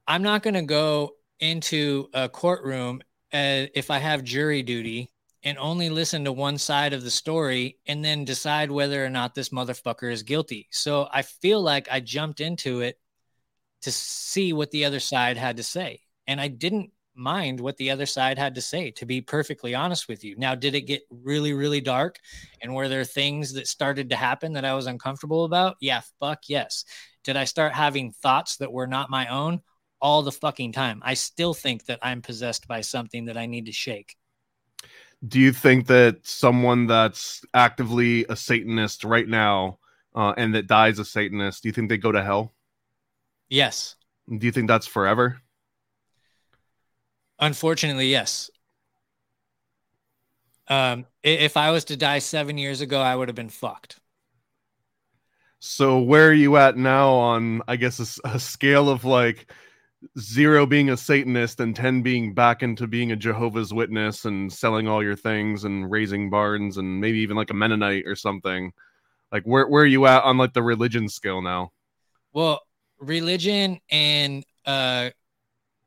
I'm 0.09 0.25
not 0.25 0.43
going 0.43 0.55
to 0.55 0.63
go 0.63 1.13
into 1.39 2.09
a 2.13 2.29
courtroom 2.29 3.01
uh, 3.33 3.71
if 3.73 3.93
I 3.93 3.99
have 3.99 4.25
jury 4.25 4.65
duty 4.65 5.13
and 5.45 5.57
only 5.57 5.89
listen 5.89 6.25
to 6.25 6.33
one 6.33 6.59
side 6.59 6.93
of 6.93 7.05
the 7.05 7.13
story 7.13 7.79
and 7.87 8.05
then 8.05 8.25
decide 8.25 8.73
whether 8.73 9.05
or 9.05 9.11
not 9.11 9.37
this 9.37 9.51
motherfucker 9.51 10.11
is 10.11 10.25
guilty. 10.25 10.67
So 10.73 11.09
I 11.13 11.23
feel 11.23 11.63
like 11.63 11.87
I 11.89 12.01
jumped 12.01 12.41
into 12.41 12.81
it 12.81 12.99
to 13.83 13.93
see 13.93 14.53
what 14.53 14.73
the 14.73 14.85
other 14.85 14.99
side 14.99 15.37
had 15.37 15.59
to 15.59 15.63
say. 15.63 16.01
And 16.27 16.41
I 16.41 16.49
didn't 16.49 16.91
mind 17.21 17.61
what 17.61 17.77
the 17.77 17.91
other 17.91 18.07
side 18.07 18.39
had 18.39 18.55
to 18.57 18.61
say, 18.61 18.91
to 18.93 19.07
be 19.07 19.21
perfectly 19.21 19.75
honest 19.75 20.09
with 20.09 20.25
you. 20.25 20.35
Now, 20.37 20.55
did 20.55 20.75
it 20.75 20.83
get 20.83 21.03
really, 21.11 21.53
really 21.53 21.81
dark? 21.81 22.19
And 22.61 22.75
were 22.75 22.89
there 22.89 23.05
things 23.05 23.53
that 23.53 23.69
started 23.69 24.11
to 24.11 24.17
happen 24.17 24.55
that 24.55 24.65
I 24.65 24.75
was 24.75 24.87
uncomfortable 24.87 25.45
about? 25.45 25.77
Yeah, 25.81 26.01
fuck 26.19 26.49
yes. 26.49 26.85
Did 27.23 27.37
I 27.37 27.45
start 27.45 27.75
having 27.75 28.11
thoughts 28.11 28.57
that 28.57 28.73
were 28.73 28.87
not 28.87 29.11
my 29.11 29.29
own? 29.29 29.61
all 30.01 30.23
the 30.23 30.33
fucking 30.33 30.73
time. 30.73 31.03
I 31.05 31.15
still 31.15 31.55
think 31.55 31.87
that 31.87 31.99
I'm 32.03 32.23
possessed 32.23 32.67
by 32.67 32.81
something 32.81 33.27
that 33.27 33.37
I 33.37 33.47
need 33.47 33.67
to 33.67 33.73
shake. 33.73 34.17
Do 35.27 35.39
you 35.39 35.53
think 35.53 35.87
that 35.89 36.27
someone 36.27 36.87
that's 36.87 37.45
actively 37.53 38.25
a 38.29 38.37
Satanist 38.37 39.05
right 39.05 39.29
now 39.29 39.79
uh, 40.15 40.33
and 40.37 40.55
that 40.55 40.67
dies 40.67 40.99
a 40.99 41.05
Satanist, 41.05 41.63
do 41.63 41.69
you 41.69 41.73
think 41.73 41.91
they 41.91 41.99
go 41.99 42.13
to 42.13 42.23
hell? 42.23 42.55
Yes. 43.49 43.97
Do 44.29 44.47
you 44.47 44.53
think 44.53 44.69
that's 44.69 44.87
forever? 44.87 45.43
Unfortunately, 47.41 48.09
yes. 48.09 48.51
Um, 50.69 51.07
if 51.23 51.57
I 51.57 51.73
was 51.73 51.85
to 51.87 51.97
die 51.97 52.21
seven 52.21 52.59
years 52.59 52.81
ago, 52.81 53.01
I 53.01 53.17
would 53.17 53.29
have 53.29 53.35
been 53.35 53.49
fucked. 53.49 53.99
So 55.59 55.99
where 55.99 56.29
are 56.29 56.33
you 56.33 56.57
at 56.57 56.77
now 56.77 57.11
on, 57.11 57.63
I 57.69 57.77
guess, 57.77 58.21
a, 58.25 58.29
a 58.29 58.41
scale 58.41 58.89
of 58.89 59.05
like 59.05 59.53
zero 60.19 60.67
being 60.67 60.91
a 60.91 60.97
Satanist 60.97 61.61
and 61.61 61.75
10 61.77 62.03
being 62.03 62.35
back 62.35 62.63
into 62.63 62.87
being 62.87 63.13
a 63.13 63.17
Jehovah's 63.17 63.73
Witness 63.73 64.25
and 64.25 64.51
selling 64.53 64.89
all 64.89 65.03
your 65.03 65.17
things 65.17 65.65
and 65.65 65.91
raising 65.91 66.31
barns 66.31 66.77
and 66.79 67.01
maybe 67.01 67.19
even 67.19 67.37
like 67.37 67.51
a 67.51 67.55
Mennonite 67.55 68.07
or 68.07 68.17
something. 68.17 68.73
Like 69.33 69.45
where 69.45 69.69
where 69.69 69.83
are 69.83 69.87
you 69.87 70.07
at 70.07 70.25
on 70.25 70.39
like 70.39 70.55
the 70.55 70.63
religion 70.63 71.09
scale 71.09 71.43
now? 71.43 71.73
Well, 72.33 72.63
religion 72.99 73.81
and 73.91 74.45
uh 74.67 75.11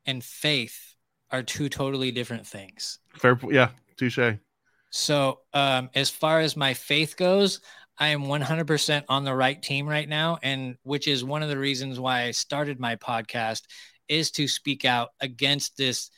and 0.06 0.24
faith 0.24 0.93
are 1.34 1.44
two 1.44 1.68
totally 1.68 2.12
different 2.12 2.48
things. 2.48 3.00
Fair 3.18 3.38
yeah, 3.50 3.70
touche. 3.98 4.38
So, 4.92 5.40
um 5.54 5.90
as 5.96 6.10
far 6.10 6.40
as 6.40 6.56
my 6.56 6.74
faith 6.74 7.18
goes, 7.18 7.60
I 7.98 8.10
am 8.10 8.24
100% 8.24 9.04
on 9.10 9.24
the 9.24 9.36
right 9.36 9.62
team 9.62 9.88
right 9.88 10.08
now 10.08 10.40
and 10.42 10.78
which 10.84 11.08
is 11.08 11.24
one 11.24 11.44
of 11.44 11.50
the 11.50 11.58
reasons 11.58 12.00
why 12.00 12.24
I 12.24 12.32
started 12.32 12.80
my 12.80 12.96
podcast 12.96 13.64
is 14.08 14.32
to 14.32 14.48
speak 14.48 14.86
out 14.86 15.10
against 15.20 15.78
this 15.78 16.10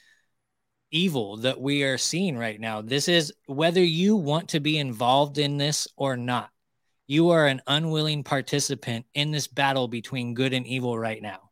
evil 0.91 1.37
that 1.37 1.59
we 1.59 1.83
are 1.83 1.97
seeing 1.97 2.37
right 2.37 2.59
now. 2.59 2.81
This 2.81 3.07
is 3.07 3.33
whether 3.47 3.83
you 3.83 4.15
want 4.15 4.49
to 4.49 4.59
be 4.59 4.77
involved 4.77 5.37
in 5.37 5.57
this 5.57 5.87
or 5.97 6.15
not. 6.15 6.49
You 7.07 7.29
are 7.29 7.47
an 7.47 7.61
unwilling 7.67 8.23
participant 8.23 9.05
in 9.13 9.31
this 9.31 9.47
battle 9.47 9.87
between 9.87 10.33
good 10.33 10.53
and 10.53 10.65
evil 10.65 10.97
right 10.97 11.21
now. 11.21 11.44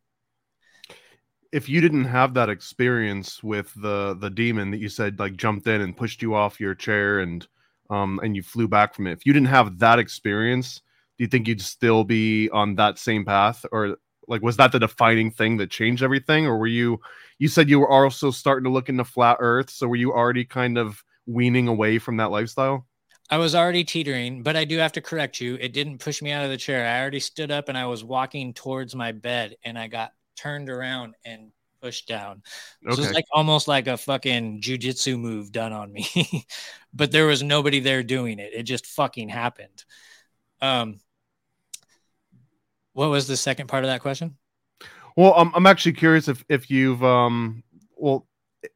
If 1.54 1.70
you 1.70 1.82
didn't 1.82 2.06
have 2.06 2.34
that 2.34 2.50
experience 2.50 3.44
with 3.44 3.72
the 3.76 4.18
the 4.20 4.32
demon 4.32 4.72
that 4.72 4.80
you 4.80 4.90
said 4.90 5.20
like 5.20 5.38
jumped 5.38 5.68
in 5.68 5.82
and 5.82 5.96
pushed 5.96 6.24
you 6.24 6.34
off 6.34 6.60
your 6.60 6.74
chair 6.74 7.20
and 7.20 7.48
um 7.92 8.20
and 8.24 8.36
you 8.36 8.42
flew 8.42 8.68
back 8.68 8.96
from 8.96 9.06
it. 9.06 9.12
If 9.12 9.26
you 9.28 9.34
didn't 9.34 9.50
have 9.50 9.78
that 9.78 10.00
experience, 10.00 10.82
do 11.18 11.24
you 11.24 11.28
think 11.28 11.48
you'd 11.48 11.62
still 11.62 12.04
be 12.04 12.50
on 12.50 12.74
that 12.78 12.98
same 12.98 13.24
path? 13.24 13.68
Or 13.72 13.98
like 14.28 14.42
was 14.42 14.58
that 14.58 14.72
the 14.72 14.80
defining 14.80 15.30
thing 15.30 15.58
that 15.58 15.70
changed 15.70 16.02
everything? 16.02 16.48
Or 16.48 16.58
were 16.58 16.66
you 16.66 17.00
you 17.38 17.48
said 17.48 17.70
you 17.70 17.80
were 17.80 17.90
also 17.90 18.32
starting 18.32 18.64
to 18.64 18.72
look 18.72 18.90
into 18.90 19.06
flat 19.06 19.38
earth 19.40 19.70
so 19.70 19.88
were 19.88 19.96
you 19.96 20.12
already 20.12 20.46
kind 20.46 20.80
of 20.80 21.04
weaning 21.28 21.68
away 21.68 22.00
from 22.00 22.18
that 22.18 22.32
lifestyle? 22.32 22.88
I 23.30 23.38
was 23.38 23.54
already 23.54 23.84
teetering 23.84 24.42
but 24.42 24.56
i 24.56 24.66
do 24.66 24.80
have 24.80 24.94
to 24.94 25.02
correct 25.02 25.40
you. 25.40 25.54
It 25.62 25.72
didn't 25.72 26.00
push 26.00 26.20
me 26.20 26.32
out 26.32 26.46
of 26.46 26.50
the 26.50 26.58
chair. 26.58 26.88
I 26.88 27.00
already 27.00 27.20
stood 27.20 27.52
up 27.52 27.70
and 27.70 27.78
i 27.78 27.86
was 27.86 28.04
walking 28.04 28.56
towards 28.56 28.96
my 28.96 29.12
bed 29.12 29.56
and 29.64 29.78
i 29.78 29.88
got 29.88 30.14
turned 30.36 30.70
around 30.70 31.16
and 31.26 31.52
pushed 31.82 32.08
down 32.08 32.42
okay. 32.86 32.96
so 32.96 33.04
it's 33.04 33.14
like 33.14 33.26
almost 33.34 33.68
like 33.68 33.88
a 33.88 33.98
fucking 33.98 34.62
jujitsu 34.62 35.20
move 35.20 35.52
done 35.52 35.74
on 35.74 35.92
me 35.92 36.08
but 36.94 37.12
there 37.12 37.28
was 37.28 37.44
nobody 37.44 37.82
there 37.82 38.04
doing 38.04 38.40
it 38.40 38.52
it 38.54 38.64
just 38.64 38.86
fucking 38.86 39.28
happened 39.28 39.84
um 40.62 41.00
what 42.94 43.10
was 43.10 43.28
the 43.28 43.38
second 43.38 43.68
part 43.68 43.84
of 43.84 43.90
that 43.90 44.02
question? 44.02 44.38
Well, 45.18 45.34
I'm 45.36 45.52
I'm 45.54 45.68
actually 45.68 45.94
curious 45.94 46.28
if 46.28 46.44
if 46.48 46.72
you've 46.72 47.04
um 47.04 47.64
well 47.96 48.28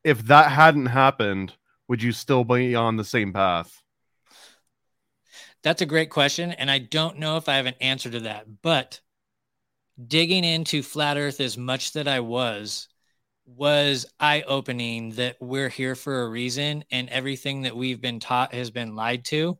if 0.03 0.23
that 0.23 0.51
hadn't 0.51 0.87
happened, 0.87 1.53
would 1.87 2.03
you 2.03 2.11
still 2.11 2.43
be 2.43 2.75
on 2.75 2.97
the 2.97 3.03
same 3.03 3.31
path? 3.31 3.81
That's 5.63 5.81
a 5.81 5.87
great 5.87 6.09
question. 6.09 6.51
And 6.51 6.69
I 6.69 6.79
don't 6.79 7.19
know 7.19 7.37
if 7.37 7.49
I 7.49 7.55
have 7.55 7.65
an 7.65 7.75
answer 7.81 8.09
to 8.09 8.19
that. 8.21 8.45
But 8.61 9.01
digging 10.05 10.43
into 10.43 10.83
flat 10.83 11.17
earth 11.17 11.41
as 11.41 11.57
much 11.57 11.93
that 11.93 12.07
I 12.07 12.19
was, 12.19 12.87
was 13.45 14.05
eye 14.19 14.43
opening 14.45 15.11
that 15.11 15.37
we're 15.39 15.69
here 15.69 15.95
for 15.95 16.23
a 16.23 16.29
reason 16.29 16.83
and 16.91 17.09
everything 17.09 17.63
that 17.63 17.75
we've 17.75 18.01
been 18.01 18.19
taught 18.19 18.53
has 18.53 18.69
been 18.69 18.95
lied 18.95 19.25
to. 19.25 19.57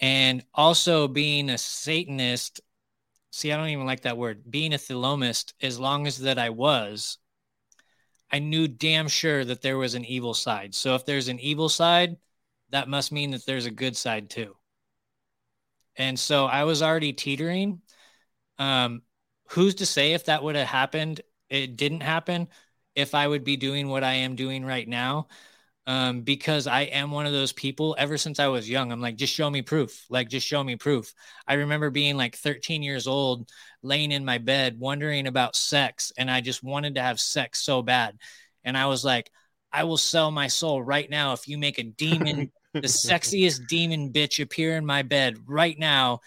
And 0.00 0.44
also 0.54 1.08
being 1.08 1.50
a 1.50 1.58
Satanist, 1.58 2.60
see, 3.30 3.52
I 3.52 3.56
don't 3.56 3.68
even 3.68 3.86
like 3.86 4.02
that 4.02 4.16
word, 4.16 4.50
being 4.50 4.72
a 4.72 4.78
Thelomist, 4.78 5.52
as 5.60 5.78
long 5.78 6.06
as 6.06 6.18
that 6.18 6.38
I 6.38 6.50
was, 6.50 7.18
I 8.30 8.38
knew 8.38 8.66
damn 8.66 9.08
sure 9.08 9.44
that 9.44 9.60
there 9.60 9.76
was 9.76 9.94
an 9.94 10.04
evil 10.04 10.32
side. 10.32 10.74
So 10.74 10.94
if 10.94 11.04
there's 11.04 11.28
an 11.28 11.38
evil 11.38 11.68
side, 11.68 12.16
that 12.70 12.88
must 12.88 13.12
mean 13.12 13.32
that 13.32 13.44
there's 13.44 13.66
a 13.66 13.70
good 13.70 13.96
side 13.96 14.30
too. 14.30 14.56
And 15.96 16.18
so 16.18 16.46
I 16.46 16.64
was 16.64 16.82
already 16.82 17.12
teetering. 17.12 17.82
Um, 18.58 19.02
who's 19.52 19.76
to 19.76 19.86
say 19.86 20.12
if 20.12 20.24
that 20.26 20.42
would 20.42 20.56
have 20.56 20.68
happened? 20.68 21.20
It 21.48 21.76
didn't 21.76 22.02
happen. 22.02 22.48
If 22.94 23.14
I 23.14 23.26
would 23.26 23.44
be 23.44 23.56
doing 23.56 23.88
what 23.88 24.04
I 24.04 24.14
am 24.14 24.36
doing 24.36 24.64
right 24.64 24.86
now, 24.86 25.28
um, 25.86 26.22
because 26.22 26.66
I 26.66 26.82
am 26.82 27.10
one 27.10 27.26
of 27.26 27.32
those 27.32 27.52
people 27.52 27.96
ever 27.98 28.16
since 28.16 28.38
I 28.38 28.48
was 28.48 28.68
young. 28.68 28.92
I'm 28.92 29.00
like, 29.00 29.16
just 29.16 29.34
show 29.34 29.50
me 29.50 29.62
proof. 29.62 30.06
Like, 30.08 30.28
just 30.28 30.46
show 30.46 30.62
me 30.62 30.76
proof. 30.76 31.12
I 31.46 31.54
remember 31.54 31.90
being 31.90 32.16
like 32.16 32.36
13 32.36 32.82
years 32.82 33.06
old, 33.06 33.48
laying 33.82 34.12
in 34.12 34.24
my 34.24 34.38
bed, 34.38 34.78
wondering 34.78 35.26
about 35.26 35.56
sex. 35.56 36.12
And 36.16 36.30
I 36.30 36.40
just 36.40 36.62
wanted 36.62 36.94
to 36.94 37.02
have 37.02 37.18
sex 37.18 37.64
so 37.64 37.82
bad. 37.82 38.16
And 38.64 38.76
I 38.76 38.86
was 38.86 39.04
like, 39.04 39.30
I 39.72 39.84
will 39.84 39.96
sell 39.96 40.30
my 40.30 40.46
soul 40.46 40.82
right 40.82 41.08
now 41.08 41.32
if 41.32 41.48
you 41.48 41.58
make 41.58 41.78
a 41.78 41.84
demon, 41.84 42.52
the 42.74 42.82
sexiest 42.82 43.66
demon 43.66 44.12
bitch 44.12 44.42
appear 44.42 44.76
in 44.76 44.86
my 44.86 45.02
bed 45.02 45.36
right 45.46 45.78
now 45.78 46.20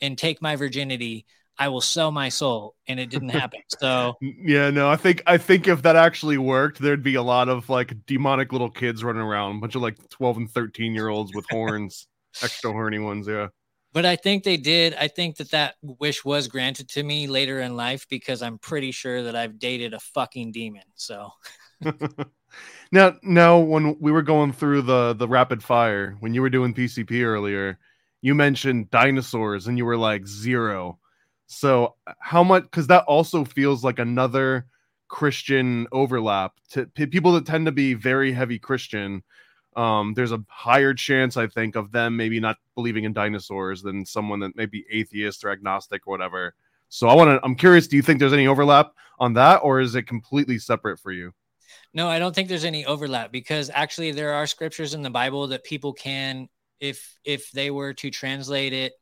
and 0.00 0.18
take 0.18 0.42
my 0.42 0.56
virginity. 0.56 1.26
I 1.58 1.68
will 1.68 1.80
sell 1.80 2.12
my 2.12 2.28
soul, 2.28 2.74
and 2.86 3.00
it 3.00 3.10
didn't 3.10 3.30
happen. 3.30 3.60
So 3.78 4.14
yeah, 4.20 4.70
no, 4.70 4.88
I 4.88 4.96
think 4.96 5.22
I 5.26 5.38
think 5.38 5.68
if 5.68 5.82
that 5.82 5.96
actually 5.96 6.38
worked, 6.38 6.78
there'd 6.78 7.02
be 7.02 7.16
a 7.16 7.22
lot 7.22 7.48
of 7.48 7.68
like 7.68 8.06
demonic 8.06 8.52
little 8.52 8.70
kids 8.70 9.04
running 9.04 9.22
around, 9.22 9.56
a 9.56 9.60
bunch 9.60 9.74
of 9.74 9.82
like 9.82 9.96
twelve 10.08 10.36
and 10.36 10.50
thirteen 10.50 10.94
year 10.94 11.08
olds 11.08 11.34
with 11.34 11.44
horns, 11.50 12.06
extra 12.42 12.72
horny 12.72 12.98
ones. 12.98 13.28
Yeah, 13.28 13.48
but 13.92 14.06
I 14.06 14.16
think 14.16 14.44
they 14.44 14.56
did. 14.56 14.94
I 14.94 15.08
think 15.08 15.36
that 15.36 15.50
that 15.50 15.74
wish 15.82 16.24
was 16.24 16.48
granted 16.48 16.88
to 16.90 17.02
me 17.02 17.26
later 17.26 17.60
in 17.60 17.76
life 17.76 18.06
because 18.08 18.42
I'm 18.42 18.58
pretty 18.58 18.92
sure 18.92 19.22
that 19.24 19.36
I've 19.36 19.58
dated 19.58 19.94
a 19.94 20.00
fucking 20.00 20.52
demon. 20.52 20.84
So 20.94 21.30
now, 22.92 23.16
now 23.22 23.58
when 23.58 23.98
we 24.00 24.12
were 24.12 24.22
going 24.22 24.52
through 24.52 24.82
the 24.82 25.14
the 25.14 25.28
rapid 25.28 25.62
fire, 25.62 26.16
when 26.20 26.34
you 26.34 26.42
were 26.42 26.50
doing 26.50 26.74
PCP 26.74 27.24
earlier, 27.24 27.78
you 28.22 28.34
mentioned 28.34 28.90
dinosaurs, 28.90 29.66
and 29.66 29.76
you 29.78 29.84
were 29.84 29.96
like 29.96 30.26
zero 30.26 30.98
so 31.46 31.94
how 32.18 32.42
much? 32.42 32.64
Because 32.64 32.86
that 32.88 33.04
also 33.04 33.44
feels 33.44 33.84
like 33.84 33.98
another 33.98 34.66
Christian 35.08 35.86
overlap 35.92 36.54
to 36.70 36.86
p- 36.86 37.06
people 37.06 37.32
that 37.32 37.46
tend 37.46 37.66
to 37.66 37.72
be 37.72 37.94
very 37.94 38.32
heavy 38.32 38.58
Christian. 38.58 39.22
Um, 39.76 40.14
there's 40.14 40.32
a 40.32 40.42
higher 40.48 40.94
chance, 40.94 41.36
I 41.36 41.46
think, 41.46 41.76
of 41.76 41.92
them 41.92 42.16
maybe 42.16 42.40
not 42.40 42.56
believing 42.74 43.04
in 43.04 43.12
dinosaurs 43.12 43.82
than 43.82 44.04
someone 44.04 44.40
that 44.40 44.56
may 44.56 44.66
be 44.66 44.84
atheist 44.90 45.44
or 45.44 45.50
agnostic 45.50 46.06
or 46.06 46.10
whatever. 46.12 46.54
So 46.88 47.08
I 47.08 47.14
want 47.14 47.28
to. 47.30 47.44
I'm 47.44 47.54
curious. 47.54 47.86
Do 47.86 47.96
you 47.96 48.02
think 48.02 48.18
there's 48.18 48.32
any 48.32 48.46
overlap 48.46 48.92
on 49.18 49.34
that, 49.34 49.56
or 49.58 49.80
is 49.80 49.94
it 49.94 50.04
completely 50.04 50.58
separate 50.58 50.98
for 50.98 51.12
you? 51.12 51.32
No, 51.92 52.08
I 52.08 52.18
don't 52.18 52.34
think 52.34 52.48
there's 52.48 52.64
any 52.64 52.84
overlap 52.84 53.32
because 53.32 53.70
actually 53.72 54.12
there 54.12 54.34
are 54.34 54.46
scriptures 54.46 54.94
in 54.94 55.02
the 55.02 55.10
Bible 55.10 55.48
that 55.48 55.64
people 55.64 55.92
can, 55.92 56.48
if 56.80 57.18
if 57.24 57.50
they 57.50 57.70
were 57.70 57.94
to 57.94 58.10
translate 58.10 58.72
it 58.72 58.92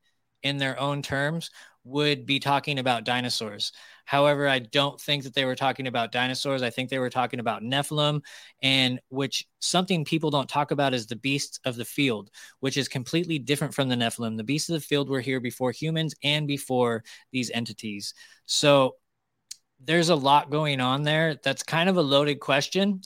in 0.43 0.59
their 0.59 0.79
own 0.79 1.03
terms, 1.03 1.51
would 1.85 2.25
be 2.25 2.41
talking 2.41 2.79
about 2.79 3.05
dinosaurs. 3.05 3.73
However, 4.07 4.49
I 4.49 4.59
don't 4.59 5.01
think 5.01 5.25
that 5.25 5.35
they 5.35 5.45
were 5.45 5.55
talking 5.55 5.87
about 5.87 6.13
dinosaurs. 6.13 6.63
I 6.63 6.71
think 6.71 6.89
they 6.91 6.99
were 6.99 7.11
talking 7.11 7.41
about 7.41 7.63
Nephilim, 7.63 8.23
and 8.63 9.01
which 9.09 9.47
something 9.61 10.05
people 10.05 10.31
don't 10.31 10.49
talk 10.49 10.71
about 10.71 10.95
is 10.95 11.07
the 11.07 11.17
beasts 11.17 11.61
of 11.65 11.77
the 11.77 11.85
field, 11.85 12.31
which 12.61 12.77
is 12.77 12.89
completely 12.89 13.39
different 13.39 13.75
from 13.75 13.89
the 13.89 13.95
Nephilim. 13.95 14.37
The 14.37 14.45
beasts 14.45 14.69
of 14.69 14.75
the 14.75 14.87
field 14.87 15.09
were 15.09 15.21
here 15.21 15.41
before 15.41 15.73
humans 15.73 16.15
and 16.23 16.47
before 16.47 17.05
these 17.33 17.51
entities. 17.51 18.15
So 18.47 18.97
there's 19.81 20.09
a 20.09 20.15
lot 20.15 20.51
going 20.51 20.81
on 20.81 21.03
there. 21.03 21.37
That's 21.43 21.63
kind 21.63 21.89
of 21.89 21.97
a 21.97 22.03
loaded 22.03 22.41
question, 22.41 23.03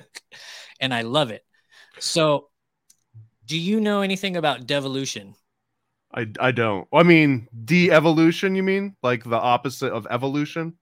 and 0.80 0.92
I 0.92 1.02
love 1.02 1.30
it. 1.30 1.44
So, 1.98 2.48
do 3.46 3.58
you 3.58 3.80
know 3.80 4.02
anything 4.02 4.36
about 4.36 4.66
devolution? 4.66 5.34
I 6.14 6.26
I 6.38 6.50
don't. 6.52 6.88
I 6.92 7.02
mean, 7.02 7.48
de-evolution. 7.64 8.54
You 8.54 8.62
mean 8.62 8.96
like 9.02 9.24
the 9.24 9.38
opposite 9.38 9.92
of 9.92 10.06
evolution? 10.10 10.74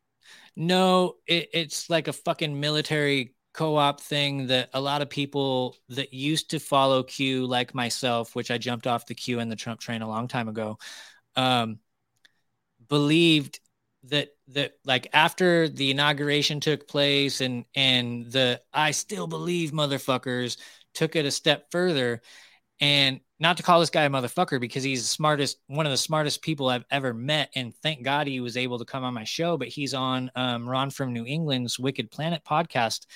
No, 0.56 1.16
it, 1.26 1.50
it's 1.52 1.90
like 1.90 2.08
a 2.08 2.12
fucking 2.12 2.58
military 2.58 3.34
co-op 3.52 4.00
thing 4.00 4.48
that 4.48 4.70
a 4.72 4.80
lot 4.80 5.02
of 5.02 5.10
people 5.10 5.76
that 5.88 6.12
used 6.12 6.50
to 6.50 6.60
follow 6.60 7.02
Q, 7.02 7.46
like 7.46 7.74
myself, 7.74 8.34
which 8.34 8.50
I 8.50 8.58
jumped 8.58 8.86
off 8.86 9.06
the 9.06 9.14
Q 9.14 9.40
and 9.40 9.50
the 9.50 9.56
Trump 9.56 9.80
train 9.80 10.02
a 10.02 10.08
long 10.08 10.28
time 10.28 10.48
ago, 10.48 10.78
um, 11.36 11.78
believed 12.88 13.60
that 14.04 14.30
that 14.48 14.72
like 14.84 15.08
after 15.12 15.68
the 15.68 15.90
inauguration 15.90 16.60
took 16.60 16.88
place 16.88 17.40
and 17.40 17.64
and 17.74 18.26
the 18.26 18.60
I 18.72 18.92
still 18.92 19.26
believe 19.26 19.72
motherfuckers 19.72 20.56
took 20.94 21.16
it 21.16 21.26
a 21.26 21.30
step 21.30 21.70
further 21.70 22.22
and 22.80 23.20
not 23.40 23.56
to 23.56 23.62
call 23.62 23.80
this 23.80 23.90
guy 23.90 24.04
a 24.04 24.10
motherfucker 24.10 24.60
because 24.60 24.82
he's 24.82 25.02
the 25.02 25.08
smartest, 25.08 25.58
one 25.66 25.86
of 25.86 25.92
the 25.92 25.96
smartest 25.96 26.42
people 26.42 26.68
I've 26.68 26.84
ever 26.90 27.14
met. 27.14 27.50
And 27.54 27.74
thank 27.82 28.02
God 28.02 28.26
he 28.26 28.40
was 28.40 28.56
able 28.56 28.78
to 28.78 28.84
come 28.84 29.04
on 29.04 29.14
my 29.14 29.24
show. 29.24 29.56
But 29.56 29.68
he's 29.68 29.94
on 29.94 30.30
um, 30.34 30.68
Ron 30.68 30.90
from 30.90 31.12
New 31.12 31.24
England's 31.24 31.78
Wicked 31.78 32.10
Planet 32.10 32.42
podcast 32.44 33.06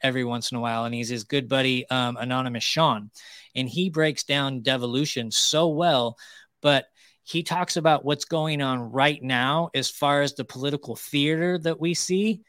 every 0.00 0.24
once 0.24 0.50
in 0.50 0.58
a 0.58 0.60
while. 0.60 0.84
And 0.84 0.94
he's 0.94 1.08
his 1.08 1.24
good 1.24 1.48
buddy, 1.48 1.88
um, 1.90 2.16
Anonymous 2.16 2.64
Sean. 2.64 3.10
And 3.54 3.68
he 3.68 3.90
breaks 3.90 4.24
down 4.24 4.62
devolution 4.62 5.30
so 5.30 5.68
well. 5.68 6.16
But 6.60 6.86
he 7.22 7.42
talks 7.42 7.76
about 7.76 8.04
what's 8.04 8.24
going 8.24 8.62
on 8.62 8.80
right 8.92 9.22
now 9.22 9.70
as 9.74 9.90
far 9.90 10.22
as 10.22 10.34
the 10.34 10.44
political 10.44 10.96
theater 10.96 11.58
that 11.58 11.80
we 11.80 11.94
see. 11.94 12.42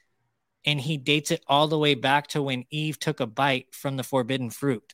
And 0.66 0.82
he 0.82 0.98
dates 0.98 1.32
it 1.32 1.44
all 1.48 1.68
the 1.68 1.78
way 1.78 1.96
back 1.96 2.28
to 2.28 2.42
when 2.42 2.66
Eve 2.70 3.00
took 3.00 3.20
a 3.20 3.28
bite 3.28 3.68
from 3.74 3.98
the 3.98 4.04
forbidden 4.04 4.50
fruit 4.50 4.94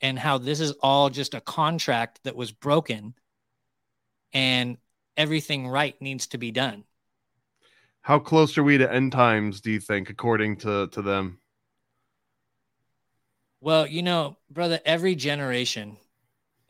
and 0.00 0.18
how 0.18 0.38
this 0.38 0.60
is 0.60 0.72
all 0.82 1.10
just 1.10 1.34
a 1.34 1.40
contract 1.40 2.20
that 2.24 2.36
was 2.36 2.52
broken 2.52 3.14
and 4.32 4.76
everything 5.16 5.66
right 5.66 6.00
needs 6.00 6.26
to 6.28 6.38
be 6.38 6.50
done. 6.50 6.84
How 8.02 8.18
close 8.18 8.56
are 8.56 8.62
we 8.62 8.78
to 8.78 8.92
end 8.92 9.12
times, 9.12 9.60
do 9.60 9.70
you 9.70 9.80
think, 9.80 10.10
according 10.10 10.58
to, 10.58 10.86
to 10.88 11.02
them? 11.02 11.38
Well, 13.60 13.86
you 13.86 14.02
know, 14.02 14.36
brother, 14.50 14.78
every 14.84 15.16
generation, 15.16 15.96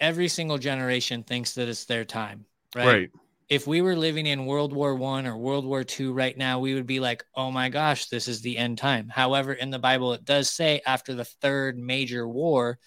every 0.01 0.29
single 0.29 0.57
generation 0.57 1.24
thinks 1.24 1.53
that 1.55 1.68
it's 1.68 1.85
their 1.85 2.05
time, 2.05 2.47
right? 2.74 2.87
Right. 2.87 3.11
If 3.49 3.66
we 3.66 3.81
were 3.81 3.95
living 3.95 4.27
in 4.27 4.47
World 4.47 4.72
War 4.72 4.95
One 4.95 5.27
or 5.27 5.37
World 5.37 5.64
War 5.64 5.85
Two 5.85 6.12
right 6.12 6.37
now, 6.37 6.59
we 6.59 6.74
would 6.74 6.87
be 6.87 6.99
like, 6.99 7.24
oh 7.35 7.53
my 7.53 7.68
gosh, 7.68 8.07
this 8.07 8.27
is 8.29 8.41
the 8.41 8.57
end 8.57 8.79
time. 8.79 9.09
However, 9.09 9.53
in 9.53 9.70
the 9.70 9.79
Bible, 9.79 10.14
it 10.14 10.24
does 10.24 10.51
say 10.51 10.81
after 10.87 11.14
the 11.14 11.24
third 11.24 11.79
major 11.79 12.27
war, 12.27 12.79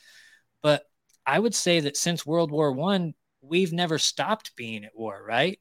but 0.61 0.83
I 1.25 1.39
would 1.39 1.55
say 1.55 1.81
that 1.81 1.97
since 1.97 2.25
World 2.25 2.51
War 2.51 2.71
One, 2.71 3.13
we've 3.41 3.73
never 3.73 3.97
stopped 3.97 4.55
being 4.55 4.83
at 4.85 4.97
war, 4.97 5.23
right? 5.25 5.59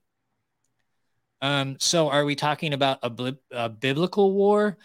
Um, 1.41 1.77
so 1.79 2.09
are 2.11 2.25
we 2.25 2.35
talking 2.35 2.73
about 2.73 2.99
a, 3.03 3.37
a 3.53 3.69
biblical 3.69 4.33
war 4.33 4.77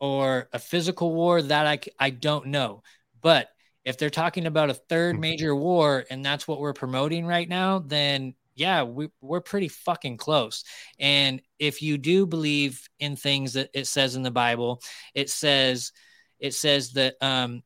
or 0.00 0.48
a 0.52 0.58
physical 0.58 1.14
war? 1.14 1.40
That 1.40 1.66
I, 1.66 1.78
I 1.98 2.10
don't 2.10 2.46
know. 2.46 2.82
But 3.20 3.48
if 3.84 3.96
they're 3.98 4.10
talking 4.10 4.46
about 4.46 4.70
a 4.70 4.74
third 4.74 5.18
major 5.18 5.54
war 5.54 6.04
and 6.10 6.24
that's 6.24 6.48
what 6.48 6.60
we're 6.60 6.72
promoting 6.72 7.26
right 7.26 7.48
now, 7.48 7.78
then 7.78 8.34
yeah, 8.54 8.82
we, 8.82 9.08
we're 9.20 9.40
pretty 9.40 9.68
fucking 9.68 10.16
close. 10.16 10.64
And 10.98 11.42
if 11.58 11.82
you 11.82 11.98
do 11.98 12.26
believe 12.26 12.88
in 12.98 13.16
things 13.16 13.54
that 13.54 13.70
it 13.74 13.86
says 13.86 14.14
in 14.14 14.22
the 14.22 14.30
Bible, 14.30 14.80
it 15.14 15.28
says 15.30 15.92
it 16.38 16.54
says 16.54 16.92
that 16.92 17.16
um, 17.20 17.62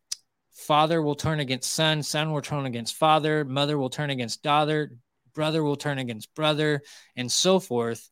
Father 0.58 1.00
will 1.00 1.14
turn 1.14 1.38
against 1.38 1.72
son, 1.72 2.02
son 2.02 2.32
will 2.32 2.42
turn 2.42 2.66
against 2.66 2.96
father, 2.96 3.44
mother 3.44 3.78
will 3.78 3.90
turn 3.90 4.10
against 4.10 4.42
daughter, 4.42 4.92
brother 5.32 5.62
will 5.62 5.76
turn 5.76 5.98
against 5.98 6.34
brother, 6.34 6.82
and 7.14 7.30
so 7.30 7.60
forth. 7.60 8.10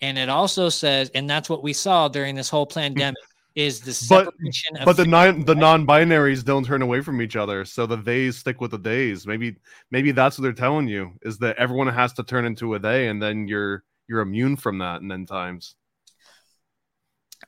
And 0.00 0.18
it 0.18 0.28
also 0.28 0.68
says, 0.68 1.10
and 1.14 1.30
that's 1.30 1.48
what 1.48 1.62
we 1.62 1.72
saw 1.72 2.08
during 2.08 2.34
this 2.34 2.50
whole 2.50 2.66
pandemic. 2.66 3.16
Is 3.54 3.80
the 3.80 3.94
separation 3.94 4.74
but, 4.74 4.84
but 4.84 4.96
the 4.98 5.06
non 5.06 5.42
the 5.46 5.54
non-binaries 5.54 6.44
don't 6.44 6.66
turn 6.66 6.82
away 6.82 7.00
from 7.00 7.22
each 7.22 7.36
other, 7.36 7.64
so 7.64 7.86
the 7.86 7.96
theys 7.96 8.36
stick 8.36 8.60
with 8.60 8.72
the 8.72 8.78
days. 8.78 9.26
Maybe 9.26 9.56
maybe 9.90 10.10
that's 10.10 10.36
what 10.36 10.42
they're 10.42 10.52
telling 10.52 10.88
you 10.88 11.12
is 11.22 11.38
that 11.38 11.56
everyone 11.56 11.86
has 11.86 12.12
to 12.14 12.22
turn 12.22 12.44
into 12.44 12.74
a 12.74 12.78
they, 12.78 13.08
and 13.08 13.22
then 13.22 13.48
you're 13.48 13.82
you're 14.08 14.20
immune 14.20 14.56
from 14.56 14.76
that 14.78 15.00
in 15.00 15.10
end 15.10 15.28
times. 15.28 15.74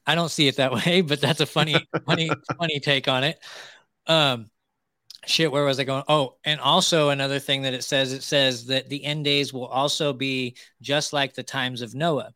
I 0.07 0.15
don't 0.15 0.31
see 0.31 0.49
it 0.49 0.57
that 0.57 0.73
way, 0.87 1.03
but 1.03 1.21
that's 1.21 1.41
a 1.41 1.47
funny, 1.47 1.77
funny, 2.07 2.31
funny 2.57 2.81
take 2.81 3.09
on 3.09 3.25
it. 3.25 3.39
Um, 4.09 4.51
shit 5.27 5.53
where 5.53 5.65
was 5.65 5.79
i 5.79 5.85
going? 5.85 6.05
Oh 6.09 6.37
and 6.45 6.61
also 6.61 7.11
another 7.11 7.39
thing 7.39 7.63
that 7.63 7.75
it 7.75 7.85
says 7.85 8.13
it 8.13 8.23
says 8.23 8.67
that 8.67 8.89
the 8.89 9.05
end 9.05 9.25
days 9.25 9.53
will 9.53 9.67
also 9.67 10.13
be 10.13 10.57
just 10.81 11.13
like 11.13 11.35
the 11.35 11.43
times 11.43 11.83
of 11.83 11.95
noah. 11.95 12.33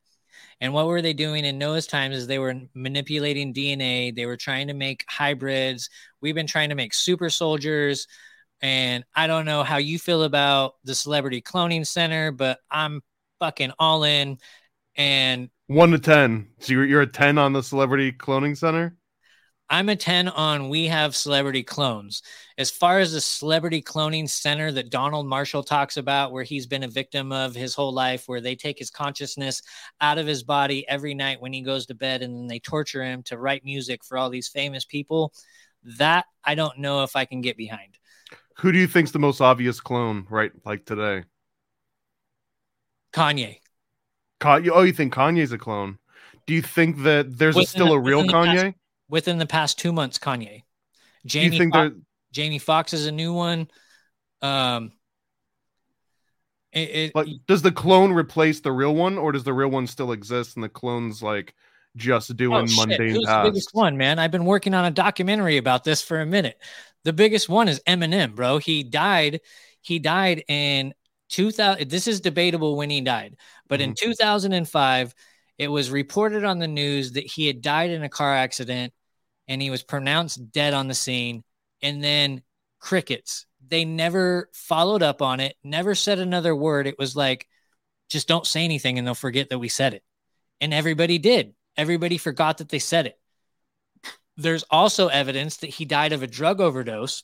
And 0.61 0.73
what 0.73 0.87
were 0.87 1.03
they 1.03 1.13
doing 1.15 1.45
in 1.45 1.59
noah's 1.59 1.87
times 1.87 2.17
is 2.17 2.27
they 2.27 2.39
were 2.39 2.55
manipulating 2.75 3.55
dna 3.55 4.15
they 4.15 4.27
were 4.27 4.37
trying 4.37 4.69
to 4.69 4.75
make 4.75 5.05
hybrids. 5.09 5.89
We've 6.21 6.35
been 6.35 6.47
trying 6.47 6.69
to 6.69 6.75
make 6.75 6.95
super 6.95 7.31
soldiers. 7.31 8.07
And 8.61 9.05
i 9.15 9.27
don't 9.27 9.47
know 9.47 9.63
how 9.63 9.79
you 9.79 9.99
feel 9.99 10.25
about 10.25 10.75
the 10.85 10.95
celebrity 10.95 11.41
cloning 11.41 11.87
center 11.87 12.31
but 12.33 12.59
i'm 12.71 13.01
fucking 13.41 13.73
all 13.79 14.05
in. 14.05 14.39
And 14.95 15.51
one 15.67 15.91
to 15.93 15.99
ten. 15.99 16.49
So 16.59 16.75
you're, 16.75 16.85
you're 16.85 17.03
a 17.03 17.07
10 17.07 17.39
on 17.39 17.55
the 17.55 17.63
celebrity 17.63 18.13
cloning 18.13 18.57
center 18.57 18.97
I'm 19.73 19.89
a 19.89 19.97
10 19.97 20.29
on 20.29 20.69
we 20.69 20.85
have 20.89 21.17
celebrity 21.17 21.63
clones. 21.63 22.23
As 22.59 22.71
far 22.71 22.99
as 22.99 23.15
the 23.15 23.23
celebrity 23.23 23.81
cloning 23.81 24.29
center 24.29 24.71
that 24.71 24.91
Donald 24.91 25.27
Marshall 25.27 25.63
talks 25.63 25.97
about, 25.97 26.31
where 26.31 26.45
he's 26.45 26.67
been 26.67 26.83
a 26.83 26.89
victim 26.89 27.33
of 27.33 27.55
his 27.55 27.75
whole 27.75 27.95
life, 27.95 28.25
where 28.27 28.43
they 28.43 28.55
take 28.55 28.79
his 28.79 28.91
consciousness 28.91 29.63
out 30.03 30.19
of 30.19 30.27
his 30.27 30.43
body 30.43 30.87
every 30.91 31.15
night 31.15 31.41
when 31.41 31.55
he 31.55 31.63
goes 31.63 31.87
to 31.87 31.95
bed 31.95 32.21
and 32.21 32.37
then 32.37 32.47
they 32.49 32.59
torture 32.59 33.03
him 33.03 33.23
to 33.23 33.39
write 33.39 33.65
music 33.65 34.05
for 34.05 34.19
all 34.19 34.29
these 34.29 34.47
famous 34.47 34.85
people, 34.85 35.33
that 35.83 36.27
I 36.45 36.55
don't 36.55 36.77
know 36.77 37.03
if 37.03 37.17
I 37.17 37.25
can 37.25 37.41
get 37.41 37.57
behind. 37.57 37.97
Who 38.59 38.73
do 38.73 38.79
you 38.79 38.87
think's 38.87 39.13
the 39.13 39.21
most 39.21 39.41
obvious 39.41 39.81
clone, 39.81 40.27
right? 40.29 40.53
Like 40.67 40.85
today? 40.85 41.25
Kanye. 43.15 43.57
Kanye. 44.39 44.69
Oh, 44.71 44.83
you 44.83 44.93
think 44.93 45.15
Kanye's 45.15 45.53
a 45.53 45.57
clone? 45.57 45.99
Do 46.47 46.53
you 46.53 46.61
think 46.61 47.05
that 47.05 47.39
there's 47.39 47.57
a, 47.57 47.65
still 47.65 47.95
a 47.95 47.99
real 47.99 48.25
Kanye? 48.25 48.75
Within 49.13 49.37
the 49.37 49.45
past 49.45 49.79
two 49.79 49.93
months, 49.93 50.19
Kanye. 50.19 50.63
Jamie, 51.27 51.71
Fox, 51.71 51.95
Jamie 52.33 52.59
Foxx 52.59 52.95
is 52.95 53.05
a 53.05 53.13
new 53.13 53.35
one. 53.35 53.69
Um, 54.41 54.93
it, 56.73 57.13
it, 57.15 57.47
does 57.47 57.61
the 57.61 57.73
clone 57.73 58.13
replace 58.13 58.61
the 58.61 58.73
real 58.73 58.95
one, 58.95 59.19
or 59.19 59.33
does 59.33 59.45
the 59.45 59.53
real 59.53 59.69
one 59.69 59.87
still 59.87 60.13
exist 60.13 60.57
and 60.57 60.65
the 60.65 60.71
clone's 60.71 61.23
like 61.23 61.55
just 61.95 62.35
doing 62.39 62.67
oh, 62.71 62.75
mundane 62.75 63.11
Who's 63.11 63.27
tasks? 63.27 63.45
The 63.45 63.51
biggest 63.51 63.69
one, 63.75 63.99
man. 63.99 64.19
I've 64.19 64.31
been 64.31 64.47
working 64.47 64.73
on 64.73 64.87
a 64.87 64.91
documentary 64.91 65.59
about 65.59 65.85
this 65.85 66.01
for 66.01 66.19
a 66.23 66.25
minute. 66.25 66.59
The 67.05 67.13
biggest 67.13 67.51
one 67.51 67.69
is 67.69 67.83
Eminem, 67.87 68.35
bro. 68.35 68.57
He 68.57 68.83
died. 68.83 69.43
He 69.83 69.99
died 69.99 70.43
in 70.49 70.95
2000. 71.29 71.87
This 71.91 72.09
is 72.09 72.23
debatable 72.23 72.79
when 72.79 72.89
he 72.89 73.03
died, 73.03 73.37
but 73.69 73.81
mm-hmm. 73.81 73.91
in 73.91 73.95
2005, 73.95 75.15
it 75.59 75.69
was 75.69 75.91
reported 75.91 76.45
on 76.45 76.59
the 76.59 76.67
news 76.67 77.13
that 77.13 77.27
he 77.27 77.47
had 77.47 77.61
died 77.61 77.91
in 77.91 78.03
a 78.05 78.09
car 78.09 78.35
accident 78.35 78.95
and 79.49 79.61
he 79.61 79.71
was 79.71 79.83
pronounced 79.83 80.53
dead 80.53 80.75
on 80.75 80.89
the 80.89 80.95
scene. 80.95 81.45
And 81.83 82.03
then 82.03 82.43
crickets. 82.83 83.47
They 83.67 83.85
never 83.85 84.51
followed 84.53 85.03
up 85.03 85.23
on 85.23 85.41
it, 85.41 85.57
never 85.65 85.95
said 85.95 86.19
another 86.19 86.55
word. 86.55 86.87
It 86.87 86.99
was 86.99 87.17
like, 87.17 87.49
just 88.11 88.29
don't 88.29 88.47
say 88.47 88.65
anything 88.65 88.99
and 88.99 89.07
they'll 89.07 89.15
forget 89.15 89.49
that 89.49 89.59
we 89.59 89.69
said 89.69 89.95
it. 89.95 90.03
And 90.61 90.75
everybody 90.75 91.19
did. 91.19 91.55
Everybody 91.77 92.19
forgot 92.19 92.59
that 92.59 92.69
they 92.69 92.81
said 92.81 93.07
it. 93.07 93.19
There's 94.37 94.65
also 94.65 95.09
evidence 95.09 95.59
that 95.59 95.71
he 95.71 95.85
died 95.85 96.13
of 96.13 96.23
a 96.23 96.27
drug 96.27 96.61
overdose. 96.61 97.23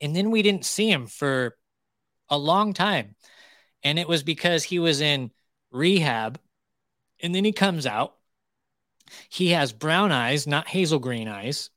And 0.00 0.16
then 0.16 0.30
we 0.30 0.42
didn't 0.42 0.64
see 0.64 0.90
him 0.90 1.06
for 1.06 1.56
a 2.28 2.38
long 2.38 2.72
time. 2.72 3.14
And 3.84 3.98
it 3.98 4.08
was 4.08 4.22
because 4.22 4.64
he 4.64 4.78
was 4.78 5.00
in 5.00 5.30
rehab. 5.70 6.40
And 7.22 7.34
then 7.34 7.44
he 7.44 7.52
comes 7.52 7.86
out 7.86 8.15
he 9.28 9.50
has 9.50 9.72
brown 9.72 10.12
eyes, 10.12 10.46
not 10.46 10.68
hazel 10.68 10.98
green 10.98 11.28
eyes. 11.28 11.70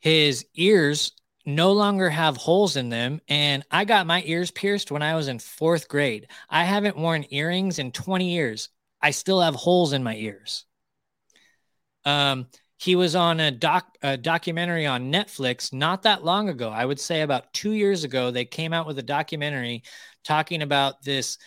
His 0.00 0.46
ears 0.54 1.12
no 1.44 1.72
longer 1.72 2.10
have 2.10 2.36
holes 2.36 2.76
in 2.76 2.90
them. 2.90 3.20
And 3.26 3.64
I 3.70 3.84
got 3.84 4.06
my 4.06 4.22
ears 4.26 4.50
pierced 4.50 4.90
when 4.90 5.02
I 5.02 5.16
was 5.16 5.28
in 5.28 5.38
fourth 5.38 5.88
grade. 5.88 6.28
I 6.48 6.64
haven't 6.64 6.96
worn 6.96 7.24
earrings 7.30 7.78
in 7.78 7.90
20 7.90 8.30
years. 8.30 8.68
I 9.00 9.12
still 9.12 9.40
have 9.40 9.54
holes 9.54 9.92
in 9.92 10.02
my 10.02 10.14
ears. 10.14 10.66
Um, 12.04 12.46
he 12.78 12.94
was 12.94 13.16
on 13.16 13.40
a 13.40 13.50
doc 13.50 13.96
a 14.02 14.16
documentary 14.16 14.86
on 14.86 15.12
Netflix 15.12 15.72
not 15.72 16.02
that 16.02 16.24
long 16.24 16.48
ago. 16.48 16.70
I 16.70 16.84
would 16.84 17.00
say 17.00 17.22
about 17.22 17.52
two 17.52 17.72
years 17.72 18.04
ago. 18.04 18.30
They 18.30 18.44
came 18.44 18.72
out 18.72 18.86
with 18.86 18.98
a 18.98 19.02
documentary 19.02 19.82
talking 20.24 20.62
about 20.62 21.02
this 21.02 21.38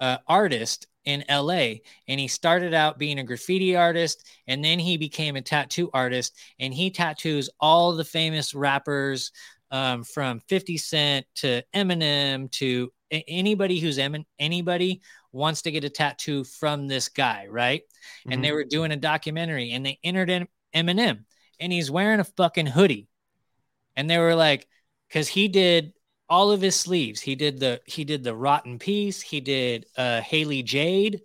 uh, 0.00 0.18
artist 0.26 0.86
in 1.08 1.24
LA 1.30 1.80
and 2.06 2.20
he 2.20 2.28
started 2.28 2.74
out 2.74 2.98
being 2.98 3.18
a 3.18 3.24
graffiti 3.24 3.74
artist 3.74 4.28
and 4.46 4.62
then 4.62 4.78
he 4.78 4.98
became 4.98 5.36
a 5.36 5.42
tattoo 5.42 5.88
artist 5.94 6.36
and 6.60 6.74
he 6.74 6.90
tattoos 6.90 7.48
all 7.58 7.92
the 7.92 8.04
famous 8.04 8.54
rappers 8.54 9.32
um, 9.70 10.04
from 10.04 10.40
50 10.48 10.76
Cent 10.76 11.26
to 11.36 11.62
Eminem 11.74 12.50
to 12.52 12.92
anybody 13.10 13.80
who's 13.80 13.98
em- 13.98 14.26
anybody 14.38 15.00
wants 15.32 15.62
to 15.62 15.70
get 15.70 15.84
a 15.84 15.88
tattoo 15.88 16.44
from 16.44 16.86
this 16.86 17.08
guy, 17.08 17.46
right? 17.48 17.80
Mm-hmm. 17.80 18.32
And 18.32 18.44
they 18.44 18.48
mm-hmm. 18.48 18.56
were 18.56 18.64
doing 18.64 18.92
a 18.92 18.96
documentary 18.96 19.72
and 19.72 19.84
they 19.86 19.98
entered 20.04 20.28
in 20.28 20.46
Eminem 20.74 21.24
and 21.58 21.72
he's 21.72 21.90
wearing 21.90 22.20
a 22.20 22.24
fucking 22.24 22.66
hoodie. 22.66 23.08
And 23.96 24.10
they 24.10 24.18
were 24.18 24.34
like, 24.34 24.68
because 25.08 25.26
he 25.26 25.48
did 25.48 25.94
all 26.28 26.50
of 26.50 26.60
his 26.60 26.76
sleeves. 26.76 27.20
He 27.20 27.34
did 27.34 27.60
the 27.60 27.80
he 27.86 28.04
did 28.04 28.24
the 28.24 28.34
rotten 28.36 28.78
piece. 28.78 29.20
He 29.20 29.40
did 29.40 29.86
uh 29.96 30.20
Hailie 30.20 30.62
Jade. 30.62 31.22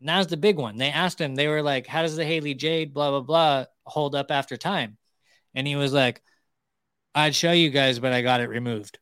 And 0.00 0.08
that 0.08 0.18
was 0.18 0.26
the 0.28 0.36
big 0.36 0.56
one. 0.58 0.76
They 0.76 0.90
asked 0.90 1.20
him, 1.20 1.34
they 1.34 1.48
were 1.48 1.62
like, 1.62 1.86
How 1.86 2.02
does 2.02 2.16
the 2.16 2.24
Hailie 2.26 2.54
Jade 2.54 2.94
blah 2.94 3.10
blah 3.10 3.20
blah 3.20 3.64
hold 3.84 4.14
up 4.14 4.30
after 4.30 4.56
time? 4.56 4.98
And 5.54 5.66
he 5.66 5.76
was 5.76 5.92
like, 5.92 6.22
I'd 7.14 7.34
show 7.34 7.52
you 7.52 7.70
guys, 7.70 7.98
but 7.98 8.12
I 8.12 8.22
got 8.22 8.40
it 8.40 8.48
removed. 8.48 8.98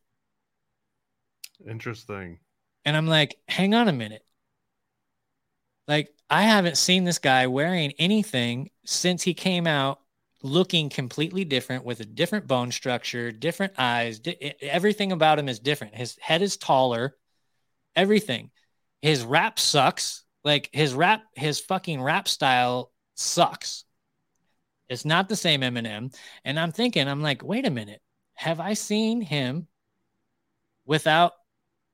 Interesting. 1.67 2.39
And 2.85 2.95
I'm 2.95 3.07
like, 3.07 3.37
hang 3.47 3.73
on 3.73 3.87
a 3.87 3.93
minute. 3.93 4.25
Like, 5.87 6.13
I 6.29 6.43
haven't 6.43 6.77
seen 6.77 7.03
this 7.03 7.19
guy 7.19 7.47
wearing 7.47 7.93
anything 7.99 8.69
since 8.85 9.23
he 9.23 9.33
came 9.33 9.67
out 9.67 10.01
looking 10.43 10.89
completely 10.89 11.45
different 11.45 11.85
with 11.85 12.01
a 12.01 12.05
different 12.05 12.47
bone 12.47 12.71
structure, 12.71 13.31
different 13.31 13.73
eyes. 13.77 14.19
Di- 14.19 14.53
everything 14.61 15.13
about 15.13 15.39
him 15.39 15.47
is 15.47 15.59
different. 15.59 15.95
His 15.95 16.17
head 16.19 16.41
is 16.41 16.57
taller, 16.57 17.15
everything. 17.95 18.51
His 19.01 19.23
rap 19.23 19.57
sucks. 19.57 20.23
Like 20.43 20.69
his 20.73 20.93
rap, 20.93 21.23
his 21.35 21.61
fucking 21.61 22.01
rap 22.01 22.27
style 22.27 22.91
sucks. 23.15 23.85
It's 24.89 25.05
not 25.05 25.29
the 25.29 25.37
same 25.37 25.61
Eminem. 25.61 26.13
And 26.43 26.59
I'm 26.59 26.73
thinking, 26.73 27.07
I'm 27.07 27.21
like, 27.21 27.41
wait 27.43 27.65
a 27.65 27.71
minute. 27.71 28.01
Have 28.35 28.59
I 28.59 28.73
seen 28.73 29.21
him 29.21 29.67
without 30.85 31.31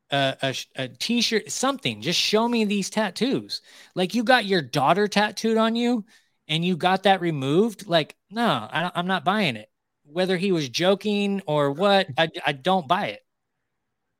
a, 0.09 0.35
a, 0.41 0.55
a 0.75 0.87
t-shirt, 0.87 1.51
something? 1.51 2.01
Just 2.01 2.19
show 2.19 2.47
me 2.47 2.65
these 2.65 2.89
tattoos. 2.89 3.61
Like 3.93 4.15
you 4.15 4.23
got 4.23 4.45
your 4.45 4.63
daughter 4.63 5.07
tattooed 5.07 5.57
on 5.57 5.75
you 5.75 6.05
and 6.49 6.65
you 6.65 6.75
got 6.75 7.03
that 7.03 7.21
removed, 7.21 7.87
like, 7.87 8.15
no, 8.31 8.43
I, 8.43 8.91
am 8.95 9.07
not 9.07 9.23
buying 9.23 9.55
it. 9.55 9.69
Whether 10.03 10.35
he 10.35 10.51
was 10.51 10.67
joking 10.67 11.41
or 11.45 11.71
what, 11.71 12.07
I, 12.17 12.29
I 12.45 12.51
don't 12.53 12.87
buy 12.87 13.07
it. 13.07 13.21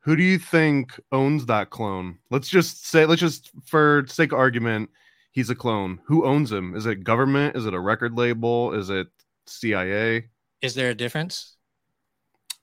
Who 0.02 0.16
do 0.16 0.24
you 0.24 0.38
think 0.38 0.98
owns 1.12 1.48
that 1.48 1.72
clone? 1.72 2.20
Let's 2.30 2.48
just 2.48 2.88
say, 2.88 3.06
let's 3.06 3.20
just, 3.20 3.52
for 3.66 4.06
sake 4.08 4.32
of 4.32 4.38
argument, 4.38 4.92
he's 5.32 5.50
a 5.50 5.56
clone. 5.56 6.00
Who 6.06 6.26
owns 6.26 6.52
him? 6.52 6.76
Is 6.76 6.86
it 6.86 7.04
government? 7.04 7.56
Is 7.56 7.66
it 7.66 7.74
a 7.74 7.80
record 7.80 8.16
label? 8.16 8.74
Is 8.74 8.92
it 8.92 9.08
CIA? 9.48 10.28
Is 10.62 10.76
there 10.76 10.92
a 10.92 10.96
difference? 10.96 11.56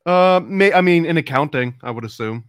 Uh, 0.07 0.41
may 0.45 0.73
I 0.73 0.81
mean 0.81 1.05
in 1.05 1.17
accounting, 1.17 1.75
I 1.83 1.91
would 1.91 2.05
assume. 2.05 2.45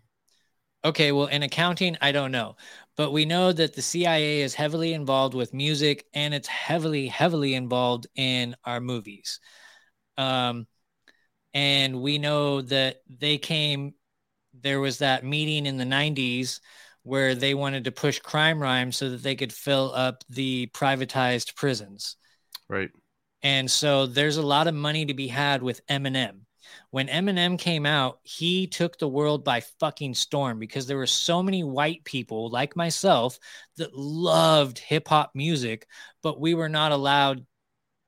Okay, 0.86 1.12
well, 1.12 1.26
in 1.26 1.42
accounting, 1.42 1.98
I 2.00 2.12
don't 2.12 2.32
know 2.32 2.56
but 2.98 3.12
we 3.12 3.26
know 3.26 3.54
that 3.54 3.76
the 3.76 3.82
CIA 3.82 4.42
is 4.42 4.56
heavily 4.56 4.94
involved 4.94 5.36
with 5.36 5.54
music 5.54 6.06
and 6.14 6.34
it's 6.34 6.48
heavily, 6.48 7.08
heavily 7.08 7.54
involved 7.54 8.08
in 8.16 8.56
our 8.66 8.82
movies. 8.82 9.40
Um, 10.18 10.66
and 11.54 12.02
we 12.02 12.18
know 12.18 12.62
that 12.64 12.98
they 13.08 13.38
came, 13.38 13.94
there 14.60 14.80
was 14.80 14.98
that 14.98 15.24
meeting 15.24 15.68
in 15.68 15.78
the 15.78 15.86
90s 15.86 16.60
where 17.04 17.36
they 17.36 17.54
wanted 17.54 17.84
to 17.84 17.92
push 17.92 18.20
crime 18.20 18.60
rhyme 18.60 18.92
so 18.92 19.12
that 19.12 19.22
they 19.22 19.36
could 19.36 19.54
fill 19.54 19.94
up 19.94 20.24
the 20.30 20.68
privatized 20.74 21.56
prisons. 21.56 22.18
Right. 22.68 22.90
And 23.44 23.70
so 23.70 24.08
there's 24.08 24.38
a 24.38 24.42
lot 24.42 24.68
of 24.68 24.74
money 24.74 25.06
to 25.06 25.14
be 25.14 25.28
had 25.28 25.62
with 25.62 25.86
Eminem 25.86 26.47
when 26.92 27.08
Eminem 27.08 27.60
came 27.60 27.86
out, 27.86 28.20
he 28.24 28.68
took 28.68 28.98
the 28.98 29.08
world 29.08 29.44
by 29.44 29.62
fucking 29.80 30.14
storm 30.14 30.60
because 30.60 30.88
there 30.88 30.98
were 30.98 31.06
so 31.06 31.44
many 31.44 31.64
white 31.64 32.04
people 32.06 32.50
like 32.50 32.76
myself 32.76 33.40
that 33.76 33.96
loved 33.96 34.80
hip 34.80 35.08
hop 35.08 35.32
music, 35.36 35.88
but 36.24 36.40
we 36.40 36.54
were 36.54 36.70
not 36.70 36.92
allowed 36.92 37.46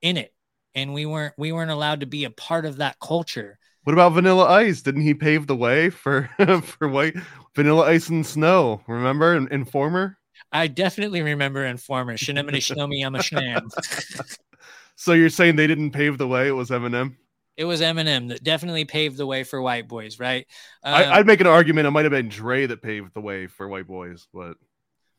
in 0.02 0.18
it. 0.18 0.34
And 0.76 0.94
we 0.94 1.06
weren't 1.06 1.34
we 1.38 1.52
weren't 1.52 1.72
allowed 1.72 2.02
to 2.02 2.06
be 2.06 2.24
a 2.24 2.30
part 2.30 2.66
of 2.66 2.78
that 2.78 3.00
culture. 3.00 3.60
What 3.84 3.94
about 3.94 4.14
Vanilla 4.14 4.46
Ice? 4.46 4.82
Didn't 4.82 5.02
he 5.02 5.14
pave 5.14 5.48
the 5.48 5.56
way 5.56 5.90
for 5.90 6.30
for 6.64 6.88
white 6.88 7.16
Vanilla 7.56 7.86
Ice 7.88 8.10
and 8.10 8.26
Snow? 8.26 8.82
Remember 8.88 9.36
Informer? 9.36 10.18
I 10.52 10.68
definitely 10.68 11.22
remember 11.22 11.66
Informer. 11.66 12.16
Shinimini 12.18 12.58
Shinomi 12.58 13.06
I'm 13.06 13.16
a 13.16 13.20
Shnam. 13.20 14.38
so 14.96 15.14
you're 15.14 15.30
saying 15.30 15.58
they 15.58 15.68
didn't 15.68 15.92
pave 15.92 16.18
the 16.18 16.28
way? 16.28 16.48
It 16.48 16.52
was 16.52 16.70
Eminem. 16.70 17.16
It 17.60 17.66
was 17.66 17.82
Eminem 17.82 18.30
that 18.30 18.42
definitely 18.42 18.86
paved 18.86 19.18
the 19.18 19.26
way 19.26 19.44
for 19.44 19.62
white 19.62 19.90
boys, 19.90 20.18
right? 20.18 20.48
Um, 20.82 20.94
I, 20.94 21.18
would 21.18 21.28
make 21.28 21.42
an 21.42 21.48
argument 21.48 21.88
it 21.88 21.92
might 21.92 22.06
have 22.06 22.12
been 22.12 22.30
Dre 22.30 22.66
that 22.66 22.82
paved 22.82 23.14
the 23.14 23.20
way 23.20 23.48
for 23.48 23.68
white 23.68 23.86
boys, 23.86 24.30
but 24.34 24.56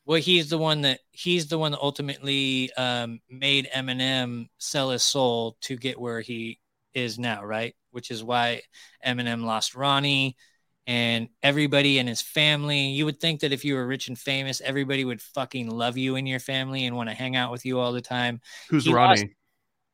well, 0.07 0.19
he's 0.19 0.49
the 0.49 0.57
one 0.57 0.81
that 0.81 1.01
he's 1.11 1.49
the 1.49 1.59
one 1.59 1.73
that 1.73 1.83
ultimately 1.83 2.73
um, 2.79 3.21
made 3.29 3.69
Eminem 3.77 4.49
sell 4.57 4.89
his 4.89 5.03
soul 5.03 5.59
to 5.61 5.77
get 5.77 6.01
where 6.01 6.23
he 6.23 6.59
is 6.95 7.19
now, 7.19 7.45
right? 7.45 7.75
Which 7.91 8.11
is 8.11 8.25
why 8.25 8.63
Eminem 9.07 9.45
lost 9.45 9.75
Ronnie 9.75 10.39
and 10.87 11.29
everybody 11.43 11.99
in 11.99 12.07
his 12.07 12.23
family. 12.23 12.87
You 12.87 13.05
would 13.05 13.21
think 13.21 13.41
that 13.41 13.53
if 13.53 13.67
you 13.67 13.75
were 13.75 13.87
rich 13.87 14.09
and 14.09 14.19
famous, 14.19 14.63
everybody 14.63 15.05
would 15.05 15.21
fucking 15.21 15.69
love 15.69 15.99
you 15.99 16.17
in 16.17 16.27
your 16.27 16.41
family 16.41 16.87
and 16.87 16.97
want 16.97 17.11
to 17.11 17.15
hang 17.15 17.37
out 17.37 17.53
with 17.53 17.67
you 17.67 17.79
all 17.79 17.93
the 17.93 18.01
time. 18.01 18.41
Who's 18.71 18.87
he 18.87 18.95
Ronnie? 18.95 19.21
Lost, 19.21 19.35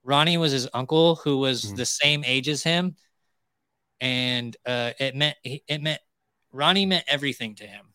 Ronnie 0.06 0.38
was 0.38 0.52
his 0.52 0.68
uncle 0.72 1.16
who 1.16 1.38
was 1.38 1.64
mm-hmm. 1.64 1.76
the 1.76 1.84
same 1.84 2.24
age 2.24 2.48
as 2.48 2.62
him, 2.62 2.94
and 4.00 4.56
uh, 4.64 4.92
it 5.00 5.16
meant 5.16 5.36
it 5.44 5.82
meant 5.82 6.00
Ronnie 6.52 6.86
meant 6.86 7.04
everything 7.08 7.56
to 7.56 7.66
him. 7.66 7.86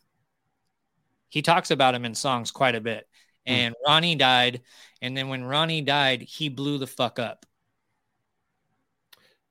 He 1.30 1.41
talks 1.41 1.72
about 1.72 1.95
him 1.95 2.03
in 2.03 2.14
songs 2.14 2.51
quite 2.51 2.76
a 2.76 2.82
bit. 2.82 3.07
Mm-hmm. 3.47 3.53
And 3.53 3.76
mm-hmm. 3.76 3.91
Ronnie 3.91 4.16
died, 4.16 4.62
and 5.01 5.16
then 5.16 5.30
when 5.30 5.45
Ronnie 5.45 5.82
died, 5.82 6.22
he 6.22 6.49
blew 6.49 6.78
the 6.78 6.88
fuck 6.88 7.18
up. 7.18 7.45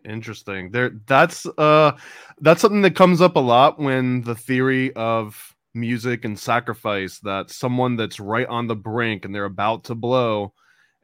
Interesting. 0.04 0.70
There 0.70 0.90
that's 1.06 1.46
uh 1.58 1.92
that's 2.40 2.60
something 2.60 2.82
that 2.82 2.94
comes 2.94 3.22
up 3.22 3.36
a 3.36 3.40
lot 3.40 3.78
when 3.78 4.20
the 4.22 4.34
theory 4.34 4.94
of 4.94 5.54
music 5.72 6.24
and 6.24 6.38
sacrifice 6.38 7.20
that 7.20 7.50
someone 7.50 7.96
that's 7.96 8.20
right 8.20 8.46
on 8.48 8.66
the 8.66 8.76
brink 8.76 9.24
and 9.24 9.34
they're 9.34 9.44
about 9.44 9.84
to 9.84 9.94
blow 9.94 10.52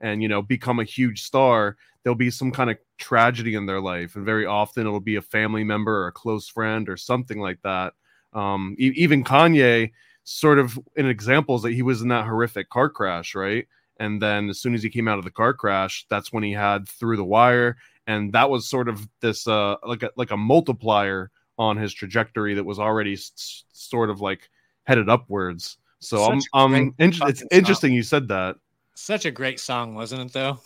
and 0.00 0.22
you 0.22 0.28
know 0.28 0.42
become 0.42 0.78
a 0.80 0.84
huge 0.84 1.22
star 1.22 1.76
there'll 2.06 2.14
be 2.14 2.30
some 2.30 2.52
kind 2.52 2.70
of 2.70 2.78
tragedy 2.98 3.56
in 3.56 3.66
their 3.66 3.80
life 3.80 4.14
and 4.14 4.24
very 4.24 4.46
often 4.46 4.86
it'll 4.86 5.00
be 5.00 5.16
a 5.16 5.22
family 5.22 5.64
member 5.64 6.04
or 6.04 6.06
a 6.06 6.12
close 6.12 6.48
friend 6.48 6.88
or 6.88 6.96
something 6.96 7.40
like 7.40 7.60
that. 7.62 7.94
Um, 8.32 8.76
e- 8.78 8.92
even 8.94 9.24
kanye 9.24 9.90
sort 10.22 10.60
of 10.60 10.78
an 10.96 11.06
example 11.06 11.56
is 11.56 11.62
that 11.62 11.72
he 11.72 11.82
was 11.82 12.02
in 12.02 12.08
that 12.08 12.24
horrific 12.24 12.70
car 12.70 12.88
crash 12.88 13.34
right? 13.34 13.66
And 13.98 14.22
then 14.22 14.48
as 14.50 14.60
soon 14.60 14.74
as 14.74 14.84
he 14.84 14.88
came 14.88 15.08
out 15.08 15.18
of 15.18 15.24
the 15.24 15.32
car 15.32 15.52
crash 15.52 16.06
that's 16.08 16.32
when 16.32 16.44
he 16.44 16.52
had 16.52 16.88
through 16.88 17.16
the 17.16 17.24
wire 17.24 17.76
and 18.06 18.32
that 18.34 18.50
was 18.50 18.68
sort 18.68 18.88
of 18.88 19.08
this 19.20 19.48
uh 19.48 19.74
like 19.84 20.04
a 20.04 20.10
like 20.14 20.30
a 20.30 20.36
multiplier 20.36 21.32
on 21.58 21.76
his 21.76 21.92
trajectory 21.92 22.54
that 22.54 22.64
was 22.64 22.78
already 22.78 23.14
s- 23.14 23.64
sort 23.72 24.10
of 24.10 24.20
like 24.20 24.48
headed 24.84 25.08
upwards. 25.08 25.78
So 25.98 26.18
Such 26.18 26.44
i'm 26.54 26.74
i'm 26.74 26.94
in- 26.98 27.14
it's 27.22 27.42
interesting 27.50 27.92
you 27.92 28.04
said 28.04 28.28
that 28.28 28.56
such 28.96 29.24
a 29.24 29.30
great 29.30 29.60
song, 29.60 29.94
wasn't 29.94 30.22
it? 30.22 30.32
Though 30.32 30.60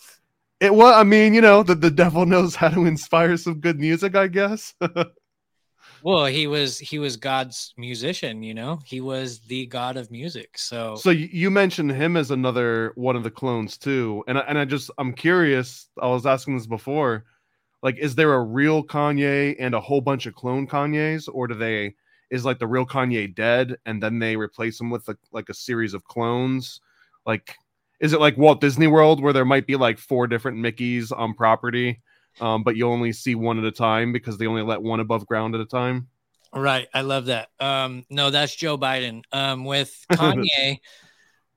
it 0.60 0.74
was. 0.74 0.94
I 0.94 1.04
mean, 1.04 1.34
you 1.34 1.40
know, 1.40 1.62
the 1.62 1.74
the 1.74 1.90
devil 1.90 2.26
knows 2.26 2.54
how 2.54 2.68
to 2.68 2.84
inspire 2.84 3.36
some 3.36 3.60
good 3.60 3.80
music, 3.80 4.14
I 4.14 4.28
guess. 4.28 4.74
well, 6.02 6.26
he 6.26 6.46
was 6.46 6.78
he 6.78 6.98
was 6.98 7.16
God's 7.16 7.72
musician. 7.78 8.42
You 8.42 8.54
know, 8.54 8.80
he 8.84 9.00
was 9.00 9.40
the 9.40 9.66
God 9.66 9.96
of 9.96 10.10
music. 10.10 10.58
So, 10.58 10.96
so 10.96 11.10
you 11.10 11.50
mentioned 11.50 11.92
him 11.92 12.16
as 12.16 12.30
another 12.30 12.92
one 12.94 13.16
of 13.16 13.22
the 13.24 13.30
clones 13.30 13.78
too, 13.78 14.22
and 14.28 14.38
I, 14.38 14.42
and 14.42 14.58
I 14.58 14.66
just 14.66 14.90
I'm 14.98 15.14
curious. 15.14 15.88
I 16.00 16.06
was 16.08 16.26
asking 16.26 16.58
this 16.58 16.66
before. 16.66 17.24
Like, 17.82 17.96
is 17.96 18.14
there 18.14 18.34
a 18.34 18.44
real 18.44 18.84
Kanye 18.84 19.56
and 19.58 19.74
a 19.74 19.80
whole 19.80 20.02
bunch 20.02 20.26
of 20.26 20.34
clone 20.34 20.66
Kanyes, 20.66 21.28
or 21.32 21.46
do 21.46 21.54
they? 21.54 21.94
Is 22.28 22.44
like 22.44 22.58
the 22.58 22.66
real 22.66 22.86
Kanye 22.86 23.34
dead, 23.34 23.76
and 23.86 24.00
then 24.00 24.18
they 24.18 24.36
replace 24.36 24.78
him 24.78 24.90
with 24.90 25.08
a, 25.08 25.16
like 25.32 25.48
a 25.48 25.54
series 25.54 25.94
of 25.94 26.04
clones? 26.04 26.80
Like, 27.26 27.56
is 28.01 28.12
it 28.12 28.20
like 28.20 28.36
Walt 28.36 28.61
Disney 28.61 28.86
World 28.86 29.22
where 29.22 29.32
there 29.32 29.44
might 29.44 29.66
be 29.66 29.76
like 29.76 29.98
four 29.98 30.26
different 30.26 30.59
Mickeys 30.59 31.12
on 31.16 31.34
property, 31.34 32.01
um, 32.40 32.62
but 32.62 32.76
you 32.76 32.88
only 32.88 33.12
see 33.12 33.34
one 33.34 33.59
at 33.59 33.64
a 33.64 33.70
time 33.70 34.12
because 34.12 34.38
they 34.38 34.46
only 34.46 34.62
let 34.62 34.82
one 34.82 35.01
above 35.01 35.26
ground 35.26 35.55
at 35.55 35.61
a 35.61 35.66
time? 35.66 36.09
Right. 36.53 36.88
I 36.92 37.03
love 37.03 37.26
that. 37.26 37.48
Um, 37.61 38.05
no, 38.11 38.30
that's 38.30 38.57
Joe 38.57 38.76
Biden. 38.76 39.22
Um, 39.32 39.64
with 39.64 39.94
Kanye, 40.12 40.78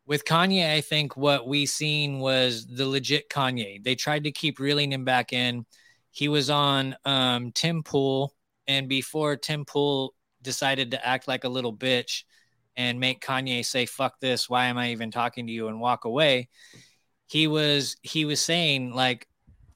with 0.06 0.26
Kanye, 0.26 0.72
I 0.72 0.82
think 0.82 1.18
what 1.18 1.48
we 1.48 1.66
seen 1.66 2.20
was 2.20 2.68
the 2.68 2.88
legit 2.88 3.30
Kanye. 3.30 3.84
They 3.84 3.96
tried 3.96 4.26
to 4.26 4.32
keep 4.32 4.60
reeling 4.60 4.92
him 4.92 5.06
back 5.06 5.34
in. 5.34 5.66
He 6.12 6.28
was 6.28 6.50
on 6.50 6.96
um, 7.06 7.52
Tim 7.54 7.82
Pool, 7.82 8.36
and 8.68 8.88
before 8.88 9.36
Tim 9.36 9.66
Pool 9.66 10.14
decided 10.44 10.92
to 10.92 11.06
act 11.06 11.28
like 11.28 11.44
a 11.44 11.50
little 11.50 11.76
bitch, 11.76 12.24
and 12.76 13.00
make 13.00 13.24
Kanye 13.24 13.66
say 13.66 13.86
fuck 13.86 14.20
this, 14.20 14.50
why 14.50 14.66
am 14.66 14.78
I 14.78 14.92
even 14.92 15.12
talking 15.12 15.48
to 15.48 15.54
you 15.54 15.68
and 15.68 15.80
walk 15.80 16.06
away. 16.06 16.50
He 17.28 17.48
was 17.48 17.98
he 18.02 18.26
was 18.26 18.40
saying 18.42 18.94
like 18.94 19.28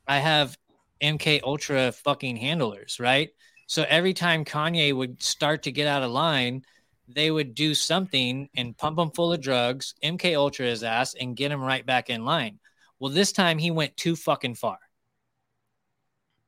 I 0.08 0.20
have 0.20 0.58
MK 1.02 1.42
Ultra 1.44 1.92
fucking 1.92 2.38
handlers, 2.38 3.00
right? 3.00 3.30
So 3.68 3.86
every 3.88 4.14
time 4.14 4.46
Kanye 4.46 4.96
would 4.96 5.22
start 5.22 5.64
to 5.64 5.72
get 5.72 5.88
out 5.88 6.04
of 6.04 6.12
line, 6.12 6.64
they 7.08 7.32
would 7.32 7.56
do 7.56 7.74
something 7.74 8.50
and 8.56 8.78
pump 8.78 9.00
him 9.00 9.12
full 9.12 9.34
of 9.34 9.42
drugs, 9.42 9.96
MK 10.04 10.36
Ultra 10.36 10.68
his 10.68 10.84
ass, 10.84 11.16
and 11.16 11.36
get 11.36 11.52
him 11.52 11.62
right 11.62 11.86
back 11.86 12.10
in 12.10 12.26
line. 12.26 12.60
Well, 13.00 13.12
this 13.12 13.32
time 13.32 13.58
he 13.58 13.72
went 13.72 13.96
too 13.98 14.16
fucking 14.16 14.56
far. 14.56 14.80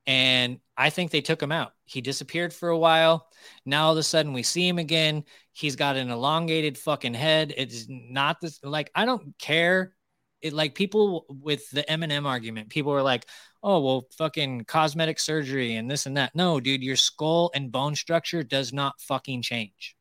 And 0.07 0.59
I 0.75 0.89
think 0.89 1.11
they 1.11 1.21
took 1.21 1.41
him 1.41 1.51
out. 1.51 1.73
He 1.85 2.01
disappeared 2.01 2.53
for 2.53 2.69
a 2.69 2.77
while. 2.77 3.27
Now 3.65 3.85
all 3.85 3.91
of 3.91 3.97
a 3.99 4.03
sudden 4.03 4.33
we 4.33 4.43
see 4.43 4.67
him 4.67 4.79
again. 4.79 5.23
He's 5.60 5.76
got 5.76 5.97
an 5.97 6.10
elongated 6.10 6.78
fucking 6.78 7.14
head. 7.14 7.53
It's 7.57 7.86
not 7.89 8.39
this 8.39 8.60
like 8.64 8.89
I 8.95 9.03
don't 9.05 9.38
care. 9.38 9.93
It 10.41 10.53
like 10.53 10.74
people 10.74 11.26
with 11.28 11.70
the 11.72 11.84
Eminem 11.84 12.26
argument, 12.26 12.70
people 12.70 12.93
were 12.93 13.01
like, 13.01 13.26
oh 13.62 13.82
well, 13.82 14.07
fucking 14.18 14.64
cosmetic 14.66 15.20
surgery 15.20 15.76
and 15.76 15.91
this 15.91 16.05
and 16.05 16.16
that. 16.16 16.34
No, 16.34 16.62
dude, 16.62 16.82
your 16.82 16.95
skull 16.95 17.51
and 17.53 17.72
bone 17.72 17.95
structure 17.95 18.41
does 18.41 18.72
not 18.72 19.01
fucking 19.01 19.41
change. 19.41 19.97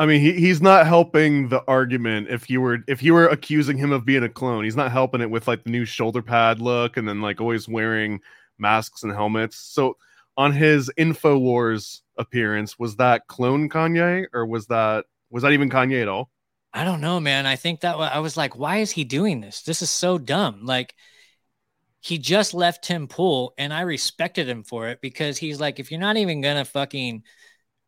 I 0.00 0.06
mean, 0.06 0.20
he, 0.20 0.32
he's 0.32 0.60
not 0.60 0.88
helping 0.88 1.48
the 1.48 1.62
argument 1.68 2.26
if 2.28 2.50
you 2.50 2.60
were 2.60 2.78
if 2.88 3.04
you 3.04 3.14
were 3.14 3.28
accusing 3.28 3.78
him 3.78 3.92
of 3.92 4.04
being 4.04 4.24
a 4.24 4.28
clone. 4.28 4.64
He's 4.64 4.74
not 4.74 4.90
helping 4.90 5.20
it 5.20 5.30
with 5.30 5.46
like 5.46 5.62
the 5.62 5.70
new 5.70 5.84
shoulder 5.84 6.22
pad 6.22 6.60
look 6.60 6.96
and 6.96 7.08
then 7.08 7.20
like 7.20 7.40
always 7.40 7.68
wearing 7.68 8.20
masks 8.58 9.04
and 9.04 9.12
helmets. 9.12 9.56
So 9.56 9.96
on 10.36 10.52
his 10.52 10.90
Infowars 10.98 12.00
appearance, 12.18 12.78
was 12.78 12.96
that 12.96 13.26
clone 13.26 13.68
Kanye 13.68 14.26
or 14.32 14.46
was 14.46 14.66
that 14.66 15.06
was 15.30 15.42
that 15.42 15.52
even 15.52 15.70
Kanye 15.70 16.02
at 16.02 16.08
all? 16.08 16.30
I 16.72 16.84
don't 16.84 17.00
know, 17.00 17.20
man. 17.20 17.46
I 17.46 17.56
think 17.56 17.80
that 17.80 17.96
I 17.96 18.20
was 18.20 18.36
like, 18.36 18.56
why 18.56 18.78
is 18.78 18.90
he 18.90 19.04
doing 19.04 19.40
this? 19.40 19.62
This 19.62 19.82
is 19.82 19.90
so 19.90 20.18
dumb. 20.18 20.64
Like 20.64 20.94
he 22.00 22.18
just 22.18 22.54
left 22.54 22.84
Tim 22.84 23.08
Pool 23.08 23.54
and 23.58 23.72
I 23.72 23.82
respected 23.82 24.48
him 24.48 24.64
for 24.64 24.88
it 24.88 25.00
because 25.00 25.38
he's 25.38 25.60
like, 25.60 25.78
if 25.78 25.90
you're 25.90 26.00
not 26.00 26.16
even 26.16 26.40
gonna 26.40 26.64
fucking 26.64 27.22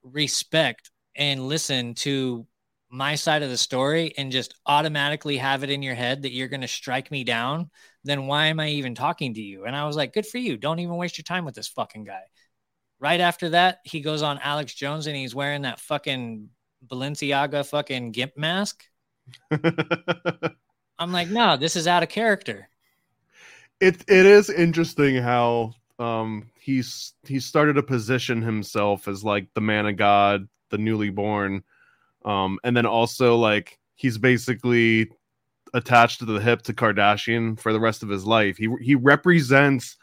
respect 0.02 0.90
and 1.16 1.48
listen 1.48 1.94
to 1.94 2.46
my 2.94 3.16
side 3.16 3.42
of 3.42 3.50
the 3.50 3.58
story 3.58 4.14
and 4.16 4.30
just 4.30 4.54
automatically 4.66 5.36
have 5.36 5.64
it 5.64 5.70
in 5.70 5.82
your 5.82 5.96
head 5.96 6.22
that 6.22 6.32
you're 6.32 6.48
going 6.48 6.60
to 6.60 6.68
strike 6.68 7.10
me 7.10 7.24
down, 7.24 7.68
then 8.04 8.26
why 8.26 8.46
am 8.46 8.60
I 8.60 8.68
even 8.68 8.94
talking 8.94 9.34
to 9.34 9.42
you? 9.42 9.64
And 9.64 9.74
I 9.74 9.84
was 9.84 9.96
like, 9.96 10.12
good 10.12 10.26
for 10.26 10.38
you. 10.38 10.56
Don't 10.56 10.78
even 10.78 10.96
waste 10.96 11.18
your 11.18 11.24
time 11.24 11.44
with 11.44 11.56
this 11.56 11.66
fucking 11.66 12.04
guy. 12.04 12.22
Right 13.04 13.20
after 13.20 13.50
that, 13.50 13.80
he 13.84 14.00
goes 14.00 14.22
on 14.22 14.38
Alex 14.38 14.72
Jones 14.72 15.06
and 15.06 15.14
he's 15.14 15.34
wearing 15.34 15.60
that 15.62 15.78
fucking 15.78 16.48
Balenciaga 16.86 17.68
fucking 17.68 18.12
gimp 18.12 18.34
mask. 18.38 18.82
I'm 19.50 21.12
like, 21.12 21.28
no, 21.28 21.58
this 21.58 21.76
is 21.76 21.86
out 21.86 22.02
of 22.02 22.08
character. 22.08 22.66
It 23.78 23.96
it 24.08 24.24
is 24.24 24.48
interesting 24.48 25.16
how 25.16 25.74
um 25.98 26.50
he's 26.58 27.12
he 27.26 27.40
started 27.40 27.74
to 27.74 27.82
position 27.82 28.40
himself 28.40 29.06
as 29.06 29.22
like 29.22 29.48
the 29.52 29.60
man 29.60 29.84
of 29.84 29.96
God, 29.98 30.48
the 30.70 30.78
newly 30.78 31.10
born 31.10 31.62
um, 32.24 32.58
and 32.64 32.74
then 32.74 32.86
also 32.86 33.36
like 33.36 33.78
he's 33.96 34.16
basically 34.16 35.10
attached 35.74 36.20
to 36.20 36.24
the 36.24 36.40
hip 36.40 36.62
to 36.62 36.72
Kardashian 36.72 37.60
for 37.60 37.74
the 37.74 37.80
rest 37.80 38.02
of 38.02 38.08
his 38.08 38.24
life. 38.24 38.56
He 38.56 38.68
he 38.80 38.94
represents 38.94 39.98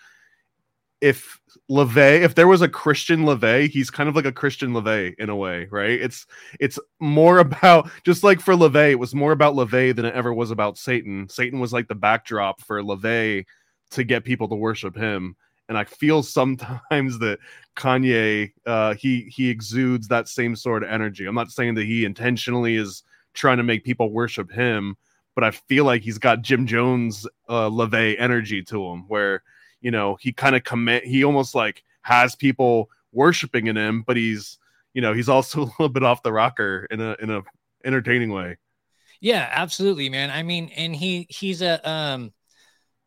if 1.02 1.40
LaVey, 1.70 2.22
if 2.22 2.36
there 2.36 2.48
was 2.48 2.62
a 2.62 2.70
Christian 2.70 3.24
LaVey, 3.24 3.70
he's 3.70 3.90
kind 3.90 4.08
of 4.08 4.16
like 4.16 4.26
a 4.26 4.32
Christian 4.32 4.72
LaVey 4.72 5.16
in 5.18 5.30
a 5.30 5.36
way, 5.36 5.68
right? 5.72 6.00
It's 6.02 6.26
it's 6.60 6.80
more 7.00 7.40
about 7.46 7.90
just 8.04 8.24
like 8.24 8.40
for 8.40 8.54
LaVey, 8.54 8.92
it 8.92 9.00
was 9.00 9.16
more 9.16 9.32
about 9.32 9.56
LaVey 9.56 9.96
than 9.96 10.06
it 10.06 10.16
ever 10.16 10.34
was 10.34 10.52
about 10.52 10.78
Satan. 10.78 11.28
Satan 11.30 11.60
was 11.60 11.74
like 11.74 11.88
the 11.88 11.96
backdrop 11.96 12.62
for 12.62 12.82
LaVey 12.82 13.46
to 13.92 14.04
get 14.04 14.24
people 14.24 14.48
to 14.48 14.56
worship 14.56 14.96
him 14.96 15.36
and 15.72 15.78
I 15.78 15.86
feel 15.86 16.22
sometimes 16.40 17.18
that 17.20 17.40
Kanye 17.78 18.52
uh, 18.66 18.94
he 18.96 19.22
he 19.34 19.50
exudes 19.50 20.08
that 20.10 20.28
same 20.28 20.56
sort 20.56 20.84
of 20.84 20.90
energy. 20.90 21.26
I'm 21.26 21.34
not 21.34 21.50
saying 21.50 21.76
that 21.76 21.86
he 21.86 22.04
intentionally 22.04 22.76
is 22.76 23.04
trying 23.34 23.58
to 23.58 23.64
make 23.64 23.86
people 23.86 24.12
worship 24.12 24.52
him, 24.52 24.98
but 25.34 25.46
I 25.46 25.52
feel 25.52 25.86
like 25.86 26.02
he's 26.02 26.18
got 26.18 26.42
Jim 26.42 26.68
Jones 26.68 27.26
uh, 27.48 27.70
LaVey 27.70 28.18
energy 28.20 28.62
to 28.64 28.86
him, 28.86 29.06
where 29.08 29.44
you 29.82 29.92
know 29.92 30.18
he 30.20 30.32
kind 30.32 30.56
of 30.56 30.64
commit 30.64 31.06
he 31.06 31.24
almost 31.24 31.56
like 31.56 31.84
has 32.04 32.36
people 32.36 32.90
worshiping 33.12 33.68
in 33.68 33.78
him, 33.78 34.04
but 34.06 34.18
he's 34.18 34.58
you 34.94 35.02
know 35.02 35.14
he's 35.14 35.30
also 35.30 35.62
a 35.64 35.66
little 35.66 35.90
bit 35.90 36.04
off 36.04 36.24
the 36.24 36.32
rocker 36.32 36.88
in 36.92 37.02
a 37.02 37.16
in 37.20 37.30
a 37.30 37.42
entertaining 37.84 38.32
way. 38.32 38.58
Yeah, 39.20 39.48
absolutely, 39.52 40.10
man. 40.10 40.32
I 40.32 40.44
mean, 40.44 40.72
and 40.76 40.96
he 40.96 41.28
he's 41.30 41.62
a 41.62 41.88
um 41.88 42.34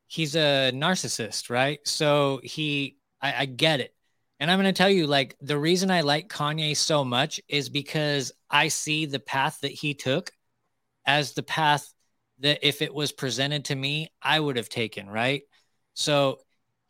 he's 0.06 0.36
a 0.36 0.70
narcissist, 0.72 1.50
right? 1.50 1.80
So 1.84 2.40
he, 2.44 2.98
I, 3.20 3.42
I 3.42 3.44
get 3.46 3.80
it. 3.80 3.92
And 4.38 4.50
I'm 4.50 4.60
going 4.60 4.72
to 4.72 4.76
tell 4.76 4.90
you, 4.90 5.06
like, 5.06 5.36
the 5.40 5.58
reason 5.58 5.90
I 5.90 6.02
like 6.02 6.28
Kanye 6.28 6.76
so 6.76 7.04
much 7.04 7.40
is 7.48 7.68
because 7.68 8.32
I 8.48 8.68
see 8.68 9.06
the 9.06 9.18
path 9.18 9.58
that 9.62 9.72
he 9.72 9.94
took 9.94 10.30
as 11.04 11.32
the 11.32 11.42
path 11.42 11.92
that 12.40 12.66
if 12.66 12.80
it 12.80 12.94
was 12.94 13.10
presented 13.10 13.66
to 13.66 13.74
me, 13.74 14.12
I 14.22 14.38
would 14.38 14.56
have 14.56 14.68
taken, 14.68 15.08
right? 15.08 15.42
So 15.94 16.38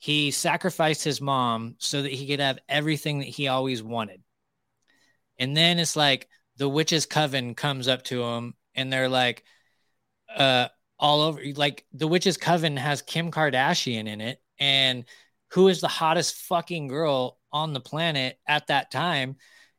he 0.05 0.31
sacrificed 0.33 1.03
his 1.03 1.23
mom 1.23 1.77
so 1.79 2.03
that 2.03 2.13
he 2.13 2.27
could 2.27 2.39
have 2.39 2.59
everything 2.69 3.21
that 3.21 3.25
he 3.25 3.49
always 3.49 3.83
wanted. 3.83 4.23
And 5.39 5.57
then 5.57 5.79
it's 5.79 5.97
like 5.97 6.29
the 6.59 6.69
witches 6.69 7.07
coven 7.07 7.55
comes 7.55 7.89
up 7.89 8.03
to 8.05 8.23
him 8.23 8.53
and 8.75 8.93
they're 8.93 9.09
like, 9.09 9.45
uh, 10.37 10.69
all 10.99 11.23
over 11.23 11.41
like 11.57 11.87
the 11.95 12.07
witches 12.07 12.37
coven 12.37 12.77
has 12.77 13.01
Kim 13.01 13.31
Kardashian 13.31 14.07
in 14.07 14.21
it 14.21 14.43
and 14.59 15.07
who 15.53 15.69
is 15.69 15.81
the 15.81 15.89
hottest 15.89 16.37
fucking 16.37 16.89
girl 16.89 17.39
on 17.51 17.73
the 17.73 17.81
planet 17.81 18.39
at 18.47 18.67
that 18.67 18.91
time. 18.91 19.37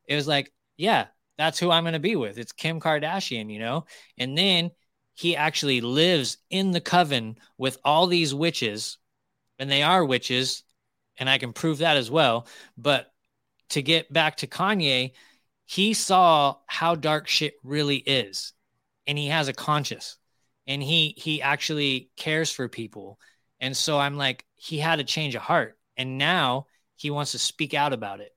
It 0.08 0.16
was 0.16 0.28
like 0.28 0.52
yeah 0.76 1.06
that's 1.38 1.60
who 1.60 1.70
I'm 1.70 1.84
going 1.84 1.94
to 1.94 2.00
be 2.00 2.16
with. 2.16 2.40
It's 2.40 2.52
Kim 2.52 2.80
Kardashian 2.80 3.54
you 3.54 3.60
know? 3.60 3.86
And 4.18 4.36
then 4.36 4.72
he 5.14 5.36
actually 5.36 5.82
lives 5.82 6.40
in 6.50 6.72
the 6.72 6.82
coven 6.82 7.36
with 7.60 7.78
all 7.84 8.08
these 8.08 8.34
witches 8.34 8.98
and 9.60 9.70
they 9.70 9.84
are 9.84 10.04
witches 10.04 10.64
and 11.18 11.30
I 11.30 11.38
can 11.38 11.54
prove 11.54 11.80
that 11.80 11.98
as 11.98 12.12
well. 12.12 12.48
But 12.78 13.12
to 13.70 13.82
get 13.82 14.12
back 14.12 14.38
to 14.38 14.48
Kanye 14.48 15.12
he 15.66 15.94
saw 15.94 16.56
how 16.68 16.96
dark 16.96 17.28
shit 17.28 17.56
really 17.64 17.98
is 17.98 18.54
and 19.08 19.18
he 19.18 19.28
has 19.28 19.48
a 19.48 19.54
conscience 19.54 20.18
and 20.68 20.82
he 20.82 21.14
he 21.18 21.42
actually 21.42 22.10
cares 22.16 22.52
for 22.52 22.68
people. 22.70 23.20
And 23.60 23.76
so 23.76 23.98
i'm 23.98 24.18
like 24.18 24.46
he 24.56 24.78
had 24.78 25.00
a 25.00 25.04
change 25.04 25.36
of 25.36 25.42
heart 25.42 25.78
and 25.98 26.18
now 26.18 26.68
he 26.96 27.10
wants 27.10 27.32
to 27.32 27.40
speak 27.40 27.74
out 27.74 27.94
about 27.94 28.20
it. 28.22 28.32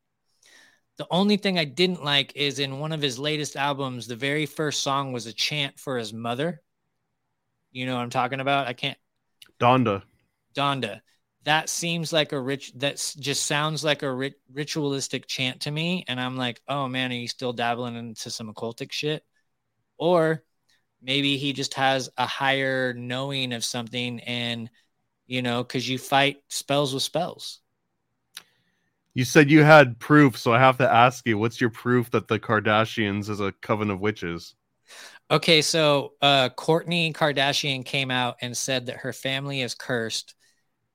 The 0.96 1.06
only 1.10 1.36
thing 1.36 1.58
i 1.58 1.64
didn't 1.64 2.02
like 2.02 2.32
is 2.34 2.58
in 2.58 2.80
one 2.80 2.92
of 2.92 3.02
his 3.02 3.18
latest 3.18 3.56
albums 3.56 4.06
the 4.06 4.16
very 4.16 4.46
first 4.46 4.82
song 4.82 5.12
was 5.12 5.26
a 5.26 5.32
chant 5.32 5.78
for 5.78 5.98
his 5.98 6.12
mother. 6.12 6.62
You 7.70 7.84
know 7.84 7.94
what 7.94 8.02
i'm 8.02 8.10
talking 8.10 8.40
about? 8.40 8.66
I 8.66 8.72
can't. 8.72 8.98
Donda 9.60 10.02
donda 10.54 11.00
that 11.44 11.68
seems 11.68 12.12
like 12.12 12.32
a 12.32 12.40
rich 12.40 12.72
that 12.76 12.96
just 13.18 13.46
sounds 13.46 13.82
like 13.82 14.02
a 14.02 14.12
rit- 14.12 14.40
ritualistic 14.52 15.26
chant 15.26 15.60
to 15.60 15.70
me 15.70 16.04
and 16.08 16.20
i'm 16.20 16.36
like 16.36 16.60
oh 16.68 16.88
man 16.88 17.10
are 17.10 17.14
you 17.14 17.28
still 17.28 17.52
dabbling 17.52 17.96
into 17.96 18.30
some 18.30 18.52
occultic 18.52 18.92
shit? 18.92 19.24
Or 19.98 20.44
maybe 21.02 21.36
he 21.36 21.52
just 21.52 21.74
has 21.74 22.10
a 22.16 22.26
higher 22.26 22.92
knowing 22.94 23.52
of 23.52 23.64
something 23.64 24.20
and 24.20 24.70
you 25.26 25.42
know 25.42 25.62
because 25.62 25.88
you 25.88 25.98
fight 25.98 26.38
spells 26.48 26.94
with 26.94 27.02
spells. 27.02 27.60
You 29.14 29.24
said 29.24 29.50
you 29.50 29.64
had 29.64 29.98
proof 29.98 30.36
so 30.38 30.52
i 30.52 30.58
have 30.58 30.78
to 30.78 30.92
ask 30.92 31.26
you 31.26 31.38
what's 31.38 31.60
your 31.60 31.70
proof 31.70 32.10
that 32.10 32.28
the 32.28 32.38
kardashians 32.38 33.28
is 33.28 33.40
a 33.40 33.52
coven 33.60 33.90
of 33.90 34.00
witches? 34.00 34.54
Okay 35.30 35.62
so 35.62 36.12
uh 36.22 36.50
kourtney 36.50 37.12
kardashian 37.12 37.84
came 37.84 38.10
out 38.10 38.36
and 38.40 38.56
said 38.56 38.86
that 38.86 38.98
her 38.98 39.12
family 39.12 39.62
is 39.62 39.74
cursed 39.74 40.34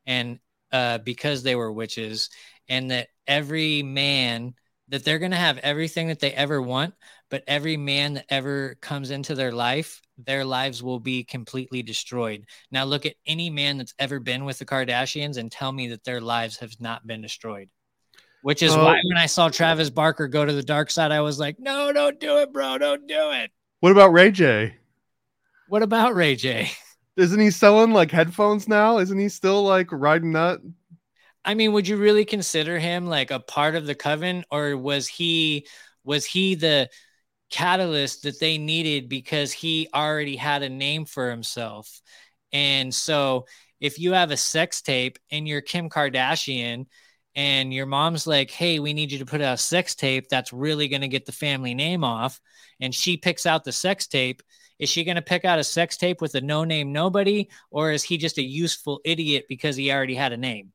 and 0.05 0.39
uh 0.71 0.97
because 0.99 1.43
they 1.43 1.55
were 1.55 1.71
witches 1.71 2.29
and 2.69 2.91
that 2.91 3.07
every 3.27 3.83
man 3.83 4.53
that 4.89 5.03
they're 5.05 5.19
going 5.19 5.31
to 5.31 5.37
have 5.37 5.57
everything 5.59 6.09
that 6.09 6.19
they 6.19 6.31
ever 6.31 6.61
want 6.61 6.93
but 7.33 7.43
every 7.47 7.77
man 7.77 8.13
that 8.13 8.25
ever 8.29 8.75
comes 8.79 9.09
into 9.09 9.33
their 9.33 9.51
life, 9.51 10.03
their 10.19 10.45
lives 10.45 10.83
will 10.83 10.99
be 10.99 11.23
completely 11.23 11.81
destroyed. 11.81 12.45
Now, 12.69 12.83
look 12.83 13.07
at 13.07 13.15
any 13.25 13.49
man 13.49 13.79
that's 13.79 13.95
ever 13.97 14.19
been 14.19 14.45
with 14.45 14.59
the 14.59 14.67
Kardashians 14.67 15.37
and 15.37 15.51
tell 15.51 15.71
me 15.71 15.87
that 15.87 16.03
their 16.03 16.21
lives 16.21 16.57
have 16.57 16.79
not 16.79 17.07
been 17.07 17.23
destroyed. 17.23 17.69
Which 18.43 18.61
is 18.61 18.75
why 18.75 18.99
when 19.05 19.17
I 19.17 19.25
saw 19.25 19.49
Travis 19.49 19.89
Barker 19.89 20.27
go 20.27 20.45
to 20.45 20.53
the 20.53 20.61
dark 20.61 20.91
side, 20.91 21.11
I 21.11 21.21
was 21.21 21.39
like, 21.39 21.57
no, 21.57 21.91
don't 21.91 22.19
do 22.19 22.37
it, 22.37 22.53
bro. 22.53 22.77
Don't 22.77 23.07
do 23.07 23.31
it. 23.31 23.49
What 23.79 23.91
about 23.91 24.13
Ray 24.13 24.29
J? 24.29 24.75
What 25.69 25.81
about 25.81 26.13
Ray 26.13 26.35
J? 26.35 26.69
Isn't 27.15 27.39
he 27.39 27.51
selling 27.51 27.91
like 27.91 28.11
headphones 28.11 28.67
now? 28.67 28.97
Isn't 28.97 29.19
he 29.19 29.29
still 29.29 29.63
like 29.63 29.91
riding 29.91 30.33
that? 30.33 30.59
I 31.45 31.53
mean, 31.53 31.73
would 31.73 31.87
you 31.87 31.97
really 31.97 32.25
consider 32.25 32.79
him 32.79 33.05
like 33.05 33.29
a 33.29 33.39
part 33.39 33.75
of 33.75 33.85
the 33.85 33.95
coven, 33.95 34.45
or 34.49 34.77
was 34.77 35.07
he 35.07 35.67
was 36.03 36.25
he 36.25 36.55
the 36.55 36.89
catalyst 37.53 38.23
that 38.23 38.39
they 38.39 38.57
needed 38.57 39.07
because 39.07 39.51
he 39.51 39.87
already 39.93 40.35
had 40.35 40.63
a 40.63 40.69
name 40.69 41.05
for 41.05 41.29
himself. 41.29 42.01
And 42.51 42.93
so 42.93 43.45
if 43.79 43.99
you 43.99 44.13
have 44.13 44.31
a 44.31 44.37
sex 44.37 44.81
tape 44.81 45.19
and 45.29 45.47
you're 45.47 45.61
Kim 45.61 45.87
Kardashian 45.87 46.87
and 47.35 47.71
your 47.71 47.85
mom's 47.85 48.25
like, 48.25 48.49
hey, 48.49 48.79
we 48.79 48.93
need 48.93 49.11
you 49.11 49.19
to 49.19 49.25
put 49.25 49.41
out 49.41 49.53
a 49.53 49.57
sex 49.57 49.93
tape 49.93 50.29
that's 50.29 50.51
really 50.51 50.87
going 50.87 51.01
to 51.01 51.07
get 51.07 51.27
the 51.27 51.31
family 51.31 51.75
name 51.75 52.03
off, 52.03 52.41
and 52.79 52.93
she 52.93 53.17
picks 53.17 53.45
out 53.45 53.63
the 53.63 53.71
sex 53.71 54.07
tape, 54.07 54.41
is 54.83 54.89
she 54.89 55.03
going 55.03 55.15
to 55.15 55.21
pick 55.21 55.45
out 55.45 55.59
a 55.59 55.63
sex 55.63 55.97
tape 55.97 56.21
with 56.21 56.35
a 56.35 56.41
no 56.41 56.63
name 56.63 56.91
nobody, 56.91 57.47
or 57.71 57.91
is 57.91 58.03
he 58.03 58.17
just 58.17 58.37
a 58.37 58.43
useful 58.43 58.99
idiot 59.05 59.45
because 59.47 59.75
he 59.75 59.91
already 59.91 60.15
had 60.15 60.33
a 60.33 60.37
name? 60.37 60.71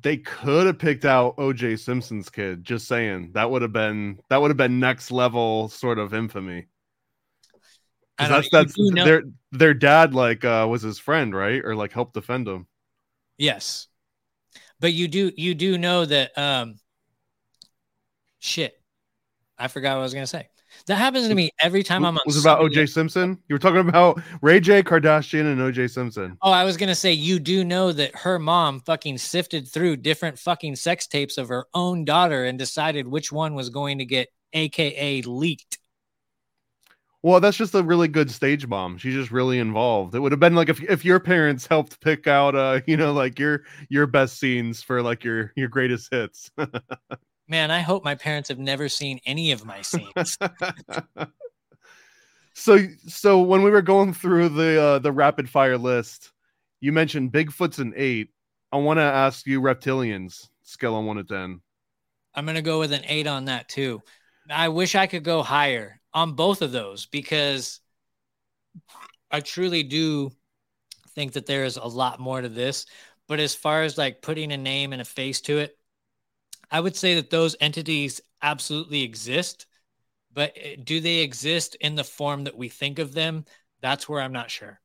they 0.00 0.16
could 0.16 0.66
have 0.66 0.78
picked 0.78 1.04
out 1.04 1.36
OJ 1.36 1.78
Simpson's 1.78 2.30
kid. 2.30 2.64
Just 2.64 2.88
saying, 2.88 3.32
that 3.34 3.50
would 3.50 3.62
have 3.62 3.72
been 3.72 4.18
that 4.30 4.40
would 4.40 4.50
have 4.50 4.56
been 4.56 4.80
next 4.80 5.10
level 5.10 5.68
sort 5.68 5.98
of 5.98 6.14
infamy. 6.14 6.66
That's 8.18 8.48
that's 8.50 8.74
know- 8.76 9.04
their 9.04 9.22
their 9.52 9.74
dad 9.74 10.14
like 10.14 10.44
uh 10.44 10.66
was 10.68 10.82
his 10.82 10.98
friend, 10.98 11.34
right? 11.34 11.62
Or 11.64 11.74
like 11.74 11.92
helped 11.92 12.14
defend 12.14 12.48
him. 12.48 12.66
Yes, 13.36 13.88
but 14.80 14.92
you 14.92 15.08
do 15.08 15.32
you 15.36 15.54
do 15.54 15.76
know 15.78 16.04
that 16.04 16.36
um 16.38 16.76
shit. 18.38 18.74
I 19.58 19.68
forgot 19.68 19.94
what 19.94 20.00
I 20.00 20.02
was 20.02 20.14
gonna 20.14 20.26
say. 20.26 20.48
That 20.86 20.96
happens 20.96 21.28
to 21.28 21.34
me 21.34 21.50
every 21.60 21.82
time 21.82 22.04
I'm 22.04 22.16
on. 22.16 22.20
Was 22.26 22.38
about 22.38 22.60
OJ 22.60 22.92
Simpson? 22.92 23.38
You 23.48 23.54
were 23.54 23.58
talking 23.58 23.88
about 23.88 24.20
Ray 24.42 24.60
J, 24.60 24.82
Kardashian, 24.82 25.50
and 25.50 25.58
OJ 25.58 25.90
Simpson. 25.90 26.36
Oh, 26.42 26.52
I 26.52 26.64
was 26.64 26.76
gonna 26.76 26.94
say 26.94 27.12
you 27.12 27.38
do 27.38 27.64
know 27.64 27.92
that 27.92 28.14
her 28.16 28.38
mom 28.38 28.80
fucking 28.80 29.18
sifted 29.18 29.66
through 29.66 29.96
different 29.96 30.38
fucking 30.38 30.76
sex 30.76 31.06
tapes 31.06 31.38
of 31.38 31.48
her 31.48 31.66
own 31.72 32.04
daughter 32.04 32.44
and 32.44 32.58
decided 32.58 33.08
which 33.08 33.32
one 33.32 33.54
was 33.54 33.70
going 33.70 33.98
to 33.98 34.04
get 34.04 34.28
AKA 34.52 35.22
leaked. 35.22 35.78
Well, 37.22 37.40
that's 37.40 37.56
just 37.56 37.74
a 37.74 37.82
really 37.82 38.08
good 38.08 38.30
stage 38.30 38.66
mom. 38.66 38.98
She's 38.98 39.14
just 39.14 39.30
really 39.30 39.58
involved. 39.58 40.14
It 40.14 40.18
would 40.18 40.32
have 40.32 40.40
been 40.40 40.54
like 40.54 40.68
if 40.68 40.82
if 40.82 41.06
your 41.06 41.18
parents 41.18 41.66
helped 41.66 41.98
pick 42.02 42.26
out 42.26 42.54
uh, 42.54 42.80
you 42.86 42.98
know, 42.98 43.14
like 43.14 43.38
your 43.38 43.62
your 43.88 44.06
best 44.06 44.38
scenes 44.38 44.82
for 44.82 45.00
like 45.00 45.24
your 45.24 45.50
your 45.56 45.68
greatest 45.68 46.12
hits. 46.12 46.50
Man, 47.54 47.70
I 47.70 47.82
hope 47.82 48.02
my 48.02 48.16
parents 48.16 48.48
have 48.48 48.58
never 48.58 48.88
seen 48.88 49.20
any 49.26 49.52
of 49.52 49.64
my 49.64 49.80
scenes. 49.80 50.36
so, 52.52 52.78
so 53.06 53.40
when 53.42 53.62
we 53.62 53.70
were 53.70 53.80
going 53.80 54.12
through 54.12 54.48
the 54.48 54.82
uh, 54.82 54.98
the 54.98 55.12
rapid 55.12 55.48
fire 55.48 55.78
list, 55.78 56.32
you 56.80 56.90
mentioned 56.90 57.30
Bigfoot's 57.30 57.78
an 57.78 57.92
eight. 57.94 58.30
I 58.72 58.78
want 58.78 58.98
to 58.98 59.04
ask 59.04 59.46
you 59.46 59.60
reptilians 59.60 60.48
scale 60.64 60.96
on 60.96 61.06
one 61.06 61.18
to 61.18 61.22
ten. 61.22 61.60
I'm 62.34 62.44
gonna 62.44 62.60
go 62.60 62.80
with 62.80 62.92
an 62.92 63.04
eight 63.06 63.28
on 63.28 63.44
that 63.44 63.68
too. 63.68 64.02
I 64.50 64.68
wish 64.70 64.96
I 64.96 65.06
could 65.06 65.22
go 65.22 65.40
higher 65.44 66.00
on 66.12 66.32
both 66.32 66.60
of 66.60 66.72
those 66.72 67.06
because 67.06 67.78
I 69.30 69.38
truly 69.38 69.84
do 69.84 70.32
think 71.10 71.34
that 71.34 71.46
there 71.46 71.62
is 71.62 71.76
a 71.76 71.86
lot 71.86 72.18
more 72.18 72.40
to 72.40 72.48
this. 72.48 72.86
But 73.28 73.38
as 73.38 73.54
far 73.54 73.84
as 73.84 73.96
like 73.96 74.22
putting 74.22 74.50
a 74.50 74.56
name 74.56 74.92
and 74.92 75.00
a 75.00 75.04
face 75.04 75.40
to 75.42 75.58
it, 75.58 75.78
I 76.70 76.80
would 76.80 76.96
say 76.96 77.14
that 77.16 77.30
those 77.30 77.56
entities 77.60 78.20
absolutely 78.42 79.02
exist, 79.02 79.66
but 80.32 80.52
eh, 80.56 80.76
do 80.82 81.00
they 81.00 81.18
exist 81.18 81.76
in 81.80 81.94
the 81.94 82.04
form 82.04 82.44
that 82.44 82.56
we 82.56 82.68
think 82.68 82.98
of 82.98 83.14
them? 83.14 83.44
That's 83.80 84.08
where 84.08 84.20
I'm 84.20 84.32
not 84.32 84.50
sure. 84.50 84.80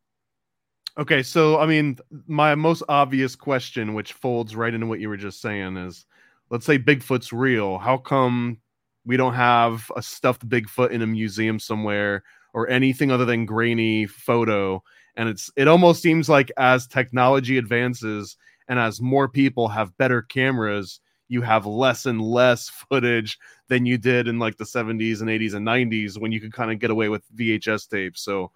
Okay, 0.97 1.23
so 1.23 1.59
I 1.59 1.65
mean, 1.65 1.97
my 2.27 2.55
most 2.55 2.83
obvious 2.89 3.35
question, 3.35 3.93
which 3.93 4.13
folds 4.13 4.55
right 4.55 4.73
into 4.73 4.87
what 4.87 4.99
you 4.99 5.07
were 5.07 5.17
just 5.17 5.41
saying, 5.41 5.77
is 5.77 6.05
let's 6.49 6.65
say 6.65 6.77
Bigfoot's 6.77 7.31
real. 7.31 7.77
How 7.77 7.97
come 7.97 8.57
we 9.05 9.15
don't 9.15 9.35
have 9.35 9.89
a 9.95 10.01
stuffed 10.01 10.47
Bigfoot 10.49 10.91
in 10.91 11.01
a 11.01 11.07
museum 11.07 11.59
somewhere 11.59 12.23
or 12.53 12.67
anything 12.69 13.11
other 13.11 13.25
than 13.25 13.45
grainy 13.45 14.07
photo? 14.07 14.83
And 15.15 15.29
it's 15.29 15.49
it 15.55 15.67
almost 15.67 16.01
seems 16.01 16.27
like 16.27 16.51
as 16.57 16.87
technology 16.87 17.57
advances 17.57 18.35
and 18.67 18.79
as 18.79 19.01
more 19.01 19.29
people 19.29 19.67
have 19.69 19.97
better 19.97 20.21
cameras, 20.21 20.99
you 21.29 21.41
have 21.41 21.65
less 21.65 22.05
and 22.05 22.21
less 22.21 22.69
footage 22.69 23.39
than 23.69 23.85
you 23.85 23.97
did 23.97 24.27
in 24.27 24.39
like 24.39 24.57
the 24.57 24.65
70s 24.65 25.21
and 25.21 25.29
80s 25.29 25.53
and 25.53 25.65
90s 25.65 26.19
when 26.19 26.31
you 26.31 26.41
could 26.41 26.51
kind 26.51 26.71
of 26.71 26.79
get 26.79 26.89
away 26.89 27.07
with 27.07 27.23
VHS 27.35 27.87
tapes. 27.87 28.21
So 28.21 28.51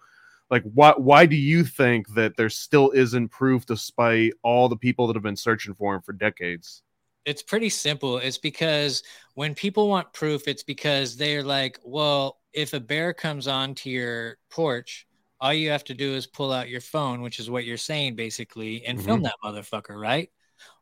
like 0.50 0.64
why 0.74 0.92
why 0.96 1.24
do 1.24 1.36
you 1.36 1.64
think 1.64 2.12
that 2.14 2.36
there 2.36 2.50
still 2.50 2.90
isn't 2.90 3.28
proof 3.28 3.64
despite 3.64 4.34
all 4.42 4.68
the 4.68 4.76
people 4.76 5.06
that 5.06 5.16
have 5.16 5.22
been 5.22 5.36
searching 5.36 5.74
for 5.74 5.94
him 5.94 6.02
for 6.02 6.12
decades? 6.12 6.82
It's 7.24 7.42
pretty 7.42 7.70
simple. 7.70 8.18
It's 8.18 8.36
because 8.36 9.02
when 9.34 9.54
people 9.54 9.88
want 9.88 10.12
proof, 10.12 10.46
it's 10.46 10.62
because 10.62 11.16
they're 11.16 11.42
like, 11.42 11.80
well, 11.82 12.38
if 12.52 12.74
a 12.74 12.80
bear 12.80 13.14
comes 13.14 13.48
onto 13.48 13.88
your 13.88 14.36
porch, 14.50 15.06
all 15.40 15.54
you 15.54 15.70
have 15.70 15.84
to 15.84 15.94
do 15.94 16.14
is 16.14 16.26
pull 16.26 16.52
out 16.52 16.68
your 16.68 16.82
phone, 16.82 17.22
which 17.22 17.38
is 17.38 17.48
what 17.48 17.64
you're 17.64 17.76
saying 17.76 18.14
basically, 18.14 18.84
and 18.84 18.98
mm-hmm. 18.98 19.06
film 19.06 19.22
that 19.22 19.34
motherfucker, 19.42 19.98
right? 19.98 20.30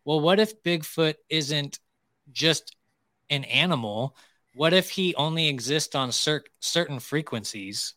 Well, 0.05 0.21
what 0.21 0.41
if 0.41 0.63
Bigfoot 0.63 1.15
isn't 1.29 1.79
just 2.33 2.77
an 3.31 3.45
animal? 3.45 4.17
What 4.55 4.73
if 4.73 4.91
he 4.91 5.15
only 5.15 5.49
exists 5.49 5.95
on 5.95 6.13
cer- 6.13 6.45
certain 6.61 7.01
frequencies? 7.01 7.95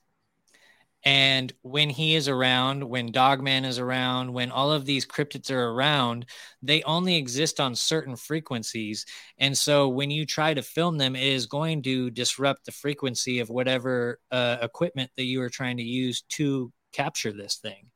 And 1.04 1.54
when 1.62 1.92
he 1.92 2.16
is 2.16 2.28
around, 2.28 2.84
when 2.84 3.12
Dogman 3.12 3.64
is 3.64 3.78
around, 3.78 4.34
when 4.34 4.50
all 4.50 4.72
of 4.72 4.86
these 4.86 5.06
cryptids 5.06 5.52
are 5.52 5.70
around, 5.70 6.26
they 6.64 6.82
only 6.82 7.16
exist 7.16 7.60
on 7.60 7.76
certain 7.76 8.16
frequencies. 8.16 9.06
And 9.38 9.56
so 9.56 9.88
when 9.88 10.10
you 10.10 10.26
try 10.26 10.56
to 10.56 10.64
film 10.64 10.98
them, 10.98 11.16
it 11.16 11.22
is 11.22 11.46
going 11.46 11.84
to 11.84 12.10
disrupt 12.10 12.66
the 12.66 12.72
frequency 12.72 13.38
of 13.38 13.52
whatever 13.52 14.20
uh, 14.32 14.58
equipment 14.64 15.12
that 15.16 15.26
you 15.26 15.44
are 15.44 15.50
trying 15.50 15.78
to 15.78 15.84
use 15.84 16.24
to 16.30 16.74
capture 16.92 17.32
this 17.32 17.58
thing. 17.58 17.92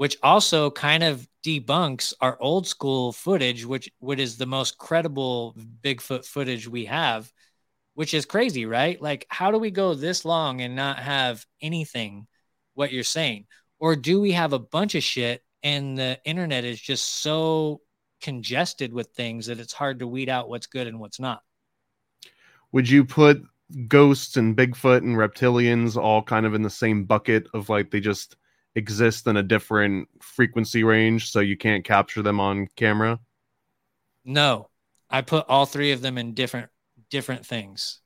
Which 0.00 0.16
also 0.22 0.70
kind 0.70 1.02
of 1.02 1.28
debunks 1.44 2.14
our 2.22 2.38
old 2.40 2.66
school 2.66 3.12
footage, 3.12 3.66
which 3.66 3.90
what 3.98 4.18
is 4.18 4.38
the 4.38 4.46
most 4.46 4.78
credible 4.78 5.54
Bigfoot 5.82 6.24
footage 6.24 6.66
we 6.66 6.86
have 6.86 7.30
which 8.00 8.14
is 8.14 8.24
crazy, 8.24 8.64
right? 8.64 8.98
Like, 8.98 9.26
how 9.28 9.50
do 9.50 9.58
we 9.58 9.70
go 9.70 9.92
this 9.92 10.24
long 10.24 10.62
and 10.62 10.74
not 10.74 10.98
have 10.98 11.44
anything 11.60 12.26
what 12.72 12.92
you're 12.92 13.04
saying? 13.04 13.44
Or 13.78 13.94
do 13.94 14.22
we 14.22 14.32
have 14.32 14.54
a 14.54 14.58
bunch 14.58 14.94
of 14.94 15.02
shit 15.02 15.42
and 15.62 15.98
the 15.98 16.18
internet 16.24 16.64
is 16.64 16.80
just 16.80 17.20
so 17.20 17.82
congested 18.22 18.92
with 18.92 19.08
things 19.08 19.46
that 19.46 19.60
it's 19.60 19.74
hard 19.74 19.98
to 19.98 20.06
weed 20.06 20.30
out 20.30 20.48
what's 20.48 20.66
good 20.66 20.86
and 20.86 20.98
what's 20.98 21.20
not? 21.20 21.42
Would 22.72 22.88
you 22.88 23.04
put 23.04 23.42
ghosts 23.86 24.38
and 24.38 24.56
Bigfoot 24.56 24.98
and 24.98 25.16
reptilians 25.16 25.96
all 25.96 26.22
kind 26.22 26.46
of 26.46 26.54
in 26.54 26.62
the 26.62 26.70
same 26.70 27.04
bucket 27.04 27.48
of 27.52 27.68
like 27.68 27.90
they 27.90 28.00
just 28.00 28.36
exist 28.74 29.26
in 29.26 29.36
a 29.36 29.42
different 29.42 30.08
frequency 30.20 30.84
range 30.84 31.30
so 31.30 31.40
you 31.40 31.56
can't 31.56 31.84
capture 31.84 32.22
them 32.22 32.40
on 32.40 32.68
camera? 32.76 33.18
No. 34.24 34.68
I 35.10 35.22
put 35.22 35.46
all 35.48 35.66
three 35.66 35.92
of 35.92 36.02
them 36.02 36.18
in 36.18 36.34
different 36.34 36.68
different 37.10 37.44
things. 37.44 38.00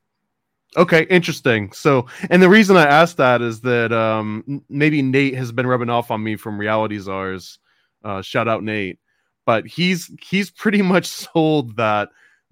Okay, 0.77 1.03
interesting. 1.09 1.71
So, 1.73 2.07
and 2.31 2.43
the 2.43 2.49
reason 2.49 2.77
I 2.77 2.87
asked 2.87 3.19
that 3.19 3.43
is 3.43 3.61
that 3.61 3.93
um, 3.93 4.65
maybe 4.69 5.03
Nate 5.03 5.37
has 5.37 5.53
been 5.53 5.67
rubbing 5.67 5.91
off 5.91 6.11
on 6.11 6.23
me 6.23 6.37
from 6.37 6.59
Reality 6.59 6.99
Czars. 6.99 7.59
Uh, 8.03 8.23
shout 8.23 8.49
out 8.49 8.65
Nate, 8.65 8.99
but 9.47 9.67
he's 9.67 10.11
he's 10.21 10.51
pretty 10.51 10.83
much 10.95 11.07
sold 11.07 11.77
that 11.77 12.09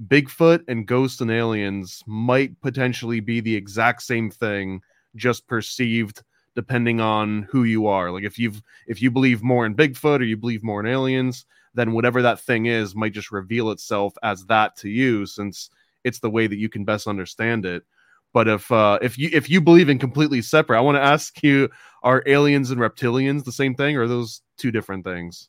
Bigfoot 0.07 0.65
and 0.69 0.87
ghosts 0.87 1.21
and 1.21 1.31
aliens 1.31 2.03
might 2.07 2.61
potentially 2.61 3.21
be 3.21 3.41
the 3.41 3.55
exact 3.55 4.03
same 4.03 4.31
thing, 4.31 4.83
just 5.17 5.47
perceived 5.47 6.23
depending 6.55 7.01
on 7.01 7.43
who 7.51 7.65
you 7.65 7.87
are. 7.87 8.11
Like 8.11 8.25
if 8.25 8.39
you've 8.39 8.63
if 8.87 9.01
you 9.03 9.11
believe 9.11 9.43
more 9.43 9.67
in 9.67 9.75
Bigfoot 9.75 10.21
or 10.21 10.25
you 10.25 10.37
believe 10.37 10.63
more 10.63 10.81
in 10.81 10.87
aliens, 10.87 11.47
then 11.75 11.93
whatever 11.93 12.23
that 12.23 12.41
thing 12.41 12.67
is 12.67 12.95
might 12.95 13.13
just 13.13 13.33
reveal 13.33 13.71
itself 13.71 14.15
as 14.23 14.45
that 14.47 14.77
to 14.77 14.89
you, 14.89 15.27
since 15.27 15.71
it's 16.05 16.21
the 16.21 16.31
way 16.31 16.47
that 16.47 16.59
you 16.59 16.69
can 16.69 16.85
best 16.85 17.07
understand 17.07 17.65
it. 17.65 17.85
But 18.33 18.49
if 18.49 18.73
uh, 18.73 18.99
if 19.03 19.19
you 19.19 19.29
if 19.33 19.51
you 19.51 19.61
believe 19.61 19.89
in 19.89 19.99
completely 19.99 20.43
separate, 20.43 20.79
I 20.79 20.83
want 20.83 20.97
to 20.97 21.03
ask 21.03 21.43
you: 21.43 21.69
Are 22.03 22.23
aliens 22.27 22.71
and 22.71 22.81
reptilians 22.81 23.45
the 23.45 23.53
same 23.53 23.75
thing, 23.75 23.97
or 23.97 24.03
are 24.03 24.09
those 24.09 24.43
two 24.57 24.71
different 24.71 25.05
things? 25.05 25.49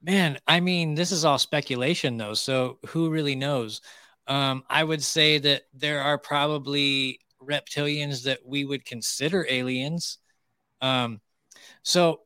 Man, 0.00 0.38
I 0.46 0.60
mean, 0.60 0.94
this 0.94 1.12
is 1.12 1.24
all 1.24 1.38
speculation, 1.38 2.16
though. 2.18 2.34
So 2.34 2.78
who 2.88 3.10
really 3.10 3.34
knows? 3.34 3.80
Um, 4.26 4.62
I 4.68 4.84
would 4.84 5.02
say 5.02 5.38
that 5.38 5.62
there 5.72 6.02
are 6.02 6.18
probably 6.18 7.20
reptilians 7.42 8.24
that 8.24 8.40
we 8.44 8.64
would 8.64 8.84
consider 8.84 9.46
aliens. 9.48 10.18
Um, 10.84 11.20
so 11.82 12.20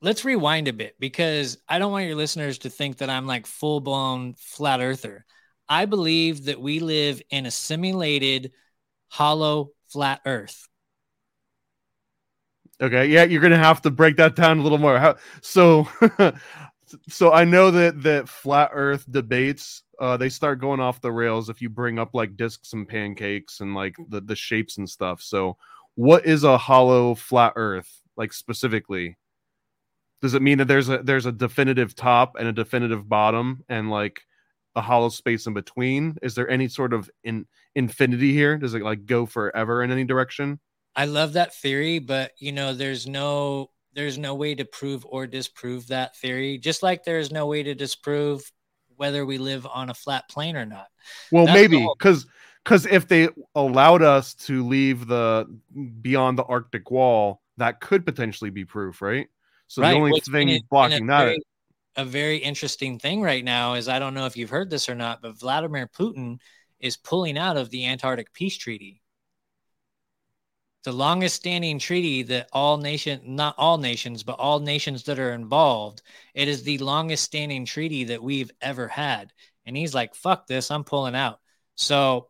let's 0.00 0.24
rewind 0.24 0.68
a 0.68 0.72
bit 0.72 0.94
because 1.00 1.58
I 1.68 1.78
don't 1.78 1.90
want 1.90 2.06
your 2.06 2.14
listeners 2.14 2.58
to 2.58 2.70
think 2.70 2.98
that 2.98 3.10
I'm 3.10 3.26
like 3.26 3.46
full 3.46 3.80
blown 3.80 4.34
flat 4.34 4.80
earther. 4.80 5.24
I 5.68 5.86
believe 5.86 6.44
that 6.44 6.60
we 6.60 6.78
live 6.78 7.20
in 7.30 7.46
a 7.46 7.50
simulated 7.50 8.52
hollow 9.08 9.70
flat 9.88 10.20
earth. 10.24 10.68
Okay, 12.80 13.06
yeah, 13.06 13.24
you're 13.24 13.40
gonna 13.40 13.56
have 13.56 13.82
to 13.82 13.90
break 13.90 14.16
that 14.18 14.36
down 14.36 14.58
a 14.58 14.62
little 14.62 14.78
more. 14.78 14.98
How, 14.98 15.16
so, 15.40 15.88
so 17.08 17.32
I 17.32 17.44
know 17.44 17.70
that 17.70 18.02
that 18.02 18.28
flat 18.28 18.70
Earth 18.72 19.10
debates 19.10 19.82
uh, 19.98 20.16
they 20.16 20.28
start 20.28 20.60
going 20.60 20.80
off 20.80 21.00
the 21.00 21.10
rails 21.10 21.48
if 21.48 21.62
you 21.62 21.70
bring 21.70 21.98
up 21.98 22.10
like 22.14 22.36
discs 22.36 22.72
and 22.74 22.86
pancakes 22.86 23.60
and 23.60 23.74
like 23.74 23.96
the 24.08 24.20
the 24.20 24.36
shapes 24.36 24.76
and 24.78 24.88
stuff. 24.88 25.22
So, 25.22 25.56
what 25.96 26.24
is 26.24 26.44
a 26.44 26.56
hollow 26.56 27.14
flat 27.14 27.54
Earth 27.56 28.00
like 28.16 28.32
specifically? 28.32 29.16
Does 30.22 30.34
it 30.34 30.42
mean 30.42 30.58
that 30.58 30.68
there's 30.68 30.88
a 30.88 30.98
there's 30.98 31.26
a 31.26 31.32
definitive 31.32 31.94
top 31.94 32.36
and 32.38 32.46
a 32.48 32.52
definitive 32.52 33.08
bottom 33.08 33.64
and 33.68 33.90
like 33.90 34.20
a 34.76 34.80
hollow 34.80 35.08
space 35.08 35.46
in 35.46 35.54
between? 35.54 36.16
Is 36.22 36.34
there 36.34 36.48
any 36.48 36.68
sort 36.68 36.92
of 36.92 37.10
in 37.24 37.46
infinity 37.74 38.32
here? 38.32 38.56
Does 38.58 38.74
it 38.74 38.82
like 38.82 39.06
go 39.06 39.26
forever 39.26 39.82
in 39.82 39.90
any 39.90 40.04
direction? 40.04 40.60
I 40.94 41.06
love 41.06 41.34
that 41.34 41.54
theory, 41.54 41.98
but 41.98 42.32
you 42.38 42.52
know, 42.52 42.72
there's 42.72 43.06
no 43.06 43.70
there's 43.94 44.18
no 44.18 44.34
way 44.34 44.54
to 44.54 44.64
prove 44.64 45.06
or 45.08 45.26
disprove 45.26 45.88
that 45.88 46.16
theory. 46.16 46.58
Just 46.58 46.82
like 46.82 47.04
there's 47.04 47.32
no 47.32 47.46
way 47.46 47.62
to 47.62 47.74
disprove 47.74 48.50
whether 48.96 49.24
we 49.24 49.38
live 49.38 49.66
on 49.66 49.90
a 49.90 49.94
flat 49.94 50.28
plane 50.28 50.56
or 50.56 50.66
not. 50.66 50.86
Well, 51.30 51.46
That's 51.46 51.56
maybe 51.56 51.86
because 51.98 52.26
because 52.66 52.84
if 52.84 53.06
they 53.06 53.28
allowed 53.54 54.02
us 54.02 54.34
to 54.34 54.66
leave 54.66 55.06
the 55.06 55.46
beyond 56.02 56.36
the 56.36 56.42
Arctic 56.42 56.90
wall, 56.90 57.40
that 57.58 57.80
could 57.80 58.04
potentially 58.04 58.50
be 58.50 58.64
proof, 58.64 59.00
right? 59.00 59.28
So 59.68 59.82
right. 59.82 59.92
the 59.92 59.96
only 59.96 60.20
thing 60.20 60.60
blocking 60.68 61.06
that 61.06 61.22
very, 61.26 61.42
a 61.94 62.04
very 62.04 62.38
interesting 62.38 62.98
thing 62.98 63.22
right 63.22 63.44
now 63.44 63.74
is 63.74 63.88
I 63.88 64.00
don't 64.00 64.14
know 64.14 64.26
if 64.26 64.36
you've 64.36 64.50
heard 64.50 64.68
this 64.68 64.88
or 64.88 64.96
not, 64.96 65.22
but 65.22 65.38
Vladimir 65.38 65.86
Putin 65.86 66.40
is 66.80 66.96
pulling 66.96 67.38
out 67.38 67.56
of 67.56 67.70
the 67.70 67.86
Antarctic 67.86 68.32
Peace 68.32 68.56
Treaty. 68.56 69.00
The 70.82 70.90
longest 70.90 71.36
standing 71.36 71.78
treaty 71.78 72.24
that 72.24 72.48
all 72.52 72.78
nation 72.78 73.20
not 73.24 73.54
all 73.58 73.78
nations, 73.78 74.24
but 74.24 74.40
all 74.40 74.58
nations 74.58 75.04
that 75.04 75.20
are 75.20 75.32
involved, 75.32 76.02
it 76.34 76.48
is 76.48 76.64
the 76.64 76.78
longest 76.78 77.22
standing 77.22 77.64
treaty 77.64 78.04
that 78.04 78.24
we've 78.24 78.50
ever 78.60 78.88
had. 78.88 79.32
And 79.66 79.76
he's 79.76 79.94
like, 79.94 80.16
fuck 80.16 80.48
this, 80.48 80.72
I'm 80.72 80.82
pulling 80.82 81.14
out. 81.14 81.38
So 81.76 82.28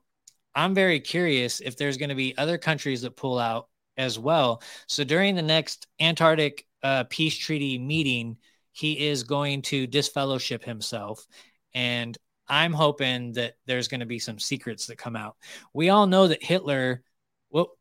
I'm 0.57 0.75
very 0.75 1.01
curious 1.01 1.61
if 1.61 1.77
there's 1.77 1.99
going 1.99 2.09
to 2.09 2.15
be 2.15 2.37
other 2.37 2.57
countries 2.57 3.03
that 3.03 3.15
pull 3.15 3.39
out 3.39 3.69
as 3.99 4.19
well. 4.19 4.63
So 4.89 5.05
during 5.05 5.37
the 5.37 5.43
next 5.43 5.87
Antarctic 6.01 6.67
uh, 6.83 7.05
Peace 7.11 7.37
Treaty 7.37 7.79
meeting, 7.79 8.39
he 8.73 9.07
is 9.07 9.23
going 9.23 9.63
to 9.63 9.87
disfellowship 9.87 10.65
himself. 10.65 11.27
And 11.75 12.17
I'm 12.49 12.73
hoping 12.73 13.33
that 13.33 13.55
there's 13.67 13.89
going 13.89 14.01
to 14.01 14.07
be 14.07 14.19
some 14.19 14.39
secrets 14.39 14.87
that 14.87 14.97
come 14.97 15.15
out. 15.15 15.37
We 15.75 15.91
all 15.91 16.07
know 16.07 16.29
that 16.29 16.43
Hitler, 16.43 17.03
well, 17.51 17.77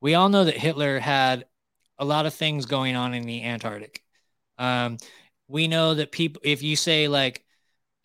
we 0.00 0.14
all 0.14 0.30
know 0.30 0.44
that 0.44 0.56
Hitler 0.56 0.98
had 0.98 1.44
a 1.96 2.04
lot 2.04 2.26
of 2.26 2.34
things 2.34 2.66
going 2.66 2.96
on 2.96 3.14
in 3.14 3.22
the 3.22 3.44
Antarctic. 3.44 4.02
Um, 4.58 4.98
we 5.46 5.68
know 5.68 5.94
that 5.94 6.10
people, 6.10 6.42
if 6.44 6.62
you 6.62 6.74
say 6.74 7.06
like, 7.06 7.44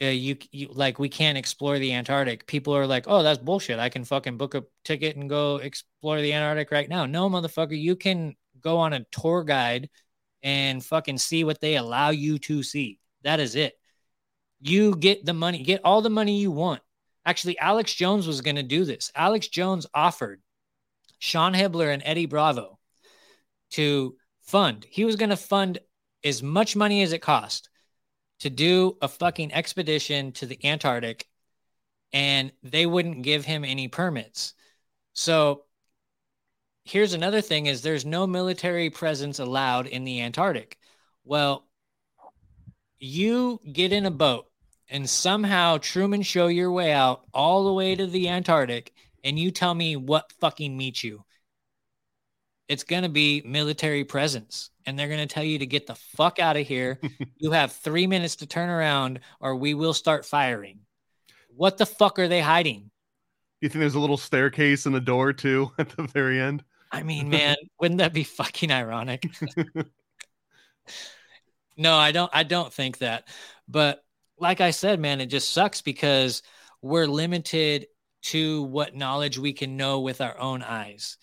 uh, 0.01 0.07
you, 0.07 0.37
you 0.51 0.67
like 0.73 0.99
we 0.99 1.09
can't 1.09 1.37
explore 1.37 1.79
the 1.79 1.93
Antarctic. 1.93 2.47
People 2.47 2.75
are 2.75 2.87
like, 2.87 3.05
"Oh, 3.07 3.23
that's 3.23 3.39
bullshit. 3.39 3.79
I 3.79 3.89
can 3.89 4.03
fucking 4.03 4.37
book 4.37 4.55
a 4.55 4.63
ticket 4.83 5.15
and 5.15 5.29
go 5.29 5.57
explore 5.57 6.19
the 6.21 6.33
Antarctic 6.33 6.71
right 6.71 6.89
now." 6.89 7.05
No, 7.05 7.29
motherfucker, 7.29 7.79
you 7.79 7.95
can 7.95 8.35
go 8.61 8.77
on 8.77 8.93
a 8.93 9.05
tour 9.11 9.43
guide 9.43 9.89
and 10.43 10.83
fucking 10.83 11.17
see 11.17 11.43
what 11.43 11.61
they 11.61 11.77
allow 11.77 12.09
you 12.09 12.37
to 12.39 12.61
see. 12.61 12.99
That 13.23 13.39
is 13.39 13.55
it. 13.55 13.73
You 14.59 14.95
get 14.95 15.25
the 15.25 15.33
money, 15.33 15.63
get 15.63 15.81
all 15.83 16.01
the 16.01 16.09
money 16.09 16.39
you 16.39 16.51
want. 16.51 16.81
Actually, 17.25 17.57
Alex 17.57 17.93
Jones 17.93 18.27
was 18.27 18.41
going 18.41 18.57
to 18.57 18.63
do 18.63 18.85
this. 18.85 19.11
Alex 19.15 19.47
Jones 19.47 19.87
offered 19.93 20.41
Sean 21.19 21.53
Hibbler 21.53 21.93
and 21.93 22.03
Eddie 22.05 22.27
Bravo 22.27 22.77
to 23.71 24.15
fund. 24.43 24.85
He 24.89 25.05
was 25.05 25.15
going 25.15 25.31
to 25.31 25.37
fund 25.37 25.79
as 26.23 26.43
much 26.43 26.75
money 26.75 27.01
as 27.01 27.13
it 27.13 27.21
cost 27.21 27.69
to 28.39 28.49
do 28.49 28.97
a 29.01 29.07
fucking 29.07 29.53
expedition 29.53 30.31
to 30.33 30.45
the 30.45 30.59
Antarctic 30.65 31.27
and 32.13 32.51
they 32.63 32.85
wouldn't 32.85 33.23
give 33.23 33.45
him 33.45 33.65
any 33.65 33.87
permits. 33.87 34.53
So 35.13 35.63
here's 36.83 37.13
another 37.13 37.41
thing 37.41 37.65
is 37.65 37.81
there's 37.81 38.05
no 38.05 38.27
military 38.27 38.89
presence 38.89 39.39
allowed 39.39 39.87
in 39.87 40.03
the 40.03 40.21
Antarctic. 40.21 40.77
Well, 41.23 41.67
you 42.99 43.59
get 43.71 43.91
in 43.91 44.05
a 44.05 44.11
boat 44.11 44.47
and 44.89 45.09
somehow 45.09 45.77
Truman 45.77 46.21
show 46.21 46.47
your 46.47 46.71
way 46.71 46.93
out 46.93 47.25
all 47.33 47.65
the 47.65 47.73
way 47.73 47.95
to 47.95 48.07
the 48.07 48.29
Antarctic 48.29 48.93
and 49.23 49.39
you 49.39 49.51
tell 49.51 49.73
me 49.73 49.95
what 49.95 50.31
fucking 50.39 50.77
meets 50.77 51.03
you. 51.03 51.25
It's 52.67 52.83
going 52.83 53.03
to 53.03 53.09
be 53.09 53.43
military 53.45 54.03
presence 54.03 54.71
and 54.85 54.97
they're 54.97 55.07
going 55.07 55.25
to 55.25 55.33
tell 55.33 55.43
you 55.43 55.59
to 55.59 55.65
get 55.65 55.87
the 55.87 55.95
fuck 55.95 56.39
out 56.39 56.57
of 56.57 56.67
here. 56.67 56.99
you 57.37 57.51
have 57.51 57.73
3 57.73 58.07
minutes 58.07 58.37
to 58.37 58.47
turn 58.47 58.69
around 58.69 59.19
or 59.39 59.55
we 59.55 59.73
will 59.73 59.93
start 59.93 60.25
firing. 60.25 60.79
What 61.55 61.77
the 61.77 61.85
fuck 61.85 62.19
are 62.19 62.27
they 62.27 62.41
hiding? 62.41 62.91
You 63.61 63.69
think 63.69 63.79
there's 63.79 63.95
a 63.95 63.99
little 63.99 64.17
staircase 64.17 64.85
in 64.85 64.93
the 64.93 64.99
door 64.99 65.33
too 65.33 65.71
at 65.77 65.89
the 65.89 66.03
very 66.03 66.39
end? 66.39 66.63
I 66.91 67.03
mean, 67.03 67.29
man, 67.31 67.55
wouldn't 67.79 67.99
that 67.99 68.13
be 68.13 68.23
fucking 68.23 68.71
ironic? 68.71 69.25
no, 71.77 71.95
I 71.95 72.11
don't 72.11 72.31
I 72.33 72.43
don't 72.43 72.73
think 72.73 72.99
that. 72.99 73.27
But 73.67 74.03
like 74.37 74.61
I 74.61 74.71
said, 74.71 74.99
man, 74.99 75.21
it 75.21 75.27
just 75.27 75.51
sucks 75.51 75.81
because 75.81 76.41
we're 76.81 77.07
limited 77.07 77.87
to 78.23 78.63
what 78.63 78.95
knowledge 78.95 79.37
we 79.37 79.53
can 79.53 79.77
know 79.77 80.01
with 80.01 80.21
our 80.21 80.37
own 80.37 80.61
eyes. 80.61 81.17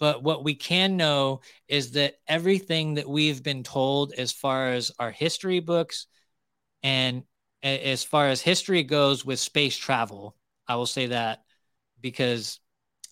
But 0.00 0.22
what 0.24 0.42
we 0.42 0.54
can 0.54 0.96
know 0.96 1.42
is 1.68 1.92
that 1.92 2.14
everything 2.26 2.94
that 2.94 3.08
we've 3.08 3.42
been 3.42 3.62
told 3.62 4.12
as 4.14 4.32
far 4.32 4.72
as 4.72 4.90
our 4.98 5.10
history 5.10 5.60
books 5.60 6.06
and 6.82 7.22
as 7.62 8.02
far 8.02 8.28
as 8.28 8.40
history 8.40 8.82
goes 8.82 9.24
with 9.24 9.38
space 9.38 9.76
travel, 9.76 10.34
I 10.66 10.76
will 10.76 10.86
say 10.86 11.08
that 11.08 11.44
because 12.00 12.58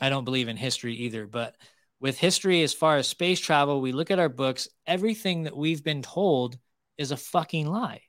I 0.01 0.09
don't 0.09 0.25
believe 0.25 0.49
in 0.49 0.57
history 0.57 0.95
either. 0.95 1.27
But 1.27 1.57
with 2.01 2.19
history, 2.19 2.63
as 2.63 2.73
far 2.73 2.97
as 2.97 3.07
space 3.07 3.39
travel, 3.39 3.83
we 3.83 3.93
look 3.93 4.11
at 4.11 4.19
our 4.19 4.31
books, 4.31 4.69
everything 4.87 5.43
that 5.43 5.57
we've 5.57 5.85
been 5.85 6.01
told 6.01 6.57
is 6.97 7.11
a 7.11 7.17
fucking 7.17 7.67
lie. 7.67 8.01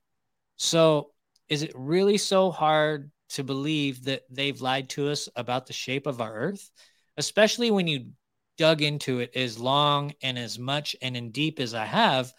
So 0.55 1.11
is 1.49 1.63
it 1.63 1.73
really 1.75 2.17
so 2.17 2.49
hard 2.49 3.11
to 3.31 3.43
believe 3.43 4.05
that 4.05 4.23
they've 4.29 4.61
lied 4.61 4.89
to 4.91 5.09
us 5.09 5.27
about 5.35 5.67
the 5.67 5.73
shape 5.73 6.07
of 6.07 6.21
our 6.21 6.33
earth? 6.33 6.71
Especially 7.17 7.71
when 7.71 7.87
you 7.87 8.11
dug 8.59 8.81
into 8.81 9.19
it 9.19 9.31
as 9.35 9.57
long 9.57 10.13
and 10.21 10.37
as 10.37 10.59
much 10.59 10.93
and 11.01 11.15
in 11.15 11.31
deep 11.31 11.61
as 11.61 11.73
I 11.73 11.85
have, 11.85 12.33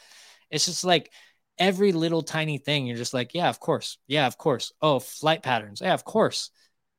it's 0.50 0.66
just 0.66 0.84
like 0.84 1.10
every 1.58 1.92
little 1.92 2.20
tiny 2.20 2.58
thing. 2.58 2.86
You're 2.86 2.98
just 2.98 3.14
like, 3.14 3.32
yeah, 3.32 3.48
of 3.48 3.58
course. 3.58 3.96
Yeah, 4.06 4.26
of 4.26 4.36
course. 4.36 4.72
Oh, 4.82 5.00
flight 5.00 5.42
patterns. 5.42 5.80
Yeah, 5.80 5.94
of 5.94 6.04
course. 6.04 6.50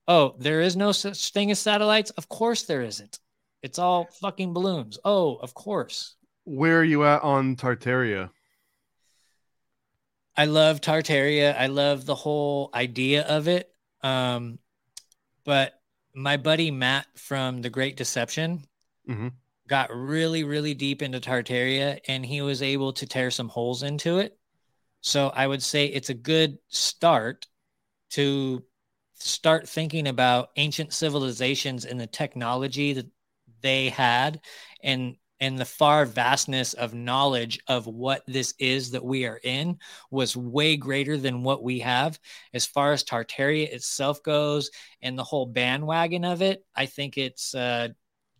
Oh, 0.08 0.36
there 0.40 0.62
is 0.62 0.76
no 0.76 0.92
such 0.92 1.32
thing 1.32 1.52
as 1.52 1.60
satellites. 1.60 2.10
Of 2.12 2.28
course 2.28 2.64
there 2.64 2.82
isn't. 2.82 3.20
It's 3.62 3.78
all 3.78 4.10
fucking 4.20 4.54
balloons. 4.54 4.98
Oh, 5.06 5.36
of 5.36 5.54
course. 5.54 6.16
Where 6.46 6.80
are 6.80 6.84
you 6.84 7.06
at 7.06 7.22
on 7.22 7.56
Tartaria? 7.56 8.32
I 10.36 10.46
love 10.46 10.82
Tartaria. 10.82 11.56
I 11.56 11.68
love 11.68 12.08
the 12.08 12.16
whole 12.16 12.72
idea 12.74 13.22
of 13.22 13.48
it. 13.48 13.70
Um, 14.02 14.58
but 15.46 15.74
my 16.16 16.38
buddy 16.38 16.72
Matt 16.72 17.06
from 17.16 17.62
The 17.62 17.70
Great 17.70 17.96
Deception, 17.98 18.64
mm-hmm. 19.10 19.30
got 19.68 19.94
really, 19.94 20.44
really 20.44 20.74
deep 20.74 21.02
into 21.02 21.20
Tartaria 21.20 22.00
and 22.08 22.26
he 22.26 22.42
was 22.42 22.62
able 22.62 22.94
to 22.94 23.06
tear 23.06 23.32
some 23.32 23.50
holes 23.50 23.84
into 23.84 24.20
it. 24.20 24.38
So 25.02 25.30
I 25.30 25.48
would 25.48 25.64
say 25.64 25.88
it's 25.88 26.10
a 26.10 26.16
good 26.16 26.58
start 26.68 27.48
to 28.12 28.64
start 29.16 29.68
thinking 29.68 30.08
about 30.08 30.50
ancient 30.56 30.94
civilizations 30.94 31.86
and 31.86 32.00
the 32.00 32.08
technology 32.08 32.94
that 32.94 33.08
they 33.62 33.90
had 33.90 34.42
and 34.84 35.16
and 35.40 35.58
the 35.58 35.66
far 35.66 36.06
vastness 36.06 36.76
of 36.76 36.94
knowledge 36.94 37.60
of 37.68 37.88
what 37.88 38.22
this 38.28 38.54
is 38.60 38.92
that 38.92 39.04
we 39.04 39.26
are 39.26 39.40
in 39.44 39.78
was 40.12 40.38
way 40.38 40.78
greater 40.78 41.18
than 41.18 41.42
what 41.42 41.64
we 41.64 41.80
have 41.80 42.20
as 42.54 42.66
far 42.66 42.94
as 42.94 43.04
tartaria 43.04 43.68
itself 43.72 44.22
goes 44.24 44.70
and 45.02 45.18
the 45.18 45.24
whole 45.24 45.46
bandwagon 45.46 46.24
of 46.24 46.42
it 46.42 46.64
i 46.76 46.86
think 46.86 47.18
it's 47.18 47.54
uh, 47.56 47.88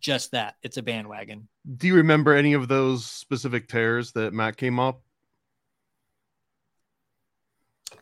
just 0.02 0.32
that. 0.32 0.56
It's 0.62 0.76
a 0.76 0.82
bandwagon. 0.82 1.48
Do 1.76 1.86
you 1.86 1.94
remember 1.94 2.34
any 2.34 2.52
of 2.52 2.68
those 2.68 3.06
specific 3.06 3.68
tears 3.68 4.12
that 4.12 4.34
Matt 4.34 4.56
came 4.56 4.78
up? 4.78 5.00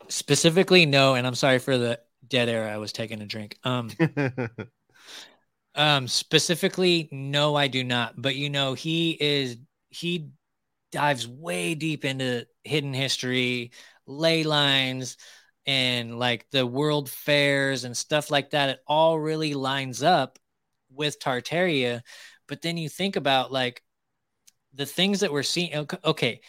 Specifically, 0.09 0.87
no. 0.87 1.15
And 1.15 1.27
I'm 1.27 1.35
sorry 1.37 1.61
for 1.61 1.79
the 1.79 2.01
dead 2.27 2.49
air. 2.49 2.69
I 2.69 2.79
was 2.79 2.93
taking 2.93 3.21
a 3.21 3.27
drink. 3.27 3.59
Um, 3.63 3.91
um, 5.77 6.09
specifically, 6.09 7.09
no, 7.13 7.55
I 7.55 7.69
do 7.69 7.85
not. 7.85 8.15
But 8.21 8.35
you 8.35 8.51
know, 8.51 8.75
he 8.75 9.17
is 9.21 9.59
he 9.91 10.31
dives 10.91 11.29
way 11.29 11.75
deep 11.75 12.05
into 12.05 12.47
hidden 12.65 12.95
history, 12.95 13.71
ley 14.07 14.43
lines, 14.43 15.17
and 15.67 16.19
like 16.19 16.47
the 16.51 16.67
world 16.67 17.09
fairs 17.09 17.85
and 17.85 17.97
stuff 17.97 18.31
like 18.31 18.51
that. 18.51 18.71
It 18.71 18.81
all 18.87 19.19
really 19.19 19.55
lines 19.55 20.03
up 20.03 20.39
with 20.93 21.21
Tartaria. 21.21 22.03
But 22.49 22.63
then 22.63 22.77
you 22.77 22.89
think 22.89 23.17
about 23.17 23.53
like 23.53 23.83
the 24.75 24.87
things 24.87 25.21
that 25.21 25.33
we're 25.33 25.43
seeing. 25.43 25.87
Okay. 26.05 26.41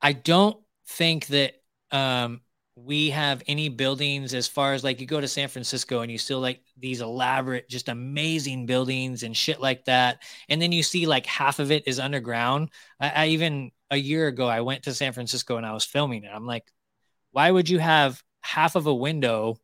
I 0.00 0.12
don't 0.12 0.58
think 0.86 1.26
that 1.28 1.54
um, 1.90 2.40
we 2.76 3.10
have 3.10 3.42
any 3.46 3.68
buildings 3.70 4.34
as 4.34 4.46
far 4.46 4.74
as 4.74 4.84
like 4.84 5.00
you 5.00 5.06
go 5.06 5.20
to 5.20 5.28
San 5.28 5.48
Francisco 5.48 6.00
and 6.00 6.12
you 6.12 6.18
still 6.18 6.40
like 6.40 6.62
these 6.76 7.00
elaborate, 7.00 7.68
just 7.68 7.88
amazing 7.88 8.66
buildings 8.66 9.22
and 9.22 9.36
shit 9.36 9.60
like 9.60 9.84
that. 9.86 10.22
And 10.48 10.60
then 10.60 10.72
you 10.72 10.82
see 10.82 11.06
like 11.06 11.26
half 11.26 11.58
of 11.58 11.72
it 11.72 11.88
is 11.88 11.98
underground. 11.98 12.70
I, 13.00 13.08
I 13.10 13.26
even 13.28 13.70
a 13.90 13.96
year 13.96 14.28
ago, 14.28 14.46
I 14.46 14.60
went 14.60 14.82
to 14.84 14.94
San 14.94 15.12
Francisco 15.12 15.56
and 15.56 15.64
I 15.64 15.72
was 15.72 15.84
filming 15.84 16.24
it. 16.24 16.30
I'm 16.32 16.46
like, 16.46 16.70
why 17.30 17.50
would 17.50 17.68
you 17.68 17.78
have 17.78 18.22
half 18.42 18.76
of 18.76 18.86
a 18.86 18.94
window 18.94 19.58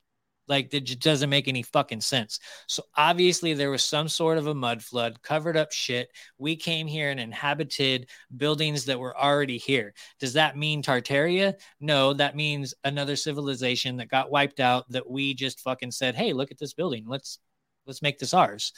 like 0.53 0.73
it 0.75 0.85
just 0.85 1.01
doesn't 1.01 1.31
make 1.31 1.49
any 1.49 1.63
fucking 1.63 2.01
sense. 2.03 2.39
So 2.69 2.85
obviously 2.97 3.55
there 3.55 3.71
was 3.71 3.83
some 3.83 4.09
sort 4.09 4.39
of 4.39 4.47
a 4.47 4.55
mud 4.55 4.83
flood, 4.83 5.23
covered 5.23 5.57
up 5.57 5.73
shit. 5.73 6.11
We 6.39 6.57
came 6.57 6.87
here 6.87 7.11
and 7.11 7.19
inhabited 7.19 8.09
buildings 8.37 8.85
that 8.85 9.01
were 9.01 9.19
already 9.19 9.59
here. 9.59 9.95
Does 10.21 10.35
that 10.35 10.57
mean 10.57 10.83
Tartaria? 10.83 11.55
No, 11.81 12.13
that 12.13 12.37
means 12.37 12.75
another 12.85 13.17
civilization 13.17 13.97
that 13.97 14.09
got 14.09 14.31
wiped 14.31 14.61
out 14.61 14.89
that 14.91 15.09
we 15.09 15.35
just 15.35 15.61
fucking 15.61 15.91
said, 15.91 16.15
"Hey, 16.15 16.33
look 16.33 16.51
at 16.51 16.59
this 16.59 16.75
building. 16.75 17.05
Let's 17.07 17.39
let's 17.87 18.03
make 18.03 18.19
this 18.19 18.35
ours." 18.35 18.73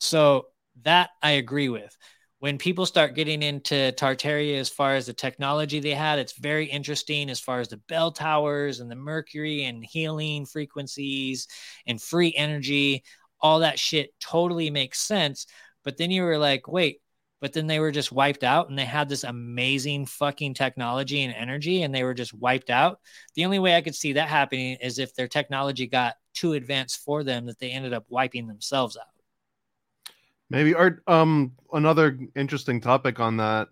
So 0.00 0.48
that 0.82 1.10
I 1.22 1.32
agree 1.32 1.68
with 1.68 1.96
when 2.38 2.58
people 2.58 2.84
start 2.84 3.14
getting 3.14 3.42
into 3.42 3.92
Tartaria 3.92 4.58
as 4.58 4.68
far 4.68 4.94
as 4.94 5.06
the 5.06 5.14
technology 5.14 5.80
they 5.80 5.94
had, 5.94 6.18
it's 6.18 6.38
very 6.38 6.66
interesting 6.66 7.30
as 7.30 7.40
far 7.40 7.60
as 7.60 7.68
the 7.68 7.78
bell 7.88 8.12
towers 8.12 8.80
and 8.80 8.90
the 8.90 8.96
mercury 8.96 9.64
and 9.64 9.82
healing 9.84 10.44
frequencies 10.44 11.48
and 11.86 12.00
free 12.00 12.34
energy. 12.36 13.04
All 13.40 13.60
that 13.60 13.78
shit 13.78 14.10
totally 14.20 14.70
makes 14.70 15.00
sense. 15.00 15.46
But 15.82 15.96
then 15.96 16.10
you 16.10 16.24
were 16.24 16.36
like, 16.36 16.68
wait, 16.68 17.00
but 17.40 17.54
then 17.54 17.66
they 17.66 17.80
were 17.80 17.92
just 17.92 18.12
wiped 18.12 18.44
out 18.44 18.68
and 18.68 18.78
they 18.78 18.84
had 18.84 19.08
this 19.08 19.24
amazing 19.24 20.04
fucking 20.04 20.54
technology 20.54 21.22
and 21.22 21.34
energy 21.34 21.82
and 21.82 21.94
they 21.94 22.04
were 22.04 22.14
just 22.14 22.34
wiped 22.34 22.68
out. 22.68 23.00
The 23.34 23.46
only 23.46 23.58
way 23.58 23.76
I 23.76 23.82
could 23.82 23.94
see 23.94 24.12
that 24.14 24.28
happening 24.28 24.76
is 24.82 24.98
if 24.98 25.14
their 25.14 25.28
technology 25.28 25.86
got 25.86 26.16
too 26.34 26.52
advanced 26.52 27.02
for 27.02 27.24
them 27.24 27.46
that 27.46 27.58
they 27.58 27.70
ended 27.70 27.94
up 27.94 28.04
wiping 28.08 28.46
themselves 28.46 28.98
out. 28.98 29.15
Maybe 30.50 30.74
art. 30.74 31.02
Um, 31.06 31.52
another 31.72 32.18
interesting 32.36 32.80
topic 32.80 33.18
on 33.18 33.38
that 33.38 33.68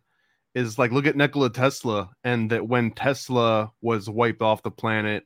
is 0.54 0.78
like 0.78 0.92
look 0.92 1.06
at 1.06 1.16
Nikola 1.16 1.50
Tesla, 1.50 2.10
and 2.24 2.50
that 2.50 2.66
when 2.66 2.90
Tesla 2.92 3.72
was 3.80 4.08
wiped 4.10 4.42
off 4.42 4.62
the 4.62 4.70
planet, 4.70 5.24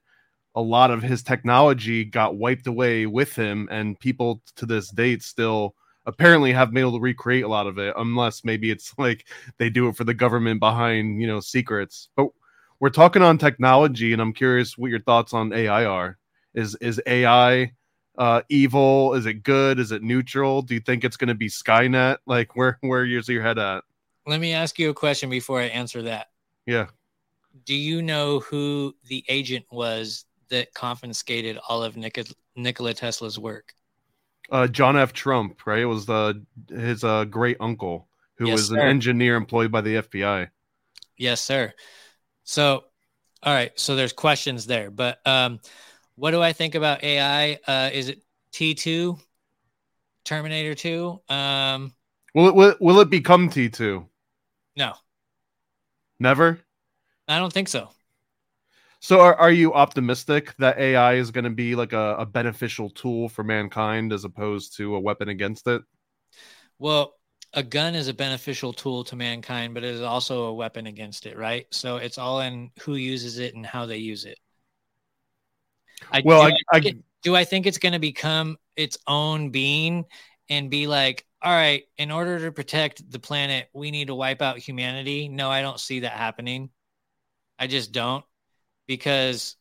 a 0.54 0.60
lot 0.60 0.90
of 0.90 1.02
his 1.02 1.22
technology 1.22 2.04
got 2.04 2.36
wiped 2.36 2.66
away 2.66 3.06
with 3.06 3.34
him, 3.34 3.68
and 3.70 3.98
people 3.98 4.42
to 4.56 4.66
this 4.66 4.90
date 4.90 5.22
still 5.22 5.74
apparently 6.06 6.52
have 6.52 6.72
been 6.72 6.80
able 6.80 6.92
to 6.92 7.00
recreate 7.00 7.44
a 7.44 7.48
lot 7.48 7.66
of 7.66 7.78
it, 7.78 7.94
unless 7.96 8.44
maybe 8.44 8.70
it's 8.70 8.92
like 8.98 9.26
they 9.58 9.70
do 9.70 9.88
it 9.88 9.96
for 9.96 10.04
the 10.04 10.14
government 10.14 10.60
behind 10.60 11.20
you 11.20 11.26
know 11.26 11.40
secrets. 11.40 12.08
But 12.16 12.28
we're 12.80 12.90
talking 12.90 13.22
on 13.22 13.38
technology, 13.38 14.12
and 14.12 14.20
I'm 14.20 14.32
curious 14.34 14.76
what 14.76 14.90
your 14.90 15.00
thoughts 15.00 15.32
on 15.32 15.52
AI 15.52 15.84
are. 15.86 16.18
Is 16.54 16.74
is 16.76 17.00
AI 17.06 17.72
uh, 18.18 18.42
evil? 18.48 19.14
Is 19.14 19.24
it 19.26 19.44
good? 19.44 19.78
Is 19.78 19.92
it 19.92 20.02
neutral? 20.02 20.60
Do 20.60 20.74
you 20.74 20.80
think 20.80 21.04
it's 21.04 21.16
going 21.16 21.28
to 21.28 21.34
be 21.34 21.48
Skynet? 21.48 22.18
Like, 22.26 22.56
where 22.56 22.78
where 22.82 23.06
is 23.06 23.28
your 23.28 23.42
head 23.42 23.58
at? 23.58 23.84
Let 24.26 24.40
me 24.40 24.52
ask 24.52 24.78
you 24.78 24.90
a 24.90 24.94
question 24.94 25.30
before 25.30 25.60
I 25.60 25.64
answer 25.66 26.02
that. 26.02 26.26
Yeah. 26.66 26.88
Do 27.64 27.74
you 27.74 28.02
know 28.02 28.40
who 28.40 28.94
the 29.06 29.24
agent 29.28 29.64
was 29.70 30.26
that 30.50 30.74
confiscated 30.74 31.58
all 31.68 31.82
of 31.82 31.96
Nik- 31.96 32.34
Nikola 32.54 32.92
Tesla's 32.92 33.38
work? 33.38 33.72
Uh, 34.50 34.66
John 34.66 34.96
F. 34.96 35.12
Trump, 35.12 35.66
right? 35.66 35.80
It 35.80 35.86
was 35.86 36.06
the 36.06 36.44
his 36.68 37.04
uh, 37.04 37.24
great 37.24 37.56
uncle 37.60 38.08
who 38.36 38.46
yes, 38.46 38.52
was 38.52 38.68
sir. 38.68 38.78
an 38.78 38.88
engineer 38.88 39.36
employed 39.36 39.70
by 39.70 39.80
the 39.80 39.96
FBI. 39.96 40.48
Yes, 41.16 41.40
sir. 41.40 41.72
So, 42.44 42.84
all 43.42 43.54
right. 43.54 43.78
So 43.78 43.96
there's 43.96 44.12
questions 44.12 44.66
there, 44.66 44.90
but 44.90 45.18
um, 45.26 45.60
what 46.18 46.32
do 46.32 46.42
I 46.42 46.52
think 46.52 46.74
about 46.74 47.04
AI? 47.04 47.58
Uh, 47.66 47.90
is 47.92 48.08
it 48.08 48.22
T2, 48.52 49.18
Terminator 50.24 50.74
2? 50.74 51.20
Um, 51.28 51.94
will 52.34 52.48
it 52.48 52.54
will, 52.54 52.74
will 52.80 53.00
it 53.00 53.08
become 53.08 53.48
T2? 53.48 54.04
No. 54.76 54.94
Never? 56.18 56.60
I 57.28 57.38
don't 57.38 57.52
think 57.52 57.68
so. 57.68 57.90
So 59.00 59.20
are, 59.20 59.36
are 59.36 59.52
you 59.52 59.74
optimistic 59.74 60.56
that 60.58 60.78
AI 60.78 61.14
is 61.14 61.30
going 61.30 61.44
to 61.44 61.50
be 61.50 61.76
like 61.76 61.92
a, 61.92 62.16
a 62.18 62.26
beneficial 62.26 62.90
tool 62.90 63.28
for 63.28 63.44
mankind 63.44 64.12
as 64.12 64.24
opposed 64.24 64.76
to 64.78 64.96
a 64.96 65.00
weapon 65.00 65.28
against 65.28 65.68
it? 65.68 65.82
Well, 66.80 67.14
a 67.52 67.62
gun 67.62 67.94
is 67.94 68.08
a 68.08 68.14
beneficial 68.14 68.72
tool 68.72 69.04
to 69.04 69.14
mankind, 69.14 69.74
but 69.74 69.84
it 69.84 69.94
is 69.94 70.02
also 70.02 70.46
a 70.46 70.54
weapon 70.54 70.88
against 70.88 71.26
it, 71.26 71.36
right? 71.38 71.66
So 71.70 71.98
it's 71.98 72.18
all 72.18 72.40
in 72.40 72.70
who 72.80 72.96
uses 72.96 73.38
it 73.38 73.54
and 73.54 73.64
how 73.64 73.86
they 73.86 73.98
use 73.98 74.24
it. 74.24 74.38
I, 76.12 76.22
well, 76.24 76.48
do 76.48 76.54
I, 76.72 76.76
I, 76.76 76.94
do 77.22 77.36
I 77.36 77.44
think 77.44 77.66
it's 77.66 77.78
going 77.78 77.92
to 77.92 77.98
become 77.98 78.56
its 78.76 78.98
own 79.06 79.50
being 79.50 80.04
and 80.48 80.70
be 80.70 80.86
like, 80.86 81.26
all 81.42 81.52
right, 81.52 81.84
in 81.96 82.10
order 82.10 82.38
to 82.40 82.52
protect 82.52 83.10
the 83.10 83.18
planet, 83.18 83.68
we 83.72 83.90
need 83.90 84.08
to 84.08 84.14
wipe 84.14 84.42
out 84.42 84.58
humanity. 84.58 85.28
No, 85.28 85.50
I 85.50 85.62
don't 85.62 85.78
see 85.78 86.00
that 86.00 86.12
happening. 86.12 86.70
I 87.58 87.66
just 87.66 87.92
don't 87.92 88.24
because 88.86 89.56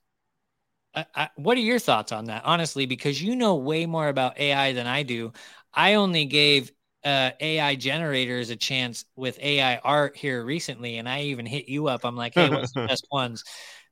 I, 0.95 1.05
I, 1.13 1.29
what 1.35 1.57
are 1.57 1.61
your 1.61 1.79
thoughts 1.79 2.11
on 2.11 2.25
that 2.25 2.43
honestly 2.45 2.85
because 2.85 3.21
you 3.21 3.35
know 3.35 3.55
way 3.55 3.85
more 3.85 4.07
about 4.07 4.39
ai 4.39 4.73
than 4.73 4.87
i 4.87 5.03
do 5.03 5.31
i 5.73 5.95
only 5.95 6.25
gave 6.25 6.71
uh, 7.03 7.31
ai 7.39 7.75
generators 7.75 8.49
a 8.49 8.55
chance 8.55 9.05
with 9.15 9.37
ai 9.41 9.77
art 9.77 10.17
here 10.17 10.43
recently 10.43 10.97
and 10.97 11.07
i 11.07 11.23
even 11.23 11.45
hit 11.45 11.69
you 11.69 11.87
up 11.87 12.03
i'm 12.03 12.15
like 12.15 12.33
hey 12.33 12.49
what's 12.49 12.73
the 12.73 12.81
best 12.87 13.05
ones 13.11 13.43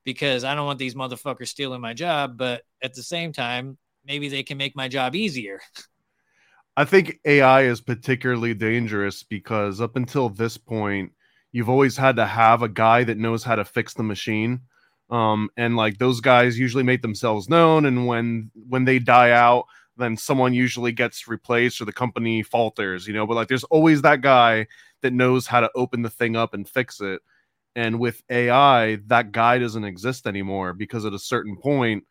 because 0.05 0.43
i 0.43 0.55
don't 0.55 0.65
want 0.65 0.79
these 0.79 0.95
motherfuckers 0.95 1.47
stealing 1.47 1.81
my 1.81 1.93
job 1.93 2.37
but 2.37 2.63
at 2.81 2.93
the 2.93 3.03
same 3.03 3.33
time 3.33 3.77
maybe 4.05 4.29
they 4.29 4.43
can 4.43 4.57
make 4.57 4.75
my 4.75 4.87
job 4.87 5.15
easier. 5.15 5.59
I 6.77 6.83
think 6.83 7.19
ai 7.25 7.63
is 7.63 7.79
particularly 7.79 8.53
dangerous 8.53 9.23
because 9.23 9.79
up 9.79 9.95
until 9.95 10.29
this 10.29 10.57
point 10.57 11.13
you've 11.53 11.69
always 11.69 11.95
had 11.95 12.17
to 12.17 12.25
have 12.25 12.63
a 12.63 12.69
guy 12.69 13.05
that 13.05 13.17
knows 13.17 13.43
how 13.43 13.55
to 13.55 13.63
fix 13.63 13.93
the 13.93 14.03
machine. 14.03 14.59
Um, 15.09 15.49
and 15.55 15.77
like 15.77 15.99
those 15.99 16.19
guys 16.19 16.59
usually 16.59 16.83
make 16.83 17.01
themselves 17.01 17.47
known 17.47 17.85
and 17.85 18.07
when 18.07 18.51
when 18.67 18.85
they 18.85 18.99
die 18.99 19.31
out 19.31 19.65
then 19.97 20.17
someone 20.17 20.53
usually 20.53 20.91
gets 20.91 21.27
replaced 21.27 21.79
or 21.79 21.85
the 21.85 21.93
company 21.93 22.43
falters 22.43 23.07
you 23.07 23.13
know? 23.13 23.25
But 23.25 23.35
like 23.35 23.47
there's 23.47 23.63
always 23.65 24.01
that 24.01 24.21
guy 24.21 24.67
that 25.01 25.13
knows 25.13 25.47
how 25.47 25.61
to 25.61 25.71
open 25.75 26.01
the 26.01 26.09
thing 26.09 26.35
up 26.35 26.53
and 26.53 26.67
fix 26.67 26.99
it 26.99 27.21
and 27.75 27.99
with 27.99 28.21
ai 28.29 28.97
that 29.07 29.31
guy 29.31 29.57
doesn't 29.57 29.83
exist 29.83 30.27
anymore 30.27 30.73
because 30.73 31.05
at 31.05 31.13
a 31.13 31.19
certain 31.19 31.55
point 31.57 32.03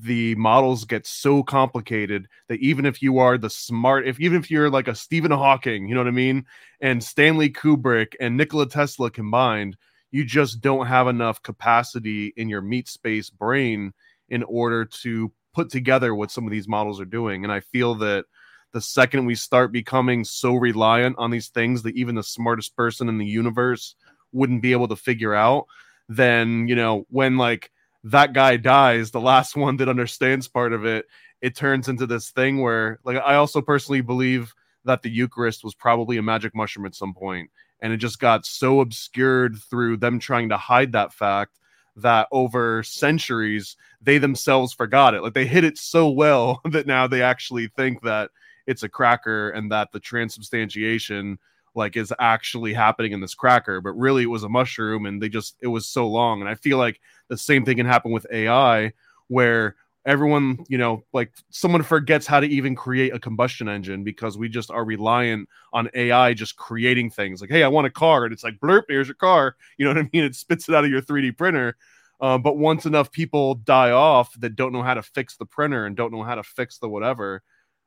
the 0.00 0.34
models 0.36 0.84
get 0.84 1.06
so 1.06 1.42
complicated 1.42 2.28
that 2.48 2.60
even 2.60 2.86
if 2.86 3.02
you 3.02 3.18
are 3.18 3.36
the 3.38 3.50
smart 3.50 4.06
if 4.06 4.20
even 4.20 4.38
if 4.38 4.50
you're 4.50 4.70
like 4.70 4.88
a 4.88 4.94
stephen 4.94 5.30
hawking 5.30 5.88
you 5.88 5.94
know 5.94 6.00
what 6.00 6.08
i 6.08 6.12
mean 6.12 6.44
and 6.80 7.02
stanley 7.02 7.50
kubrick 7.50 8.14
and 8.20 8.36
nikola 8.36 8.68
tesla 8.68 9.10
combined 9.10 9.76
you 10.12 10.24
just 10.24 10.60
don't 10.60 10.86
have 10.86 11.08
enough 11.08 11.42
capacity 11.42 12.32
in 12.36 12.48
your 12.48 12.60
meat 12.60 12.86
space 12.86 13.30
brain 13.30 13.92
in 14.28 14.42
order 14.44 14.84
to 14.84 15.32
put 15.54 15.70
together 15.70 16.14
what 16.14 16.30
some 16.30 16.44
of 16.44 16.50
these 16.50 16.68
models 16.68 17.00
are 17.00 17.06
doing. 17.06 17.44
And 17.44 17.52
I 17.52 17.60
feel 17.60 17.94
that 17.96 18.26
the 18.72 18.80
second 18.80 19.26
we 19.26 19.34
start 19.34 19.72
becoming 19.72 20.24
so 20.24 20.54
reliant 20.54 21.16
on 21.18 21.30
these 21.30 21.48
things 21.48 21.82
that 21.82 21.96
even 21.96 22.14
the 22.14 22.22
smartest 22.22 22.76
person 22.76 23.08
in 23.08 23.18
the 23.18 23.26
universe 23.26 23.96
wouldn't 24.32 24.62
be 24.62 24.72
able 24.72 24.88
to 24.88 24.96
figure 24.96 25.34
out, 25.34 25.66
then, 26.08 26.68
you 26.68 26.74
know, 26.74 27.06
when 27.10 27.36
like 27.36 27.70
that 28.04 28.32
guy 28.32 28.56
dies, 28.56 29.10
the 29.10 29.20
last 29.20 29.56
one 29.56 29.76
that 29.76 29.88
understands 29.88 30.48
part 30.48 30.72
of 30.72 30.84
it, 30.84 31.06
it 31.40 31.56
turns 31.56 31.88
into 31.88 32.06
this 32.06 32.30
thing 32.30 32.60
where, 32.60 33.00
like, 33.04 33.16
I 33.16 33.34
also 33.34 33.60
personally 33.60 34.00
believe 34.00 34.54
that 34.84 35.02
the 35.02 35.10
Eucharist 35.10 35.64
was 35.64 35.74
probably 35.74 36.16
a 36.16 36.22
magic 36.22 36.54
mushroom 36.54 36.86
at 36.86 36.94
some 36.94 37.14
point 37.14 37.50
and 37.82 37.92
it 37.92 37.98
just 37.98 38.20
got 38.20 38.46
so 38.46 38.80
obscured 38.80 39.56
through 39.68 39.98
them 39.98 40.18
trying 40.18 40.48
to 40.48 40.56
hide 40.56 40.92
that 40.92 41.12
fact 41.12 41.58
that 41.96 42.28
over 42.32 42.82
centuries 42.84 43.76
they 44.00 44.16
themselves 44.16 44.72
forgot 44.72 45.14
it. 45.14 45.22
Like 45.22 45.34
they 45.34 45.46
hid 45.46 45.64
it 45.64 45.76
so 45.76 46.08
well 46.08 46.60
that 46.70 46.86
now 46.86 47.06
they 47.06 47.20
actually 47.20 47.66
think 47.66 48.00
that 48.02 48.30
it's 48.66 48.84
a 48.84 48.88
cracker 48.88 49.50
and 49.50 49.70
that 49.72 49.90
the 49.92 50.00
transubstantiation 50.00 51.38
like 51.74 51.96
is 51.96 52.12
actually 52.18 52.72
happening 52.72 53.12
in 53.12 53.20
this 53.20 53.34
cracker 53.34 53.80
but 53.80 53.92
really 53.92 54.24
it 54.24 54.26
was 54.26 54.42
a 54.42 54.48
mushroom 54.48 55.06
and 55.06 55.22
they 55.22 55.28
just 55.28 55.56
it 55.60 55.68
was 55.68 55.86
so 55.86 56.06
long. 56.06 56.40
And 56.40 56.48
i 56.48 56.54
feel 56.54 56.78
like 56.78 57.00
the 57.28 57.38
same 57.38 57.64
thing 57.64 57.76
can 57.76 57.86
happen 57.86 58.12
with 58.12 58.26
ai 58.30 58.92
where 59.28 59.76
everyone 60.04 60.64
you 60.68 60.76
know 60.76 61.04
like 61.12 61.32
someone 61.50 61.82
forgets 61.82 62.26
how 62.26 62.40
to 62.40 62.46
even 62.46 62.74
create 62.74 63.14
a 63.14 63.20
combustion 63.20 63.68
engine 63.68 64.02
because 64.02 64.36
we 64.36 64.48
just 64.48 64.70
are 64.70 64.84
reliant 64.84 65.48
on 65.72 65.88
ai 65.94 66.34
just 66.34 66.56
creating 66.56 67.10
things. 67.10 67.40
Like 67.40 67.50
hey 67.50 67.62
i 67.62 67.68
want 67.68 67.86
a 67.86 67.90
car 67.90 68.24
and 68.24 68.32
it's 68.32 68.44
like 68.44 68.58
blurp 68.58 68.84
here's 68.88 69.08
your 69.08 69.14
car. 69.14 69.56
You 69.78 69.86
know 69.86 69.94
what 69.94 70.04
i 70.04 70.10
mean? 70.12 70.24
It 70.24 70.34
spits 70.34 70.68
it 70.68 70.74
out 70.74 70.84
of 70.84 70.90
your 70.90 71.02
3d 71.02 71.36
printer. 71.36 71.76
Um, 72.20 72.40
but 72.42 72.56
once 72.56 72.86
enough 72.86 73.10
people 73.10 73.56
die 73.56 73.90
off 73.90 74.32
that 74.38 74.54
don't 74.54 74.72
know 74.72 74.82
how 74.82 74.94
to 74.94 75.02
fix 75.02 75.36
the 75.36 75.46
printer 75.46 75.86
and 75.86 75.96
don't 75.96 76.12
know 76.12 76.22
how 76.22 76.36
to 76.36 76.42
fix 76.44 76.78
the 76.78 76.88
whatever 76.88 77.42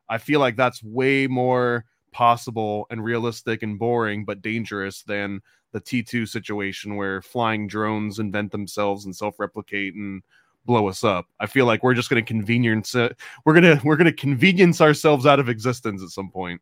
i 0.09 0.17
feel 0.17 0.39
like 0.39 0.57
that's 0.57 0.83
way 0.83 1.27
more 1.27 1.85
possible 2.15 2.87
and 2.89 3.03
realistic 3.03 3.61
and 3.61 3.77
boring 3.77 4.23
but 4.23 4.41
dangerous 4.41 5.03
than 5.03 5.41
the 5.73 5.81
t2 5.81 6.25
situation 6.25 6.95
where 6.95 7.21
flying 7.21 7.67
drones 7.67 8.19
invent 8.19 8.53
themselves 8.53 9.03
and 9.03 9.13
self-replicate 9.13 9.93
and 9.95 10.23
blow 10.63 10.87
us 10.87 11.03
up. 11.03 11.25
I 11.41 11.45
feel 11.45 11.65
like 11.65 11.83
we're 11.83 11.93
just 11.93 12.09
going 12.09 12.23
to 12.23 12.27
convenience 12.27 12.95
it. 12.95 13.19
We're 13.43 13.59
going 13.59 13.77
to 13.79 13.85
we're 13.85 13.97
going 13.97 14.05
to 14.05 14.13
convenience 14.13 14.79
ourselves 14.79 15.25
out 15.25 15.41
of 15.41 15.49
existence 15.49 16.01
at 16.01 16.09
some 16.09 16.31
point. 16.31 16.61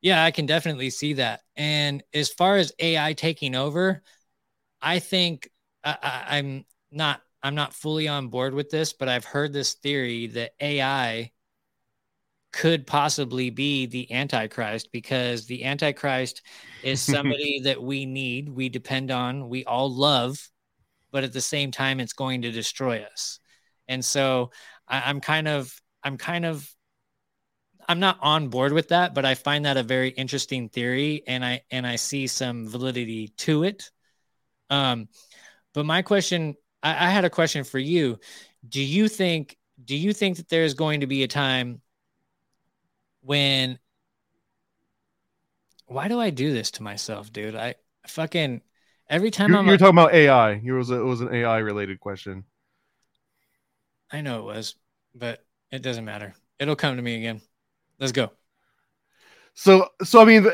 Yeah, 0.00 0.24
I 0.24 0.32
can 0.32 0.46
definitely 0.46 0.90
see 0.90 1.12
that. 1.14 1.42
And 1.56 2.02
as 2.12 2.28
far 2.30 2.56
as 2.56 2.72
AI 2.80 3.12
taking 3.12 3.54
over, 3.54 4.02
I 4.82 4.98
think 4.98 5.48
I, 5.84 6.24
I'm 6.26 6.64
not 6.90 7.22
I'm 7.40 7.54
not 7.54 7.72
fully 7.72 8.08
on 8.08 8.28
board 8.28 8.52
with 8.52 8.68
this, 8.68 8.92
but 8.92 9.08
I've 9.08 9.24
heard 9.24 9.52
this 9.52 9.74
theory 9.74 10.26
that 10.28 10.54
AI 10.60 11.30
could 12.52 12.86
possibly 12.86 13.50
be 13.50 13.86
the 13.86 14.12
antichrist 14.12 14.90
because 14.92 15.46
the 15.46 15.64
antichrist 15.64 16.42
is 16.82 17.00
somebody 17.02 17.60
that 17.60 17.82
we 17.82 18.06
need, 18.06 18.48
we 18.48 18.68
depend 18.68 19.10
on, 19.10 19.48
we 19.48 19.64
all 19.64 19.92
love, 19.94 20.48
but 21.10 21.24
at 21.24 21.32
the 21.32 21.40
same 21.40 21.70
time 21.70 22.00
it's 22.00 22.12
going 22.12 22.42
to 22.42 22.50
destroy 22.50 23.02
us. 23.02 23.40
And 23.86 24.04
so 24.04 24.50
I, 24.88 25.02
i'm 25.10 25.20
kind 25.20 25.46
of 25.46 25.72
i'm 26.02 26.16
kind 26.16 26.44
of 26.44 26.68
i'm 27.88 28.00
not 28.00 28.18
on 28.20 28.48
board 28.48 28.72
with 28.72 28.88
that 28.88 29.14
but 29.14 29.24
i 29.24 29.34
find 29.34 29.64
that 29.64 29.76
a 29.76 29.82
very 29.82 30.10
interesting 30.10 30.68
theory 30.68 31.22
and 31.26 31.44
i 31.44 31.62
and 31.70 31.86
i 31.86 31.96
see 31.96 32.26
some 32.26 32.68
validity 32.68 33.28
to 33.38 33.64
it. 33.64 33.90
Um 34.70 35.08
but 35.74 35.86
my 35.86 36.02
question 36.02 36.56
I, 36.82 36.90
I 36.90 37.10
had 37.10 37.24
a 37.24 37.30
question 37.30 37.64
for 37.64 37.78
you. 37.78 38.18
Do 38.68 38.82
you 38.82 39.08
think 39.08 39.56
do 39.82 39.96
you 39.96 40.12
think 40.12 40.38
that 40.38 40.48
there's 40.48 40.74
going 40.74 41.00
to 41.00 41.06
be 41.06 41.22
a 41.22 41.28
time 41.28 41.80
when 43.28 43.78
why 45.86 46.08
do 46.08 46.18
I 46.18 46.30
do 46.30 46.52
this 46.52 46.70
to 46.72 46.82
myself, 46.82 47.32
dude? 47.32 47.54
I 47.54 47.74
fucking 48.06 48.62
Every 49.10 49.30
time 49.30 49.50
you're, 49.50 49.58
I'm 49.58 49.66
you're 49.66 49.78
talking 49.78 49.98
about 49.98 50.12
AI. 50.12 50.52
It 50.62 50.70
was 50.70 50.90
a, 50.90 51.00
it 51.00 51.04
was 51.04 51.20
an 51.22 51.34
AI 51.34 51.58
related 51.58 51.98
question. 51.98 52.44
I 54.10 54.20
know 54.20 54.40
it 54.40 54.44
was, 54.44 54.74
but 55.14 55.44
it 55.70 55.82
doesn't 55.82 56.04
matter. 56.04 56.34
It'll 56.58 56.76
come 56.76 56.96
to 56.96 57.02
me 57.02 57.16
again. 57.16 57.40
Let's 57.98 58.12
go. 58.12 58.30
So 59.54 59.88
so 60.02 60.20
I 60.20 60.24
mean 60.24 60.46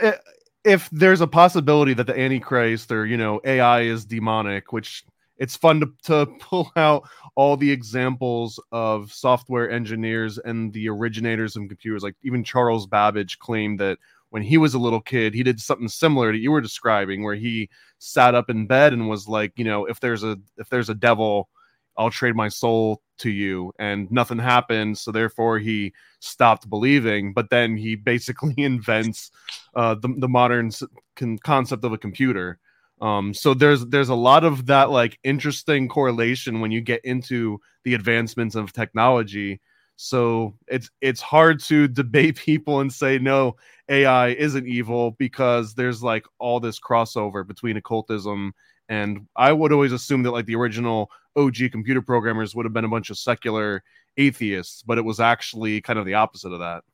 if 0.64 0.88
there's 0.90 1.20
a 1.20 1.26
possibility 1.26 1.94
that 1.94 2.06
the 2.06 2.18
antichrist 2.18 2.90
or 2.90 3.06
you 3.06 3.16
know 3.16 3.40
AI 3.44 3.82
is 3.82 4.04
demonic, 4.04 4.72
which 4.72 5.04
it's 5.38 5.56
fun 5.56 5.80
to, 5.80 5.92
to 6.04 6.26
pull 6.40 6.70
out 6.76 7.08
all 7.36 7.56
the 7.56 7.70
examples 7.70 8.60
of 8.72 9.12
software 9.12 9.70
engineers 9.70 10.38
and 10.38 10.72
the 10.72 10.88
originators 10.88 11.56
of 11.56 11.68
computers 11.68 12.02
like 12.02 12.14
even 12.22 12.44
Charles 12.44 12.86
Babbage 12.86 13.38
claimed 13.38 13.80
that 13.80 13.98
when 14.34 14.42
he 14.42 14.58
was 14.58 14.74
a 14.74 14.80
little 14.80 15.00
kid, 15.00 15.32
he 15.32 15.44
did 15.44 15.60
something 15.60 15.86
similar 15.86 16.32
to 16.32 16.36
you 16.36 16.50
were 16.50 16.60
describing, 16.60 17.22
where 17.22 17.36
he 17.36 17.70
sat 17.98 18.34
up 18.34 18.50
in 18.50 18.66
bed 18.66 18.92
and 18.92 19.08
was 19.08 19.28
like, 19.28 19.52
you 19.54 19.64
know, 19.64 19.84
if 19.84 20.00
there's 20.00 20.24
a 20.24 20.36
if 20.56 20.68
there's 20.70 20.88
a 20.88 20.94
devil, 20.94 21.48
I'll 21.96 22.10
trade 22.10 22.34
my 22.34 22.48
soul 22.48 23.00
to 23.18 23.30
you, 23.30 23.72
and 23.78 24.10
nothing 24.10 24.40
happened. 24.40 24.98
So 24.98 25.12
therefore, 25.12 25.60
he 25.60 25.92
stopped 26.18 26.68
believing. 26.68 27.32
But 27.32 27.50
then 27.50 27.76
he 27.76 27.94
basically 27.94 28.54
invents 28.58 29.30
uh, 29.76 29.94
the 29.94 30.12
the 30.18 30.28
modern 30.28 30.72
con- 31.14 31.38
concept 31.38 31.84
of 31.84 31.92
a 31.92 31.98
computer. 31.98 32.58
Um, 33.04 33.34
so 33.34 33.52
there's 33.54 33.84
there's 33.86 34.08
a 34.08 34.14
lot 34.14 34.44
of 34.44 34.66
that 34.66 34.90
like 34.90 35.18
interesting 35.24 35.88
correlation 35.88 36.60
when 36.60 36.70
you 36.70 36.80
get 36.80 37.04
into 37.04 37.60
the 37.84 37.94
advancements 37.94 38.54
of 38.54 38.72
technology 38.72 39.60
so 39.96 40.54
it's 40.66 40.90
it's 41.00 41.20
hard 41.20 41.60
to 41.64 41.88
debate 42.02 42.36
people 42.36 42.80
and 42.80 42.92
say 42.92 43.18
no, 43.18 43.56
AI 43.88 44.28
isn't 44.28 44.66
evil 44.66 45.12
because 45.12 45.74
there's 45.74 46.02
like 46.02 46.24
all 46.38 46.60
this 46.60 46.80
crossover 46.80 47.46
between 47.46 47.76
occultism 47.76 48.52
and 48.88 49.26
I 49.36 49.52
would 49.52 49.72
always 49.72 49.92
assume 49.92 50.22
that 50.24 50.32
like 50.32 50.46
the 50.46 50.56
original 50.56 51.10
OG 51.36 51.56
computer 51.72 52.02
programmers 52.02 52.54
would 52.54 52.66
have 52.66 52.74
been 52.74 52.84
a 52.84 52.88
bunch 52.88 53.10
of 53.10 53.18
secular 53.18 53.82
atheists, 54.18 54.82
but 54.82 54.98
it 54.98 55.04
was 55.04 55.20
actually 55.20 55.80
kind 55.80 55.98
of 55.98 56.04
the 56.04 56.14
opposite 56.14 56.52
of 56.52 56.58
that. 56.60 56.84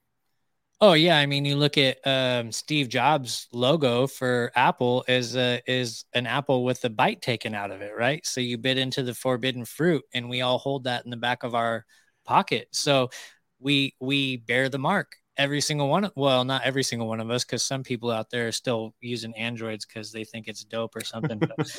Oh 0.82 0.94
yeah, 0.94 1.19
I 1.19 1.27
mean, 1.27 1.44
you 1.44 1.57
look 1.57 1.77
at 1.77 1.98
um, 2.07 2.51
Steve 2.51 2.89
Jobs' 2.89 3.48
logo 3.52 4.07
for 4.07 4.51
Apple 4.57 5.05
is 5.07 5.36
a, 5.36 5.61
is 5.66 6.07
an 6.15 6.27
apple 6.27 6.65
with 6.65 6.81
the 6.81 6.89
bite 6.89 7.20
taken 7.20 7.55
out 7.55 7.70
of 7.70 7.82
it, 7.82 7.93
right? 7.94 8.24
So 8.24 8.40
you 8.40 8.57
bit 8.57 8.78
into 8.78 9.02
the 9.02 9.12
forbidden 9.12 9.66
fruit, 9.66 10.02
and 10.15 10.31
we 10.31 10.40
all 10.40 10.57
hold 10.57 10.85
that 10.85 11.05
in 11.05 11.11
the 11.11 11.19
back 11.19 11.43
of 11.43 11.55
our 11.55 11.85
pocket. 12.24 12.69
So 12.73 13.11
we 13.59 13.94
we 14.01 14.39
bear 14.39 14.70
the 14.70 14.78
mark. 14.78 15.16
Every 15.36 15.61
single 15.61 15.89
one. 15.89 16.11
Well, 16.16 16.44
not 16.47 16.62
every 16.65 16.82
single 16.82 17.09
one 17.09 17.20
of 17.20 17.31
us, 17.31 17.44
because 17.44 17.62
some 17.62 17.82
people 17.82 18.11
out 18.11 18.31
there 18.31 18.48
are 18.48 18.52
still 18.52 18.94
using 19.02 19.36
Androids 19.36 19.85
because 19.85 20.12
they 20.12 20.24
think 20.24 20.48
it's 20.48 20.65
dope 20.65 20.97
or 20.97 21.05
something. 21.05 21.39
But, 21.39 21.74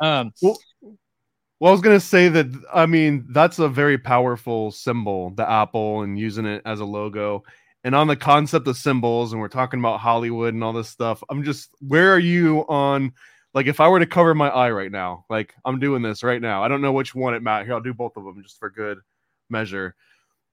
um, 0.00 0.32
well, 0.40 0.58
well, 1.60 1.70
I 1.70 1.72
was 1.72 1.82
gonna 1.82 2.00
say 2.00 2.30
that. 2.30 2.46
I 2.72 2.86
mean, 2.86 3.26
that's 3.28 3.58
a 3.58 3.68
very 3.68 3.98
powerful 3.98 4.70
symbol, 4.70 5.30
the 5.30 5.48
apple, 5.48 6.02
and 6.02 6.18
using 6.18 6.46
it 6.46 6.62
as 6.64 6.80
a 6.80 6.86
logo. 6.86 7.42
And 7.86 7.94
on 7.94 8.08
the 8.08 8.16
concept 8.16 8.66
of 8.66 8.76
symbols, 8.76 9.32
and 9.32 9.40
we're 9.40 9.46
talking 9.46 9.78
about 9.78 10.00
Hollywood 10.00 10.52
and 10.52 10.64
all 10.64 10.72
this 10.72 10.88
stuff. 10.88 11.22
I'm 11.30 11.44
just, 11.44 11.70
where 11.78 12.12
are 12.12 12.18
you 12.18 12.66
on? 12.68 13.12
Like, 13.54 13.68
if 13.68 13.78
I 13.78 13.86
were 13.86 14.00
to 14.00 14.06
cover 14.06 14.34
my 14.34 14.48
eye 14.48 14.72
right 14.72 14.90
now, 14.90 15.24
like 15.30 15.54
I'm 15.64 15.78
doing 15.78 16.02
this 16.02 16.24
right 16.24 16.42
now, 16.42 16.64
I 16.64 16.68
don't 16.68 16.82
know 16.82 16.90
which 16.90 17.14
one 17.14 17.32
it 17.32 17.44
matters. 17.44 17.68
Here, 17.68 17.74
I'll 17.74 17.80
do 17.80 17.94
both 17.94 18.16
of 18.16 18.24
them 18.24 18.42
just 18.42 18.58
for 18.58 18.70
good 18.70 18.98
measure. 19.50 19.94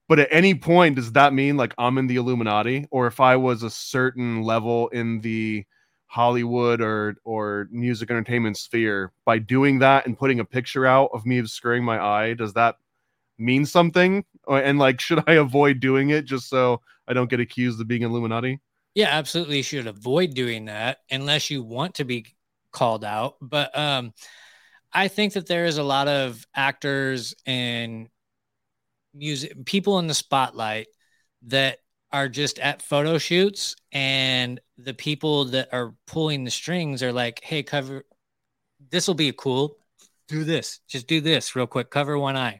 But 0.07 0.19
at 0.19 0.27
any 0.29 0.53
point, 0.53 0.95
does 0.95 1.11
that 1.13 1.33
mean 1.33 1.57
like 1.57 1.73
I'm 1.79 1.97
in 1.97 2.05
the 2.05 2.17
Illuminati, 2.17 2.85
or 2.91 3.07
if 3.07 3.19
I 3.19 3.35
was 3.35 3.63
a 3.63 3.69
certain 3.71 4.43
level 4.43 4.89
in 4.89 5.19
the 5.21 5.65
Hollywood 6.05 6.81
or 6.81 7.15
or 7.23 7.67
music 7.71 8.11
entertainment 8.11 8.57
sphere 8.57 9.11
by 9.25 9.39
doing 9.39 9.79
that 9.79 10.05
and 10.05 10.15
putting 10.15 10.39
a 10.39 10.45
picture 10.45 10.85
out 10.85 11.09
of 11.13 11.25
me 11.25 11.39
obscuring 11.39 11.83
my 11.83 11.99
eye? 11.99 12.35
Does 12.35 12.53
that 12.53 12.75
mean 13.39 13.65
something? 13.65 14.23
And 14.47 14.77
like, 14.77 15.01
should 15.01 15.23
I 15.25 15.33
avoid 15.33 15.79
doing 15.79 16.11
it 16.11 16.25
just 16.25 16.47
so 16.47 16.79
I 17.07 17.13
don't 17.13 17.29
get 17.29 17.39
accused 17.39 17.79
of 17.81 17.87
being 17.87 18.03
Illuminati? 18.03 18.59
Yeah, 18.95 19.09
absolutely. 19.09 19.57
You 19.57 19.63
should 19.63 19.87
avoid 19.87 20.33
doing 20.33 20.65
that 20.65 20.99
unless 21.09 21.49
you 21.49 21.63
want 21.63 21.95
to 21.95 22.05
be 22.05 22.25
called 22.71 23.03
out. 23.03 23.35
But 23.41 23.77
um, 23.77 24.13
I 24.91 25.07
think 25.07 25.33
that 25.33 25.47
there 25.47 25.65
is 25.65 25.77
a 25.77 25.83
lot 25.83 26.07
of 26.07 26.45
actors 26.55 27.33
and 27.45 28.09
music 29.13 29.65
people 29.65 29.99
in 29.99 30.07
the 30.07 30.13
spotlight 30.13 30.87
that 31.43 31.79
are 32.11 32.29
just 32.29 32.59
at 32.59 32.81
photo 32.81 33.17
shoots 33.17 33.75
and 33.91 34.59
the 34.77 34.93
people 34.93 35.45
that 35.45 35.69
are 35.71 35.93
pulling 36.07 36.43
the 36.43 36.51
strings 36.51 37.03
are 37.03 37.13
like 37.13 37.39
hey 37.43 37.61
cover 37.61 38.03
this 38.89 39.07
will 39.07 39.13
be 39.13 39.31
cool 39.37 39.77
do 40.27 40.43
this 40.43 40.79
just 40.87 41.07
do 41.07 41.21
this 41.21 41.55
real 41.55 41.67
quick 41.67 41.91
cover 41.91 42.17
one 42.17 42.35
eye 42.35 42.59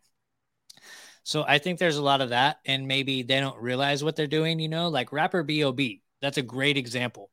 so 1.24 1.44
i 1.48 1.58
think 1.58 1.80
there's 1.80 1.98
a 1.98 2.04
lot 2.04 2.22
of 2.22 2.30
that 2.30 2.58
and 2.66 2.88
maybe 2.88 3.24
they 3.24 3.40
don't 3.40 3.62
realize 3.62 4.04
what 4.04 4.16
they're 4.16 4.28
doing 4.28 4.60
you 4.60 4.70
know 4.70 4.90
like 4.90 5.12
rapper 5.12 5.44
B.o.B 5.44 6.02
that's 6.22 6.38
a 6.38 6.44
great 6.44 6.78
example 6.78 7.30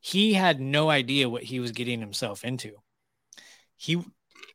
he 0.00 0.32
had 0.32 0.60
no 0.60 0.88
idea 0.88 1.28
what 1.28 1.42
he 1.42 1.60
was 1.60 1.72
getting 1.72 2.00
himself 2.00 2.44
into 2.44 2.72
he 3.76 4.02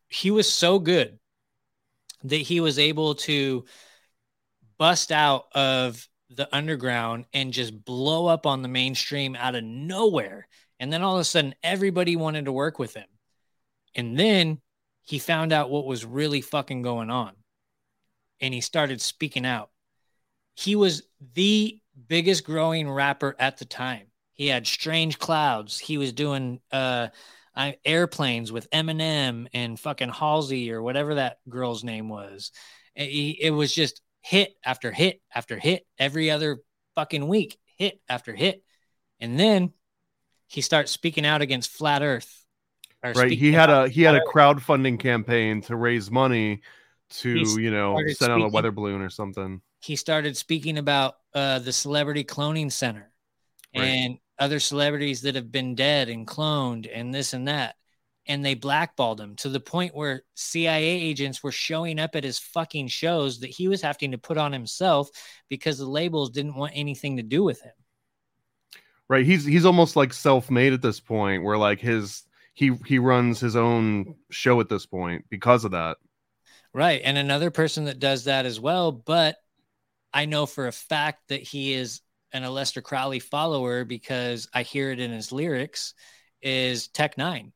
he 0.07 0.31
was 0.31 0.51
so 0.51 0.79
good 0.79 1.19
that 2.23 2.37
he 2.37 2.59
was 2.59 2.77
able 2.77 3.15
to 3.15 3.65
bust 4.77 5.11
out 5.11 5.45
of 5.53 6.07
the 6.29 6.53
underground 6.55 7.25
and 7.33 7.53
just 7.53 7.83
blow 7.85 8.27
up 8.27 8.45
on 8.45 8.61
the 8.61 8.67
mainstream 8.67 9.35
out 9.35 9.55
of 9.55 9.63
nowhere. 9.63 10.47
And 10.79 10.91
then 10.91 11.01
all 11.01 11.15
of 11.15 11.21
a 11.21 11.25
sudden, 11.25 11.55
everybody 11.61 12.15
wanted 12.15 12.45
to 12.45 12.51
work 12.51 12.79
with 12.79 12.93
him. 12.93 13.07
And 13.95 14.17
then 14.17 14.59
he 15.03 15.19
found 15.19 15.51
out 15.51 15.69
what 15.69 15.85
was 15.85 16.05
really 16.05 16.41
fucking 16.41 16.81
going 16.81 17.09
on. 17.09 17.33
And 18.41 18.53
he 18.53 18.61
started 18.61 19.01
speaking 19.01 19.45
out. 19.45 19.69
He 20.55 20.75
was 20.75 21.03
the 21.33 21.79
biggest 22.07 22.43
growing 22.43 22.89
rapper 22.89 23.35
at 23.39 23.57
the 23.57 23.65
time. 23.65 24.07
He 24.33 24.47
had 24.47 24.65
Strange 24.65 25.19
Clouds. 25.19 25.77
He 25.77 25.97
was 25.97 26.13
doing 26.13 26.59
uh, 26.71 27.09
airplanes 27.85 28.51
with 28.51 28.69
Eminem 28.71 29.47
and 29.53 29.79
fucking 29.79 30.09
Halsey 30.09 30.71
or 30.71 30.81
whatever 30.81 31.15
that 31.15 31.37
girl's 31.47 31.83
name 31.83 32.09
was. 32.09 32.51
It, 32.95 33.37
it 33.39 33.51
was 33.51 33.73
just 33.73 34.01
hit 34.21 34.53
after 34.65 34.91
hit 34.91 35.21
after 35.33 35.57
hit 35.57 35.85
every 35.97 36.31
other 36.31 36.59
fucking 36.95 37.27
week, 37.27 37.57
hit 37.77 38.01
after 38.09 38.33
hit. 38.33 38.63
And 39.19 39.39
then 39.39 39.73
he 40.47 40.61
starts 40.61 40.91
speaking 40.91 41.25
out 41.25 41.41
against 41.41 41.71
flat 41.71 42.01
earth. 42.01 42.43
Right. 43.03 43.31
He 43.31 43.51
had 43.51 43.71
a 43.71 43.89
he 43.89 44.03
had 44.03 44.15
a 44.15 44.21
crowdfunding 44.21 44.99
campaign 44.99 45.61
to 45.63 45.75
raise 45.75 46.11
money 46.11 46.61
to, 47.11 47.61
you 47.61 47.71
know, 47.71 47.97
send 47.97 48.15
speaking, 48.15 48.33
out 48.33 48.41
a 48.41 48.49
weather 48.49 48.71
balloon 48.71 49.01
or 49.01 49.09
something. 49.09 49.61
He 49.79 49.95
started 49.95 50.37
speaking 50.37 50.77
about 50.77 51.15
uh, 51.33 51.59
the 51.59 51.73
celebrity 51.73 52.23
cloning 52.23 52.71
center 52.71 53.11
right. 53.75 53.83
and 53.83 54.17
other 54.39 54.59
celebrities 54.59 55.21
that 55.21 55.35
have 55.35 55.51
been 55.51 55.75
dead 55.75 56.09
and 56.09 56.27
cloned 56.27 56.89
and 56.91 57.13
this 57.13 57.33
and 57.33 57.47
that. 57.47 57.75
And 58.27 58.45
they 58.45 58.53
blackballed 58.53 59.19
him 59.19 59.35
to 59.37 59.49
the 59.49 59.59
point 59.59 59.95
where 59.95 60.23
CIA 60.35 60.83
agents 60.83 61.43
were 61.43 61.51
showing 61.51 61.99
up 61.99 62.15
at 62.15 62.23
his 62.23 62.37
fucking 62.39 62.87
shows 62.87 63.39
that 63.39 63.49
he 63.49 63.67
was 63.67 63.81
having 63.81 64.11
to 64.11 64.17
put 64.17 64.37
on 64.37 64.53
himself 64.53 65.09
because 65.49 65.77
the 65.77 65.87
labels 65.87 66.29
didn't 66.29 66.55
want 66.55 66.73
anything 66.75 67.17
to 67.17 67.23
do 67.23 67.43
with 67.43 67.61
him. 67.61 67.73
Right. 69.09 69.25
He's 69.25 69.43
he's 69.43 69.65
almost 69.65 69.95
like 69.95 70.13
self-made 70.13 70.71
at 70.71 70.81
this 70.81 70.99
point 70.99 71.43
where 71.43 71.57
like 71.57 71.79
his 71.79 72.23
he 72.53 72.77
he 72.85 72.99
runs 72.99 73.39
his 73.39 73.55
own 73.55 74.15
show 74.29 74.59
at 74.61 74.69
this 74.69 74.85
point 74.85 75.25
because 75.29 75.65
of 75.65 75.71
that. 75.71 75.97
Right. 76.73 77.01
And 77.03 77.17
another 77.17 77.51
person 77.51 77.85
that 77.85 77.99
does 77.99 78.25
that 78.25 78.45
as 78.45 78.59
well, 78.59 78.91
but 78.91 79.35
I 80.13 80.25
know 80.25 80.45
for 80.45 80.67
a 80.67 80.71
fact 80.71 81.27
that 81.27 81.41
he 81.41 81.73
is 81.73 82.01
an 82.33 82.43
Aleister 82.43 82.81
Crowley 82.81 83.19
follower 83.19 83.83
because 83.83 84.47
I 84.53 84.63
hear 84.63 84.91
it 84.91 84.99
in 84.99 85.11
his 85.11 85.31
lyrics 85.31 85.93
is 86.41 86.87
Tech 86.87 87.15
N9ne. 87.15 87.51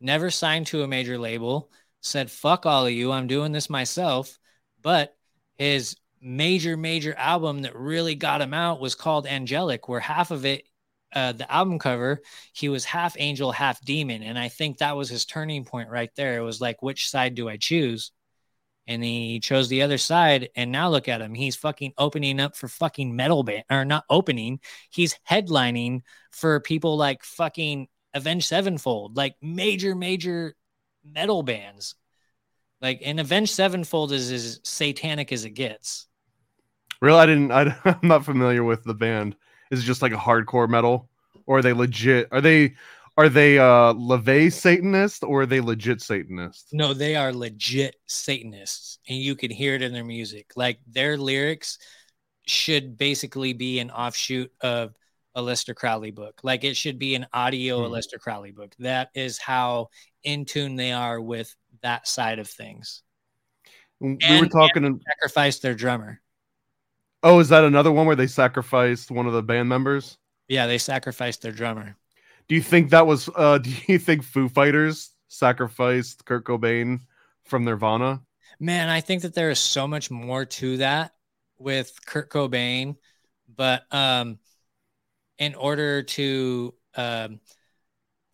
Never 0.00 0.30
signed 0.30 0.68
to 0.68 0.82
a 0.82 0.88
major 0.88 1.18
label, 1.18 1.72
said, 2.00 2.30
fuck 2.30 2.64
all 2.64 2.86
of 2.86 2.92
you, 2.92 3.10
I'm 3.10 3.26
doing 3.26 3.50
this 3.50 3.68
myself. 3.68 4.38
But 4.80 5.16
his 5.56 5.96
major, 6.20 6.76
major 6.76 7.14
album 7.14 7.62
that 7.62 7.74
really 7.74 8.14
got 8.14 8.40
him 8.40 8.54
out 8.54 8.80
was 8.80 8.94
called 8.94 9.26
Anghellic, 9.26 9.88
where 9.88 9.98
half 9.98 10.30
of 10.30 10.44
it, 10.44 10.68
uh, 11.12 11.32
the 11.32 11.50
album 11.52 11.80
cover, 11.80 12.20
he 12.52 12.68
was 12.68 12.84
half 12.84 13.16
angel, 13.18 13.50
half 13.50 13.80
demon. 13.84 14.22
And 14.22 14.38
I 14.38 14.48
think 14.48 14.78
that 14.78 14.96
was 14.96 15.08
his 15.08 15.24
turning 15.24 15.64
point 15.64 15.90
right 15.90 16.10
there. 16.14 16.38
It 16.38 16.44
was 16.44 16.60
like, 16.60 16.82
which 16.82 17.08
side 17.10 17.34
do 17.34 17.48
I 17.48 17.56
choose? 17.56 18.12
And 18.88 19.04
he 19.04 19.38
chose 19.38 19.68
the 19.68 19.82
other 19.82 19.98
side. 19.98 20.48
And 20.56 20.72
now 20.72 20.88
look 20.88 21.08
at 21.08 21.20
him. 21.20 21.34
He's 21.34 21.54
fucking 21.54 21.92
opening 21.98 22.40
up 22.40 22.56
for 22.56 22.66
fucking 22.66 23.14
metal 23.14 23.44
band 23.44 23.64
or 23.70 23.84
not 23.84 24.04
opening. 24.08 24.60
He's 24.90 25.16
headlining 25.30 26.00
for 26.32 26.58
people 26.60 26.96
like 26.96 27.22
fucking 27.22 27.88
Avenged 28.14 28.46
Sevenfold, 28.46 29.14
like 29.14 29.36
major, 29.42 29.94
major 29.94 30.56
metal 31.04 31.42
bands. 31.42 31.94
Like, 32.80 33.02
and 33.04 33.20
Avenged 33.20 33.52
Sevenfold 33.52 34.10
is 34.10 34.32
as 34.32 34.60
satanic 34.64 35.32
as 35.32 35.44
it 35.44 35.50
gets. 35.50 36.06
Real, 37.02 37.16
I 37.16 37.26
didn't. 37.26 37.52
I, 37.52 37.76
I'm 37.84 37.98
not 38.02 38.24
familiar 38.24 38.64
with 38.64 38.84
the 38.84 38.94
band. 38.94 39.36
Is 39.70 39.80
it 39.80 39.86
just 39.86 40.00
like 40.00 40.12
a 40.12 40.16
hardcore 40.16 40.68
metal, 40.68 41.10
or 41.44 41.58
are 41.58 41.62
they 41.62 41.74
legit? 41.74 42.28
Are 42.32 42.40
they 42.40 42.74
are 43.18 43.28
they 43.28 43.58
uh 43.58 43.92
LaVey 43.94 44.50
Satanist 44.50 45.24
or 45.24 45.42
are 45.42 45.46
they 45.46 45.60
legit 45.60 46.00
Satanists? 46.00 46.72
No, 46.72 46.94
they 46.94 47.16
are 47.16 47.32
legit 47.32 47.96
Satanists, 48.06 49.00
and 49.08 49.18
you 49.18 49.34
can 49.34 49.50
hear 49.50 49.74
it 49.74 49.82
in 49.82 49.92
their 49.92 50.04
music. 50.04 50.52
Like 50.54 50.78
their 50.86 51.18
lyrics 51.18 51.78
should 52.46 52.96
basically 52.96 53.52
be 53.52 53.80
an 53.80 53.90
offshoot 53.90 54.52
of 54.60 54.94
a 55.34 55.42
Aleister 55.42 55.74
Crowley 55.74 56.12
book. 56.12 56.40
Like 56.44 56.62
it 56.62 56.76
should 56.76 56.98
be 57.00 57.16
an 57.16 57.26
audio 57.32 57.84
hmm. 57.84 57.92
Aleister 57.92 58.20
Crowley 58.20 58.52
book. 58.52 58.72
That 58.78 59.10
is 59.14 59.36
how 59.36 59.88
in 60.22 60.44
tune 60.44 60.76
they 60.76 60.92
are 60.92 61.20
with 61.20 61.54
that 61.82 62.06
side 62.06 62.38
of 62.38 62.48
things. 62.48 63.02
We 63.98 64.16
and, 64.22 64.40
were 64.40 64.48
talking 64.48 64.84
and 64.84 65.02
sacrificed 65.04 65.62
their 65.62 65.74
drummer. 65.74 66.20
Oh, 67.24 67.40
is 67.40 67.48
that 67.48 67.64
another 67.64 67.90
one 67.90 68.06
where 68.06 68.14
they 68.14 68.28
sacrificed 68.28 69.10
one 69.10 69.26
of 69.26 69.32
the 69.32 69.42
band 69.42 69.68
members? 69.68 70.16
Yeah, 70.46 70.68
they 70.68 70.78
sacrificed 70.78 71.42
their 71.42 71.50
drummer. 71.50 71.96
Do 72.48 72.54
you 72.54 72.62
think 72.62 72.90
that 72.90 73.06
was? 73.06 73.28
uh 73.34 73.58
Do 73.62 73.70
you 73.86 73.98
think 73.98 74.22
Foo 74.22 74.48
Fighters 74.48 75.10
sacrificed 75.28 76.24
Kurt 76.24 76.44
Cobain 76.44 77.00
from 77.44 77.64
Nirvana? 77.64 78.22
Man, 78.60 78.88
I 78.88 79.00
think 79.00 79.22
that 79.22 79.34
there 79.34 79.50
is 79.50 79.60
so 79.60 79.86
much 79.86 80.10
more 80.10 80.44
to 80.44 80.78
that 80.78 81.12
with 81.58 81.92
Kurt 82.06 82.30
Cobain, 82.30 82.96
but 83.54 83.82
um, 83.92 84.38
in 85.38 85.54
order 85.54 86.02
to 86.02 86.74
um, 86.94 87.40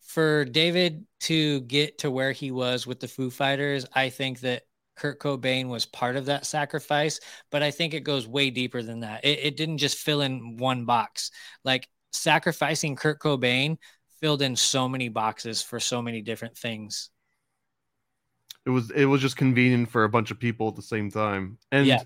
for 0.01 0.45
David 0.45 1.05
to 1.21 1.61
get 1.61 1.99
to 1.99 2.11
where 2.11 2.31
he 2.31 2.51
was 2.51 2.87
with 2.87 2.99
the 2.99 3.07
Foo 3.07 3.29
Fighters, 3.29 3.85
I 3.93 4.09
think 4.09 4.39
that 4.41 4.63
Kurt 4.95 5.19
Cobain 5.19 5.67
was 5.67 5.85
part 5.85 6.15
of 6.15 6.25
that 6.25 6.45
sacrifice, 6.45 7.19
but 7.51 7.61
I 7.61 7.71
think 7.71 7.93
it 7.93 8.01
goes 8.01 8.27
way 8.27 8.49
deeper 8.49 8.81
than 8.81 9.01
that. 9.01 9.25
It, 9.25 9.39
it 9.43 9.57
didn't 9.57 9.79
just 9.79 9.97
fill 9.97 10.21
in 10.21 10.57
one 10.57 10.85
box. 10.85 11.31
Like 11.63 11.87
sacrificing 12.13 12.95
Kurt 12.95 13.19
Cobain 13.19 13.77
filled 14.19 14.41
in 14.41 14.55
so 14.55 14.87
many 14.87 15.09
boxes 15.09 15.61
for 15.61 15.79
so 15.79 16.01
many 16.01 16.21
different 16.21 16.57
things. 16.57 17.09
It 18.65 18.69
was 18.71 18.89
it 18.91 19.05
was 19.05 19.21
just 19.21 19.37
convenient 19.37 19.89
for 19.89 20.03
a 20.03 20.09
bunch 20.09 20.31
of 20.31 20.39
people 20.39 20.67
at 20.67 20.75
the 20.75 20.81
same 20.81 21.11
time. 21.11 21.57
And 21.71 21.85
yes. 21.85 22.05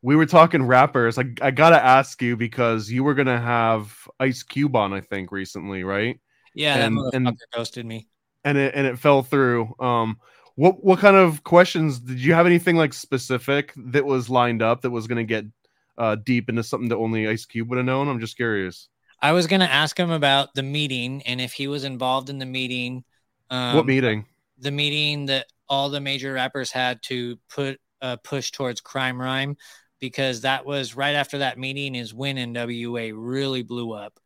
we 0.00 0.16
were 0.16 0.26
talking 0.26 0.62
rappers. 0.62 1.18
I 1.18 1.24
I 1.42 1.50
gotta 1.50 1.82
ask 1.82 2.20
you 2.22 2.36
because 2.36 2.90
you 2.90 3.04
were 3.04 3.14
gonna 3.14 3.40
have 3.40 3.94
Ice 4.18 4.42
Cube 4.42 4.76
on, 4.76 4.92
I 4.92 5.00
think, 5.00 5.30
recently, 5.30 5.84
right? 5.84 6.18
Yeah, 6.54 6.76
and, 6.76 6.96
that 6.96 7.00
motherfucker 7.00 7.14
and, 7.14 7.38
ghosted 7.54 7.86
me. 7.86 8.08
And 8.44 8.56
it 8.56 8.74
and 8.74 8.86
it 8.86 8.98
fell 8.98 9.22
through. 9.22 9.74
Um 9.78 10.18
what 10.54 10.82
what 10.82 10.98
kind 11.00 11.16
of 11.16 11.44
questions 11.44 12.00
did 12.00 12.18
you 12.18 12.32
have 12.32 12.46
anything 12.46 12.76
like 12.76 12.94
specific 12.94 13.72
that 13.76 14.04
was 14.04 14.30
lined 14.30 14.62
up 14.62 14.80
that 14.82 14.90
was 14.90 15.06
gonna 15.06 15.24
get 15.24 15.44
uh 15.98 16.14
deep 16.14 16.48
into 16.48 16.62
something 16.62 16.88
that 16.88 16.96
only 16.96 17.28
Ice 17.28 17.44
Cube 17.44 17.68
would 17.68 17.76
have 17.76 17.86
known? 17.86 18.08
I'm 18.08 18.20
just 18.20 18.36
curious. 18.36 18.88
I 19.22 19.32
was 19.32 19.46
going 19.46 19.60
to 19.60 19.70
ask 19.70 19.98
him 19.98 20.10
about 20.10 20.54
the 20.54 20.62
meeting 20.62 21.22
and 21.22 21.40
if 21.40 21.52
he 21.52 21.68
was 21.68 21.84
involved 21.84 22.30
in 22.30 22.38
the 22.38 22.46
meeting. 22.46 23.04
Um, 23.50 23.76
what 23.76 23.86
meeting? 23.86 24.26
The 24.58 24.70
meeting 24.70 25.26
that 25.26 25.46
all 25.68 25.90
the 25.90 26.00
major 26.00 26.32
rappers 26.32 26.70
had 26.70 27.02
to 27.04 27.38
put 27.48 27.78
uh, 28.02 28.16
push 28.16 28.50
towards 28.50 28.80
crime 28.80 29.20
rhyme 29.20 29.56
because 30.00 30.40
that 30.40 30.64
was 30.64 30.96
right 30.96 31.14
after 31.14 31.38
that 31.38 31.58
meeting 31.58 31.94
is 31.94 32.14
when 32.14 32.36
NWA 32.36 33.12
really 33.14 33.62
blew 33.62 33.92
up. 33.92 34.18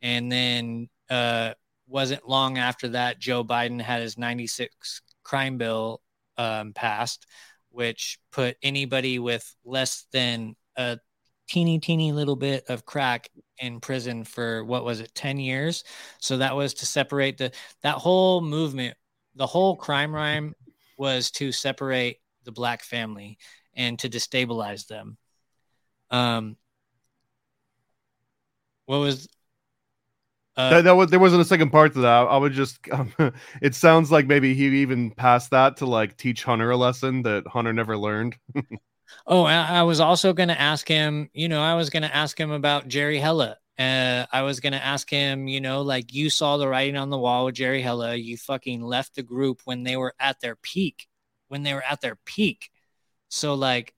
And 0.00 0.30
then 0.30 0.88
uh, 1.10 1.54
wasn't 1.88 2.28
long 2.28 2.58
after 2.58 2.88
that, 2.90 3.18
Joe 3.18 3.42
Biden 3.42 3.80
had 3.80 4.02
his 4.02 4.16
96 4.16 5.02
crime 5.24 5.58
bill 5.58 6.00
um, 6.36 6.72
passed, 6.72 7.26
which 7.70 8.18
put 8.30 8.56
anybody 8.62 9.18
with 9.18 9.52
less 9.64 10.06
than 10.12 10.54
a 10.76 10.98
teeny, 11.48 11.80
teeny 11.80 12.12
little 12.12 12.36
bit 12.36 12.64
of 12.68 12.86
crack 12.86 13.28
in 13.60 13.80
prison 13.80 14.24
for 14.24 14.64
what 14.64 14.84
was 14.84 15.00
it, 15.00 15.14
10 15.14 15.38
years? 15.38 15.84
So 16.18 16.38
that 16.38 16.54
was 16.54 16.74
to 16.74 16.86
separate 16.86 17.38
the, 17.38 17.52
that 17.82 17.96
whole 17.96 18.40
movement, 18.40 18.96
the 19.34 19.46
whole 19.46 19.76
crime 19.76 20.14
rhyme 20.14 20.54
was 20.96 21.30
to 21.32 21.52
separate 21.52 22.18
the 22.44 22.52
black 22.52 22.82
family 22.82 23.38
and 23.74 23.98
to 24.00 24.08
destabilize 24.08 24.86
them. 24.86 25.16
Um, 26.10 26.56
what 28.86 28.98
was 28.98 29.28
uh, 30.56 30.70
that, 30.70 30.84
that, 30.84 30.96
was 30.96 31.08
there 31.10 31.20
wasn't 31.20 31.40
a 31.40 31.44
second 31.44 31.70
part 31.70 31.92
to 31.92 32.00
that. 32.00 32.08
I, 32.08 32.36
would 32.36 32.52
just 32.52 32.80
um, 32.90 33.12
it 33.62 33.76
sounds 33.76 34.10
like 34.10 34.26
maybe 34.26 34.54
he 34.54 34.80
even 34.80 35.12
passed 35.12 35.52
that 35.52 35.76
to 35.76 35.86
like 35.86 36.16
teach 36.16 36.42
Hunter 36.42 36.70
a 36.70 36.76
lesson 36.76 37.22
that 37.22 37.46
Hunter 37.46 37.72
never 37.72 37.96
learned. 37.96 38.36
oh, 39.26 39.44
I, 39.44 39.82
was 39.82 40.00
also 40.00 40.32
going 40.32 40.48
to 40.48 40.60
ask 40.60 40.86
him. 40.86 41.30
You 41.32 41.48
know, 41.48 41.60
I 41.62 41.74
was 41.74 41.90
going 41.90 42.02
to 42.02 42.14
ask 42.14 42.38
him 42.38 42.50
about 42.50 42.88
Jerry 42.88 43.18
Heller. 43.18 43.56
Uh, 43.78 44.26
I 44.32 44.42
was 44.42 44.60
going 44.60 44.72
to 44.72 44.84
ask 44.84 45.08
him, 45.08 45.46
you 45.46 45.60
know, 45.60 45.82
like 45.82 46.12
you 46.12 46.30
saw 46.30 46.56
the 46.56 46.68
writing 46.68 46.96
on 46.96 47.10
the 47.10 47.18
wall 47.18 47.46
with 47.46 47.54
Jerry 47.54 47.80
Heller. 47.80 48.14
You 48.14 48.36
fucking 48.36 48.82
left 48.82 49.14
the 49.14 49.22
group 49.22 49.60
when 49.64 49.84
they 49.84 49.96
were 49.96 50.14
at 50.18 50.40
their 50.40 50.56
peak, 50.56 51.06
when 51.48 51.62
they 51.62 51.74
were 51.74 51.84
at 51.88 52.00
their 52.00 52.16
peak. 52.24 52.70
So, 53.28 53.54
like, 53.54 53.94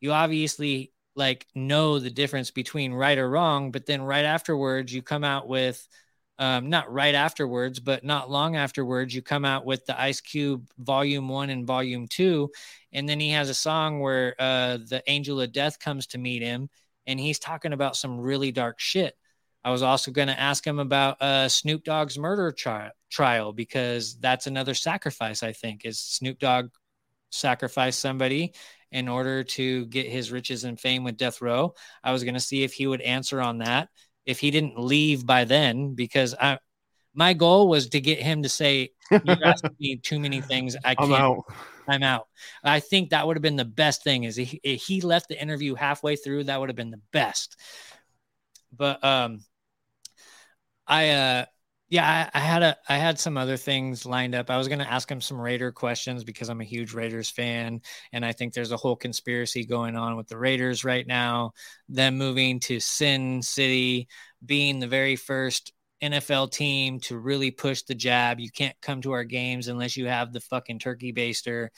you 0.00 0.12
obviously 0.12 0.92
like 1.14 1.46
know 1.54 1.98
the 1.98 2.10
difference 2.10 2.50
between 2.50 2.92
right 2.92 3.18
or 3.18 3.28
wrong, 3.28 3.70
but 3.72 3.86
then 3.86 4.02
right 4.02 4.24
afterwards 4.24 4.92
you 4.94 5.02
come 5.02 5.24
out 5.24 5.48
with 5.48 5.86
um, 6.38 6.68
not 6.68 6.92
right 6.92 7.14
afterwards, 7.14 7.80
but 7.80 8.04
not 8.04 8.30
long 8.30 8.56
afterwards, 8.56 9.14
you 9.14 9.22
come 9.22 9.44
out 9.44 9.64
with 9.64 9.84
the 9.86 10.00
Ice 10.00 10.20
Cube 10.20 10.68
Volume 10.78 11.28
One 11.28 11.50
and 11.50 11.66
Volume 11.66 12.06
Two, 12.06 12.50
and 12.92 13.08
then 13.08 13.20
he 13.20 13.30
has 13.30 13.48
a 13.48 13.54
song 13.54 14.00
where 14.00 14.34
uh, 14.38 14.78
the 14.78 15.02
Angel 15.06 15.40
of 15.40 15.52
Death 15.52 15.78
comes 15.78 16.06
to 16.08 16.18
meet 16.18 16.42
him, 16.42 16.68
and 17.06 17.18
he's 17.18 17.38
talking 17.38 17.72
about 17.72 17.96
some 17.96 18.20
really 18.20 18.52
dark 18.52 18.78
shit. 18.80 19.16
I 19.64 19.70
was 19.70 19.82
also 19.82 20.12
going 20.12 20.28
to 20.28 20.40
ask 20.40 20.66
him 20.66 20.78
about 20.78 21.20
uh, 21.20 21.48
Snoop 21.48 21.84
Dogg's 21.84 22.18
murder 22.18 22.52
tri- 22.52 22.92
trial 23.10 23.52
because 23.52 24.16
that's 24.18 24.46
another 24.46 24.74
sacrifice. 24.74 25.42
I 25.42 25.52
think 25.52 25.84
is 25.84 25.98
Snoop 25.98 26.38
Dogg 26.38 26.70
sacrificed 27.30 28.00
somebody 28.00 28.54
in 28.90 29.08
order 29.08 29.44
to 29.44 29.86
get 29.86 30.06
his 30.06 30.32
riches 30.32 30.64
and 30.64 30.80
fame 30.80 31.04
with 31.04 31.16
Death 31.16 31.42
Row. 31.42 31.74
I 32.02 32.12
was 32.12 32.24
going 32.24 32.34
to 32.34 32.40
see 32.40 32.62
if 32.62 32.72
he 32.72 32.86
would 32.86 33.02
answer 33.02 33.40
on 33.40 33.58
that. 33.58 33.88
If 34.28 34.38
he 34.40 34.50
didn't 34.50 34.78
leave 34.78 35.24
by 35.24 35.44
then, 35.44 35.94
because 35.94 36.34
I, 36.38 36.58
my 37.14 37.32
goal 37.32 37.68
was 37.68 37.88
to 37.88 38.00
get 38.00 38.20
him 38.20 38.42
to 38.42 38.48
say, 38.48 38.90
"You're 39.24 39.36
asking 39.44 39.76
me 39.80 39.96
too 39.96 40.20
many 40.20 40.42
things. 40.42 40.76
I 40.84 40.94
can't. 40.94 41.10
I'm 41.10 41.20
out. 41.20 41.44
I'm 41.88 42.02
out." 42.02 42.28
I 42.62 42.80
think 42.80 43.10
that 43.10 43.26
would 43.26 43.36
have 43.36 43.42
been 43.42 43.56
the 43.56 43.64
best 43.64 44.04
thing. 44.04 44.24
Is 44.24 44.36
he, 44.36 44.60
if 44.62 44.82
he 44.82 45.00
left 45.00 45.28
the 45.28 45.40
interview 45.40 45.74
halfway 45.74 46.16
through, 46.16 46.44
that 46.44 46.60
would 46.60 46.68
have 46.68 46.76
been 46.76 46.90
the 46.90 47.00
best. 47.10 47.56
But 48.70 49.02
um, 49.02 49.40
I 50.86 51.08
uh, 51.08 51.44
yeah, 51.90 52.28
I, 52.34 52.38
I, 52.38 52.42
had 52.42 52.62
a 52.62 52.76
I 52.88 52.96
had 52.98 53.18
some 53.18 53.38
other 53.38 53.56
things 53.56 54.04
lined 54.04 54.34
up. 54.34 54.50
I 54.50 54.58
was 54.58 54.68
going 54.68 54.80
to 54.80 54.90
ask 54.90 55.10
him 55.10 55.22
some 55.22 55.40
Raider 55.40 55.72
questions 55.72 56.22
because 56.22 56.50
I'm 56.50 56.60
a 56.60 56.64
huge 56.64 56.92
Raiders 56.92 57.30
fan, 57.30 57.80
and 58.12 58.24
I 58.24 58.32
think 58.32 58.52
there's 58.52 58.72
a 58.72 58.76
whole 58.76 58.96
conspiracy 58.96 59.64
going 59.64 59.96
on 59.96 60.16
with 60.16 60.28
the 60.28 60.36
Raiders 60.36 60.84
right 60.84 61.06
now. 61.06 61.52
Them 61.88 62.18
moving 62.18 62.60
to 62.60 62.78
Sin 62.78 63.42
City, 63.42 64.08
being 64.44 64.80
the 64.80 64.86
very 64.86 65.16
first 65.16 65.72
NFL 66.02 66.52
team 66.52 67.00
to 67.00 67.16
really 67.16 67.50
push 67.50 67.82
the 67.82 67.94
jab. 67.94 68.38
You 68.38 68.50
can't 68.50 68.76
come 68.82 69.00
to 69.02 69.12
our 69.12 69.24
games 69.24 69.68
unless 69.68 69.96
you 69.96 70.06
have 70.06 70.32
the 70.32 70.40
fucking 70.40 70.80
turkey 70.80 71.14
baster, 71.14 71.68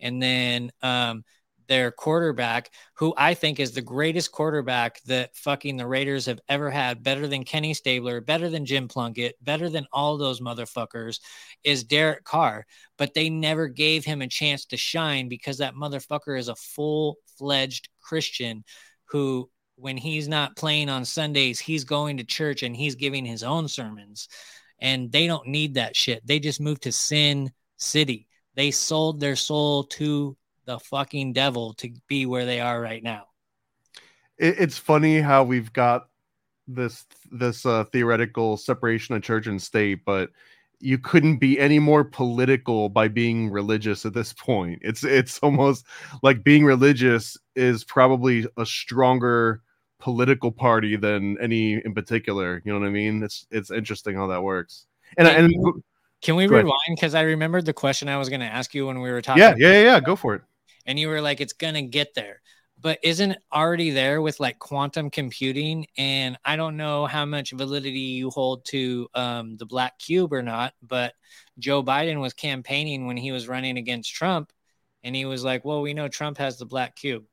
and 0.00 0.22
then 0.22 0.72
um, 0.80 1.22
their 1.70 1.92
quarterback, 1.92 2.72
who 2.94 3.14
I 3.16 3.34
think 3.34 3.60
is 3.60 3.70
the 3.70 3.80
greatest 3.80 4.32
quarterback 4.32 5.00
that 5.04 5.36
fucking 5.36 5.76
the 5.76 5.86
Raiders 5.86 6.26
have 6.26 6.40
ever 6.48 6.68
had, 6.68 7.04
better 7.04 7.28
than 7.28 7.44
Kenny 7.44 7.74
Stabler, 7.74 8.20
better 8.20 8.50
than 8.50 8.66
Jim 8.66 8.88
Plunkett, 8.88 9.36
better 9.40 9.70
than 9.70 9.86
all 9.92 10.18
those 10.18 10.40
motherfuckers, 10.40 11.20
is 11.62 11.84
Derek 11.84 12.24
Carr. 12.24 12.66
But 12.98 13.14
they 13.14 13.30
never 13.30 13.68
gave 13.68 14.04
him 14.04 14.20
a 14.20 14.26
chance 14.26 14.64
to 14.66 14.76
shine 14.76 15.28
because 15.28 15.58
that 15.58 15.76
motherfucker 15.76 16.36
is 16.36 16.48
a 16.48 16.56
full 16.56 17.18
fledged 17.38 17.88
Christian 18.00 18.64
who, 19.04 19.48
when 19.76 19.96
he's 19.96 20.26
not 20.26 20.56
playing 20.56 20.88
on 20.88 21.04
Sundays, 21.04 21.60
he's 21.60 21.84
going 21.84 22.16
to 22.16 22.24
church 22.24 22.64
and 22.64 22.74
he's 22.74 22.96
giving 22.96 23.24
his 23.24 23.44
own 23.44 23.68
sermons. 23.68 24.26
And 24.80 25.12
they 25.12 25.28
don't 25.28 25.46
need 25.46 25.74
that 25.74 25.94
shit. 25.94 26.26
They 26.26 26.40
just 26.40 26.60
moved 26.60 26.82
to 26.82 26.90
Sin 26.90 27.52
City. 27.76 28.26
They 28.56 28.72
sold 28.72 29.20
their 29.20 29.36
soul 29.36 29.84
to 29.84 30.36
the 30.70 30.78
fucking 30.78 31.32
devil 31.32 31.74
to 31.74 31.90
be 32.06 32.26
where 32.26 32.46
they 32.46 32.60
are 32.60 32.80
right 32.80 33.02
now. 33.02 33.24
It, 34.38 34.54
it's 34.60 34.78
funny 34.78 35.20
how 35.20 35.42
we've 35.42 35.72
got 35.72 36.08
this 36.68 37.04
this 37.32 37.66
uh, 37.66 37.84
theoretical 37.84 38.56
separation 38.56 39.16
of 39.16 39.22
church 39.22 39.48
and 39.48 39.60
state, 39.60 40.04
but 40.04 40.30
you 40.78 40.96
couldn't 40.96 41.38
be 41.38 41.58
any 41.58 41.80
more 41.80 42.04
political 42.04 42.88
by 42.88 43.08
being 43.08 43.50
religious 43.50 44.06
at 44.06 44.14
this 44.14 44.32
point. 44.32 44.78
It's 44.82 45.02
it's 45.02 45.40
almost 45.40 45.86
like 46.22 46.44
being 46.44 46.64
religious 46.64 47.36
is 47.56 47.82
probably 47.82 48.46
a 48.56 48.64
stronger 48.64 49.62
political 49.98 50.52
party 50.52 50.94
than 50.94 51.36
any 51.40 51.82
in 51.84 51.94
particular. 51.94 52.62
You 52.64 52.72
know 52.72 52.78
what 52.78 52.86
I 52.86 52.90
mean? 52.90 53.24
It's 53.24 53.44
it's 53.50 53.72
interesting 53.72 54.14
how 54.14 54.28
that 54.28 54.44
works. 54.44 54.86
And 55.18 55.26
and 55.26 55.82
can 56.22 56.36
we 56.36 56.46
rewind 56.46 56.94
because 56.94 57.16
I 57.16 57.22
remembered 57.22 57.66
the 57.66 57.72
question 57.72 58.08
I 58.08 58.18
was 58.18 58.28
going 58.28 58.40
to 58.40 58.46
ask 58.46 58.72
you 58.72 58.86
when 58.86 59.00
we 59.00 59.10
were 59.10 59.20
talking. 59.20 59.42
Yeah, 59.42 59.54
yeah, 59.58 59.82
yeah. 59.82 60.00
Go 60.00 60.14
for 60.14 60.36
it 60.36 60.42
and 60.86 60.98
you 60.98 61.08
were 61.08 61.20
like, 61.20 61.40
it's 61.40 61.52
to 61.52 61.82
get 61.82 62.14
there. 62.14 62.40
But 62.80 62.98
isn't 63.02 63.36
already 63.52 63.90
there 63.90 64.22
with 64.22 64.40
like 64.40 64.58
quantum 64.58 65.10
computing? 65.10 65.86
And 65.98 66.38
I 66.44 66.56
don't 66.56 66.76
know 66.78 67.06
how 67.06 67.26
much 67.26 67.52
validity 67.52 68.00
you 68.00 68.30
hold 68.30 68.64
to 68.66 69.08
um, 69.14 69.56
the 69.58 69.66
black 69.66 69.98
cube 69.98 70.32
or 70.32 70.42
not, 70.42 70.72
but 70.82 71.14
Joe 71.58 71.82
Biden 71.82 72.20
was 72.20 72.32
campaigning 72.32 73.06
when 73.06 73.18
he 73.18 73.32
was 73.32 73.48
running 73.48 73.76
against 73.76 74.14
Trump. 74.14 74.50
And 75.04 75.14
he 75.14 75.26
was 75.26 75.44
like, 75.44 75.64
well, 75.64 75.82
we 75.82 75.94
know 75.94 76.08
Trump 76.08 76.38
has 76.38 76.58
the 76.58 76.66
black 76.66 76.96
cube. 76.96 77.24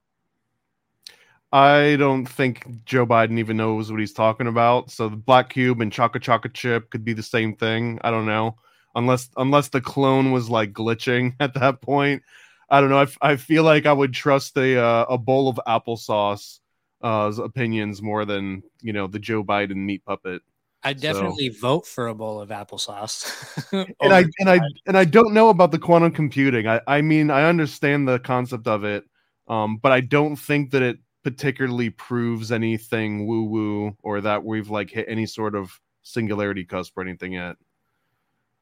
I 1.51 1.95
don't 1.97 2.25
think 2.25 2.83
Joe 2.85 3.05
Biden 3.05 3.39
even 3.39 3.57
knows 3.57 3.89
what 3.89 3.99
he's 4.01 4.13
talking 4.13 4.47
about. 4.47 4.91
So 4.91 5.07
the 5.09 5.15
black 5.15 5.49
cube 5.49 5.79
and 5.81 5.91
Chaka 5.91 6.19
Chaka 6.19 6.49
chip 6.49 6.89
could 6.89 7.05
be 7.05 7.13
the 7.13 7.23
same 7.23 7.55
thing. 7.55 7.99
I 8.03 8.11
don't 8.11 8.25
know. 8.25 8.57
Unless 8.95 9.29
unless 9.37 9.69
the 9.69 9.81
clone 9.81 10.31
was 10.31 10.49
like 10.49 10.73
glitching 10.73 11.35
at 11.39 11.53
that 11.53 11.81
point. 11.81 12.23
I 12.69 12.81
don't 12.81 12.89
know. 12.89 12.99
I, 12.99 13.31
I 13.31 13.35
feel 13.37 13.63
like 13.63 13.85
I 13.85 13.93
would 13.93 14.13
trust 14.13 14.57
a 14.57 14.77
uh, 14.79 15.05
a 15.09 15.17
bowl 15.17 15.47
of 15.47 15.59
applesauce 15.67 16.59
uh, 17.01 17.31
opinions 17.41 18.01
more 18.01 18.25
than 18.25 18.63
you 18.81 18.93
know 18.93 19.07
the 19.07 19.19
Joe 19.19 19.43
Biden 19.43 19.77
meat 19.77 20.03
puppet. 20.05 20.41
I 20.83 20.93
definitely 20.93 21.51
so. 21.51 21.59
vote 21.59 21.87
for 21.87 22.07
a 22.07 22.15
bowl 22.15 22.39
of 22.39 22.49
applesauce. 22.49 23.25
and 24.01 24.13
I 24.13 24.25
and 24.39 24.49
I 24.49 24.59
and 24.85 24.97
I 24.97 25.05
don't 25.05 25.33
know 25.33 25.49
about 25.49 25.71
the 25.71 25.79
quantum 25.79 26.11
computing. 26.11 26.67
I 26.67 26.81
I 26.87 27.01
mean 27.01 27.29
I 27.29 27.43
understand 27.45 28.07
the 28.07 28.19
concept 28.19 28.67
of 28.67 28.83
it, 28.83 29.05
um, 29.47 29.77
but 29.77 29.91
I 29.91 30.01
don't 30.01 30.35
think 30.35 30.71
that 30.71 30.81
it 30.81 30.99
particularly 31.23 31.89
proves 31.89 32.51
anything 32.51 33.27
woo 33.27 33.43
woo 33.43 33.97
or 34.03 34.21
that 34.21 34.43
we've 34.43 34.69
like 34.69 34.89
hit 34.89 35.05
any 35.09 35.25
sort 35.25 35.55
of 35.55 35.79
singularity 36.03 36.63
cusp 36.63 36.97
or 36.97 37.01
anything 37.01 37.33
yet 37.33 37.57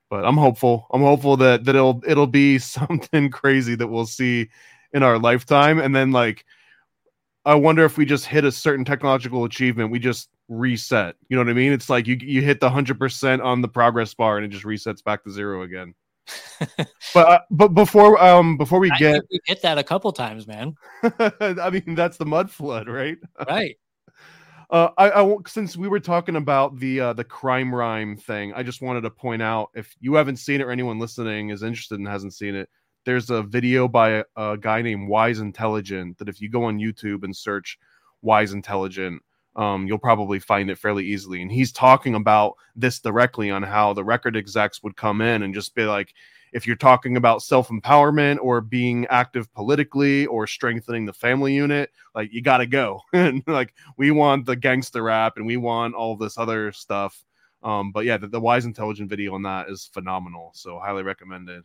but 0.10 0.26
I'm 0.26 0.38
hopeful. 0.38 0.88
I'm 0.92 1.02
hopeful 1.02 1.38
that 1.38 1.66
that 1.66 1.76
it'll 1.76 2.02
it'll 2.08 2.28
be 2.28 2.60
something 2.60 3.30
crazy 3.30 3.76
that 3.76 3.88
we'll 3.88 4.06
see 4.06 4.50
in 4.94 5.04
our 5.04 5.20
lifetime, 5.20 5.80
and 5.80 5.96
then 5.96 6.12
like 6.12 6.46
I 7.46 7.56
wonder 7.56 7.86
if 7.86 7.98
we 7.98 8.06
just 8.06 8.26
hit 8.26 8.44
a 8.44 8.52
certain 8.52 8.86
technological 8.86 9.44
achievement, 9.44 9.92
we 9.92 10.00
just 10.00 10.30
reset. 10.50 11.16
You 11.30 11.38
know 11.38 11.44
what 11.44 11.50
I 11.50 11.54
mean? 11.54 11.72
It's 11.72 11.90
like 11.90 12.08
you 12.08 12.18
you 12.20 12.42
hit 12.42 12.60
the 12.60 12.70
hundred 12.70 13.00
percent 13.00 13.42
on 13.42 13.62
the 13.62 13.68
progress 13.68 14.14
bar, 14.14 14.38
and 14.38 14.46
it 14.46 14.50
just 14.50 14.66
resets 14.66 15.04
back 15.04 15.24
to 15.24 15.32
zero 15.32 15.64
again. 15.64 15.94
but 17.14 17.28
uh, 17.28 17.40
but 17.52 17.70
before 17.70 18.22
um 18.24 18.58
before 18.58 18.80
we 18.80 18.90
I 18.90 18.98
get 18.98 19.24
we 19.32 19.40
hit 19.46 19.62
that 19.62 19.78
a 19.78 19.84
couple 19.84 20.12
times, 20.12 20.48
man. 20.48 20.76
I 21.04 21.70
mean 21.72 21.94
that's 21.96 22.18
the 22.18 22.26
mud 22.26 22.50
flood, 22.50 22.88
right? 22.88 23.18
Right. 23.48 23.78
Uh, 24.70 24.90
I, 24.98 25.12
I 25.12 25.36
since 25.48 25.78
we 25.78 25.88
were 25.88 26.00
talking 26.00 26.36
about 26.36 26.80
the 26.80 27.00
uh, 27.00 27.14
the 27.14 27.24
crime 27.24 27.74
rhyme 27.74 28.18
thing, 28.18 28.54
I 28.54 28.64
just 28.64 28.82
wanted 28.82 29.02
to 29.02 29.10
point 29.10 29.42
out 29.42 29.70
if 29.76 29.96
you 30.00 30.16
haven't 30.16 30.38
seen 30.38 30.62
it 30.62 30.64
or 30.64 30.72
anyone 30.72 31.00
listening 31.00 31.50
is 31.50 31.64
interested 31.64 32.00
and 32.00 32.08
hasn't 32.08 32.34
seen 32.34 32.56
it, 32.56 32.70
there's 33.06 33.30
a 33.30 33.44
video 33.44 33.88
by 33.88 34.10
a, 34.10 34.24
a 34.36 34.58
guy 34.58 34.82
named 34.82 35.08
Wise 35.08 35.40
Intelligent 35.40 36.18
that 36.18 36.30
if 36.30 36.42
you 36.42 36.50
go 36.50 36.64
on 36.64 36.80
YouTube 36.80 37.24
and 37.24 37.36
search 37.36 37.78
Wise 38.22 38.54
Intelligent, 38.54 39.22
um, 39.56 39.88
you'll 39.88 39.98
probably 39.98 40.40
find 40.40 40.70
it 40.70 40.78
fairly 40.78 41.06
easily. 41.06 41.42
And 41.42 41.52
he's 41.52 41.72
talking 41.72 42.16
about 42.16 42.56
this 42.76 43.00
directly 43.00 43.52
on 43.52 43.64
how 43.64 43.94
the 43.94 44.04
record 44.04 44.36
execs 44.36 44.84
would 44.84 44.98
come 44.98 45.22
in 45.22 45.44
and 45.44 45.54
just 45.54 45.76
be 45.76 45.86
like, 45.86 46.14
if 46.52 46.68
you're 46.68 46.76
talking 46.76 47.18
about 47.18 47.42
self 47.42 47.70
empowerment 47.70 48.38
or 48.42 48.62
being 48.62 49.06
active 49.08 49.52
politically 49.54 50.26
or 50.26 50.48
strengthening 50.48 51.06
the 51.06 51.14
family 51.14 51.54
unit, 51.54 51.92
like 52.14 52.34
you 52.34 52.42
got 52.42 52.58
to 52.58 52.66
go. 52.66 53.02
and 53.14 53.44
like 53.48 53.74
we 53.98 54.12
want 54.12 54.46
the 54.46 54.56
gangster 54.56 55.04
rap 55.04 55.34
and 55.38 55.46
we 55.46 55.58
want 55.58 55.96
all 55.96 56.16
this 56.16 56.38
other 56.38 56.72
stuff. 56.72 57.24
Um, 57.64 57.92
but 57.92 58.06
yeah, 58.06 58.18
the, 58.18 58.28
the 58.28 58.40
Wise 58.40 58.66
Intelligent 58.66 59.10
video 59.10 59.34
on 59.34 59.44
that 59.44 59.70
is 59.70 59.90
phenomenal. 59.94 60.52
So 60.54 60.80
highly 60.80 61.04
recommended. 61.04 61.64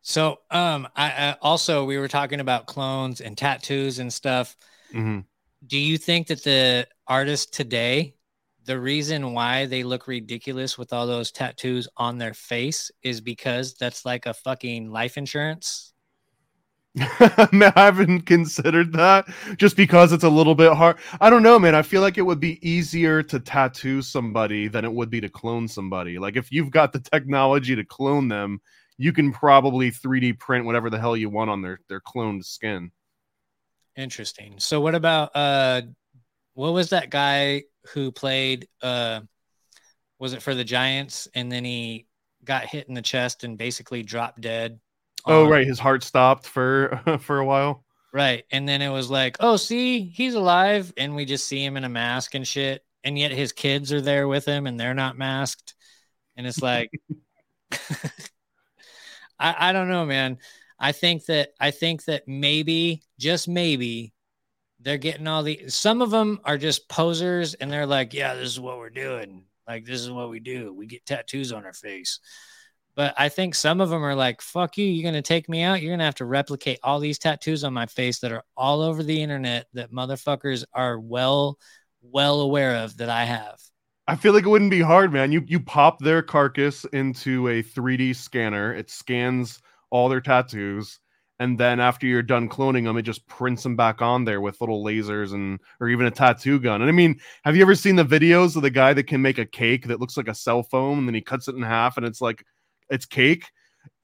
So, 0.00 0.38
um, 0.50 0.88
I, 0.94 1.10
I 1.10 1.36
also 1.42 1.84
we 1.84 1.98
were 1.98 2.08
talking 2.08 2.40
about 2.40 2.66
clones 2.66 3.20
and 3.20 3.36
tattoos 3.36 3.98
and 3.98 4.12
stuff. 4.12 4.56
Mm-hmm 4.94 5.20
do 5.66 5.78
you 5.78 5.98
think 5.98 6.26
that 6.28 6.44
the 6.44 6.86
artists 7.06 7.46
today 7.46 8.14
the 8.64 8.78
reason 8.78 9.32
why 9.32 9.64
they 9.64 9.82
look 9.82 10.06
ridiculous 10.06 10.76
with 10.76 10.92
all 10.92 11.06
those 11.06 11.32
tattoos 11.32 11.88
on 11.96 12.18
their 12.18 12.34
face 12.34 12.90
is 13.02 13.20
because 13.20 13.74
that's 13.74 14.04
like 14.04 14.26
a 14.26 14.34
fucking 14.34 14.90
life 14.90 15.16
insurance 15.16 15.94
I 17.20 17.72
haven't 17.76 18.22
considered 18.22 18.92
that 18.94 19.26
just 19.56 19.76
because 19.76 20.12
it's 20.12 20.24
a 20.24 20.28
little 20.28 20.54
bit 20.54 20.72
hard. 20.72 20.98
I 21.20 21.30
don't 21.30 21.42
know, 21.42 21.58
man. 21.58 21.74
I 21.74 21.82
feel 21.82 22.00
like 22.02 22.18
it 22.18 22.22
would 22.22 22.40
be 22.40 22.66
easier 22.68 23.22
to 23.24 23.38
tattoo 23.38 24.02
somebody 24.02 24.68
than 24.68 24.84
it 24.84 24.92
would 24.92 25.10
be 25.10 25.20
to 25.20 25.28
clone 25.28 25.68
somebody. 25.68 26.18
Like 26.18 26.36
if 26.36 26.50
you've 26.50 26.70
got 26.70 26.92
the 26.92 27.00
technology 27.00 27.76
to 27.76 27.84
clone 27.84 28.28
them, 28.28 28.60
you 28.96 29.12
can 29.12 29.32
probably 29.32 29.90
3D 29.90 30.38
print 30.38 30.64
whatever 30.64 30.90
the 30.90 30.98
hell 30.98 31.16
you 31.16 31.30
want 31.30 31.50
on 31.50 31.62
their 31.62 31.80
their 31.88 32.00
cloned 32.00 32.44
skin. 32.44 32.90
Interesting. 33.98 34.54
So 34.58 34.80
what 34.80 34.94
about 34.94 35.32
uh 35.34 35.82
what 36.54 36.72
was 36.72 36.90
that 36.90 37.10
guy 37.10 37.64
who 37.92 38.12
played 38.12 38.68
uh 38.80 39.20
was 40.20 40.34
it 40.34 40.42
for 40.42 40.54
the 40.54 40.64
Giants 40.64 41.26
and 41.34 41.50
then 41.50 41.64
he 41.64 42.06
got 42.44 42.64
hit 42.64 42.88
in 42.88 42.94
the 42.94 43.02
chest 43.02 43.42
and 43.42 43.58
basically 43.58 44.04
dropped 44.04 44.40
dead? 44.40 44.78
Oh 45.26 45.48
right, 45.48 45.66
his 45.66 45.80
heart 45.80 46.04
stopped 46.04 46.46
for 46.46 47.18
for 47.20 47.40
a 47.40 47.44
while. 47.44 47.84
Right. 48.12 48.44
And 48.52 48.68
then 48.68 48.82
it 48.82 48.88
was 48.88 49.10
like, 49.10 49.36
"Oh, 49.40 49.56
see, 49.56 50.00
he's 50.00 50.34
alive." 50.34 50.92
And 50.96 51.14
we 51.14 51.24
just 51.24 51.46
see 51.46 51.62
him 51.62 51.76
in 51.76 51.84
a 51.84 51.88
mask 51.88 52.34
and 52.34 52.46
shit. 52.46 52.82
And 53.02 53.18
yet 53.18 53.32
his 53.32 53.52
kids 53.52 53.92
are 53.92 54.00
there 54.00 54.28
with 54.28 54.44
him 54.44 54.66
and 54.66 54.78
they're 54.78 54.94
not 54.94 55.18
masked. 55.18 55.74
And 56.36 56.46
it's 56.46 56.62
like 56.62 56.90
I 59.40 59.70
I 59.70 59.72
don't 59.72 59.88
know, 59.88 60.06
man. 60.06 60.38
I 60.78 60.92
think 60.92 61.26
that 61.26 61.50
I 61.60 61.70
think 61.70 62.04
that 62.04 62.28
maybe 62.28 63.02
just 63.18 63.48
maybe 63.48 64.12
they're 64.80 64.98
getting 64.98 65.26
all 65.26 65.42
the 65.42 65.68
some 65.68 66.02
of 66.02 66.10
them 66.10 66.40
are 66.44 66.58
just 66.58 66.88
posers 66.88 67.54
and 67.54 67.70
they're 67.70 67.86
like, 67.86 68.14
yeah, 68.14 68.34
this 68.34 68.48
is 68.48 68.60
what 68.60 68.78
we're 68.78 68.90
doing. 68.90 69.44
Like 69.66 69.84
this 69.84 70.00
is 70.00 70.10
what 70.10 70.30
we 70.30 70.40
do. 70.40 70.72
We 70.72 70.86
get 70.86 71.04
tattoos 71.04 71.52
on 71.52 71.64
our 71.64 71.72
face. 71.72 72.20
But 72.94 73.14
I 73.16 73.28
think 73.28 73.54
some 73.54 73.80
of 73.80 73.90
them 73.90 74.04
are 74.04 74.14
like, 74.14 74.40
fuck 74.40 74.76
you, 74.78 74.84
you're 74.84 75.08
gonna 75.08 75.22
take 75.22 75.48
me 75.48 75.62
out. 75.62 75.82
You're 75.82 75.92
gonna 75.92 76.04
have 76.04 76.16
to 76.16 76.24
replicate 76.24 76.78
all 76.82 77.00
these 77.00 77.18
tattoos 77.18 77.64
on 77.64 77.72
my 77.72 77.86
face 77.86 78.20
that 78.20 78.32
are 78.32 78.44
all 78.56 78.80
over 78.80 79.02
the 79.02 79.22
internet 79.22 79.66
that 79.74 79.92
motherfuckers 79.92 80.64
are 80.72 80.98
well, 80.98 81.58
well 82.02 82.40
aware 82.40 82.76
of 82.76 82.96
that 82.98 83.10
I 83.10 83.24
have. 83.24 83.58
I 84.06 84.16
feel 84.16 84.32
like 84.32 84.44
it 84.44 84.48
wouldn't 84.48 84.70
be 84.70 84.80
hard, 84.80 85.12
man. 85.12 85.32
You 85.32 85.44
you 85.46 85.60
pop 85.60 85.98
their 85.98 86.22
carcass 86.22 86.84
into 86.86 87.48
a 87.48 87.62
3D 87.62 88.16
scanner, 88.16 88.74
it 88.74 88.90
scans 88.90 89.60
all 89.90 90.08
their 90.08 90.20
tattoos 90.20 91.00
and 91.40 91.58
then 91.58 91.78
after 91.78 92.06
you're 92.06 92.22
done 92.22 92.48
cloning 92.48 92.84
them 92.84 92.96
it 92.96 93.02
just 93.02 93.26
prints 93.26 93.62
them 93.62 93.76
back 93.76 94.02
on 94.02 94.24
there 94.24 94.40
with 94.40 94.60
little 94.60 94.84
lasers 94.84 95.32
and 95.32 95.60
or 95.80 95.88
even 95.88 96.06
a 96.06 96.10
tattoo 96.10 96.58
gun. 96.58 96.80
And 96.80 96.88
i 96.88 96.92
mean 96.92 97.20
have 97.44 97.56
you 97.56 97.62
ever 97.62 97.74
seen 97.74 97.96
the 97.96 98.04
videos 98.04 98.56
of 98.56 98.62
the 98.62 98.70
guy 98.70 98.92
that 98.94 99.06
can 99.06 99.22
make 99.22 99.38
a 99.38 99.46
cake 99.46 99.86
that 99.86 100.00
looks 100.00 100.16
like 100.16 100.28
a 100.28 100.34
cell 100.34 100.62
phone 100.62 100.98
and 100.98 101.08
then 101.08 101.14
he 101.14 101.20
cuts 101.20 101.48
it 101.48 101.54
in 101.54 101.62
half 101.62 101.96
and 101.96 102.06
it's 102.06 102.20
like 102.20 102.44
it's 102.90 103.06
cake? 103.06 103.44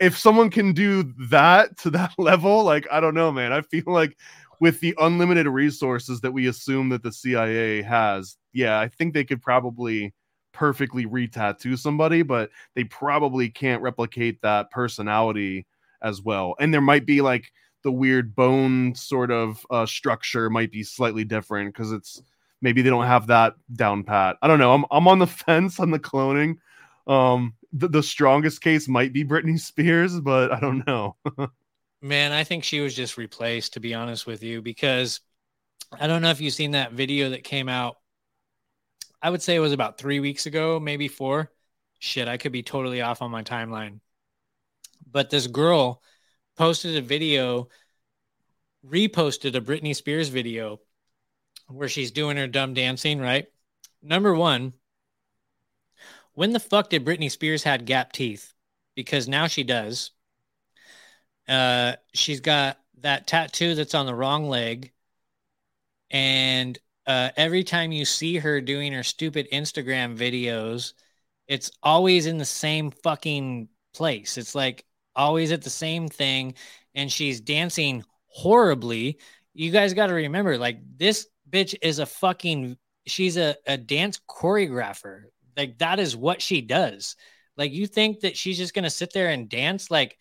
If 0.01 0.17
someone 0.17 0.51
can 0.51 0.73
do 0.73 1.13
that 1.31 1.77
to 1.79 1.91
that 1.99 2.13
level 2.19 2.65
like 2.65 2.87
i 2.91 3.01
don't 3.01 3.15
know 3.15 3.33
man. 3.33 3.53
I 3.53 3.63
feel 3.63 3.85
like 3.87 4.17
with 4.61 4.81
the 4.81 4.95
unlimited 4.99 5.47
resources 5.49 6.21
that 6.21 6.33
we 6.33 6.47
assume 6.47 6.89
that 6.91 7.03
the 7.03 7.13
cia 7.13 7.83
has 7.83 8.37
yeah 8.53 8.79
i 8.79 8.89
think 8.89 9.13
they 9.13 9.25
could 9.25 9.43
probably 9.43 10.15
perfectly 10.53 11.05
re-tattoo 11.05 11.77
somebody 11.77 12.23
but 12.23 12.49
they 12.77 12.85
probably 12.85 13.51
can't 13.51 13.83
replicate 13.83 14.41
that 14.41 14.71
personality 14.71 15.67
as 16.05 16.23
well. 16.23 16.55
And 16.61 16.73
there 16.73 16.81
might 16.81 17.07
be 17.07 17.21
like 17.21 17.51
the 17.83 17.91
weird 17.91 18.35
bone 18.35 18.95
sort 18.95 19.31
of 19.31 19.67
uh, 19.71 19.87
structure 19.87 20.51
might 20.51 20.71
be 20.71 20.83
slightly 20.83 21.25
different 21.25 21.75
because 21.75 21.91
it's 21.91 22.23
maybe 22.61 22.83
they 22.83 22.91
don't 22.91 23.07
have 23.07 23.27
that 23.29 23.55
down 23.75 24.05
pat. 24.05 24.37
I 24.43 24.47
don't 24.47 24.59
know. 24.59 24.75
I'm 24.75 24.85
I'm 24.91 25.09
on 25.09 25.19
the 25.19 25.27
fence 25.45 25.81
on 25.81 25.91
the 25.91 25.99
cloning. 25.99 26.57
Um, 27.07 27.55
the, 27.73 27.89
the 27.89 28.03
strongest 28.03 28.63
case 28.63 28.89
might 28.89 29.13
be 29.13 29.25
Britney 29.25 29.59
Spears, 29.59 30.21
but 30.21 30.53
I 30.53 30.61
don't 30.61 30.87
know. 30.87 31.17
Man, 32.03 32.33
I 32.33 32.45
think 32.45 32.65
she 32.65 32.81
was 32.81 32.95
just 32.95 33.17
replaced, 33.17 33.75
to 33.75 33.81
be 33.81 33.95
honest 33.95 34.27
with 34.27 34.43
you, 34.43 34.61
because 34.61 35.21
I 35.99 36.07
don't 36.07 36.21
know 36.23 36.31
if 36.31 36.41
you've 36.41 36.53
seen 36.53 36.73
that 36.73 36.93
video 36.93 37.31
that 37.31 37.45
came 37.45 37.69
out. 37.69 37.97
I 39.23 39.31
would 39.31 39.41
say 39.41 39.55
it 39.55 39.61
was 39.61 39.73
about 39.73 39.97
three 39.97 40.21
weeks 40.21 40.45
ago, 40.45 40.79
maybe 40.79 41.09
four. 41.09 41.51
Shit, 41.99 42.29
I 42.29 42.37
could 42.37 42.53
be 42.53 42.63
totally 42.63 43.01
off 43.01 43.23
on 43.23 43.31
my 43.31 43.43
timeline 43.43 44.01
but 45.11 45.31
this 45.31 45.47
girl 45.47 46.03
posted 46.57 46.97
a 46.97 47.03
video, 47.03 47.69
reposted 48.87 49.55
a 49.55 49.61
Britney 49.61 49.95
Spears 49.95 50.29
video 50.29 50.81
where 51.69 51.89
she's 51.89 52.11
doing 52.11 52.37
her 52.37 52.47
dumb 52.47 52.75
dancing, 52.75 53.21
right? 53.21 53.47
Number 54.03 54.35
one, 54.35 54.75
when 56.35 56.53
the 56.53 56.61
fuck 56.61 56.91
did 56.91 57.05
Britney 57.05 57.31
Spears 57.31 57.63
had 57.63 57.87
gap 57.87 58.13
teeth? 58.13 58.53
Because 58.95 59.29
now 59.29 59.47
she 59.47 59.65
does. 59.65 60.11
Uh, 61.49 61.95
she's 62.13 62.41
got 62.41 62.79
that 63.01 63.27
tattoo 63.27 63.75
that's 63.75 63.95
on 63.95 64.07
the 64.07 64.15
wrong 64.15 64.49
leg. 64.49 64.93
And 66.11 66.79
uh, 67.07 67.31
every 67.37 67.65
time 67.65 67.93
you 67.93 68.05
see 68.05 68.39
her 68.39 68.61
doing 68.61 68.93
her 68.93 69.03
stupid 69.03 69.49
Instagram 69.53 70.17
videos, 70.17 70.93
it's 71.47 71.71
always 71.83 72.27
in 72.27 72.39
the 72.39 72.45
same 72.45 72.91
fucking 72.91 73.69
place. 73.93 74.39
It's 74.39 74.55
like 74.55 74.85
always 75.17 75.53
at 75.53 75.63
the 75.63 75.71
same 75.71 76.09
thing, 76.09 76.55
and 76.95 77.11
she's 77.11 77.41
dancing 77.41 78.05
horribly. 78.27 79.19
You 79.53 79.71
guys 79.71 79.95
got 79.95 80.09
to 80.09 80.15
remember, 80.15 80.59
like, 80.59 80.79
this 80.97 81.27
bitch 81.49 81.75
is 81.83 81.99
a 81.99 82.07
fucking, 82.07 82.77
she's 83.07 83.37
a, 83.37 83.57
a 83.67 83.77
dance 83.77 84.21
choreographer. 84.29 85.25
Like, 85.57 85.79
that 85.79 86.01
is 86.01 86.17
what 86.17 86.43
she 86.43 86.61
does. 86.61 87.17
Like, 87.57 87.73
you 87.73 87.87
think 87.87 88.21
that 88.21 88.37
she's 88.37 88.59
just 88.59 88.75
going 88.75 88.85
to 88.85 88.91
sit 88.91 89.13
there 89.13 89.29
and 89.29 89.49
dance 89.49 89.91
like 89.91 90.19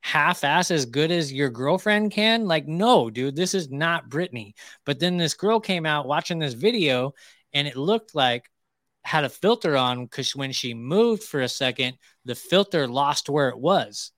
half 0.00 0.44
ass 0.44 0.70
as 0.70 0.84
good 0.84 1.10
as 1.10 1.32
your 1.32 1.48
girlfriend 1.48 2.12
can? 2.12 2.46
Like, 2.46 2.68
no, 2.68 3.08
dude, 3.08 3.36
this 3.36 3.54
is 3.54 3.70
not 3.70 4.10
Britney. 4.10 4.52
But 4.84 5.00
then 5.00 5.16
this 5.16 5.34
girl 5.34 5.60
came 5.60 5.86
out 5.86 6.06
watching 6.06 6.38
this 6.38 6.54
video, 6.54 7.14
and 7.54 7.66
it 7.66 7.76
looked 7.76 8.14
like 8.14 8.44
had 9.04 9.24
a 9.24 9.30
filter 9.30 9.76
on 9.76 10.04
because 10.04 10.36
when 10.36 10.52
she 10.52 10.74
moved 10.74 11.22
for 11.22 11.40
a 11.40 11.48
second, 11.48 11.96
the 12.26 12.34
filter 12.34 12.86
lost 12.86 13.30
where 13.30 13.48
it 13.48 13.58
was 13.58 14.12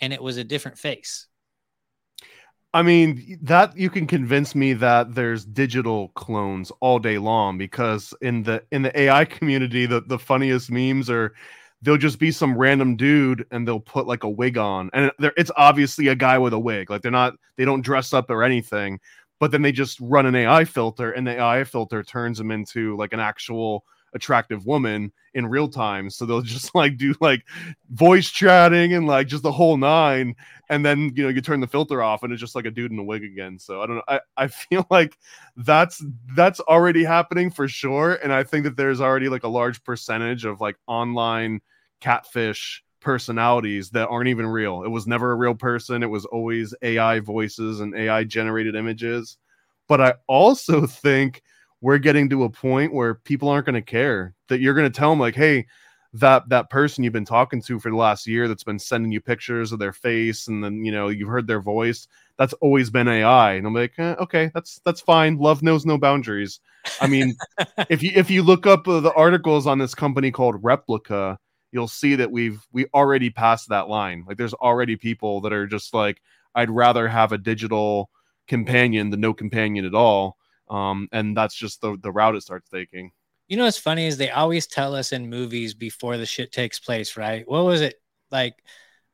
and 0.00 0.12
it 0.12 0.22
was 0.22 0.36
a 0.36 0.44
different 0.44 0.78
face. 0.78 1.26
I 2.74 2.82
mean, 2.82 3.38
that 3.42 3.76
you 3.78 3.88
can 3.88 4.06
convince 4.06 4.54
me 4.54 4.74
that 4.74 5.14
there's 5.14 5.44
digital 5.44 6.08
clones 6.08 6.70
all 6.80 6.98
day 6.98 7.16
long 7.18 7.56
because 7.56 8.12
in 8.20 8.42
the 8.42 8.62
in 8.70 8.82
the 8.82 9.00
AI 9.00 9.24
community, 9.24 9.86
the, 9.86 10.02
the 10.02 10.18
funniest 10.18 10.70
memes 10.70 11.08
are 11.08 11.32
they'll 11.80 11.96
just 11.96 12.18
be 12.18 12.30
some 12.30 12.56
random 12.56 12.96
dude 12.96 13.46
and 13.50 13.66
they'll 13.66 13.80
put 13.80 14.06
like 14.06 14.24
a 14.24 14.28
wig 14.28 14.58
on. 14.58 14.90
And 14.92 15.10
it's 15.20 15.50
obviously 15.56 16.08
a 16.08 16.14
guy 16.14 16.38
with 16.38 16.52
a 16.52 16.58
wig. 16.58 16.90
Like 16.90 17.00
they're 17.00 17.10
not 17.10 17.34
they 17.56 17.64
don't 17.64 17.80
dress 17.80 18.12
up 18.12 18.30
or 18.30 18.42
anything, 18.42 19.00
but 19.40 19.50
then 19.50 19.62
they 19.62 19.72
just 19.72 19.98
run 20.00 20.26
an 20.26 20.34
AI 20.34 20.64
filter 20.66 21.12
and 21.12 21.26
the 21.26 21.40
AI 21.40 21.64
filter 21.64 22.02
turns 22.02 22.36
them 22.36 22.50
into 22.50 22.96
like 22.96 23.14
an 23.14 23.20
actual 23.20 23.84
attractive 24.18 24.66
woman 24.66 25.12
in 25.34 25.46
real 25.46 25.68
time. 25.68 26.10
So 26.10 26.26
they'll 26.26 26.42
just 26.58 26.74
like 26.74 26.96
do 26.96 27.14
like 27.20 27.44
voice 27.90 28.28
chatting 28.28 28.92
and 28.92 29.06
like 29.06 29.28
just 29.28 29.42
the 29.42 29.52
whole 29.52 29.76
nine. 29.76 30.34
And 30.68 30.84
then 30.84 31.12
you 31.14 31.22
know 31.22 31.28
you 31.30 31.40
turn 31.40 31.60
the 31.60 31.66
filter 31.66 32.02
off 32.02 32.22
and 32.22 32.32
it's 32.32 32.40
just 32.40 32.54
like 32.54 32.66
a 32.66 32.70
dude 32.70 32.92
in 32.92 32.98
a 32.98 33.04
wig 33.04 33.24
again. 33.24 33.58
So 33.58 33.80
I 33.80 33.86
don't 33.86 33.96
know. 33.96 34.02
I, 34.08 34.20
I 34.36 34.46
feel 34.48 34.86
like 34.90 35.16
that's 35.56 36.04
that's 36.34 36.60
already 36.60 37.04
happening 37.04 37.50
for 37.50 37.68
sure. 37.68 38.14
And 38.16 38.32
I 38.32 38.44
think 38.44 38.64
that 38.64 38.76
there's 38.76 39.00
already 39.00 39.28
like 39.28 39.44
a 39.44 39.48
large 39.48 39.82
percentage 39.84 40.44
of 40.44 40.60
like 40.60 40.76
online 40.86 41.60
catfish 42.00 42.84
personalities 43.00 43.90
that 43.90 44.08
aren't 44.08 44.28
even 44.28 44.46
real. 44.46 44.82
It 44.82 44.88
was 44.88 45.06
never 45.06 45.32
a 45.32 45.36
real 45.36 45.54
person. 45.54 46.02
It 46.02 46.10
was 46.10 46.24
always 46.26 46.74
AI 46.82 47.20
voices 47.20 47.80
and 47.80 47.94
AI 47.94 48.24
generated 48.24 48.74
images. 48.74 49.38
But 49.86 50.00
I 50.00 50.14
also 50.26 50.86
think 50.86 51.42
we're 51.80 51.98
getting 51.98 52.28
to 52.28 52.44
a 52.44 52.50
point 52.50 52.92
where 52.92 53.14
people 53.14 53.48
aren't 53.48 53.66
going 53.66 53.74
to 53.74 53.82
care 53.82 54.34
that 54.48 54.60
you're 54.60 54.74
going 54.74 54.90
to 54.90 54.98
tell 54.98 55.10
them 55.10 55.20
like 55.20 55.34
hey 55.34 55.66
that 56.14 56.48
that 56.48 56.70
person 56.70 57.04
you've 57.04 57.12
been 57.12 57.24
talking 57.24 57.60
to 57.60 57.78
for 57.78 57.90
the 57.90 57.96
last 57.96 58.26
year 58.26 58.48
that's 58.48 58.64
been 58.64 58.78
sending 58.78 59.12
you 59.12 59.20
pictures 59.20 59.72
of 59.72 59.78
their 59.78 59.92
face 59.92 60.48
and 60.48 60.64
then 60.64 60.84
you 60.84 60.90
know 60.90 61.08
you've 61.08 61.28
heard 61.28 61.46
their 61.46 61.60
voice 61.60 62.08
that's 62.38 62.54
always 62.54 62.88
been 62.88 63.08
ai 63.08 63.52
and 63.52 63.66
i'm 63.66 63.74
like 63.74 63.92
eh, 63.98 64.14
okay 64.18 64.50
that's 64.54 64.80
that's 64.84 65.00
fine. 65.00 65.36
Love 65.36 65.62
knows 65.62 65.84
no 65.84 65.98
boundaries. 65.98 66.60
I 67.00 67.06
mean 67.06 67.36
if 67.90 68.02
you 68.02 68.12
if 68.14 68.30
you 68.30 68.42
look 68.42 68.66
up 68.66 68.88
uh, 68.88 69.00
the 69.00 69.12
articles 69.12 69.66
on 69.66 69.78
this 69.78 69.94
company 69.94 70.30
called 70.30 70.62
Replika 70.62 71.36
you'll 71.72 71.88
see 71.88 72.14
that 72.14 72.30
we've 72.30 72.66
we 72.72 72.86
already 72.94 73.28
passed 73.28 73.68
that 73.68 73.88
line. 73.88 74.24
Like 74.26 74.38
there's 74.38 74.54
already 74.54 74.96
people 74.96 75.42
that 75.42 75.52
are 75.52 75.66
just 75.66 75.92
like 75.92 76.22
i'd 76.54 76.70
rather 76.70 77.06
have 77.06 77.32
a 77.32 77.38
digital 77.38 78.08
companion 78.46 79.10
than 79.10 79.20
no 79.20 79.34
companion 79.34 79.84
at 79.84 79.94
all 79.94 80.37
um 80.70 81.08
and 81.12 81.36
that's 81.36 81.54
just 81.54 81.80
the 81.80 81.96
the 82.02 82.12
route 82.12 82.36
it 82.36 82.42
starts 82.42 82.68
taking 82.68 83.10
you 83.48 83.56
know 83.56 83.64
what's 83.64 83.78
funny 83.78 84.06
is 84.06 84.16
they 84.16 84.30
always 84.30 84.66
tell 84.66 84.94
us 84.94 85.12
in 85.12 85.28
movies 85.28 85.74
before 85.74 86.18
the 86.18 86.26
shit 86.26 86.52
takes 86.52 86.78
place, 86.78 87.16
right? 87.16 87.48
What 87.48 87.64
was 87.64 87.80
it 87.80 87.94
like 88.30 88.62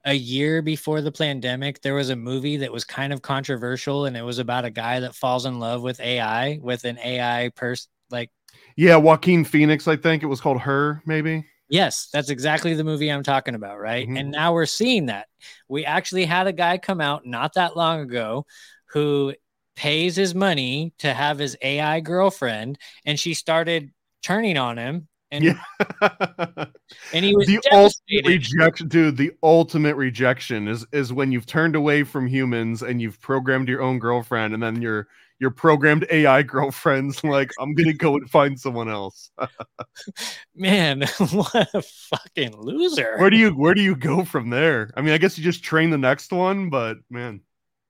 a 0.05 0.13
year 0.13 0.61
before 0.61 1.01
the 1.01 1.13
pandemic? 1.13 1.81
There 1.81 1.95
was 1.95 2.11
a 2.11 2.17
movie 2.17 2.59
that 2.59 2.73
was 2.73 2.85
kind 2.85 3.13
of 3.13 3.23
controversial, 3.23 4.07
and 4.07 4.17
it 4.17 4.23
was 4.23 4.41
about 4.41 4.65
a 4.65 4.71
guy 4.71 5.01
that 5.01 5.15
falls 5.15 5.47
in 5.47 5.61
love 5.61 5.83
with 5.83 6.01
AI, 6.01 6.59
with 6.61 6.85
an 6.85 6.99
AI 6.99 7.51
person. 7.55 7.89
Like, 8.11 8.31
yeah, 8.77 8.97
Joaquin 8.97 9.45
Phoenix, 9.45 9.87
I 9.87 9.97
think 9.97 10.25
it 10.25 10.27
was 10.27 10.41
called 10.41 10.61
Her, 10.61 11.01
maybe. 11.07 11.47
Yes, 11.69 12.09
that's 12.13 12.29
exactly 12.29 12.75
the 12.75 12.85
movie 12.85 13.11
I'm 13.11 13.23
talking 13.23 13.55
about, 13.55 13.79
right? 13.79 14.07
Mm-hmm. 14.07 14.17
And 14.17 14.31
now 14.33 14.53
we're 14.53 14.67
seeing 14.67 15.07
that. 15.07 15.29
We 15.69 15.85
actually 15.85 16.25
had 16.25 16.49
a 16.49 16.53
guy 16.53 16.77
come 16.77 17.01
out 17.01 17.25
not 17.25 17.55
that 17.55 17.77
long 17.77 18.01
ago 18.01 18.47
who 18.93 19.35
pays 19.77 20.17
his 20.17 20.35
money 20.35 20.93
to 20.99 21.13
have 21.13 21.39
his 21.39 21.57
AI 21.63 22.01
girlfriend, 22.01 22.79
and 23.05 23.19
she 23.19 23.35
started 23.35 23.91
turning 24.23 24.57
on 24.57 24.79
him. 24.79 25.09
And, 25.31 25.45
yeah. 25.45 25.61
and 27.13 27.25
he 27.25 27.35
was 27.35 27.49
the 27.49 27.61
ultimate 27.73 28.27
rejection, 28.27 28.87
dude. 28.87 29.17
The 29.17 29.33
ultimate 29.43 29.97
rejection 29.97 30.69
is 30.69 30.87
is 30.93 31.13
when 31.13 31.33
you've 31.33 31.47
turned 31.47 31.75
away 31.75 32.05
from 32.05 32.29
humans 32.29 32.83
and 32.83 33.03
you've 33.03 33.21
programmed 33.21 33.69
your 33.69 33.83
own 33.83 33.99
girlfriend, 33.99 34.55
and 34.55 34.63
then 34.63 34.81
your 34.81 35.09
your 35.41 35.51
programmed 35.51 36.07
AI 36.11 36.43
girlfriend's 36.43 37.23
like, 37.25 37.51
I'm 37.59 37.75
gonna 37.75 37.93
go 37.93 38.15
and 38.15 38.31
find 38.31 38.59
someone 38.59 38.89
else. 38.89 39.31
Man, 40.55 41.03
what 41.33 41.69
a 41.75 41.83
fucking 41.83 42.57
loser. 42.57 43.17
Where 43.19 43.31
do 43.31 43.37
you 43.37 43.51
where 43.51 43.75
do 43.75 43.83
you 43.83 43.97
go 43.97 44.25
from 44.25 44.51
there? 44.51 44.91
I 44.97 45.01
mean, 45.01 45.15
I 45.15 45.19
guess 45.19 45.37
you 45.37 45.45
just 45.45 45.65
train 45.65 45.91
the 45.91 45.99
next 45.99 46.33
one, 46.33 46.71
but 46.71 46.99
man. 47.11 47.41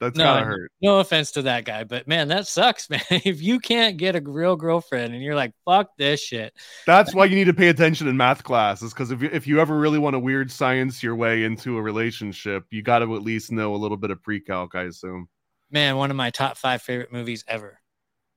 That's 0.05 0.19
no, 0.19 0.25
gotta 0.25 0.45
hurt. 0.45 0.73
No 0.83 0.99
offense 0.99 1.31
to 1.33 1.43
that 1.43 1.65
guy, 1.65 1.85
but 1.85 2.07
man, 2.07 2.29
that 2.29 2.47
sucks, 2.47 2.91
man. 2.91 3.01
if 3.11 3.41
you 3.41 3.59
can't 3.59 3.97
get 3.97 4.17
a 4.17 4.21
real 4.21 4.55
girlfriend 4.55 5.15
and 5.15 5.23
you're 5.23 5.35
like, 5.35 5.53
fuck 5.65 5.89
this 5.97 6.21
shit. 6.21 6.53
That's 6.87 7.15
why 7.15 7.25
you 7.25 7.37
need 7.37 7.45
to 7.45 7.55
pay 7.55 7.69
attention 7.69 8.07
in 8.07 8.17
math 8.17 8.45
classes. 8.45 8.93
Because 8.93 9.11
if 9.11 9.23
you, 9.23 9.31
if 9.33 9.47
you 9.47 9.61
ever 9.61 9.79
really 9.79 9.99
want 9.99 10.15
to 10.15 10.19
weird 10.19 10.51
science 10.51 11.03
your 11.03 11.17
way 11.17 11.45
into 11.45 11.79
a 11.79 11.83
relationship, 11.83 12.67
you 12.71 12.83
got 12.83 12.99
to 12.99 13.15
at 13.15 13.23
least 13.23 13.51
know 13.51 13.75
a 13.75 13.79
little 13.79 13.97
bit 13.97 14.11
of 14.11 14.23
pre-calc, 14.23 14.75
I 14.75 14.83
assume. 14.83 15.29
Man, 15.71 15.97
one 15.97 16.11
of 16.11 16.17
my 16.17 16.31
top 16.31 16.59
five 16.59 16.83
favorite 16.83 17.13
movies 17.13 17.45
ever. 17.49 17.81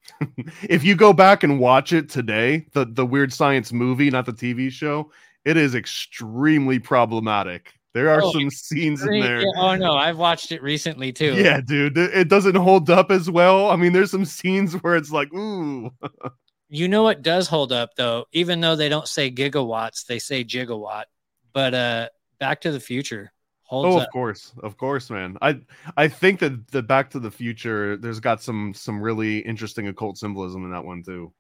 if 0.64 0.86
you 0.86 0.96
go 0.96 1.12
back 1.12 1.44
and 1.44 1.60
watch 1.60 1.92
it 1.92 2.10
today, 2.10 2.66
the 2.72 2.86
the 2.86 3.06
weird 3.06 3.34
science 3.34 3.74
movie, 3.74 4.10
not 4.10 4.26
the 4.26 4.32
TV 4.32 4.72
show, 4.72 5.12
it 5.44 5.58
is 5.58 5.76
extremely 5.76 6.80
problematic. 6.80 7.74
There 7.98 8.12
are 8.12 8.22
oh, 8.22 8.32
some 8.32 8.52
scenes 8.52 9.02
in 9.02 9.20
there. 9.20 9.42
Oh 9.58 9.74
no, 9.76 9.94
I've 9.94 10.20
watched 10.20 10.52
it 10.52 10.62
recently 10.62 11.12
too. 11.12 11.34
Yeah, 11.34 11.62
dude, 11.62 11.98
it 11.98 12.28
doesn't 12.30 12.54
hold 12.54 12.92
up 12.92 13.10
as 13.10 13.28
well. 13.28 13.72
I 13.72 13.76
mean, 13.76 13.92
there's 13.92 14.12
some 14.12 14.24
scenes 14.24 14.74
where 14.84 14.96
it's 14.96 15.10
like, 15.10 15.34
ooh. 15.34 15.90
you 16.70 16.88
know 16.88 17.02
what 17.02 17.24
does 17.24 17.48
hold 17.48 17.72
up 17.72 17.96
though, 17.98 18.26
even 18.34 18.62
though 18.62 18.76
they 18.76 18.88
don't 18.88 19.08
say 19.08 19.32
gigawatts, 19.32 20.06
they 20.06 20.20
say 20.20 20.44
gigawatt. 20.44 21.06
But 21.54 21.74
uh 21.74 22.10
Back 22.40 22.62
to 22.62 22.72
the 22.72 22.80
Future 22.80 23.34
holds 23.64 23.96
Oh, 23.96 23.98
of 23.98 24.04
up. 24.04 24.12
course. 24.12 24.54
Of 24.62 24.78
course, 24.78 25.10
man. 25.10 25.36
I 25.42 25.60
I 25.98 26.08
think 26.08 26.40
that 26.42 26.68
the 26.68 26.84
Back 26.84 27.10
to 27.10 27.20
the 27.20 27.32
Future 27.32 27.98
there's 27.98 28.20
got 28.20 28.44
some 28.44 28.76
some 28.76 29.02
really 29.02 29.40
interesting 29.40 29.88
occult 29.88 30.20
symbolism 30.20 30.66
in 30.66 30.72
that 30.72 30.86
one 30.86 31.02
too. 31.02 31.34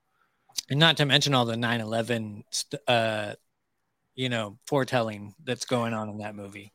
And 0.72 0.80
not 0.80 0.98
to 0.98 1.06
mention 1.06 1.36
all 1.36 1.46
the 1.46 1.54
9/11 1.54 2.42
uh 2.88 3.34
you 4.18 4.28
know 4.28 4.58
foretelling 4.66 5.34
that's 5.46 5.64
going 5.64 5.94
on 5.94 6.10
in 6.10 6.18
that 6.18 6.36
movie. 6.36 6.74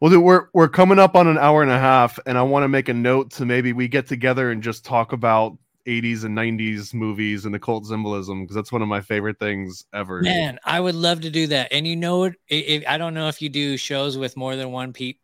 Well, 0.00 0.12
dude, 0.12 0.22
we're 0.22 0.46
we're 0.54 0.68
coming 0.68 1.00
up 1.00 1.16
on 1.16 1.26
an 1.26 1.38
hour 1.38 1.62
and 1.62 1.70
a 1.70 1.78
half, 1.78 2.20
and 2.26 2.38
I 2.38 2.42
want 2.42 2.62
to 2.62 2.68
make 2.68 2.88
a 2.88 2.94
note 2.94 3.32
to 3.32 3.44
maybe 3.44 3.72
we 3.72 3.88
get 3.88 4.06
together 4.06 4.52
and 4.52 4.62
just 4.62 4.84
talk 4.84 5.12
about 5.12 5.56
80s 5.86 6.24
and 6.24 6.36
90s 6.36 6.94
movies 6.94 7.46
and 7.46 7.54
occult 7.54 7.86
symbolism 7.86 8.42
because 8.42 8.54
that's 8.54 8.70
one 8.70 8.82
of 8.82 8.88
my 8.88 9.00
favorite 9.00 9.38
things 9.38 9.84
ever. 9.92 10.20
Man, 10.20 10.58
I 10.64 10.78
would 10.78 10.94
love 10.94 11.22
to 11.22 11.30
do 11.30 11.46
that. 11.48 11.72
And 11.72 11.86
you 11.86 11.96
know, 11.96 12.24
it, 12.24 12.36
it, 12.48 12.88
I 12.88 12.98
don't 12.98 13.14
know 13.14 13.28
if 13.28 13.42
you 13.42 13.48
do 13.48 13.76
shows 13.76 14.16
with 14.16 14.36
more 14.36 14.56
than 14.56 14.72
one 14.72 14.92
pe- 14.92 15.14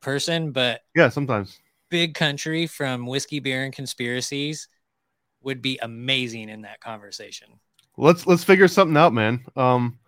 person, 0.00 0.52
but 0.52 0.80
yeah, 0.94 1.08
sometimes 1.08 1.58
Big 1.90 2.14
Country 2.14 2.66
from 2.66 3.06
Whiskey, 3.06 3.40
Beer, 3.40 3.64
and 3.64 3.74
Conspiracies 3.74 4.68
would 5.42 5.60
be 5.60 5.78
amazing 5.82 6.48
in 6.48 6.62
that 6.62 6.80
conversation. 6.80 7.48
Let's 7.96 8.26
let's 8.26 8.44
figure 8.44 8.68
something 8.68 8.96
out, 8.96 9.12
man. 9.12 9.44
Um, 9.56 9.98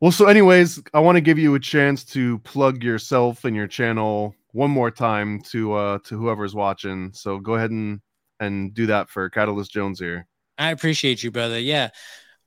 well, 0.00 0.12
so 0.12 0.26
anyways, 0.26 0.82
I 0.94 1.00
want 1.00 1.16
to 1.16 1.20
give 1.20 1.38
you 1.38 1.54
a 1.54 1.60
chance 1.60 2.04
to 2.06 2.38
plug 2.40 2.82
yourself 2.82 3.44
and 3.44 3.54
your 3.54 3.66
channel 3.66 4.34
one 4.52 4.70
more 4.70 4.90
time 4.90 5.40
to 5.40 5.74
uh 5.74 5.98
to 6.04 6.18
whoever's 6.18 6.54
watching. 6.54 7.12
So 7.12 7.38
go 7.38 7.54
ahead 7.54 7.70
and 7.70 8.00
and 8.40 8.74
do 8.74 8.86
that 8.86 9.10
for 9.10 9.28
Katillist 9.30 9.70
Jones 9.70 10.00
here. 10.00 10.26
I 10.58 10.70
appreciate 10.70 11.22
you, 11.22 11.30
brother. 11.30 11.58
Yeah. 11.58 11.90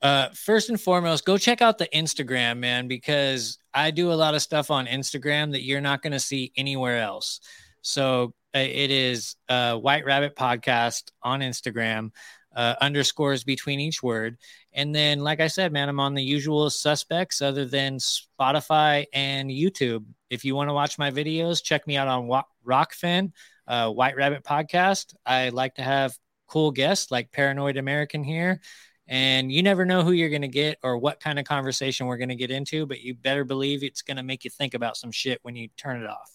Uh, 0.01 0.29
first 0.33 0.69
and 0.69 0.81
foremost, 0.81 1.23
go 1.23 1.37
check 1.37 1.61
out 1.61 1.77
the 1.77 1.87
Instagram, 1.93 2.57
man, 2.57 2.89
because 2.89 3.57
I 3.73 3.91
do 3.91 4.11
a 4.11 4.15
lot 4.15 4.35
of 4.35 4.41
stuff 4.41 4.69
on 4.69 4.85
Instagram 4.85 5.51
that 5.51 5.63
you're 5.63 5.79
not 5.79 6.01
going 6.01 6.11
to 6.11 6.19
see 6.19 6.51
anywhere 6.57 6.99
else. 6.99 7.39
So 7.81 8.33
uh, 8.53 8.59
it 8.59 8.91
is 8.91 9.35
uh, 9.47 9.77
White 9.77 10.03
Rabbit 10.03 10.35
Podcast 10.35 11.11
on 11.21 11.39
Instagram 11.39 12.11
uh, 12.55 12.75
underscores 12.81 13.43
between 13.43 13.79
each 13.79 14.03
word. 14.03 14.37
And 14.73 14.93
then, 14.93 15.19
like 15.19 15.39
I 15.39 15.47
said, 15.47 15.71
man, 15.71 15.89
I'm 15.89 15.99
on 15.99 16.13
the 16.13 16.23
usual 16.23 16.69
suspects 16.69 17.41
other 17.41 17.65
than 17.65 17.97
Spotify 17.97 19.05
and 19.13 19.49
YouTube. 19.49 20.05
If 20.29 20.45
you 20.45 20.55
want 20.55 20.69
to 20.69 20.73
watch 20.73 20.97
my 20.97 21.11
videos, 21.11 21.63
check 21.63 21.85
me 21.87 21.97
out 21.97 22.07
on 22.07 22.29
Rokfin, 22.65 23.31
uh, 23.67 23.89
White 23.89 24.15
Rabbit 24.15 24.43
Podcast. 24.43 25.15
I 25.25 25.49
like 25.49 25.75
to 25.75 25.83
have 25.83 26.17
cool 26.47 26.71
guests 26.71 27.11
like 27.11 27.31
Paranoid 27.31 27.77
American 27.77 28.23
here. 28.23 28.61
And 29.07 29.51
you 29.51 29.63
never 29.63 29.85
know 29.85 30.03
who 30.03 30.11
you're 30.11 30.29
going 30.29 30.43
to 30.43 30.47
get 30.47 30.79
or 30.81 30.97
what 30.97 31.19
kind 31.19 31.37
of 31.37 31.45
conversation 31.45 32.07
we're 32.07 32.17
going 32.17 32.29
to 32.29 32.35
get 32.35 32.51
into, 32.51 32.85
but 32.85 33.01
you 33.01 33.13
better 33.13 33.43
believe 33.43 33.83
it's 33.83 34.01
going 34.01 34.17
to 34.17 34.23
make 34.23 34.45
you 34.45 34.49
think 34.49 34.73
about 34.73 34.95
some 34.95 35.11
shit 35.11 35.39
when 35.41 35.55
you 35.55 35.67
turn 35.77 36.01
it 36.01 36.09
off. 36.09 36.31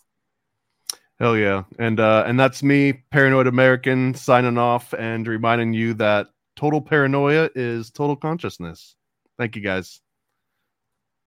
Hell 1.21 1.37
yeah. 1.37 1.65
And 1.79 1.99
uh 1.99 2.25
and 2.27 2.39
that's 2.39 2.63
me, 2.63 2.93
Paranoid 3.11 3.47
American, 3.47 4.15
signing 4.15 4.59
off 4.59 4.95
and 4.95 5.27
reminding 5.27 5.73
you 5.73 5.95
that 5.95 6.29
total 6.57 6.81
paranoia 6.81 7.51
is 7.55 7.91
total 7.91 8.17
consciousness. 8.17 8.95
Thank 9.37 9.57
you 9.57 9.63
guys. 9.63 10.01